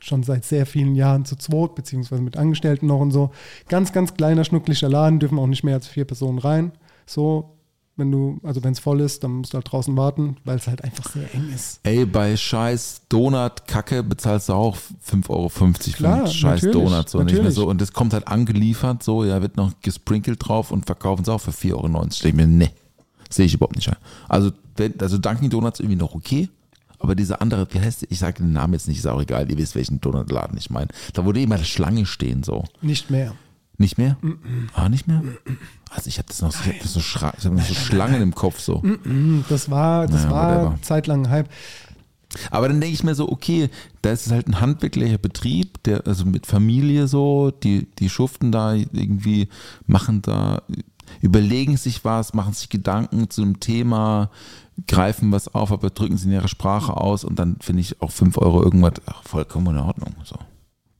schon 0.00 0.22
seit 0.22 0.44
sehr 0.44 0.66
vielen 0.66 0.94
Jahren 0.94 1.24
zu 1.24 1.36
zweit, 1.36 1.74
beziehungsweise 1.74 2.22
mit 2.22 2.36
Angestellten 2.36 2.86
noch 2.86 3.00
und 3.00 3.10
so. 3.10 3.30
Ganz, 3.68 3.92
ganz 3.92 4.14
kleiner, 4.14 4.44
schnucklicher 4.44 4.88
Laden, 4.88 5.18
dürfen 5.18 5.38
auch 5.38 5.46
nicht 5.46 5.64
mehr 5.64 5.74
als 5.74 5.88
vier 5.88 6.04
Personen 6.04 6.38
rein. 6.38 6.72
So, 7.06 7.58
wenn 7.96 8.10
du, 8.10 8.40
also 8.42 8.64
wenn 8.64 8.72
es 8.72 8.78
voll 8.78 9.00
ist, 9.00 9.22
dann 9.22 9.32
musst 9.32 9.52
du 9.52 9.56
halt 9.56 9.70
draußen 9.70 9.94
warten, 9.96 10.36
weil 10.44 10.56
es 10.56 10.66
halt 10.66 10.82
einfach 10.82 11.10
sehr 11.10 11.32
eng 11.34 11.50
ist. 11.54 11.80
Ey, 11.82 12.06
bei 12.06 12.36
scheiß 12.36 13.02
Donut-Kacke 13.08 14.02
bezahlst 14.02 14.48
du 14.48 14.54
auch 14.54 14.76
5,50 14.76 15.30
Euro 15.30 15.48
für 15.48 15.72
Klar, 15.92 16.18
einen 16.20 16.26
scheiß 16.28 16.60
Donut. 16.62 17.08
So, 17.08 17.22
nicht 17.22 17.42
mehr 17.42 17.52
so. 17.52 17.68
Und 17.68 17.80
das 17.80 17.92
kommt 17.92 18.14
halt 18.14 18.28
angeliefert, 18.28 19.02
so, 19.02 19.24
ja, 19.24 19.42
wird 19.42 19.56
noch 19.56 19.72
gesprinkelt 19.82 20.46
drauf 20.46 20.70
und 20.70 20.86
verkaufen 20.86 21.22
es 21.22 21.28
auch 21.28 21.40
für 21.40 21.50
4,90 21.50 21.74
Euro. 21.74 22.08
Ich 22.08 22.34
mir, 22.34 22.46
ne, 22.46 22.70
sehe 23.28 23.46
ich 23.46 23.54
überhaupt 23.54 23.76
nicht 23.76 23.88
ein. 23.88 23.96
Also, 24.28 24.52
wenn, 24.76 24.98
also 25.00 25.18
Dunkin' 25.18 25.50
Donuts 25.50 25.80
irgendwie 25.80 25.98
noch 25.98 26.14
okay, 26.14 26.48
aber 26.98 27.14
diese 27.14 27.40
andere, 27.40 27.66
wie 27.72 27.80
heißt 27.80 28.02
die? 28.02 28.06
ich 28.10 28.20
sage 28.20 28.42
den 28.42 28.52
Namen 28.52 28.74
jetzt 28.74 28.88
nicht, 28.88 28.98
ist 28.98 29.06
auch 29.06 29.20
egal, 29.20 29.50
ihr 29.50 29.58
wisst, 29.58 29.74
welchen 29.74 30.00
Donutladen 30.00 30.56
ich 30.56 30.70
meine. 30.70 30.88
Da 31.12 31.24
wurde 31.24 31.42
immer 31.42 31.56
eine 31.56 31.64
Schlange 31.64 32.06
stehen, 32.06 32.42
so. 32.42 32.64
Nicht 32.80 33.10
mehr. 33.10 33.34
Nicht 33.78 33.98
mehr? 33.98 34.16
Ah, 34.74 34.88
nicht 34.88 35.08
mehr? 35.08 35.22
Also 35.90 36.08
ich 36.08 36.18
habe 36.18 36.28
das 36.28 36.42
noch, 36.42 36.50
ich 36.50 36.72
hab 36.72 36.80
das 36.80 36.92
so, 36.92 37.00
ich 37.00 37.16
hab 37.22 37.44
noch 37.44 37.64
so 37.64 37.74
Schlangen 37.74 38.22
im 38.22 38.34
Kopf 38.34 38.60
so. 38.60 38.82
Das 39.48 39.70
war, 39.70 40.06
das 40.06 40.24
Naja, 40.24 40.30
war 40.30 40.82
zeitlang 40.82 41.26
ein 41.26 41.30
Hype. 41.30 41.48
Aber 42.50 42.68
dann 42.68 42.80
denke 42.80 42.94
ich 42.94 43.04
mir 43.04 43.14
so, 43.14 43.30
okay, 43.30 43.68
da 44.00 44.10
ist 44.10 44.26
es 44.26 44.32
halt 44.32 44.46
ein 44.48 44.60
handwerklicher 44.60 45.18
Betrieb, 45.18 45.82
der, 45.84 46.06
also 46.06 46.24
mit 46.24 46.46
Familie 46.46 47.06
so, 47.06 47.50
die, 47.50 47.86
die 47.98 48.08
schuften 48.08 48.52
da 48.52 48.74
irgendwie, 48.74 49.48
machen 49.86 50.22
da, 50.22 50.62
überlegen 51.20 51.76
sich 51.76 52.04
was, 52.04 52.32
machen 52.32 52.54
sich 52.54 52.68
Gedanken 52.68 53.28
zu 53.28 53.42
einem 53.42 53.60
Thema, 53.60 54.30
greifen 54.86 55.30
was 55.32 55.54
auf, 55.54 55.72
aber 55.72 55.90
drücken 55.90 56.16
sie 56.16 56.28
in 56.28 56.32
ihrer 56.32 56.48
Sprache 56.48 56.96
aus 56.96 57.24
und 57.24 57.38
dann 57.38 57.56
finde 57.60 57.82
ich 57.82 58.00
auch 58.00 58.10
5 58.10 58.38
Euro 58.38 58.62
irgendwas 58.62 58.94
ach, 59.06 59.22
vollkommen 59.24 59.76
in 59.76 59.82
Ordnung. 59.82 60.14
So. 60.24 60.36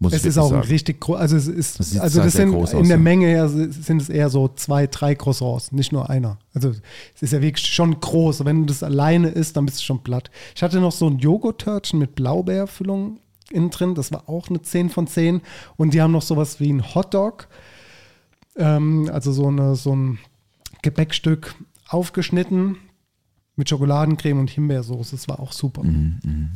Muss 0.02 0.12
Es 0.12 0.24
ist 0.24 0.36
auch 0.36 0.50
wirklich 0.50 0.58
ein 0.58 0.62
sagen. 0.62 0.72
richtig 0.72 1.00
groß, 1.00 1.16
also 1.16 1.36
es 1.36 1.46
Das 1.46 1.56
ist, 1.56 1.90
sieht 1.90 2.00
also 2.00 2.20
das 2.20 2.32
sind 2.32 2.48
in 2.48 2.54
aus, 2.56 2.70
der 2.72 2.84
ja. 2.84 2.96
Menge 2.96 3.26
her 3.26 3.48
sind 3.48 4.02
es 4.02 4.08
eher 4.08 4.30
so 4.30 4.48
zwei, 4.48 4.88
drei 4.88 5.14
Croissants, 5.14 5.70
nicht 5.70 5.92
nur 5.92 6.10
einer. 6.10 6.38
Also 6.52 6.70
es 7.14 7.22
ist 7.22 7.32
ja 7.32 7.40
wirklich 7.40 7.64
schon 7.66 8.00
groß. 8.00 8.44
Wenn 8.44 8.66
das 8.66 8.82
alleine 8.82 9.28
ist, 9.28 9.56
dann 9.56 9.64
bist 9.64 9.78
du 9.78 9.84
schon 9.84 10.02
platt. 10.02 10.30
Ich 10.56 10.62
hatte 10.64 10.80
noch 10.80 10.90
so 10.90 11.06
ein 11.06 11.18
Joghurt-Törtchen 11.18 12.00
mit 12.00 12.16
Blaubeerfüllung 12.16 13.20
innen 13.50 13.70
drin, 13.70 13.94
das 13.94 14.10
war 14.10 14.28
auch 14.28 14.48
eine 14.48 14.60
10 14.60 14.90
von 14.90 15.06
10. 15.06 15.40
Und 15.76 15.94
die 15.94 16.02
haben 16.02 16.10
noch 16.10 16.22
sowas 16.22 16.58
wie 16.58 16.72
ein 16.72 16.94
Hotdog, 16.94 17.46
ähm, 18.56 19.08
also 19.12 19.30
so, 19.30 19.46
eine, 19.46 19.76
so 19.76 19.94
ein 19.94 20.18
Gebäckstück 20.82 21.54
aufgeschnitten 21.86 22.76
mit 23.54 23.68
Schokoladencreme 23.68 24.40
und 24.40 24.50
Himbeersoße. 24.50 25.12
Das 25.12 25.28
war 25.28 25.38
auch 25.38 25.52
super. 25.52 25.84
Mhm. 25.84 26.50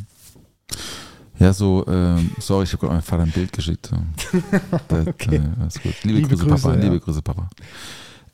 Ja, 1.38 1.52
so, 1.52 1.84
ähm, 1.86 2.30
sorry, 2.38 2.64
ich 2.64 2.72
habe 2.72 2.80
gerade 2.80 2.94
meinem 2.94 3.02
Vater 3.02 3.22
ein 3.24 3.30
Bild 3.32 3.52
geschickt. 3.52 3.90
Das, 4.88 5.06
Okay. 5.06 5.36
äh, 5.36 5.60
alles 5.60 5.80
gut. 5.82 5.92
Liebe, 6.04 6.18
Liebe 6.18 6.28
Grüße, 6.30 6.46
Grüße, 6.46 6.62
Papa. 6.62 6.76
ja. 6.76 6.82
Liebe 6.84 7.00
Grüße, 7.00 7.22
Papa. 7.22 7.48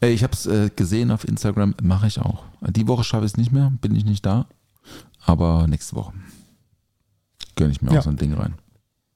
Äh, 0.01 0.11
ich 0.11 0.23
habe 0.23 0.33
es 0.35 0.47
äh, 0.47 0.71
gesehen 0.75 1.11
auf 1.11 1.27
Instagram, 1.27 1.75
mache 1.83 2.07
ich 2.07 2.21
auch. 2.21 2.45
Die 2.61 2.87
Woche 2.87 3.03
schaffe 3.05 3.25
ich 3.25 3.33
es 3.33 3.37
nicht 3.37 3.53
mehr, 3.53 3.73
bin 3.81 3.95
ich 3.97 4.05
nicht 4.05 4.25
da. 4.25 4.47
Aber 5.25 5.67
nächste 5.69 5.97
Woche 5.97 6.13
gönne 7.57 7.73
ich 7.73 7.83
mir 7.83 7.93
Ja. 7.93 8.01
auch 8.01 8.05
so 8.05 8.11
ein 8.11 8.17
Ding 8.17 8.35
rein. 8.35 8.55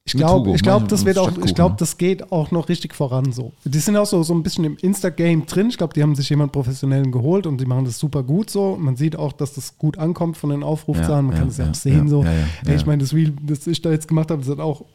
Ich 0.07 0.13
glaube, 0.13 0.51
ich 0.55 0.63
glaube, 0.63 0.87
das 0.87 1.03
wird 1.03 1.17
auch, 1.17 1.31
ich 1.43 1.53
glaube, 1.53 1.75
das 1.77 1.97
geht 1.97 2.31
auch 2.31 2.51
noch 2.51 2.69
richtig 2.69 2.95
voran 2.95 3.33
so. 3.33 3.51
Die 3.65 3.77
sind 3.79 3.97
auch 3.97 4.05
so, 4.05 4.23
so 4.23 4.33
ein 4.33 4.41
bisschen 4.41 4.63
im 4.63 4.77
Insta-Game 4.77 5.45
drin. 5.45 5.67
Ich 5.69 5.77
glaube, 5.77 5.93
die 5.93 6.01
haben 6.01 6.15
sich 6.15 6.29
jemand 6.29 6.53
Professionellen 6.53 7.11
geholt 7.11 7.45
und 7.45 7.59
die 7.59 7.65
machen 7.65 7.83
das 7.83 7.99
super 7.99 8.23
gut 8.23 8.49
so. 8.49 8.77
Man 8.79 8.95
sieht 8.95 9.17
auch, 9.17 9.33
dass 9.33 9.53
das 9.53 9.77
gut 9.77 9.97
ankommt 9.97 10.37
von 10.37 10.49
den 10.49 10.63
Aufrufzahlen. 10.63 11.25
Man 11.25 11.35
Ja, 11.35 11.39
kann 11.41 11.49
es 11.49 11.57
ja, 11.57 11.65
ja, 11.65 11.71
auch 11.71 11.75
sehen 11.75 12.03
ja, 12.05 12.07
so. 12.07 12.23
ja, 12.23 12.31
ja, 12.31 12.45
Ey, 12.67 12.75
ich 12.77 12.85
meine, 12.85 13.01
das 13.03 13.13
Reel, 13.13 13.33
das 13.41 13.67
ich 13.67 13.81
da 13.81 13.91
jetzt 13.91 14.07
gemacht 14.07 14.31
habe, 14.31 14.41
das 14.41 14.49
hat 14.49 14.59
auch 14.59 14.85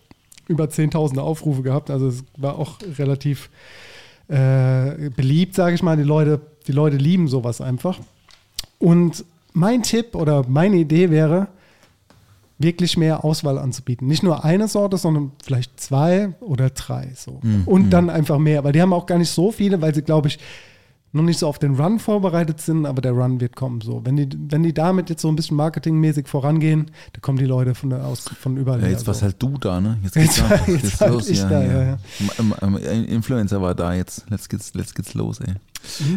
über 0.48 0.64
10.000 0.64 1.18
Aufrufe 1.18 1.62
gehabt. 1.62 1.90
Also 1.90 2.08
es 2.08 2.24
war 2.38 2.58
auch 2.58 2.78
relativ 2.98 3.50
äh, 4.28 5.10
beliebt, 5.14 5.54
sage 5.54 5.74
ich 5.74 5.82
mal. 5.82 5.96
Die 5.98 6.02
Leute, 6.04 6.40
die 6.66 6.72
Leute 6.72 6.96
lieben 6.96 7.28
sowas 7.28 7.60
einfach. 7.60 7.98
Und 8.78 9.24
mein 9.52 9.82
Tipp 9.82 10.14
oder 10.14 10.44
meine 10.48 10.76
Idee 10.76 11.10
wäre, 11.10 11.48
wirklich 12.62 12.96
mehr 12.96 13.24
Auswahl 13.24 13.58
anzubieten. 13.58 14.06
Nicht 14.08 14.22
nur 14.22 14.44
eine 14.44 14.68
Sorte, 14.68 14.96
sondern 14.96 15.32
vielleicht 15.44 15.78
zwei 15.80 16.34
oder 16.40 16.70
drei. 16.70 17.10
So. 17.14 17.40
Mhm. 17.42 17.62
Und 17.66 17.90
dann 17.90 18.10
einfach 18.10 18.38
mehr, 18.38 18.64
weil 18.64 18.72
die 18.72 18.80
haben 18.82 18.92
auch 18.92 19.06
gar 19.06 19.18
nicht 19.18 19.30
so 19.30 19.52
viele, 19.52 19.80
weil 19.82 19.94
sie, 19.94 20.02
glaube 20.02 20.28
ich, 20.28 20.38
noch 21.14 21.22
nicht 21.24 21.38
so 21.38 21.46
auf 21.46 21.58
den 21.58 21.74
Run 21.78 21.98
vorbereitet 21.98 22.58
sind, 22.62 22.86
aber 22.86 23.02
der 23.02 23.12
Run 23.12 23.38
wird 23.38 23.54
kommen. 23.54 23.82
So. 23.82 24.00
Wenn, 24.02 24.16
die, 24.16 24.28
wenn 24.48 24.62
die 24.62 24.72
damit 24.72 25.10
jetzt 25.10 25.20
so 25.20 25.28
ein 25.28 25.36
bisschen 25.36 25.58
marketingmäßig 25.58 26.26
vorangehen, 26.26 26.86
dann 27.12 27.20
kommen 27.20 27.36
die 27.36 27.44
Leute 27.44 27.74
von, 27.74 27.92
aus, 27.92 28.20
von 28.40 28.56
überall 28.56 28.80
Ja, 28.80 28.88
jetzt 28.88 29.06
was 29.06 29.18
so. 29.18 29.24
halt 29.26 29.36
du 29.38 29.58
da, 29.58 29.78
ne? 29.78 29.98
Jetzt 30.02 30.14
geht's, 30.14 30.38
Jetzt- 30.38 30.50
da, 30.50 30.54
jetzt 30.72 30.82
geht's 30.82 31.00
halt 31.02 31.12
los. 31.12 31.28
ich 31.28 31.38
ja, 31.40 31.48
da, 31.50 31.62
ja. 31.62 31.82
ja, 31.84 32.78
Influencer 33.02 33.60
war 33.60 33.74
da 33.74 33.92
jetzt. 33.92 34.24
Let's 34.30 34.48
geht's, 34.48 34.72
let's 34.72 34.94
geht's 34.94 35.12
los, 35.12 35.38
ey. 35.40 35.52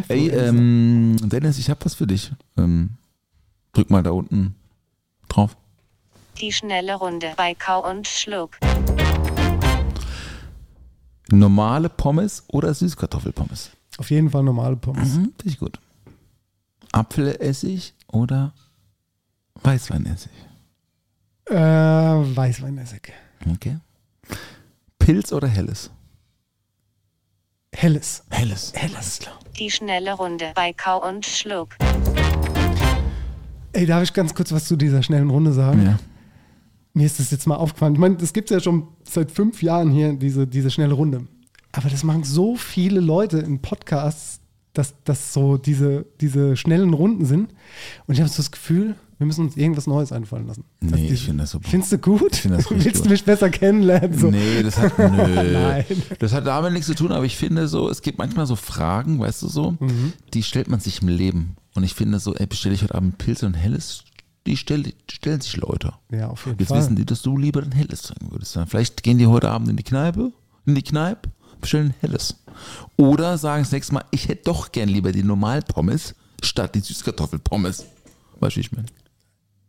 Ey, 0.08 0.26
Influencer. 0.28 0.48
ähm, 0.48 1.16
Dennis, 1.24 1.58
ich 1.58 1.68
habe 1.68 1.84
was 1.84 1.94
für 1.94 2.06
dich. 2.06 2.32
Ähm, 2.56 2.90
drück 3.74 3.90
mal 3.90 4.02
da 4.02 4.12
unten 4.12 4.54
drauf. 5.28 5.58
Die 6.40 6.52
schnelle 6.52 6.96
Runde 6.96 7.32
bei 7.36 7.54
Kau 7.54 7.88
und 7.88 8.06
Schluck. 8.06 8.58
Normale 11.30 11.88
Pommes 11.88 12.44
oder 12.48 12.74
Süßkartoffelpommes? 12.74 13.70
Auf 13.96 14.10
jeden 14.10 14.30
Fall 14.30 14.42
normale 14.42 14.76
Pommes. 14.76 15.14
Mhm, 15.14 15.32
finde 15.38 15.46
ich 15.46 15.58
gut. 15.58 15.80
Apfelessig 16.92 17.94
oder 18.08 18.52
Weißweinessig? 19.62 20.30
Äh, 21.46 21.54
Weißweinessig. 21.56 23.12
Okay. 23.54 23.78
Pilz 24.98 25.32
oder 25.32 25.48
Helles? 25.48 25.90
Helles. 27.72 28.24
Helles. 28.28 28.72
Helles, 28.74 29.18
klar. 29.20 29.38
Die 29.58 29.70
schnelle 29.70 30.12
Runde 30.12 30.52
bei 30.54 30.74
Kau 30.74 31.06
und 31.08 31.24
Schluck. 31.24 31.76
Ey, 33.72 33.86
darf 33.86 34.02
ich 34.02 34.12
ganz 34.12 34.34
kurz 34.34 34.52
was 34.52 34.66
zu 34.66 34.76
dieser 34.76 35.02
schnellen 35.02 35.30
Runde 35.30 35.52
sagen? 35.52 35.84
Ja. 35.84 35.98
Mir 36.96 37.04
ist 37.04 37.20
das 37.20 37.30
jetzt 37.30 37.46
mal 37.46 37.56
aufgefallen. 37.56 37.92
Ich 37.94 38.00
meine, 38.00 38.16
das 38.16 38.32
gibt 38.32 38.50
es 38.50 38.54
ja 38.54 38.60
schon 38.60 38.88
seit 39.04 39.30
fünf 39.30 39.62
Jahren 39.62 39.90
hier, 39.90 40.14
diese, 40.14 40.46
diese 40.46 40.70
schnelle 40.70 40.94
Runde. 40.94 41.26
Aber 41.72 41.90
das 41.90 42.02
machen 42.04 42.24
so 42.24 42.56
viele 42.56 43.00
Leute 43.00 43.38
in 43.38 43.60
Podcasts, 43.60 44.40
dass 44.72 44.94
das 45.04 45.34
so 45.34 45.58
diese, 45.58 46.06
diese 46.22 46.56
schnellen 46.56 46.94
Runden 46.94 47.26
sind. 47.26 47.50
Und 48.06 48.14
ich 48.14 48.20
habe 48.20 48.30
so 48.30 48.38
das 48.38 48.50
Gefühl, 48.50 48.94
wir 49.18 49.26
müssen 49.26 49.44
uns 49.44 49.56
irgendwas 49.58 49.86
Neues 49.86 50.10
einfallen 50.10 50.46
lassen. 50.46 50.64
Nee, 50.80 50.90
Dass 50.90 51.00
die- 51.00 51.06
ich 51.08 51.24
finde 51.24 51.42
das 51.42 51.50
super. 51.50 51.68
Findest 51.68 51.92
du 51.92 51.98
gut? 51.98 52.32
Ich 52.32 52.40
finde 52.40 52.56
das 52.56 52.70
richtig 52.70 52.84
Willst 52.86 53.04
du 53.04 53.10
mich 53.10 53.24
besser 53.24 53.50
kennenlernen? 53.50 54.18
So. 54.18 54.30
Nee, 54.30 54.62
das 54.62 54.78
hat, 54.78 54.98
nö. 54.98 55.52
Nein. 55.52 55.84
das 56.18 56.32
hat 56.32 56.46
damit 56.46 56.72
nichts 56.72 56.86
zu 56.86 56.94
tun, 56.94 57.12
aber 57.12 57.24
ich 57.26 57.36
finde 57.36 57.68
so, 57.68 57.90
es 57.90 58.00
gibt 58.00 58.16
manchmal 58.16 58.46
so 58.46 58.56
Fragen, 58.56 59.18
weißt 59.18 59.42
du 59.42 59.48
so, 59.48 59.72
Mhm. 59.80 60.14
die 60.32 60.42
stellt 60.42 60.68
man 60.68 60.80
sich 60.80 61.02
im 61.02 61.08
Leben. 61.08 61.56
Und 61.74 61.84
ich 61.84 61.92
finde 61.94 62.18
so, 62.20 62.34
ey, 62.34 62.46
bestelle 62.46 62.74
ich 62.74 62.82
heute 62.82 62.94
Abend 62.94 63.18
Pilze 63.18 63.44
und 63.44 63.54
Helles? 63.54 64.02
Die, 64.46 64.56
stell, 64.56 64.92
stellen 65.10 65.40
sich 65.40 65.56
Leute. 65.56 65.92
Ja, 66.10 66.28
auf 66.28 66.46
jeden 66.46 66.58
Jetzt 66.58 66.68
Fall. 66.68 66.78
wissen 66.78 66.96
die, 66.96 67.04
dass 67.04 67.22
du 67.22 67.36
lieber 67.36 67.62
ein 67.62 67.72
Helles 67.72 68.02
trinken 68.02 68.30
würdest. 68.30 68.58
Vielleicht 68.68 69.02
gehen 69.02 69.18
die 69.18 69.26
heute 69.26 69.50
Abend 69.50 69.68
in 69.68 69.76
die 69.76 69.82
Kneipe, 69.82 70.32
in 70.64 70.74
die 70.74 70.82
Kneipe, 70.82 71.30
bestellen 71.60 71.88
ein 71.88 71.94
Helles. 72.00 72.36
Oder 72.96 73.38
sagen 73.38 73.62
das 73.64 73.72
nächste 73.72 73.94
Mal, 73.94 74.04
ich 74.10 74.28
hätte 74.28 74.44
doch 74.44 74.72
gern 74.72 74.88
lieber 74.88 75.12
die 75.12 75.22
Normalpommes 75.22 76.14
statt 76.42 76.74
die 76.74 76.80
Süßkartoffelpommes. 76.80 77.84
Weißt 78.40 78.56
du, 78.56 78.58
wie 78.58 78.60
ich 78.60 78.72
meine? 78.72 78.86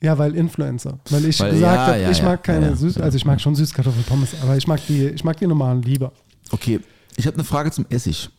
Ja, 0.02 0.18
weil 0.18 0.36
Influencer. 0.36 1.00
Weil 1.10 1.26
ich 1.26 1.40
Weil- 1.40 1.54
gesagt 1.54 1.76
ja, 1.76 1.88
habe, 1.88 2.00
ja, 2.02 2.12
ich 2.12 2.20
ja, 2.20 2.26
mag 2.26 2.44
keine. 2.44 2.76
Süß, 2.76 2.98
also 3.00 3.16
ich 3.16 3.26
mag 3.26 3.42
schon 3.42 3.56
Süßkartoffelpommes, 3.56 4.36
aber 4.44 4.56
ich 4.58 4.68
mag 4.68 4.80
die, 4.88 5.08
ich 5.08 5.24
mag 5.24 5.38
die 5.38 5.48
normalen 5.48 5.82
lieber. 5.82 6.12
Okay, 6.52 6.80
ich 7.16 7.26
habe 7.26 7.36
eine 7.36 7.44
Frage 7.44 7.72
zum 7.72 7.86
Essig. 7.90 8.30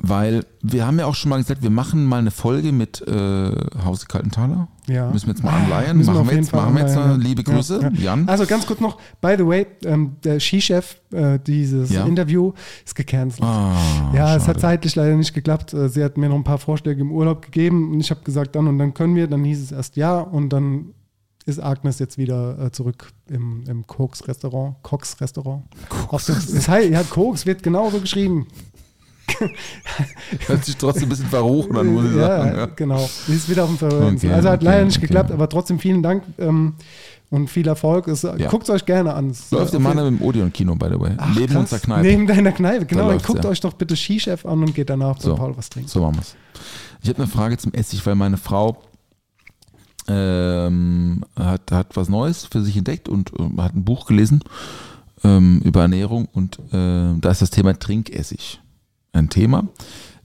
Weil 0.00 0.44
wir 0.62 0.86
haben 0.86 1.00
ja 1.00 1.06
auch 1.06 1.16
schon 1.16 1.30
mal 1.30 1.38
gesagt, 1.38 1.62
wir 1.62 1.70
machen 1.70 2.04
mal 2.04 2.18
eine 2.18 2.30
Folge 2.30 2.70
mit 2.70 3.00
äh, 3.08 3.52
Hause 3.84 4.06
Kaltenthaler. 4.06 4.68
Ja. 4.88 5.10
Müssen 5.10 5.26
wir 5.26 5.34
jetzt 5.34 5.44
mal 5.44 5.52
anleihen. 5.52 5.96
Müssen 5.98 6.14
wir 6.14 6.14
Machen 6.20 6.26
wir 6.28 6.32
jeden 6.34 6.44
jetzt, 6.44 6.52
machen 6.54 6.74
wir 6.74 6.82
jetzt 6.82 6.96
eine 6.96 7.16
liebe 7.16 7.42
Grüße, 7.42 7.80
Ja, 7.82 7.88
ja. 7.90 8.00
Jan. 8.00 8.28
Also 8.28 8.46
ganz 8.46 8.66
kurz 8.66 8.80
noch, 8.80 8.96
by 9.20 9.34
the 9.36 9.46
way, 9.46 9.66
ähm, 9.84 10.16
der 10.24 10.40
Skichef, 10.40 10.96
äh, 11.12 11.38
dieses. 11.46 11.90
Interview 11.90 12.52
ist 12.84 12.94
gecancelt. 12.94 13.42
Ah, 13.42 13.74
ja, 14.14 14.34
es 14.36 14.42
hat 14.42 14.56
schade. 14.56 14.58
zeitlich 14.60 14.94
leider 14.96 15.14
nicht 15.16 15.34
geklappt. 15.34 15.74
Äh, 15.74 15.88
Sie 15.88 16.02
hat 16.02 16.16
mir 16.16 16.28
noch 16.28 16.36
ein 16.36 16.44
paar 16.44 16.58
Vorschläge 16.58 17.00
im 17.00 17.12
Urlaub 17.12 17.42
gegeben 17.42 17.92
und 17.92 18.00
ich 18.00 18.10
habe 18.10 18.22
gesagt, 18.24 18.56
dann 18.56 18.66
und 18.66 18.78
dann 18.78 18.94
können 18.94 19.14
wir. 19.14 19.26
Dann 19.26 19.44
hieß 19.44 19.62
es 19.62 19.72
erst 19.72 19.96
ja 19.96 20.18
und 20.20 20.48
dann 20.50 20.94
ist 21.44 21.62
Agnes 21.62 21.98
jetzt 21.98 22.18
wieder 22.18 22.58
äh, 22.66 22.70
zurück 22.72 23.10
im, 23.30 23.64
im 23.68 23.86
Koks-Restaurant. 23.86 24.76
Koks-Restaurant. 24.82 25.62
Dem- 25.90 26.54
Das 26.54 26.68
heißt, 26.68 26.90
ja, 26.90 27.02
Koks 27.04 27.46
wird 27.46 27.62
genauso 27.62 28.00
geschrieben. 28.00 28.46
Hört 30.46 30.64
sich 30.64 30.76
trotzdem 30.76 31.04
ein 31.04 31.08
bisschen 31.10 31.26
verruchen 31.26 31.76
an, 31.76 31.86
muss 31.86 32.04
ich 32.04 32.16
ja, 32.16 32.26
sagen. 32.26 32.56
Ja. 32.56 32.66
genau. 32.66 33.04
Ist 33.28 33.48
wieder 33.48 33.64
auf 33.64 33.70
dem 33.70 33.78
Verhören. 33.78 34.16
Okay, 34.16 34.32
also 34.32 34.48
hat 34.48 34.56
okay, 34.56 34.64
leider 34.64 34.84
nicht 34.84 34.98
okay. 34.98 35.06
geklappt, 35.06 35.30
aber 35.30 35.48
trotzdem 35.48 35.78
vielen 35.78 36.02
Dank 36.02 36.22
ähm, 36.38 36.74
und 37.30 37.48
viel 37.48 37.66
Erfolg. 37.68 38.08
Es, 38.08 38.26
Guckt 38.50 38.64
es 38.64 38.70
euch 38.70 38.86
gerne 38.86 39.14
an. 39.14 39.30
Es, 39.30 39.50
Läuft 39.50 39.72
äh, 39.72 39.76
im 39.76 39.82
Mann 39.82 39.98
im 39.98 40.22
Odeon-Kino, 40.22 40.74
by 40.74 40.86
the 40.92 41.00
way. 41.00 41.12
Ach, 41.16 41.34
Neben 41.34 41.46
krass. 41.46 41.56
unserer 41.56 41.80
Kneipe. 41.80 42.06
Neben 42.06 42.26
deiner 42.26 42.52
Kneipe, 42.52 42.86
genau. 42.86 43.16
Guckt 43.18 43.44
ja. 43.44 43.50
euch 43.50 43.60
doch 43.60 43.74
bitte 43.74 43.96
Skichef 43.96 44.44
an 44.46 44.62
und 44.62 44.74
geht 44.74 44.90
danach 44.90 45.20
So. 45.20 45.34
Paul 45.34 45.56
was 45.56 45.68
trinken. 45.70 45.88
So 45.88 46.00
machen 46.00 46.16
wir 46.16 46.22
es. 46.22 46.36
Ich 47.02 47.08
habe 47.08 47.18
eine 47.22 47.30
Frage 47.30 47.56
zum 47.58 47.72
Essig, 47.72 48.04
weil 48.06 48.14
meine 48.14 48.36
Frau 48.36 48.82
ähm, 50.08 51.24
hat, 51.38 51.70
hat 51.70 51.96
was 51.96 52.08
Neues 52.08 52.46
für 52.46 52.62
sich 52.62 52.76
entdeckt 52.76 53.08
und 53.08 53.32
ähm, 53.38 53.62
hat 53.62 53.74
ein 53.74 53.84
Buch 53.84 54.06
gelesen 54.06 54.42
ähm, 55.22 55.60
über 55.64 55.82
Ernährung 55.82 56.28
und 56.32 56.58
äh, 56.72 57.14
da 57.20 57.30
ist 57.30 57.42
das 57.42 57.50
Thema 57.50 57.78
Trinkessig 57.78 58.60
ein 59.18 59.30
Thema. 59.30 59.68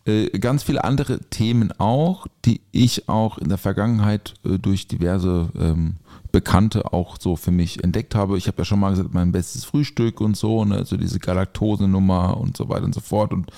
Äh, 0.06 0.38
ganz 0.40 0.64
viele 0.64 0.84
andere 0.84 1.20
Themen 1.30 1.72
auch, 1.80 2.28
die 2.44 2.62
ich 2.72 3.08
auch 3.08 3.38
in 3.38 3.48
der 3.48 3.58
Vergangenheit 3.58 4.34
äh, 4.44 4.60
durch 4.60 4.88
diverse 4.88 5.50
ähm, 5.58 5.96
Bekannte 6.34 6.92
auch 6.92 7.18
so 7.20 7.36
für 7.36 7.52
mich 7.52 7.84
entdeckt 7.84 8.16
habe. 8.16 8.38
Ich 8.38 8.48
habe 8.48 8.58
ja 8.58 8.66
schon 8.66 8.80
mal 8.80 8.90
gesagt, 8.90 9.14
mein 9.14 9.32
bestes 9.32 9.66
Frühstück 9.66 10.20
und 10.20 10.36
so, 10.36 10.66
ne, 10.66 10.78
also 10.78 10.98
diese 10.98 11.20
Galaktosenummer 11.20 12.36
und 12.38 12.58
so 12.58 12.68
weiter 12.68 12.86
und 12.86 12.96
so 12.96 13.02
fort. 13.02 13.32
Und 13.32 13.52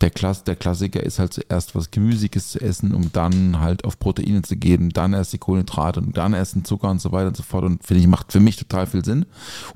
der, 0.00 0.10
Klass, 0.10 0.42
der 0.42 0.56
Klassiker 0.56 1.02
ist 1.02 1.20
halt 1.20 1.32
zuerst 1.32 1.74
was 1.76 1.92
Gemüsiges 1.92 2.50
zu 2.50 2.60
essen, 2.60 2.94
um 2.94 3.12
dann 3.12 3.60
halt 3.60 3.84
auf 3.84 3.98
Proteine 3.98 4.42
zu 4.42 4.56
gehen, 4.56 4.90
dann 4.90 5.12
erst 5.12 5.32
die 5.32 5.38
Kohlenhydrate 5.38 6.00
und 6.00 6.16
dann 6.16 6.34
erst 6.34 6.56
den 6.56 6.64
Zucker 6.64 6.90
und 6.90 7.00
so 7.00 7.12
weiter 7.12 7.28
und 7.28 7.36
so 7.36 7.44
fort. 7.44 7.64
Und 7.64 7.86
finde 7.86 8.00
ich, 8.00 8.08
macht 8.08 8.32
für 8.32 8.40
mich 8.40 8.56
total 8.56 8.86
viel 8.86 9.04
Sinn. 9.04 9.24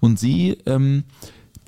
Und 0.00 0.18
sie 0.18 0.58
ähm, 0.66 1.04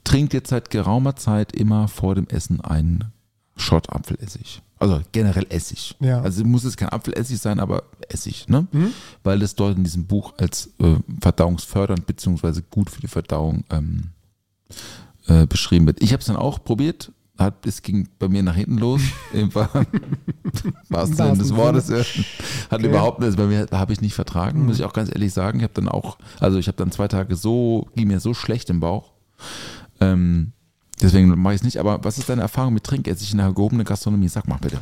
trinkt 0.03 0.35
jetzt 0.35 0.51
seit 0.51 0.71
geraumer 0.71 1.15
Zeit 1.15 1.53
immer 1.55 1.87
vor 1.87 2.17
dem 2.17 2.27
Essen 2.27 2.61
einen 2.61 3.12
Shot 3.57 3.91
Apfelessig. 3.91 4.63
Also 4.79 5.01
generell 5.13 5.47
Essig. 5.51 5.95
Ja. 6.01 6.21
Also 6.23 6.45
muss 6.45 6.65
es 6.65 6.77
kein 6.77 6.89
Apfelessig 6.89 7.39
sein, 7.39 7.61
aber 7.61 7.85
Essig, 8.09 8.49
ne? 8.49 8.67
Weil 9.23 9.39
das 9.39 9.55
dort 9.55 9.77
in 9.77 9.85
diesem 9.85 10.07
Buch 10.07 10.33
als 10.39 10.71
äh, 10.81 10.97
verdauungsfördernd 11.21 12.07
beziehungsweise 12.07 12.63
gut 12.63 12.91
für 12.91 13.01
die 13.01 13.09
Verdauung 13.09 13.63
ähm, 13.71 14.09
äh, 15.29 15.47
beschrieben 15.47 15.87
wird. 15.87 16.03
Ich 16.03 16.13
habe 16.13 16.21
es 16.21 16.27
dann 16.27 16.37
auch 16.37 16.65
probiert. 16.65 17.13
Hat, 17.39 17.65
es 17.67 17.83
ging 17.83 18.09
bei 18.19 18.29
mir 18.29 18.43
nach 18.43 18.55
hinten 18.57 18.79
los. 18.79 19.01
Im 19.33 19.55
wahr- 19.55 19.71
wahrsten 20.89 21.17
Sinne 21.17 21.39
des. 21.39 21.55
Wortes. 21.57 21.91
Hat 22.71 22.79
Okay. 22.81 22.87
überhaupt 22.89 23.21
nicht, 23.21 23.37
bei 23.37 23.47
mir 23.47 23.67
habe 23.73 23.93
ich 23.93 24.01
nicht 24.01 24.15
vertragen, 24.15 24.67
muss 24.67 24.79
ich 24.79 24.85
auch 24.85 24.93
ganz 24.93 25.09
ehrlich 25.11 25.33
sagen. 25.33 25.59
Ich 25.59 25.65
habe 25.65 25.75
dann 25.75 25.89
auch, 25.89 26.19
also 26.41 26.59
ich 26.59 26.67
habe 26.69 26.77
dann 26.77 26.91
zwei 26.91 27.09
Tage 27.09 27.37
so, 27.37 27.89
ging 27.97 28.09
mir 28.09 28.21
so 28.21 28.35
schlecht 28.35 28.69
im 28.71 28.81
Bauch. 28.81 29.13
Ähm, 30.01 30.53
deswegen 31.03 31.29
mache 31.41 31.55
ich 31.55 31.61
es 31.61 31.65
nicht. 31.65 31.79
Aber 31.79 32.03
was 32.05 32.19
ist 32.19 32.29
deine 32.29 32.43
Erfahrung 32.43 32.75
mit 32.75 32.85
Trinkessig 32.85 33.33
in 33.33 33.39
der 33.39 33.53
gehobenen 33.53 33.85
Gastronomie? 33.85 34.29
Sag 34.29 34.49
mal 34.49 34.59
bitte. 34.61 34.81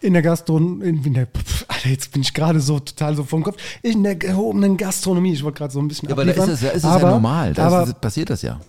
In 0.00 0.14
der 0.14 0.22
Gastronomie, 0.22 0.86
in, 0.86 1.14
der, 1.14 1.26
pff, 1.26 1.66
Alter, 1.68 1.88
jetzt 1.88 2.12
bin 2.12 2.22
ich 2.22 2.32
gerade 2.32 2.60
so 2.60 2.80
total 2.80 3.16
so 3.16 3.24
vom 3.24 3.42
Kopf. 3.42 3.56
In 3.82 4.02
der 4.02 4.16
gehobenen 4.16 4.76
Gastronomie. 4.76 5.32
Ich 5.32 5.42
wollte 5.42 5.58
gerade 5.58 5.72
so 5.72 5.80
ein 5.80 5.88
bisschen 5.88 6.08
Ja, 6.08 6.14
aber 6.14 6.24
da 6.24 6.32
ist 6.32 6.48
es 6.48 6.60
ja, 6.62 6.70
ist 6.70 6.84
aber, 6.84 7.02
ja 7.02 7.10
normal. 7.10 7.52
Da 7.52 7.66
aber, 7.66 7.82
ist, 7.84 8.00
passiert 8.00 8.30
das 8.30 8.42
ja. 8.42 8.60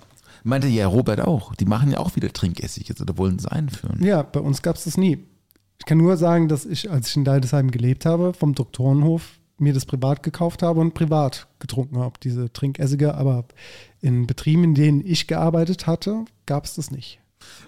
Meinte 0.43 0.67
ja 0.67 0.87
Robert 0.87 1.21
auch. 1.21 1.55
Die 1.55 1.65
machen 1.65 1.91
ja 1.91 1.99
auch 1.99 2.15
wieder 2.15 2.33
Trinkessig 2.33 2.89
jetzt 2.89 2.99
oder 3.01 3.17
wollen 3.17 3.35
es 3.37 3.45
einführen. 3.45 4.03
Ja, 4.03 4.23
bei 4.23 4.39
uns 4.39 4.61
gab 4.61 4.75
es 4.75 4.85
das 4.85 4.97
nie. 4.97 5.19
Ich 5.79 5.85
kann 5.85 5.97
nur 5.97 6.17
sagen, 6.17 6.47
dass 6.47 6.65
ich, 6.65 6.91
als 6.91 7.09
ich 7.09 7.15
in 7.15 7.23
Deidesheim 7.23 7.71
gelebt 7.71 8.05
habe, 8.05 8.33
vom 8.33 8.53
Doktorenhof 8.53 9.23
mir 9.61 9.73
das 9.73 9.85
privat 9.85 10.23
gekauft 10.23 10.61
habe 10.63 10.79
und 10.79 10.93
privat 10.93 11.47
getrunken 11.59 11.97
habe, 11.99 12.13
diese 12.21 12.51
Trinkessige. 12.51 13.15
Aber 13.15 13.45
in 14.01 14.27
Betrieben, 14.27 14.63
in 14.63 14.75
denen 14.75 15.05
ich 15.05 15.27
gearbeitet 15.27 15.87
hatte, 15.87 16.25
gab 16.45 16.65
es 16.65 16.75
das 16.75 16.91
nicht. 16.91 17.19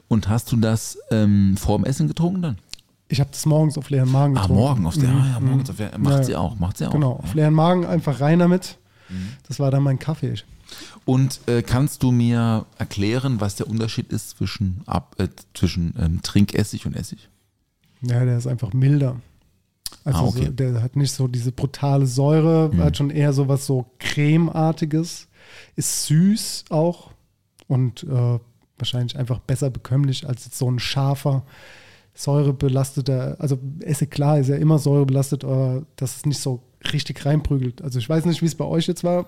Und 0.07 0.29
hast 0.29 0.51
du 0.51 0.57
das 0.57 0.97
ähm, 1.11 1.55
vor 1.57 1.77
dem 1.77 1.85
Essen 1.85 2.07
getrunken 2.07 2.41
dann? 2.41 2.57
Ich 3.09 3.19
habe 3.19 3.29
das 3.31 3.45
morgens 3.45 3.77
auf 3.77 3.89
leeren 3.89 4.11
Magen 4.11 4.37
Ah, 4.37 4.41
getrunken. 4.41 4.61
morgen 4.63 4.85
auf 4.87 4.97
der, 4.97 5.09
ah, 5.09 5.27
ja, 5.33 5.39
morgens 5.39 5.69
auf 5.69 5.77
der, 5.77 5.97
macht 5.99 6.13
Ja. 6.17 6.23
sie 6.23 6.35
auch, 6.35 6.57
macht 6.57 6.77
sie 6.77 6.87
auch. 6.87 6.91
Genau, 6.91 7.13
auf 7.13 7.33
leeren 7.35 7.53
Magen 7.53 7.85
einfach 7.85 8.19
rein 8.21 8.39
damit. 8.39 8.77
Das 9.47 9.59
war 9.59 9.69
dann 9.69 9.83
mein 9.83 9.99
Kaffee. 9.99 10.33
Und 11.05 11.41
äh, 11.47 11.61
kannst 11.61 12.01
du 12.01 12.11
mir 12.11 12.65
erklären, 12.79 13.39
was 13.41 13.55
der 13.55 13.67
Unterschied 13.67 14.11
ist 14.11 14.31
zwischen, 14.31 14.81
Ab, 14.87 15.15
äh, 15.19 15.27
zwischen 15.53 15.93
ähm, 15.99 16.21
Trinkessig 16.23 16.85
und 16.87 16.95
Essig? 16.95 17.29
Ja, 18.01 18.25
der 18.25 18.37
ist 18.37 18.47
einfach 18.47 18.73
milder. 18.73 19.17
Also 20.03 20.19
Ah, 20.19 20.23
okay. 20.27 20.41
Mhm. 20.41 20.45
so, 20.45 20.51
der 20.51 20.81
hat 20.83 20.95
nicht 20.95 21.11
so 21.11 21.27
diese 21.27 21.51
brutale 21.51 22.05
Säure, 22.05 22.71
hat 22.77 22.97
schon 22.97 23.09
eher 23.09 23.33
so 23.33 23.47
was 23.47 23.65
so 23.65 23.85
cremeartiges, 23.99 25.27
ist 25.75 26.05
süß 26.07 26.65
auch 26.69 27.11
und 27.67 28.03
äh, 28.03 28.39
wahrscheinlich 28.77 29.17
einfach 29.17 29.39
besser 29.39 29.69
bekömmlich 29.69 30.27
als 30.27 30.57
so 30.57 30.69
ein 30.69 30.79
scharfer, 30.79 31.43
säurebelasteter, 32.15 33.35
also 33.39 33.57
Essig 33.81 34.11
klar 34.11 34.39
ist 34.39 34.47
ja 34.49 34.55
immer 34.55 34.79
säurebelastet, 34.79 35.43
aber 35.43 35.83
dass 35.95 36.17
es 36.17 36.25
nicht 36.25 36.39
so 36.39 36.61
richtig 36.91 37.25
reinprügelt. 37.25 37.81
Also 37.81 37.99
ich 37.99 38.07
weiß 38.09 38.25
nicht, 38.25 38.41
wie 38.41 38.45
es 38.45 38.55
bei 38.55 38.65
euch 38.65 38.87
jetzt 38.87 39.03
war. 39.03 39.27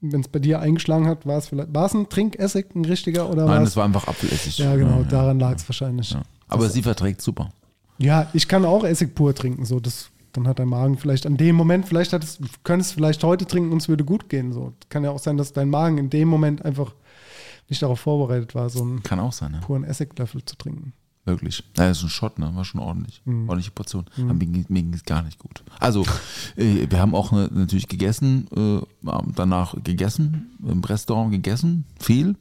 Wenn 0.00 0.20
es 0.20 0.28
bei 0.28 0.38
dir 0.38 0.60
eingeschlagen 0.60 1.08
hat, 1.08 1.26
war 1.26 1.38
es 1.38 1.48
vielleicht, 1.48 1.74
war 1.74 1.86
es 1.86 1.94
ein 1.94 2.08
Trinkessig, 2.08 2.66
ein 2.76 2.84
richtiger 2.84 3.28
oder 3.28 3.46
Nein, 3.46 3.60
das 3.62 3.70
es? 3.70 3.76
war 3.76 3.84
einfach 3.84 4.06
Apfelessig. 4.06 4.58
Ja, 4.58 4.76
genau, 4.76 4.98
Ja, 4.98 5.04
daran 5.04 5.40
lag 5.40 5.56
es 5.56 5.68
wahrscheinlich. 5.68 6.10
ja. 6.12 6.22
Aber 6.46 6.68
sie 6.68 6.82
verträgt 6.82 7.20
super. 7.20 7.50
Ja, 7.98 8.28
ich 8.32 8.48
kann 8.48 8.64
auch 8.64 8.84
Essig 8.84 9.14
pur 9.14 9.34
trinken. 9.34 9.64
So, 9.64 9.80
das, 9.80 10.10
dann 10.32 10.46
hat 10.46 10.58
dein 10.58 10.68
Magen 10.68 10.96
vielleicht 10.96 11.26
an 11.26 11.36
dem 11.36 11.56
Moment, 11.56 11.86
vielleicht 11.86 12.12
hat 12.12 12.24
es, 12.24 12.38
könntest 12.64 12.90
es 12.90 12.94
vielleicht 12.94 13.22
heute 13.24 13.46
trinken 13.46 13.72
und 13.72 13.82
es 13.82 13.88
würde 13.88 14.04
gut 14.04 14.28
gehen. 14.28 14.52
So, 14.52 14.72
kann 14.88 15.04
ja 15.04 15.10
auch 15.10 15.18
sein, 15.18 15.36
dass 15.36 15.52
dein 15.52 15.68
Magen 15.70 15.98
in 15.98 16.10
dem 16.10 16.28
Moment 16.28 16.64
einfach 16.64 16.94
nicht 17.68 17.82
darauf 17.82 18.00
vorbereitet 18.00 18.54
war, 18.54 18.70
so 18.70 18.82
einen 18.82 19.02
Kann 19.02 19.20
auch 19.20 19.32
sein, 19.32 19.52
ja. 19.52 19.60
puren 19.60 19.84
Essiglöffel 19.84 20.44
zu 20.44 20.56
trinken. 20.56 20.92
Wirklich. 21.28 21.62
Ja, 21.76 21.88
das 21.88 21.98
ist 21.98 22.04
ein 22.04 22.08
Shot, 22.08 22.38
ne? 22.38 22.50
War 22.54 22.64
schon 22.64 22.80
ordentlich. 22.80 23.20
Mhm. 23.26 23.50
Ordentliche 23.50 23.72
Portion. 23.72 24.06
Aber 24.16 24.32
mir 24.32 24.46
ging 24.46 24.94
es 24.94 25.04
gar 25.04 25.20
nicht 25.22 25.38
gut. 25.38 25.62
Also, 25.78 26.06
äh, 26.56 26.86
wir 26.88 26.98
haben 26.98 27.14
auch 27.14 27.32
ne, 27.32 27.50
natürlich 27.52 27.86
gegessen, 27.86 28.48
äh, 28.56 29.10
danach 29.36 29.74
gegessen, 29.84 30.56
im 30.66 30.82
Restaurant 30.82 31.30
gegessen, 31.30 31.84
viel. 32.00 32.34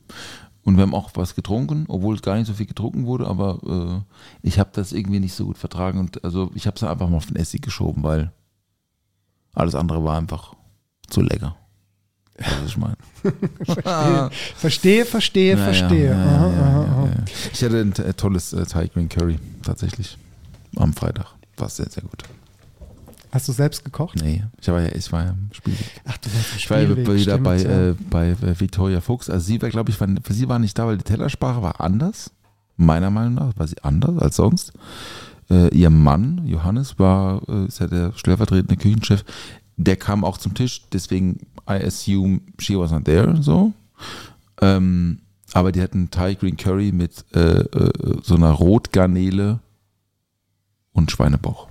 Und 0.68 0.76
wir 0.76 0.82
haben 0.82 0.93
auch 0.93 1.11
was 1.13 1.34
getrunken, 1.34 1.86
obwohl 1.88 2.15
es 2.15 2.22
gar 2.22 2.36
nicht 2.36 2.45
so 2.47 2.53
viel 2.53 2.65
getrunken 2.65 3.05
wurde, 3.05 3.26
aber 3.26 4.03
äh, 4.03 4.45
ich 4.45 4.59
habe 4.59 4.70
das 4.74 4.91
irgendwie 4.91 5.22
nicht 5.22 5.34
so 5.34 5.45
gut 5.45 5.57
vertragen. 5.57 5.97
Und 5.97 6.22
also 6.26 6.51
ich 6.55 6.68
habe 6.68 6.76
es 6.76 6.84
einfach 6.84 7.07
mal 7.07 7.15
auf 7.15 7.26
den 7.28 7.38
Essig 7.38 7.61
geschoben, 7.61 8.03
weil 8.03 8.34
alles 9.53 9.76
andere 9.76 10.03
war 10.03 10.18
einfach 10.18 10.55
zu 11.09 11.22
lecker. 11.22 11.55
Was 12.38 12.65
ich 12.68 12.76
meine. 12.76 12.97
Verstehe, 14.57 15.05
verstehe, 15.05 15.53
Ja, 15.53 15.57
ja, 15.57 15.63
verstehe. 15.63 16.09
ja, 16.09 16.36
Aha, 16.36 16.49
ja, 16.51 16.84
aha. 16.84 17.09
Ich 17.53 17.63
hatte 17.63 17.80
ein 17.80 17.93
äh, 17.93 18.13
tolles 18.13 18.51
äh, 18.51 18.65
Thai 18.65 18.88
Green 18.88 19.07
Curry 19.07 19.39
tatsächlich 19.63 20.18
am 20.76 20.91
Freitag. 20.91 21.28
War 21.55 21.70
sehr, 21.70 21.89
sehr 21.89 22.03
gut. 22.03 22.24
Hast 23.32 23.47
du 23.47 23.51
selbst 23.51 23.84
gekocht? 23.84 24.21
Nee, 24.21 24.43
ich 24.59 24.67
war 24.67 24.82
ja, 24.82 24.95
ich 24.95 25.11
war 25.11 25.25
ja 25.25 25.30
im 25.32 25.49
Spielweg. 25.51 26.01
Ach, 26.05 26.17
du 26.17 26.34
warst 26.34 26.51
im 26.51 26.57
Ich 26.57 26.69
war 26.69 26.80
ja 26.80 26.89
Spielweg, 26.91 27.19
wieder 27.19 27.38
bei, 27.38 27.57
ja. 27.61 27.89
äh, 27.89 27.95
bei 28.09 28.30
äh, 28.30 28.59
Victoria 28.59 29.01
Fuchs. 29.01 29.30
Also 29.30 29.45
sie 29.45 29.61
war, 29.61 29.69
glaube 29.69 29.89
ich, 29.89 29.99
war, 29.99 30.07
für 30.23 30.34
sie 30.34 30.47
war 30.47 30.59
nicht 30.59 30.78
da, 30.78 30.88
weil 30.88 30.97
die 30.97 31.03
Tellersprache 31.03 31.61
war 31.61 31.82
anders. 31.82 32.32
Meiner 32.78 33.09
Meinung 33.09 33.36
nach 33.36 33.57
war 33.57 33.67
sie 33.67 33.82
anders 33.84 34.17
als 34.19 34.36
sonst. 34.38 34.73
Äh, 35.49 35.75
ihr 35.75 35.89
Mann, 35.89 36.41
Johannes, 36.45 36.99
war 36.99 37.41
äh, 37.47 37.65
ist 37.65 37.80
ja 37.80 37.88
der 37.88 38.13
stellvertretende 38.15 38.78
Küchenchef. 38.78 39.23
Der 39.78 39.95
kam 39.95 40.23
auch 40.23 40.38
zum 40.38 40.53
Tisch, 40.53 40.84
deswegen 40.91 41.39
I 41.69 41.84
assume 41.84 42.41
she 42.59 42.78
was 42.78 42.91
not 42.91 43.05
there, 43.05 43.41
so. 43.41 43.73
Ähm, 44.61 45.19
aber 45.53 45.71
die 45.71 45.82
hatten 45.82 46.11
Thai 46.11 46.34
Green 46.36 46.57
Curry 46.57 46.91
mit 46.91 47.25
äh, 47.34 47.61
äh, 47.61 48.21
so 48.23 48.36
einer 48.36 48.51
Rotgarnele 48.51 49.59
und 50.93 51.11
Schweinebauch. 51.11 51.67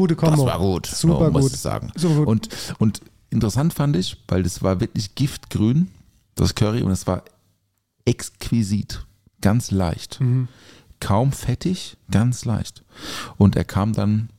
Gute 0.00 0.16
Kombo. 0.16 0.46
Das 0.46 0.54
war 0.54 0.58
gut, 0.58 0.86
Super 0.86 1.26
so, 1.26 1.30
muss 1.30 1.42
gut. 1.42 1.52
ich 1.52 1.60
sagen. 1.60 1.92
Super 1.94 2.24
gut. 2.24 2.26
Und, 2.26 2.48
und 2.78 3.00
interessant 3.28 3.74
fand 3.74 3.96
ich, 3.96 4.16
weil 4.28 4.42
das 4.42 4.62
war 4.62 4.80
wirklich 4.80 5.14
giftgrün, 5.14 5.88
das 6.36 6.54
Curry, 6.54 6.82
und 6.82 6.90
es 6.90 7.06
war 7.06 7.22
exquisit, 8.06 9.04
ganz 9.42 9.70
leicht. 9.70 10.18
Mhm. 10.22 10.48
Kaum 11.00 11.32
fettig, 11.32 11.98
ganz 12.10 12.46
leicht. 12.46 12.82
Und 13.36 13.56
er 13.56 13.64
kam 13.64 13.92
dann 13.92 14.30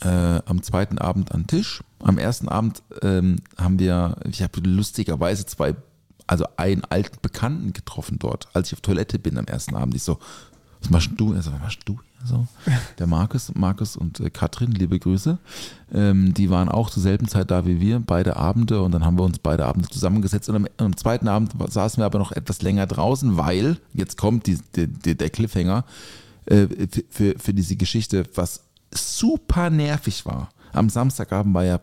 äh, 0.00 0.40
am 0.46 0.64
zweiten 0.64 0.98
Abend 0.98 1.30
an 1.30 1.42
den 1.42 1.46
Tisch. 1.46 1.84
Am 2.00 2.18
ersten 2.18 2.48
Abend 2.48 2.82
ähm, 3.02 3.36
haben 3.56 3.78
wir, 3.78 4.16
ich 4.28 4.42
habe 4.42 4.60
lustigerweise 4.62 5.46
zwei, 5.46 5.76
also 6.26 6.44
einen 6.56 6.84
alten 6.86 7.18
Bekannten 7.22 7.72
getroffen 7.72 8.18
dort, 8.18 8.48
als 8.52 8.66
ich 8.68 8.74
auf 8.74 8.80
Toilette 8.80 9.20
bin 9.20 9.38
am 9.38 9.46
ersten 9.46 9.76
Abend. 9.76 9.94
Ich 9.94 10.02
so, 10.02 10.18
was 10.80 10.90
machst 10.90 11.10
du? 11.16 11.34
Er 11.34 11.42
so, 11.42 11.52
was 11.52 11.60
machst 11.60 11.82
du? 11.84 12.00
So, 12.24 12.46
der 12.98 13.06
Markus, 13.06 13.52
Markus 13.54 13.96
und 13.96 14.20
äh, 14.20 14.30
Katrin, 14.30 14.72
liebe 14.72 14.98
Grüße. 14.98 15.38
Ähm, 15.92 16.34
die 16.34 16.50
waren 16.50 16.68
auch 16.68 16.88
zur 16.90 17.02
selben 17.02 17.26
Zeit 17.26 17.50
da 17.50 17.66
wie 17.66 17.80
wir, 17.80 18.00
beide 18.00 18.36
Abende 18.36 18.82
und 18.82 18.92
dann 18.92 19.04
haben 19.04 19.18
wir 19.18 19.24
uns 19.24 19.38
beide 19.38 19.66
Abende 19.66 19.88
zusammengesetzt 19.88 20.48
und 20.48 20.56
am, 20.56 20.66
am 20.76 20.96
zweiten 20.96 21.26
Abend 21.26 21.52
saßen 21.68 22.00
wir 22.00 22.06
aber 22.06 22.18
noch 22.18 22.32
etwas 22.32 22.62
länger 22.62 22.86
draußen, 22.86 23.36
weil, 23.36 23.78
jetzt 23.92 24.18
kommt 24.18 24.46
die, 24.46 24.58
die, 24.76 24.86
die, 24.86 25.16
der 25.16 25.30
Cliffhanger, 25.30 25.84
äh, 26.46 26.66
für, 27.10 27.38
für, 27.38 27.54
diese 27.54 27.76
Geschichte, 27.76 28.24
was 28.34 28.64
super 28.92 29.70
nervig 29.70 30.24
war. 30.24 30.50
Am 30.72 30.88
Samstagabend 30.90 31.54
war 31.54 31.64
ja 31.64 31.80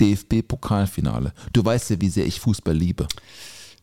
DFB-Pokalfinale. 0.00 1.32
Du 1.52 1.64
weißt 1.64 1.90
ja, 1.90 2.00
wie 2.00 2.08
sehr 2.08 2.26
ich 2.26 2.40
Fußball 2.40 2.74
liebe. 2.74 3.06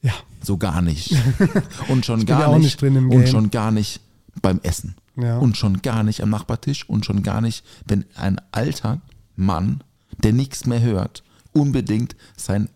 Ja. 0.01 0.13
So 0.41 0.57
gar 0.57 0.81
nicht. 0.81 1.15
Und 1.87 2.05
schon 2.05 2.25
gar 2.25 2.41
ja 2.41 2.57
nicht, 2.57 2.63
nicht 2.63 2.81
drin 2.81 2.95
im 2.95 3.11
und 3.11 3.27
schon 3.27 3.51
gar 3.51 3.71
nicht 3.71 4.01
beim 4.41 4.59
Essen. 4.63 4.95
Ja. 5.21 5.37
Und 5.37 5.57
schon 5.57 5.81
gar 5.81 6.03
nicht 6.03 6.21
am 6.21 6.29
Nachbartisch 6.29 6.87
und 6.87 7.05
schon 7.05 7.23
gar 7.23 7.41
nicht, 7.41 7.65
wenn 7.85 8.05
ein 8.15 8.39
alter 8.51 9.01
Mann, 9.35 9.83
der 10.23 10.33
nichts 10.33 10.65
mehr 10.65 10.81
hört, 10.81 11.23
unbedingt 11.53 12.15
sein 12.35 12.69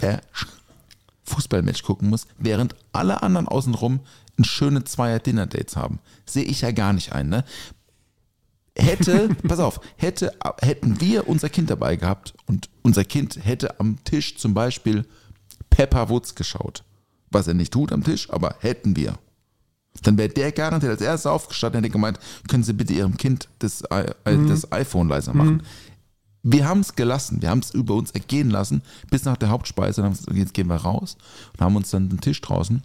äh, 0.00 0.18
Fußballmatch 1.24 1.82
gucken 1.82 2.10
muss, 2.10 2.26
während 2.38 2.74
alle 2.92 3.22
anderen 3.22 3.48
außenrum 3.48 4.00
ein 4.38 4.44
schöne 4.44 4.84
Zweier-Dinner-Dates 4.84 5.76
haben. 5.76 6.00
Sehe 6.26 6.44
ich 6.44 6.60
ja 6.60 6.72
gar 6.72 6.92
nicht 6.92 7.12
ein, 7.12 7.28
ne? 7.28 7.44
Hätte, 8.76 9.28
pass 9.48 9.60
auf, 9.60 9.80
hätte, 9.96 10.32
hätten 10.60 11.00
wir 11.00 11.28
unser 11.28 11.48
Kind 11.48 11.70
dabei 11.70 11.96
gehabt 11.96 12.34
und 12.46 12.68
unser 12.82 13.04
Kind 13.04 13.38
hätte 13.44 13.78
am 13.78 14.02
Tisch 14.04 14.36
zum 14.36 14.52
Beispiel 14.52 15.06
Pepper 15.70 16.08
Woods 16.08 16.34
geschaut, 16.34 16.84
was 17.30 17.46
er 17.46 17.54
nicht 17.54 17.72
tut 17.72 17.92
am 17.92 18.04
Tisch, 18.04 18.30
aber 18.30 18.56
hätten 18.60 18.96
wir. 18.96 19.18
Dann 20.02 20.18
wäre 20.18 20.28
der 20.28 20.52
garantiert 20.52 20.92
als 20.92 21.00
erstes 21.00 21.26
aufgestanden 21.26 21.78
und 21.78 21.84
hätte 21.84 21.92
gemeint, 21.92 22.18
können 22.48 22.64
Sie 22.64 22.72
bitte 22.72 22.92
Ihrem 22.92 23.16
Kind 23.16 23.48
das, 23.60 23.82
I- 23.82 24.10
äh, 24.24 24.36
das 24.48 24.70
iPhone 24.72 25.08
leiser 25.08 25.32
machen. 25.34 25.62
Wir 26.42 26.68
haben 26.68 26.80
es 26.80 26.94
gelassen, 26.94 27.40
wir 27.40 27.48
haben 27.48 27.60
es 27.60 27.72
über 27.72 27.94
uns 27.94 28.10
ergehen 28.10 28.50
lassen, 28.50 28.82
bis 29.10 29.24
nach 29.24 29.36
der 29.38 29.48
Hauptspeise. 29.48 30.02
Dann 30.02 30.14
jetzt 30.36 30.52
gehen 30.52 30.66
wir 30.66 30.76
raus 30.76 31.16
und 31.54 31.60
haben 31.64 31.76
uns 31.76 31.90
dann 31.90 32.10
den 32.10 32.20
Tisch 32.20 32.40
draußen 32.42 32.82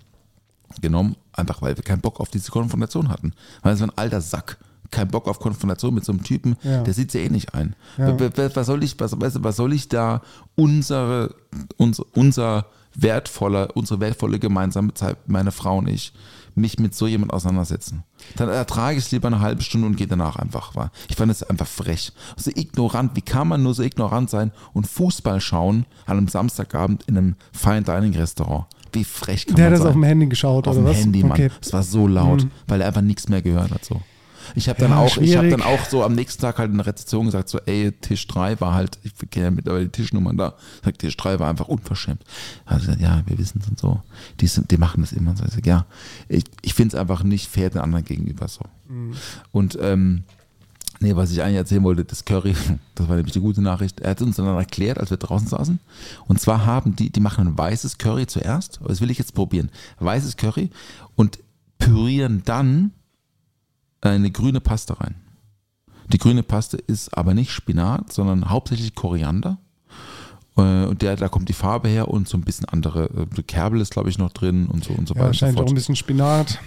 genommen, 0.81 1.17
einfach 1.33 1.61
weil 1.61 1.75
wir 1.75 1.83
keinen 1.83 1.99
Bock 2.01 2.19
auf 2.21 2.29
diese 2.29 2.51
Konfrontation 2.51 3.09
hatten. 3.09 3.33
Weil 3.63 3.73
es 3.73 3.81
war 3.81 3.87
ein 3.89 3.97
alter 3.97 4.21
Sack. 4.21 4.57
Kein 4.91 5.09
Bock 5.09 5.27
auf 5.27 5.39
Konfrontation 5.39 5.93
mit 5.93 6.05
so 6.05 6.11
einem 6.13 6.23
Typen, 6.23 6.55
Ja. 6.63 6.83
der 6.83 6.93
sieht 6.93 7.13
ja 7.13 7.19
eh 7.19 7.29
nicht 7.29 7.53
ein. 7.53 7.75
Ja. 7.97 8.15
Was 8.55 8.65
soll 8.65 8.83
ich, 8.83 8.99
was, 8.99 9.13
was 9.19 9.55
soll 9.55 9.73
ich 9.73 9.89
da 9.89 10.21
unsere, 10.55 11.35
unser, 11.77 12.03
unser 12.13 12.65
wertvoller, 12.95 13.75
unsere 13.75 13.99
wertvolle 13.99 14.39
gemeinsame 14.39 14.93
Zeit, 14.93 15.17
meine 15.27 15.51
Frau 15.51 15.77
und 15.79 15.87
ich, 15.89 16.13
mich 16.55 16.79
mit 16.79 16.93
so 16.95 17.07
jemand 17.07 17.33
auseinandersetzen? 17.33 18.03
Dann 18.35 18.49
ertrage 18.49 18.97
ich 18.97 19.05
es 19.05 19.11
lieber 19.11 19.27
eine 19.27 19.39
halbe 19.39 19.61
Stunde 19.61 19.87
und 19.87 19.95
gehe 19.95 20.07
danach 20.07 20.35
einfach. 20.35 20.75
War. 20.75 20.91
Ich 21.09 21.15
fand 21.15 21.31
es 21.31 21.43
einfach 21.43 21.67
frech. 21.67 22.11
So 22.37 22.51
ignorant, 22.53 23.15
wie 23.15 23.21
kann 23.21 23.47
man 23.47 23.63
nur 23.63 23.73
so 23.73 23.83
ignorant 23.83 24.29
sein 24.29 24.51
und 24.73 24.87
Fußball 24.87 25.41
schauen 25.41 25.85
an 26.05 26.17
einem 26.17 26.27
Samstagabend 26.27 27.03
in 27.07 27.17
einem 27.17 27.35
Fine 27.51 27.83
Dining 27.83 28.15
Restaurant? 28.15 28.65
Wie 28.91 29.03
frech 29.03 29.45
kann 29.45 29.55
Der 29.55 29.65
hat 29.65 29.71
man 29.71 29.73
das 29.73 29.79
sein? 29.81 29.87
auf 29.89 29.93
dem 29.93 30.03
Handy 30.03 30.27
geschaut, 30.27 30.67
auf 30.67 30.75
oder 30.75 30.83
dem 30.85 30.89
was? 30.89 30.97
Handy, 30.97 31.21
Mann. 31.23 31.31
Okay. 31.31 31.49
Es 31.61 31.71
war 31.73 31.83
so 31.83 32.07
laut, 32.07 32.45
weil 32.67 32.81
er 32.81 32.87
einfach 32.87 33.01
nichts 33.01 33.29
mehr 33.29 33.41
gehört 33.41 33.71
hat. 33.71 33.85
So. 33.85 34.01
Ich 34.55 34.69
habe 34.69 34.79
dann, 34.79 34.91
Ja, 34.91 34.97
auch, 34.97 35.17
ich 35.17 35.37
hab 35.37 35.49
dann 35.49 35.61
auch 35.61 35.85
so 35.85 36.03
am 36.03 36.13
nächsten 36.13 36.41
Tag 36.41 36.57
halt 36.57 36.71
in 36.71 36.77
der 36.77 36.87
Rezeption 36.87 37.25
gesagt, 37.25 37.49
so, 37.49 37.59
ey, 37.65 37.91
Tisch 37.91 38.27
3 38.27 38.59
war 38.61 38.73
halt, 38.73 38.97
ich 39.03 39.13
kenne 39.29 39.45
ja 39.45 39.51
mittlerweile 39.51 39.85
die 39.85 39.91
Tischnummern 39.91 40.37
da, 40.37 40.55
sagt, 40.83 40.99
Tisch 40.99 41.17
3 41.17 41.39
war 41.39 41.49
einfach 41.49 41.67
unverschämt. 41.67 42.23
Er 42.65 42.79
gesagt, 42.79 43.01
ja, 43.01 43.23
wir 43.25 43.37
wissen 43.37 43.61
es 43.61 43.69
und 43.69 43.79
so. 43.79 44.01
Die, 44.39 44.47
sind, 44.47 44.71
die 44.71 44.77
machen 44.77 45.01
das 45.01 45.11
immer. 45.11 45.35
So, 45.35 45.45
ich 45.45 45.53
sag, 45.53 45.65
ja, 45.65 45.85
ich, 46.27 46.43
ich 46.61 46.73
finde 46.73 46.95
es 46.95 46.99
einfach 46.99 47.23
nicht 47.23 47.49
fair 47.49 47.69
den 47.69 47.81
anderen 47.81 48.05
gegenüber 48.05 48.47
so. 48.47 48.61
Und 49.51 49.77
ähm, 49.81 50.23
Nee, 51.01 51.15
was 51.15 51.31
ich 51.31 51.41
eigentlich 51.41 51.55
erzählen 51.55 51.83
wollte, 51.83 52.03
das 52.03 52.25
Curry, 52.25 52.55
das 52.95 53.07
war 53.07 53.15
nämlich 53.15 53.33
die 53.33 53.39
gute 53.39 53.61
Nachricht. 53.61 54.01
Er 54.01 54.11
hat 54.11 54.21
uns 54.21 54.35
dann 54.35 54.45
erklärt, 54.45 54.97
als 54.97 55.09
wir 55.09 55.17
draußen 55.17 55.47
saßen. 55.47 55.79
Und 56.27 56.41
zwar 56.41 56.65
haben 56.65 56.95
die, 56.95 57.09
die 57.09 57.21
machen 57.21 57.47
ein 57.47 57.57
weißes 57.57 57.97
Curry 57.97 58.27
zuerst. 58.27 58.79
Das 58.85 58.99
will 58.99 59.09
ich 59.09 59.17
jetzt 59.17 59.33
probieren. 59.33 59.69
Weißes 59.99 60.35
Curry 60.35 60.69
und 61.15 61.39
pürieren 61.77 62.41
dann 62.43 62.91
eine 64.01 64.31
grüne 64.31 64.59
Paste 64.61 64.99
rein. 64.99 65.15
Die 66.11 66.17
grüne 66.17 66.43
Paste 66.43 66.77
ist 66.77 67.15
aber 67.17 67.33
nicht 67.33 67.51
Spinat, 67.51 68.11
sondern 68.11 68.49
hauptsächlich 68.49 68.95
Koriander. 68.95 69.57
Äh, 70.57 70.85
Und 70.85 71.01
der, 71.01 71.15
da 71.15 71.27
kommt 71.29 71.49
die 71.49 71.53
Farbe 71.53 71.87
her 71.87 72.07
und 72.07 72.27
so 72.27 72.37
ein 72.37 72.41
bisschen 72.41 72.65
andere. 72.65 73.09
äh, 73.37 73.41
Kerbel 73.43 73.79
ist, 73.81 73.91
glaube 73.91 74.09
ich, 74.09 74.17
noch 74.17 74.31
drin 74.31 74.65
und 74.67 74.83
so 74.83 74.93
und 74.93 75.07
so 75.07 75.13
Ja, 75.13 75.19
weiter 75.19 75.27
wahrscheinlich 75.27 75.61
auch 75.61 75.67
ein 75.67 75.75
bisschen 75.75 75.95
Spinat. 75.95 76.59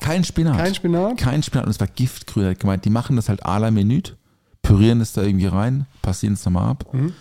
Kein 0.00 0.24
Spinat. 0.24 0.56
Kein 0.56 0.74
Spinat? 0.74 1.16
Kein 1.18 1.42
Spinat. 1.42 1.66
Und 1.66 1.70
es 1.70 1.80
war 1.80 1.86
giftgrün. 1.88 2.44
Er 2.44 2.50
hat 2.50 2.60
gemeint, 2.60 2.84
die 2.84 2.90
machen 2.90 3.16
das 3.16 3.28
halt 3.28 3.44
à 3.44 3.58
la 3.58 3.70
Minute, 3.70 4.16
pürieren 4.62 5.00
es 5.00 5.12
da 5.12 5.22
irgendwie 5.22 5.46
rein, 5.46 5.86
passieren 6.02 6.34
es 6.34 6.44
nochmal 6.44 6.68
ab. 6.70 6.84
Mhm. 6.92 7.12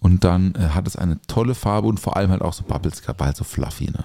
Und 0.00 0.22
dann 0.24 0.54
äh, 0.54 0.68
hat 0.68 0.86
es 0.86 0.94
eine 0.94 1.20
tolle 1.26 1.54
Farbe 1.56 1.88
und 1.88 1.98
vor 1.98 2.16
allem 2.16 2.30
halt 2.30 2.42
auch 2.42 2.52
so 2.52 2.62
Bubbles 2.62 3.02
gehabt, 3.02 3.18
war 3.18 3.26
halt 3.26 3.36
so 3.36 3.44
fluffy. 3.44 3.86
Ne? 3.86 4.04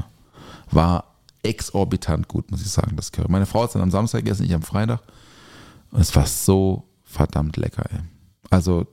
War 0.71 1.03
exorbitant 1.43 2.27
gut, 2.27 2.49
muss 2.51 2.61
ich 2.61 2.69
sagen, 2.71 2.95
das 2.95 3.11
Curry. 3.11 3.27
Meine 3.29 3.45
Frau 3.45 3.61
hat 3.61 3.69
es 3.69 3.73
dann 3.73 3.81
am 3.81 3.91
Samstag 3.91 4.19
gegessen, 4.23 4.45
ich 4.45 4.53
am 4.53 4.61
Freitag. 4.61 5.01
Und 5.91 6.01
es 6.01 6.15
war 6.15 6.25
so 6.25 6.83
verdammt 7.03 7.57
lecker, 7.57 7.83
ey. 7.91 7.99
Also, 8.49 8.87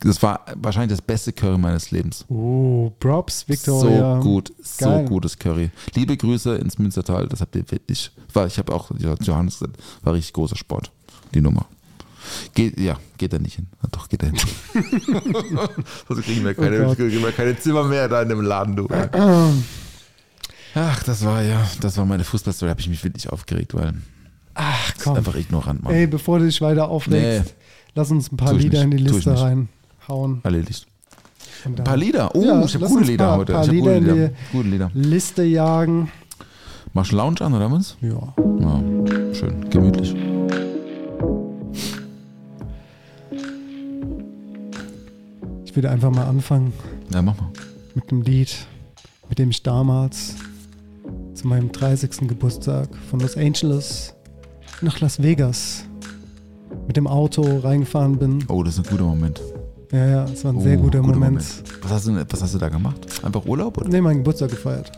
das 0.00 0.22
war 0.22 0.40
wahrscheinlich 0.56 0.96
das 0.96 1.02
beste 1.06 1.32
Curry 1.32 1.58
meines 1.58 1.90
Lebens. 1.90 2.24
Oh, 2.28 2.90
Props, 2.98 3.46
Victoria. 3.48 4.16
So 4.16 4.22
gut, 4.28 4.52
so 4.62 4.84
Geil. 4.86 5.04
gutes 5.04 5.38
Curry. 5.38 5.70
Liebe 5.94 6.16
Grüße 6.16 6.56
ins 6.56 6.78
Münstertal, 6.78 7.28
das 7.28 7.40
habt 7.42 7.54
ihr 7.54 7.70
wirklich, 7.70 8.10
war, 8.32 8.46
ich 8.46 8.58
habe 8.58 8.72
auch 8.74 8.90
ja, 8.98 9.14
Johannes 9.20 9.58
gesagt, 9.58 9.76
war 10.02 10.14
richtig 10.14 10.32
großer 10.32 10.56
Sport, 10.56 10.90
die 11.34 11.40
Nummer. 11.42 11.66
Geht, 12.54 12.80
ja, 12.80 12.96
geht 13.18 13.34
da 13.34 13.38
nicht 13.38 13.56
hin. 13.56 13.66
Na 13.82 13.88
doch, 13.92 14.08
geht 14.08 14.22
da 14.22 14.26
hin. 14.28 14.36
Sonst 16.08 16.22
kriegen 16.24 16.42
wir, 16.44 16.54
keine, 16.54 16.82
Oh 16.84 16.86
Gott. 16.88 16.96
kriegen 16.96 17.22
wir 17.22 17.32
keine 17.32 17.58
Zimmer 17.58 17.84
mehr 17.84 18.08
da 18.08 18.22
in 18.22 18.30
dem 18.30 18.40
Laden, 18.40 18.76
du. 18.76 18.88
Ach, 20.74 21.02
das 21.04 21.24
war 21.24 21.42
ja, 21.42 21.64
das 21.80 21.96
war 21.96 22.04
meine 22.04 22.24
Fußballstory, 22.24 22.68
da 22.68 22.70
habe 22.70 22.80
ich 22.80 22.88
mich 22.88 23.02
wirklich 23.04 23.28
aufgeregt, 23.30 23.74
weil 23.74 23.94
Ach 24.54 24.88
das 24.90 24.98
ist 24.98 25.04
komm. 25.04 25.16
einfach 25.16 25.34
ignorant, 25.36 25.82
Mann. 25.82 25.94
Ey, 25.94 26.06
bevor 26.06 26.38
du 26.40 26.46
dich 26.46 26.60
weiter 26.60 26.88
aufregst, 26.88 27.44
Nee. 27.46 27.52
lass 27.94 28.10
uns 28.10 28.32
ein 28.32 28.36
paar 28.36 28.52
Lieder 28.54 28.82
in 28.82 28.90
die 28.90 28.96
nicht, 28.98 29.08
tu 29.08 29.18
ich 29.18 29.24
Liste 29.24 29.40
reinhauen. 29.40 30.40
Erledigt. 30.42 30.86
Ein 31.64 31.76
paar 31.76 31.96
Lieder. 31.96 32.34
Oh, 32.34 32.42
Ja, 32.44 32.62
ich 32.64 32.74
habe 32.74 32.86
gute 32.86 33.04
Lieder 33.04 33.26
paar- 33.26 33.36
heute. 33.38 33.52
paar 33.52 33.62
ich 33.62 33.68
habe 33.68 33.76
Lieder 33.78 33.94
gute 34.00 34.10
in 34.10 34.14
Lieder. 34.16 34.28
die- 34.28 34.56
Gute 34.56 34.68
Lieder. 34.68 34.90
Liste 34.94 35.42
jagen. 35.44 36.10
Machst 36.92 37.12
du 37.12 37.16
Lounge 37.16 37.40
an, 37.40 37.54
oder 37.54 37.70
was? 37.72 37.96
Ja. 38.00 38.34
Ja, 38.60 39.34
schön, 39.34 39.68
gemütlich. 39.70 40.14
Ich 45.64 45.74
würde 45.76 45.90
einfach 45.90 46.10
mal 46.10 46.26
anfangen 46.26 46.72
Ja, 47.12 47.22
mach 47.22 47.36
mal. 47.36 47.50
mit 47.94 48.10
einem 48.10 48.22
Lied, 48.22 48.54
mit 49.28 49.38
dem 49.38 49.50
ich 49.50 49.62
damals 49.62 50.34
zu 51.34 51.46
meinem 51.48 51.70
30. 51.72 52.28
Geburtstag 52.28 52.88
von 53.10 53.20
Los 53.20 53.36
Angeles 53.36 54.14
nach 54.80 55.00
Las 55.00 55.22
Vegas 55.22 55.84
mit 56.86 56.96
dem 56.96 57.06
Auto 57.06 57.42
reingefahren 57.58 58.18
bin. 58.18 58.44
Oh, 58.48 58.62
das 58.62 58.78
ist 58.78 58.86
ein 58.86 58.90
guter 58.90 59.04
Moment. 59.04 59.40
Ja, 59.92 60.06
ja, 60.06 60.24
es 60.24 60.44
war 60.44 60.52
ein 60.52 60.60
sehr 60.60 60.78
Oh, 60.78 60.82
guter 60.82 61.00
guter 61.00 61.14
Moment. 61.14 61.36
Was 61.82 61.90
hast, 61.92 62.06
du, 62.08 62.26
was 62.28 62.42
hast 62.42 62.54
du 62.54 62.58
da 62.58 62.68
gemacht? 62.68 63.06
Einfach 63.22 63.44
Urlaub? 63.46 63.78
Oder? 63.78 63.88
Nee, 63.88 64.00
meinen 64.00 64.18
Geburtstag 64.18 64.50
gefeiert. 64.50 64.90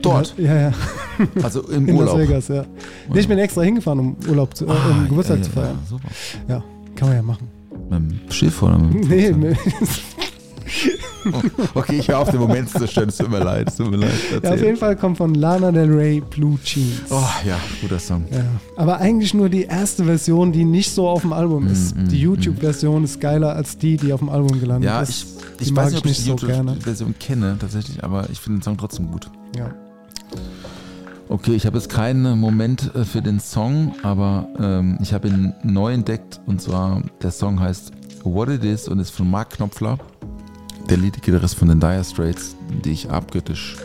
Dort? 0.00 0.34
Ja, 0.38 0.54
ja, 0.56 0.72
Also 1.42 1.62
im 1.68 1.86
in 1.88 1.94
Urlaub? 1.96 2.18
Las 2.18 2.28
Vegas, 2.28 2.48
ja. 2.48 2.64
Nee, 3.12 3.20
ich 3.20 3.28
bin 3.28 3.38
extra 3.38 3.62
hingefahren, 3.62 3.98
um 4.00 4.16
Urlaub 4.28 4.56
zu, 4.56 4.66
äh, 4.66 4.70
Ah, 4.70 4.90
um 5.02 5.08
Geburtstag 5.08 5.38
ja, 5.38 5.42
zu 5.44 5.50
feiern. 5.50 5.78
Ja, 5.82 5.88
super. 5.88 6.08
Ja, 6.48 6.64
kann 6.96 7.08
man 7.08 7.16
ja 7.16 7.22
machen. 7.22 7.48
Mit 7.90 7.92
dem 8.00 8.30
Schiff 8.32 8.62
oder 8.62 8.78
mit 8.78 9.04
dem 9.04 9.40
Nee, 9.40 9.54
Flugzeug? 9.54 9.58
mit, 11.24 11.52
okay, 11.74 11.98
ich 11.98 12.08
höre 12.08 12.18
auf 12.18 12.30
den 12.30 12.40
Moment 12.40 12.68
zu 12.70 12.86
stören. 12.86 13.08
Es 13.08 13.16
tut 13.16 13.30
mir 13.30 13.38
leid. 13.42 13.68
Es 13.68 13.76
tut 13.76 13.90
mir 13.90 13.96
leid. 13.98 14.12
Ja, 14.42 14.52
auf 14.54 14.60
jeden 14.62 14.76
Fall 14.76 14.96
kommt 14.96 15.18
von 15.18 15.34
Lana 15.34 15.70
Del 15.72 15.90
Rey 15.92 16.20
Blue 16.20 16.58
Jeans. 16.64 17.02
Oh 17.10 17.22
ja, 17.46 17.58
guter 17.80 17.98
Song. 17.98 18.24
Ja. 18.30 18.44
Aber 18.76 18.98
eigentlich 18.98 19.34
nur 19.34 19.48
die 19.48 19.62
erste 19.64 20.04
Version, 20.04 20.52
die 20.52 20.64
nicht 20.64 20.90
so 20.92 21.08
auf 21.08 21.22
dem 21.22 21.32
Album 21.32 21.66
ist. 21.66 21.94
die 21.96 22.20
YouTube-Version 22.20 23.04
ist 23.04 23.20
geiler 23.20 23.54
als 23.54 23.76
die, 23.78 23.96
die 23.96 24.12
auf 24.12 24.20
dem 24.20 24.28
Album 24.28 24.58
gelandet 24.60 24.88
Ja, 24.88 25.00
ist. 25.02 25.10
ich, 25.10 25.26
die 25.58 25.64
ich 25.64 25.72
mag 25.72 25.84
weiß 25.86 25.92
nicht, 25.92 26.00
ob 26.00 26.04
ich 26.06 26.10
nicht 26.26 26.26
die 26.26 26.40
so 26.42 26.46
gerne. 26.46 26.70
YouTube-Version 26.72 27.14
kenne, 27.18 27.56
tatsächlich, 27.58 28.02
aber 28.04 28.28
ich 28.30 28.38
finde 28.40 28.58
den 28.58 28.62
Song 28.62 28.76
trotzdem 28.78 29.10
gut. 29.10 29.30
Ja. 29.56 29.70
Okay, 31.28 31.54
ich 31.54 31.64
habe 31.66 31.78
jetzt 31.78 31.88
keinen 31.88 32.38
Moment 32.38 32.94
äh, 32.94 33.04
für 33.04 33.22
den 33.22 33.40
Song, 33.40 33.94
aber 34.02 34.48
ähm, 34.58 34.98
ich 35.00 35.14
habe 35.14 35.28
ihn 35.28 35.54
neu 35.62 35.92
entdeckt 35.92 36.40
und 36.46 36.60
zwar 36.60 37.02
der 37.22 37.30
Song 37.30 37.58
heißt 37.60 37.92
What 38.24 38.50
It 38.50 38.64
Is 38.64 38.86
und 38.88 38.98
ist 38.98 39.10
von 39.10 39.30
Mark 39.30 39.50
Knopfler, 39.50 39.98
der 40.92 40.98
Lead-Gitarrist 40.98 41.54
von 41.54 41.68
den 41.68 41.80
Dire 41.80 42.04
Straits, 42.04 42.54
die 42.84 42.90
ich 42.90 43.08
abgöttisch 43.08 43.78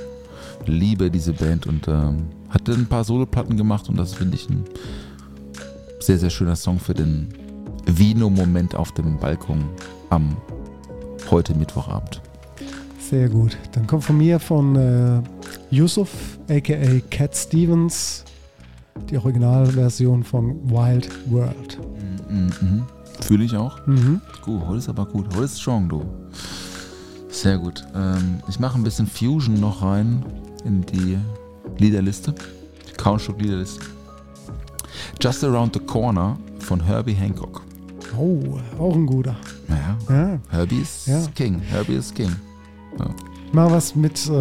liebe, 0.66 1.10
diese 1.10 1.32
Band 1.32 1.66
und 1.66 1.88
ähm, 1.88 2.26
hatte 2.50 2.74
ein 2.74 2.86
paar 2.86 3.06
Soloplatten 3.06 3.56
gemacht 3.56 3.88
und 3.88 3.96
das 3.96 4.14
finde 4.14 4.36
ich 4.36 4.50
ein 4.50 4.66
sehr, 6.02 6.18
sehr 6.18 6.30
schöner 6.30 6.58
Song 6.58 6.80
für 6.80 6.94
den 6.94 7.30
Vino-Moment 7.86 8.76
auf 8.76 8.92
dem 8.92 9.18
Balkon 9.20 9.70
am 10.10 10.36
heute 11.32 11.56
Mittwochabend. 11.56 12.22
Sehr 13.00 13.30
gut. 13.30 13.56
Dann 13.72 13.88
kommt 13.88 14.04
von 14.04 14.18
mir 14.18 14.38
von 14.38 14.76
äh, 14.76 15.22
Yusuf, 15.74 16.10
aka 16.50 17.00
Cat 17.10 17.38
Stevens, 17.38 18.26
die 19.10 19.18
Originalversion 19.18 20.26
von 20.26 20.70
Wild 20.70 21.10
World. 21.32 21.80
Mhm, 22.30 22.52
mhm. 22.60 22.84
Fühle 23.22 23.46
ich 23.46 23.56
auch. 23.56 23.80
Mhm. 23.88 24.20
Gut, 24.42 24.62
heute 24.68 24.80
ist 24.80 24.90
aber 24.90 25.06
gut. 25.06 25.28
Heute 25.34 25.46
ist 25.46 25.62
strong, 25.62 25.88
du. 25.88 26.04
Sehr 27.38 27.58
gut. 27.60 27.86
Ähm, 27.96 28.40
ich 28.50 28.60
mache 28.60 28.78
ein 28.80 28.84
bisschen 28.84 29.06
Fusion 29.08 29.60
noch 29.60 29.84
rein 29.84 30.26
in 30.66 30.82
die 30.86 31.18
Liederliste. 31.78 32.34
Die 32.90 32.94
Countstück-Liederliste. 32.94 33.82
Just 35.22 35.44
Around 35.44 35.76
the 35.76 35.80
Corner 35.80 36.38
von 36.60 36.80
Herbie 36.84 37.14
Hancock. 37.14 37.62
Oh, 38.18 38.58
auch 38.80 38.96
ein 38.96 39.06
guter. 39.06 39.36
Naja, 39.68 39.98
Ja. 40.10 40.40
Herbie 40.50 40.80
ist 40.82 41.06
Ja. 41.08 41.22
King. 41.36 41.60
Herbie 41.60 41.96
ist 41.96 42.16
King. 42.16 42.36
Mal 43.52 43.70
was 43.72 43.96
mit, 43.96 44.26
äh, 44.28 44.32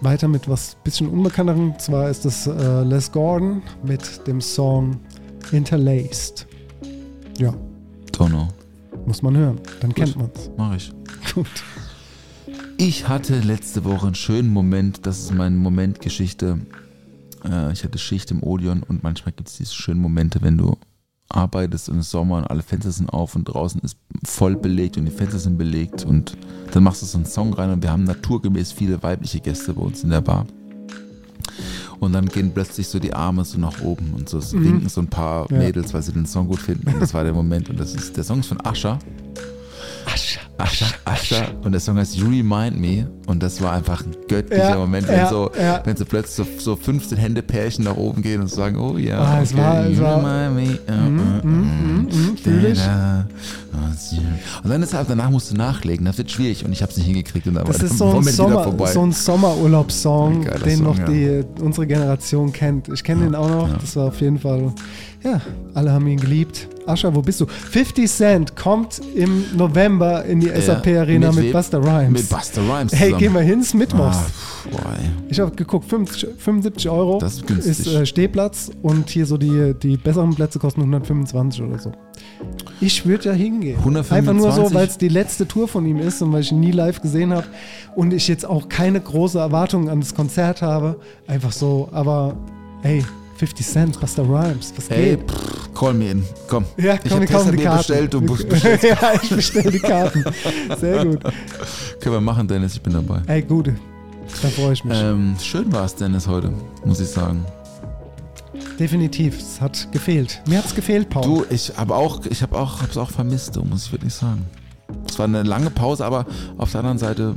weiter 0.00 0.28
mit 0.28 0.48
was 0.48 0.76
bisschen 0.84 1.08
unbekannterem. 1.08 1.76
Zwar 1.80 2.08
ist 2.08 2.24
das 2.24 2.46
äh, 2.46 2.82
Les 2.84 3.10
Gordon 3.10 3.62
mit 3.82 4.26
dem 4.28 4.40
Song 4.40 4.96
Interlaced. 5.50 6.46
Ja, 7.38 7.52
Donno. 8.12 8.48
muss 9.06 9.22
man 9.22 9.36
hören. 9.36 9.60
Dann 9.80 9.92
kennt 9.92 10.16
man's. 10.16 10.50
Mach 10.56 10.74
ich. 10.76 10.92
Gut. 11.34 11.46
Ich 12.78 13.08
hatte 13.08 13.40
letzte 13.40 13.84
Woche 13.84 14.06
einen 14.06 14.14
schönen 14.14 14.50
Moment. 14.50 15.06
Das 15.06 15.18
ist 15.18 15.32
meine 15.32 15.56
Momentgeschichte. 15.56 16.58
Äh, 17.44 17.72
ich 17.72 17.84
hatte 17.84 17.98
Schicht 17.98 18.30
im 18.30 18.42
Odeon 18.42 18.82
und 18.82 19.02
manchmal 19.02 19.32
gibt 19.32 19.48
es 19.48 19.56
diese 19.56 19.74
schönen 19.74 20.00
Momente, 20.00 20.42
wenn 20.42 20.58
du 20.58 20.76
arbeitest 21.28 21.88
und 21.88 21.98
es 21.98 22.06
ist 22.06 22.12
Sommer 22.12 22.36
und 22.36 22.44
alle 22.44 22.62
Fenster 22.62 22.92
sind 22.92 23.08
auf 23.10 23.34
und 23.34 23.44
draußen 23.44 23.80
ist 23.80 23.96
voll 24.24 24.54
belegt 24.56 24.96
und 24.96 25.06
die 25.06 25.10
Fenster 25.10 25.40
sind 25.40 25.58
belegt 25.58 26.04
und 26.04 26.36
dann 26.70 26.84
machst 26.84 27.02
du 27.02 27.06
so 27.06 27.18
einen 27.18 27.26
Song 27.26 27.52
rein 27.52 27.70
und 27.70 27.82
wir 27.82 27.90
haben 27.90 28.04
naturgemäß 28.04 28.70
viele 28.72 29.02
weibliche 29.02 29.40
Gäste 29.40 29.74
bei 29.74 29.82
uns 29.82 30.04
in 30.04 30.10
der 30.10 30.20
Bar. 30.20 30.46
Und 31.98 32.12
dann 32.12 32.28
gehen 32.28 32.52
plötzlich 32.52 32.86
so 32.86 32.98
die 33.00 33.14
Arme 33.14 33.44
so 33.44 33.58
nach 33.58 33.80
oben 33.80 34.12
und 34.14 34.28
so 34.28 34.38
es 34.38 34.52
winken 34.52 34.88
so 34.88 35.00
ein 35.00 35.08
paar 35.08 35.50
Ja. 35.50 35.58
Mädels, 35.58 35.94
weil 35.94 36.02
sie 36.02 36.12
den 36.12 36.26
Song 36.26 36.46
gut 36.46 36.60
finden. 36.60 36.92
Und 36.92 37.00
das 37.00 37.14
war 37.14 37.24
der 37.24 37.32
Moment. 37.32 37.70
Und 37.70 37.80
das 37.80 37.94
ist 37.94 38.16
der 38.16 38.22
Song 38.22 38.40
ist 38.40 38.46
von 38.48 38.60
Ascha. 38.64 38.98
Ascha. 40.06 40.40
Ascha, 40.58 40.86
Ascha. 41.04 41.46
Und 41.62 41.72
der 41.72 41.80
Song 41.80 41.96
heißt 41.98 42.16
You 42.16 42.26
Remind 42.28 42.80
Me. 42.80 43.06
Und 43.26 43.42
das 43.42 43.60
war 43.60 43.72
einfach 43.72 44.02
ein 44.04 44.14
göttlicher 44.28 44.70
Ja, 44.70 44.76
Moment, 44.78 45.06
wenn, 45.08 45.18
ja, 45.18 45.28
so, 45.28 45.50
ja. 45.60 45.80
wenn 45.84 45.96
so 45.96 46.04
plötzlich 46.04 46.46
so, 46.46 46.46
so 46.58 46.76
15 46.76 47.18
Hände-Pärchen 47.18 47.84
nach 47.84 47.96
oben 47.96 48.22
gehen 48.22 48.40
und 48.40 48.48
sagen, 48.48 48.78
oh 48.78 48.96
ja, 48.96 49.18
Ah, 49.18 49.40
es 49.42 49.54
war- 49.56 49.84
es 49.86 49.98
you 49.98 50.02
war- 50.04 50.18
remind 50.48 50.54
me. 50.56 50.78
Uh, 50.88 50.92
uh, 50.92 51.44
uh, 51.44 51.46
mhm, 51.46 52.36
fühl 52.42 52.64
ich. 52.66 52.80
Und 54.62 54.70
dann 54.70 54.82
ist 54.82 54.94
halt, 54.94 55.08
danach 55.08 55.30
musst 55.30 55.50
du 55.50 55.56
nachlegen, 55.56 56.04
das 56.06 56.18
wird 56.18 56.30
schwierig 56.30 56.64
und 56.64 56.72
ich 56.72 56.82
habe 56.82 56.90
es 56.90 56.96
nicht 56.98 57.06
hingekriegt 57.06 57.46
und 57.46 57.54
Das 57.54 57.82
ist 57.82 57.98
so 57.98 58.12
ein, 58.16 58.22
Sommer, 58.24 58.86
so 58.86 59.02
ein 59.02 59.12
Sommerurlaubssong, 59.12 60.46
den 60.64 60.76
Song, 60.76 60.84
noch 60.84 60.98
ja. 60.98 61.04
die, 61.06 61.44
unsere 61.60 61.86
Generation 61.86 62.52
kennt. 62.52 62.88
Ich 62.88 63.02
kenne 63.04 63.24
den 63.24 63.34
auch 63.34 63.48
noch. 63.48 63.78
Das 63.78 63.96
war 63.96 64.06
auf 64.06 64.20
jeden 64.20 64.38
Fall, 64.38 64.72
ja, 65.22 65.40
alle 65.74 65.92
haben 65.92 66.06
ihn 66.06 66.20
geliebt. 66.20 66.68
Ascha, 66.86 67.12
wo 67.12 67.20
bist 67.20 67.40
du? 67.40 67.46
50 67.46 68.08
Cent 68.08 68.56
kommt 68.56 69.00
im 69.16 69.44
November 69.56 70.24
in 70.24 70.38
die 70.38 70.46
Ja, 70.46 70.60
SAP 70.60 70.86
Arena 70.86 71.32
mit, 71.32 71.46
wem? 71.46 71.52
Buster 71.52 71.82
Rhymes. 71.82 72.10
Mit 72.12 72.28
Buster 72.28 72.62
Rhymes 72.62 72.92
hey, 72.92 73.06
zusammen. 73.06 73.18
gehen 73.18 73.34
wir 73.34 73.40
hin, 73.40 73.60
ist 73.60 73.74
Mittwochs. 73.74 74.16
Ah. 74.16 74.94
Ich 75.28 75.40
habe 75.40 75.50
geguckt, 75.54 75.88
50, 75.88 76.28
75 76.38 76.88
Euro 76.88 77.18
Das 77.18 77.34
ist 77.34 77.46
günstig. 77.46 77.92
äh, 77.94 78.06
Stehplatz 78.06 78.70
und 78.82 79.10
hier 79.10 79.26
so 79.26 79.36
die, 79.36 79.74
die 79.74 79.96
besseren 79.96 80.34
Plätze 80.34 80.58
kosten 80.60 80.80
125 80.80 81.62
oder 81.62 81.78
so. 81.78 81.92
Ich 82.80 83.06
würde 83.06 83.30
ja 83.30 83.32
hingehen. 83.32 83.78
125? 83.78 84.12
Einfach 84.12 84.32
nur 84.34 84.52
so, 84.52 84.74
weil 84.74 84.86
es 84.86 84.98
die 84.98 85.08
letzte 85.08 85.48
Tour 85.48 85.66
von 85.66 85.86
ihm 85.86 85.98
ist 85.98 86.20
und 86.20 86.32
weil 86.32 86.42
ich 86.42 86.52
ihn 86.52 86.60
nie 86.60 86.72
live 86.72 87.00
gesehen 87.00 87.32
habe 87.32 87.46
und 87.94 88.12
ich 88.12 88.28
jetzt 88.28 88.44
auch 88.44 88.68
keine 88.68 89.00
große 89.00 89.38
Erwartung 89.38 89.88
an 89.88 90.00
das 90.00 90.14
Konzert 90.14 90.60
habe. 90.62 91.00
Einfach 91.26 91.52
so, 91.52 91.88
aber 91.92 92.36
hey, 92.82 93.02
50 93.36 93.66
Cent, 93.66 94.00
Buster 94.00 94.22
Rhymes, 94.24 94.72
was 94.76 94.88
Ey, 94.88 95.16
geht? 95.16 95.30
pff, 95.30 95.74
call 95.74 95.94
me 95.94 96.10
in. 96.10 96.22
Komm. 96.48 96.64
Ja, 96.76 96.94
ich 96.94 97.00
komm, 97.02 97.10
hab 97.12 97.20
wir 97.20 97.26
kaufen 97.28 97.56
die 97.56 97.62
Karten. 97.62 97.78
bestellt, 97.78 98.14
du 98.14 98.20
bestellst. 98.48 98.84
ja, 98.84 98.96
ich 99.22 99.28
bestelle 99.30 99.70
die 99.70 99.78
Karten. 99.78 100.24
Sehr 100.78 101.04
gut. 101.04 101.20
Können 102.00 102.14
wir 102.14 102.20
machen, 102.20 102.46
Dennis, 102.46 102.74
ich 102.74 102.82
bin 102.82 102.92
dabei. 102.92 103.20
Ey, 103.26 103.42
gut. 103.42 103.70
Da 104.42 104.48
freue 104.48 104.72
ich 104.74 104.84
mich. 104.84 104.98
Ähm, 105.00 105.34
schön 105.40 105.72
war 105.72 105.84
es, 105.86 105.94
Dennis, 105.94 106.26
heute, 106.26 106.52
muss 106.84 107.00
ich 107.00 107.08
sagen. 107.08 107.44
Definitiv, 108.78 109.38
es 109.38 109.60
hat 109.60 109.88
gefehlt. 109.92 110.42
Mir 110.48 110.58
hat 110.58 110.66
es 110.66 110.74
gefehlt, 110.74 111.08
Paul. 111.08 111.22
Du, 111.22 111.44
ich 111.50 111.72
habe 111.76 111.94
auch, 111.94 112.24
ich 112.26 112.42
habe 112.42 112.58
auch, 112.58 112.82
hab's 112.82 112.96
auch 112.96 113.10
vermisst, 113.10 113.56
muss 113.64 113.86
ich 113.86 113.92
wirklich 113.92 114.14
sagen. 114.14 114.44
Es 115.08 115.18
war 115.18 115.24
eine 115.24 115.42
lange 115.42 115.70
Pause, 115.70 116.04
aber 116.04 116.26
auf 116.58 116.70
der 116.72 116.80
anderen 116.80 116.98
Seite 116.98 117.34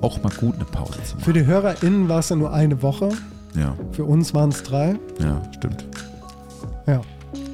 auch 0.00 0.22
mal 0.22 0.32
gut 0.32 0.54
eine 0.56 0.64
Pause 0.64 0.92
zu 1.04 1.14
machen. 1.16 1.24
Für 1.24 1.32
die 1.32 1.44
HörerInnen 1.44 2.08
war 2.08 2.20
es 2.20 2.28
ja 2.28 2.36
nur 2.36 2.52
eine 2.52 2.80
Woche. 2.82 3.10
Ja, 3.54 3.74
Für 3.92 4.04
uns 4.04 4.32
waren 4.34 4.50
es 4.50 4.62
drei. 4.62 4.96
ja, 5.20 5.42
stimmt. 5.56 5.84
Ja, 6.86 7.00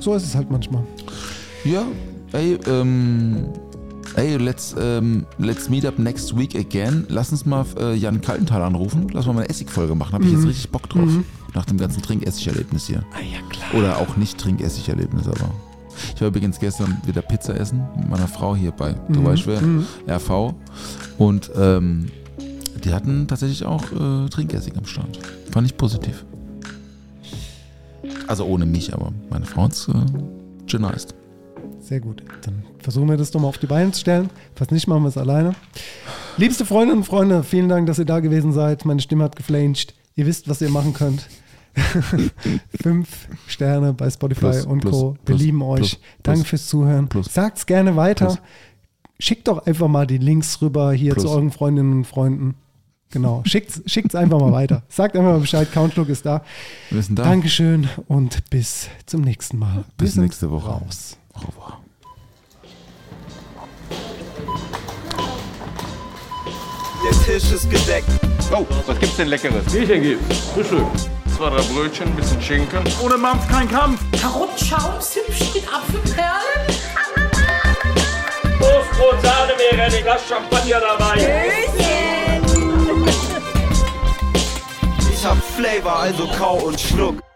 so 0.00 0.14
ist 0.14 0.24
es 0.24 0.34
halt 0.34 0.50
manchmal. 0.50 0.84
Ja, 1.64 1.82
ey, 2.32 2.58
ähm, 2.68 3.48
ey, 4.14 4.36
let's, 4.36 4.74
ähm, 4.78 5.26
let's 5.38 5.68
meet 5.68 5.84
up 5.84 5.98
next 5.98 6.36
week 6.38 6.54
again. 6.54 7.04
Lass 7.08 7.32
uns 7.32 7.44
mal 7.44 7.64
äh, 7.80 7.94
Jan 7.94 8.20
Kaltenthal 8.20 8.62
anrufen. 8.62 9.08
Lass 9.12 9.26
mal 9.26 9.36
eine 9.38 9.48
Essigfolge 9.48 9.94
machen. 9.94 10.12
Habe 10.12 10.24
ich 10.24 10.32
jetzt 10.32 10.46
richtig 10.46 10.70
Bock 10.70 10.88
drauf. 10.88 11.10
Nach 11.54 11.64
dem 11.64 11.78
ganzen 11.78 12.02
Trinkessigerlebnis 12.02 12.86
hier. 12.86 13.04
Ah 13.12 13.20
ja, 13.20 13.40
klar. 13.48 13.74
Oder 13.74 13.98
auch 13.98 14.16
nicht 14.16 14.38
Trinkessigerlebnis, 14.38 15.26
aber. 15.26 15.50
Ich 16.14 16.20
war 16.20 16.28
übrigens 16.28 16.60
gestern 16.60 17.00
wieder 17.04 17.22
Pizza 17.22 17.58
essen 17.58 17.82
mit 17.96 18.08
meiner 18.08 18.28
Frau 18.28 18.54
hier 18.54 18.70
bei, 18.70 18.94
du 19.08 19.24
weißt 19.24 19.46
wer, 19.46 19.60
RV. 20.06 20.54
Und 21.18 21.50
ähm, 21.56 22.08
die 22.84 22.92
hatten 22.92 23.26
tatsächlich 23.26 23.64
auch 23.64 23.82
äh, 23.92 24.28
Trinkessig 24.28 24.76
am 24.76 24.84
Start. 24.84 25.18
Fand 25.50 25.66
ich 25.66 25.76
positiv. 25.76 26.24
Also 28.28 28.44
ohne 28.44 28.66
mich, 28.66 28.94
aber 28.94 29.12
meine 29.30 29.46
Frau 29.46 29.62
hat's 29.62 29.88
äh, 29.88 29.92
genized. 30.66 31.14
Sehr 31.80 32.00
gut. 32.00 32.22
Dann 32.42 32.62
versuchen 32.80 33.08
wir 33.08 33.16
das 33.16 33.30
doch 33.30 33.40
mal 33.40 33.48
auf 33.48 33.58
die 33.58 33.66
Beine 33.66 33.90
zu 33.92 34.00
stellen. 34.00 34.30
Falls 34.54 34.70
nicht, 34.70 34.86
machen 34.86 35.02
wir 35.02 35.08
es 35.08 35.16
alleine. 35.16 35.54
Liebste 36.36 36.64
Freundinnen 36.64 36.98
und 36.98 37.04
Freunde, 37.04 37.42
vielen 37.42 37.68
Dank, 37.68 37.86
dass 37.86 37.98
ihr 37.98 38.04
da 38.04 38.20
gewesen 38.20 38.52
seid. 38.52 38.84
Meine 38.84 39.00
Stimme 39.00 39.24
hat 39.24 39.36
geflamed. 39.36 39.94
Ihr 40.18 40.26
wisst, 40.26 40.48
was 40.48 40.60
ihr 40.60 40.68
machen 40.68 40.94
könnt. 40.94 41.28
Fünf 42.82 43.28
Sterne 43.46 43.92
bei 43.92 44.10
Spotify 44.10 44.40
Plus, 44.40 44.66
und 44.66 44.80
plus, 44.80 44.92
Co. 44.92 45.12
Wir 45.12 45.18
plus, 45.26 45.40
lieben 45.40 45.62
euch. 45.62 46.00
Danke 46.24 46.44
fürs 46.44 46.66
Zuhören. 46.66 47.06
plus. 47.08 47.32
Sagt's 47.32 47.66
gerne 47.66 47.94
weiter. 47.94 48.36
Schickt 49.20 49.46
doch 49.46 49.64
einfach 49.64 49.86
mal 49.86 50.08
die 50.08 50.18
Links 50.18 50.60
rüber 50.60 50.92
hier 50.92 51.16
zu 51.16 51.28
euren 51.30 51.52
Freundinnen 51.52 51.98
und 51.98 52.04
Freunden. 52.04 52.56
Genau. 53.10 53.42
Schickt's, 53.46 53.80
schickt's 53.86 54.16
einfach 54.16 54.40
mal 54.40 54.50
weiter. 54.50 54.82
Sagt 54.88 55.14
einfach 55.14 55.34
mal 55.34 55.38
Bescheid. 55.38 55.70
Countlook 55.70 56.08
ist 56.08 56.26
da. 56.26 56.42
Wir 56.90 57.00
sind 57.00 57.16
da. 57.16 57.22
Dankeschön 57.22 57.88
und 58.08 58.50
bis 58.50 58.88
zum 59.06 59.20
nächsten 59.20 59.56
Mal. 59.56 59.84
Bis 59.98 60.14
sind 60.14 60.24
nächste 60.24 60.50
Woche. 60.50 60.68
Raus. 60.68 61.16
Au 61.32 61.46
revoir. 61.46 61.80
Der 67.08 67.24
Tisch 67.24 67.52
ist 67.52 67.70
gedeckt. 67.70 68.08
Oh, 68.52 68.66
was 68.86 68.98
gibt's 68.98 69.16
denn 69.16 69.28
Leckeres? 69.28 69.64
Bierchen 69.72 70.02
gibt's. 70.02 70.38
Frühstück. 70.52 70.84
Zwei, 71.34 71.48
drei 71.48 71.62
Brötchen, 71.62 72.14
bisschen 72.14 72.42
Schinken. 72.42 72.82
Ohne 73.02 73.16
Mampf 73.16 73.48
kein 73.48 73.66
Kampf. 73.70 74.00
Karottenschaum, 74.20 75.00
Zimtschnitt, 75.00 75.64
Apfelperlen. 75.72 76.66
Toastbrot, 78.58 79.22
Sahne, 79.22 79.52
Meerrettich, 79.56 80.02
Glas 80.02 80.20
Champagner 80.28 80.80
dabei. 80.80 81.42
Ich 85.10 85.24
hab 85.24 85.38
Flavor, 85.56 86.00
also 86.00 86.28
kau 86.38 86.56
und 86.56 86.78
schluck. 86.78 87.27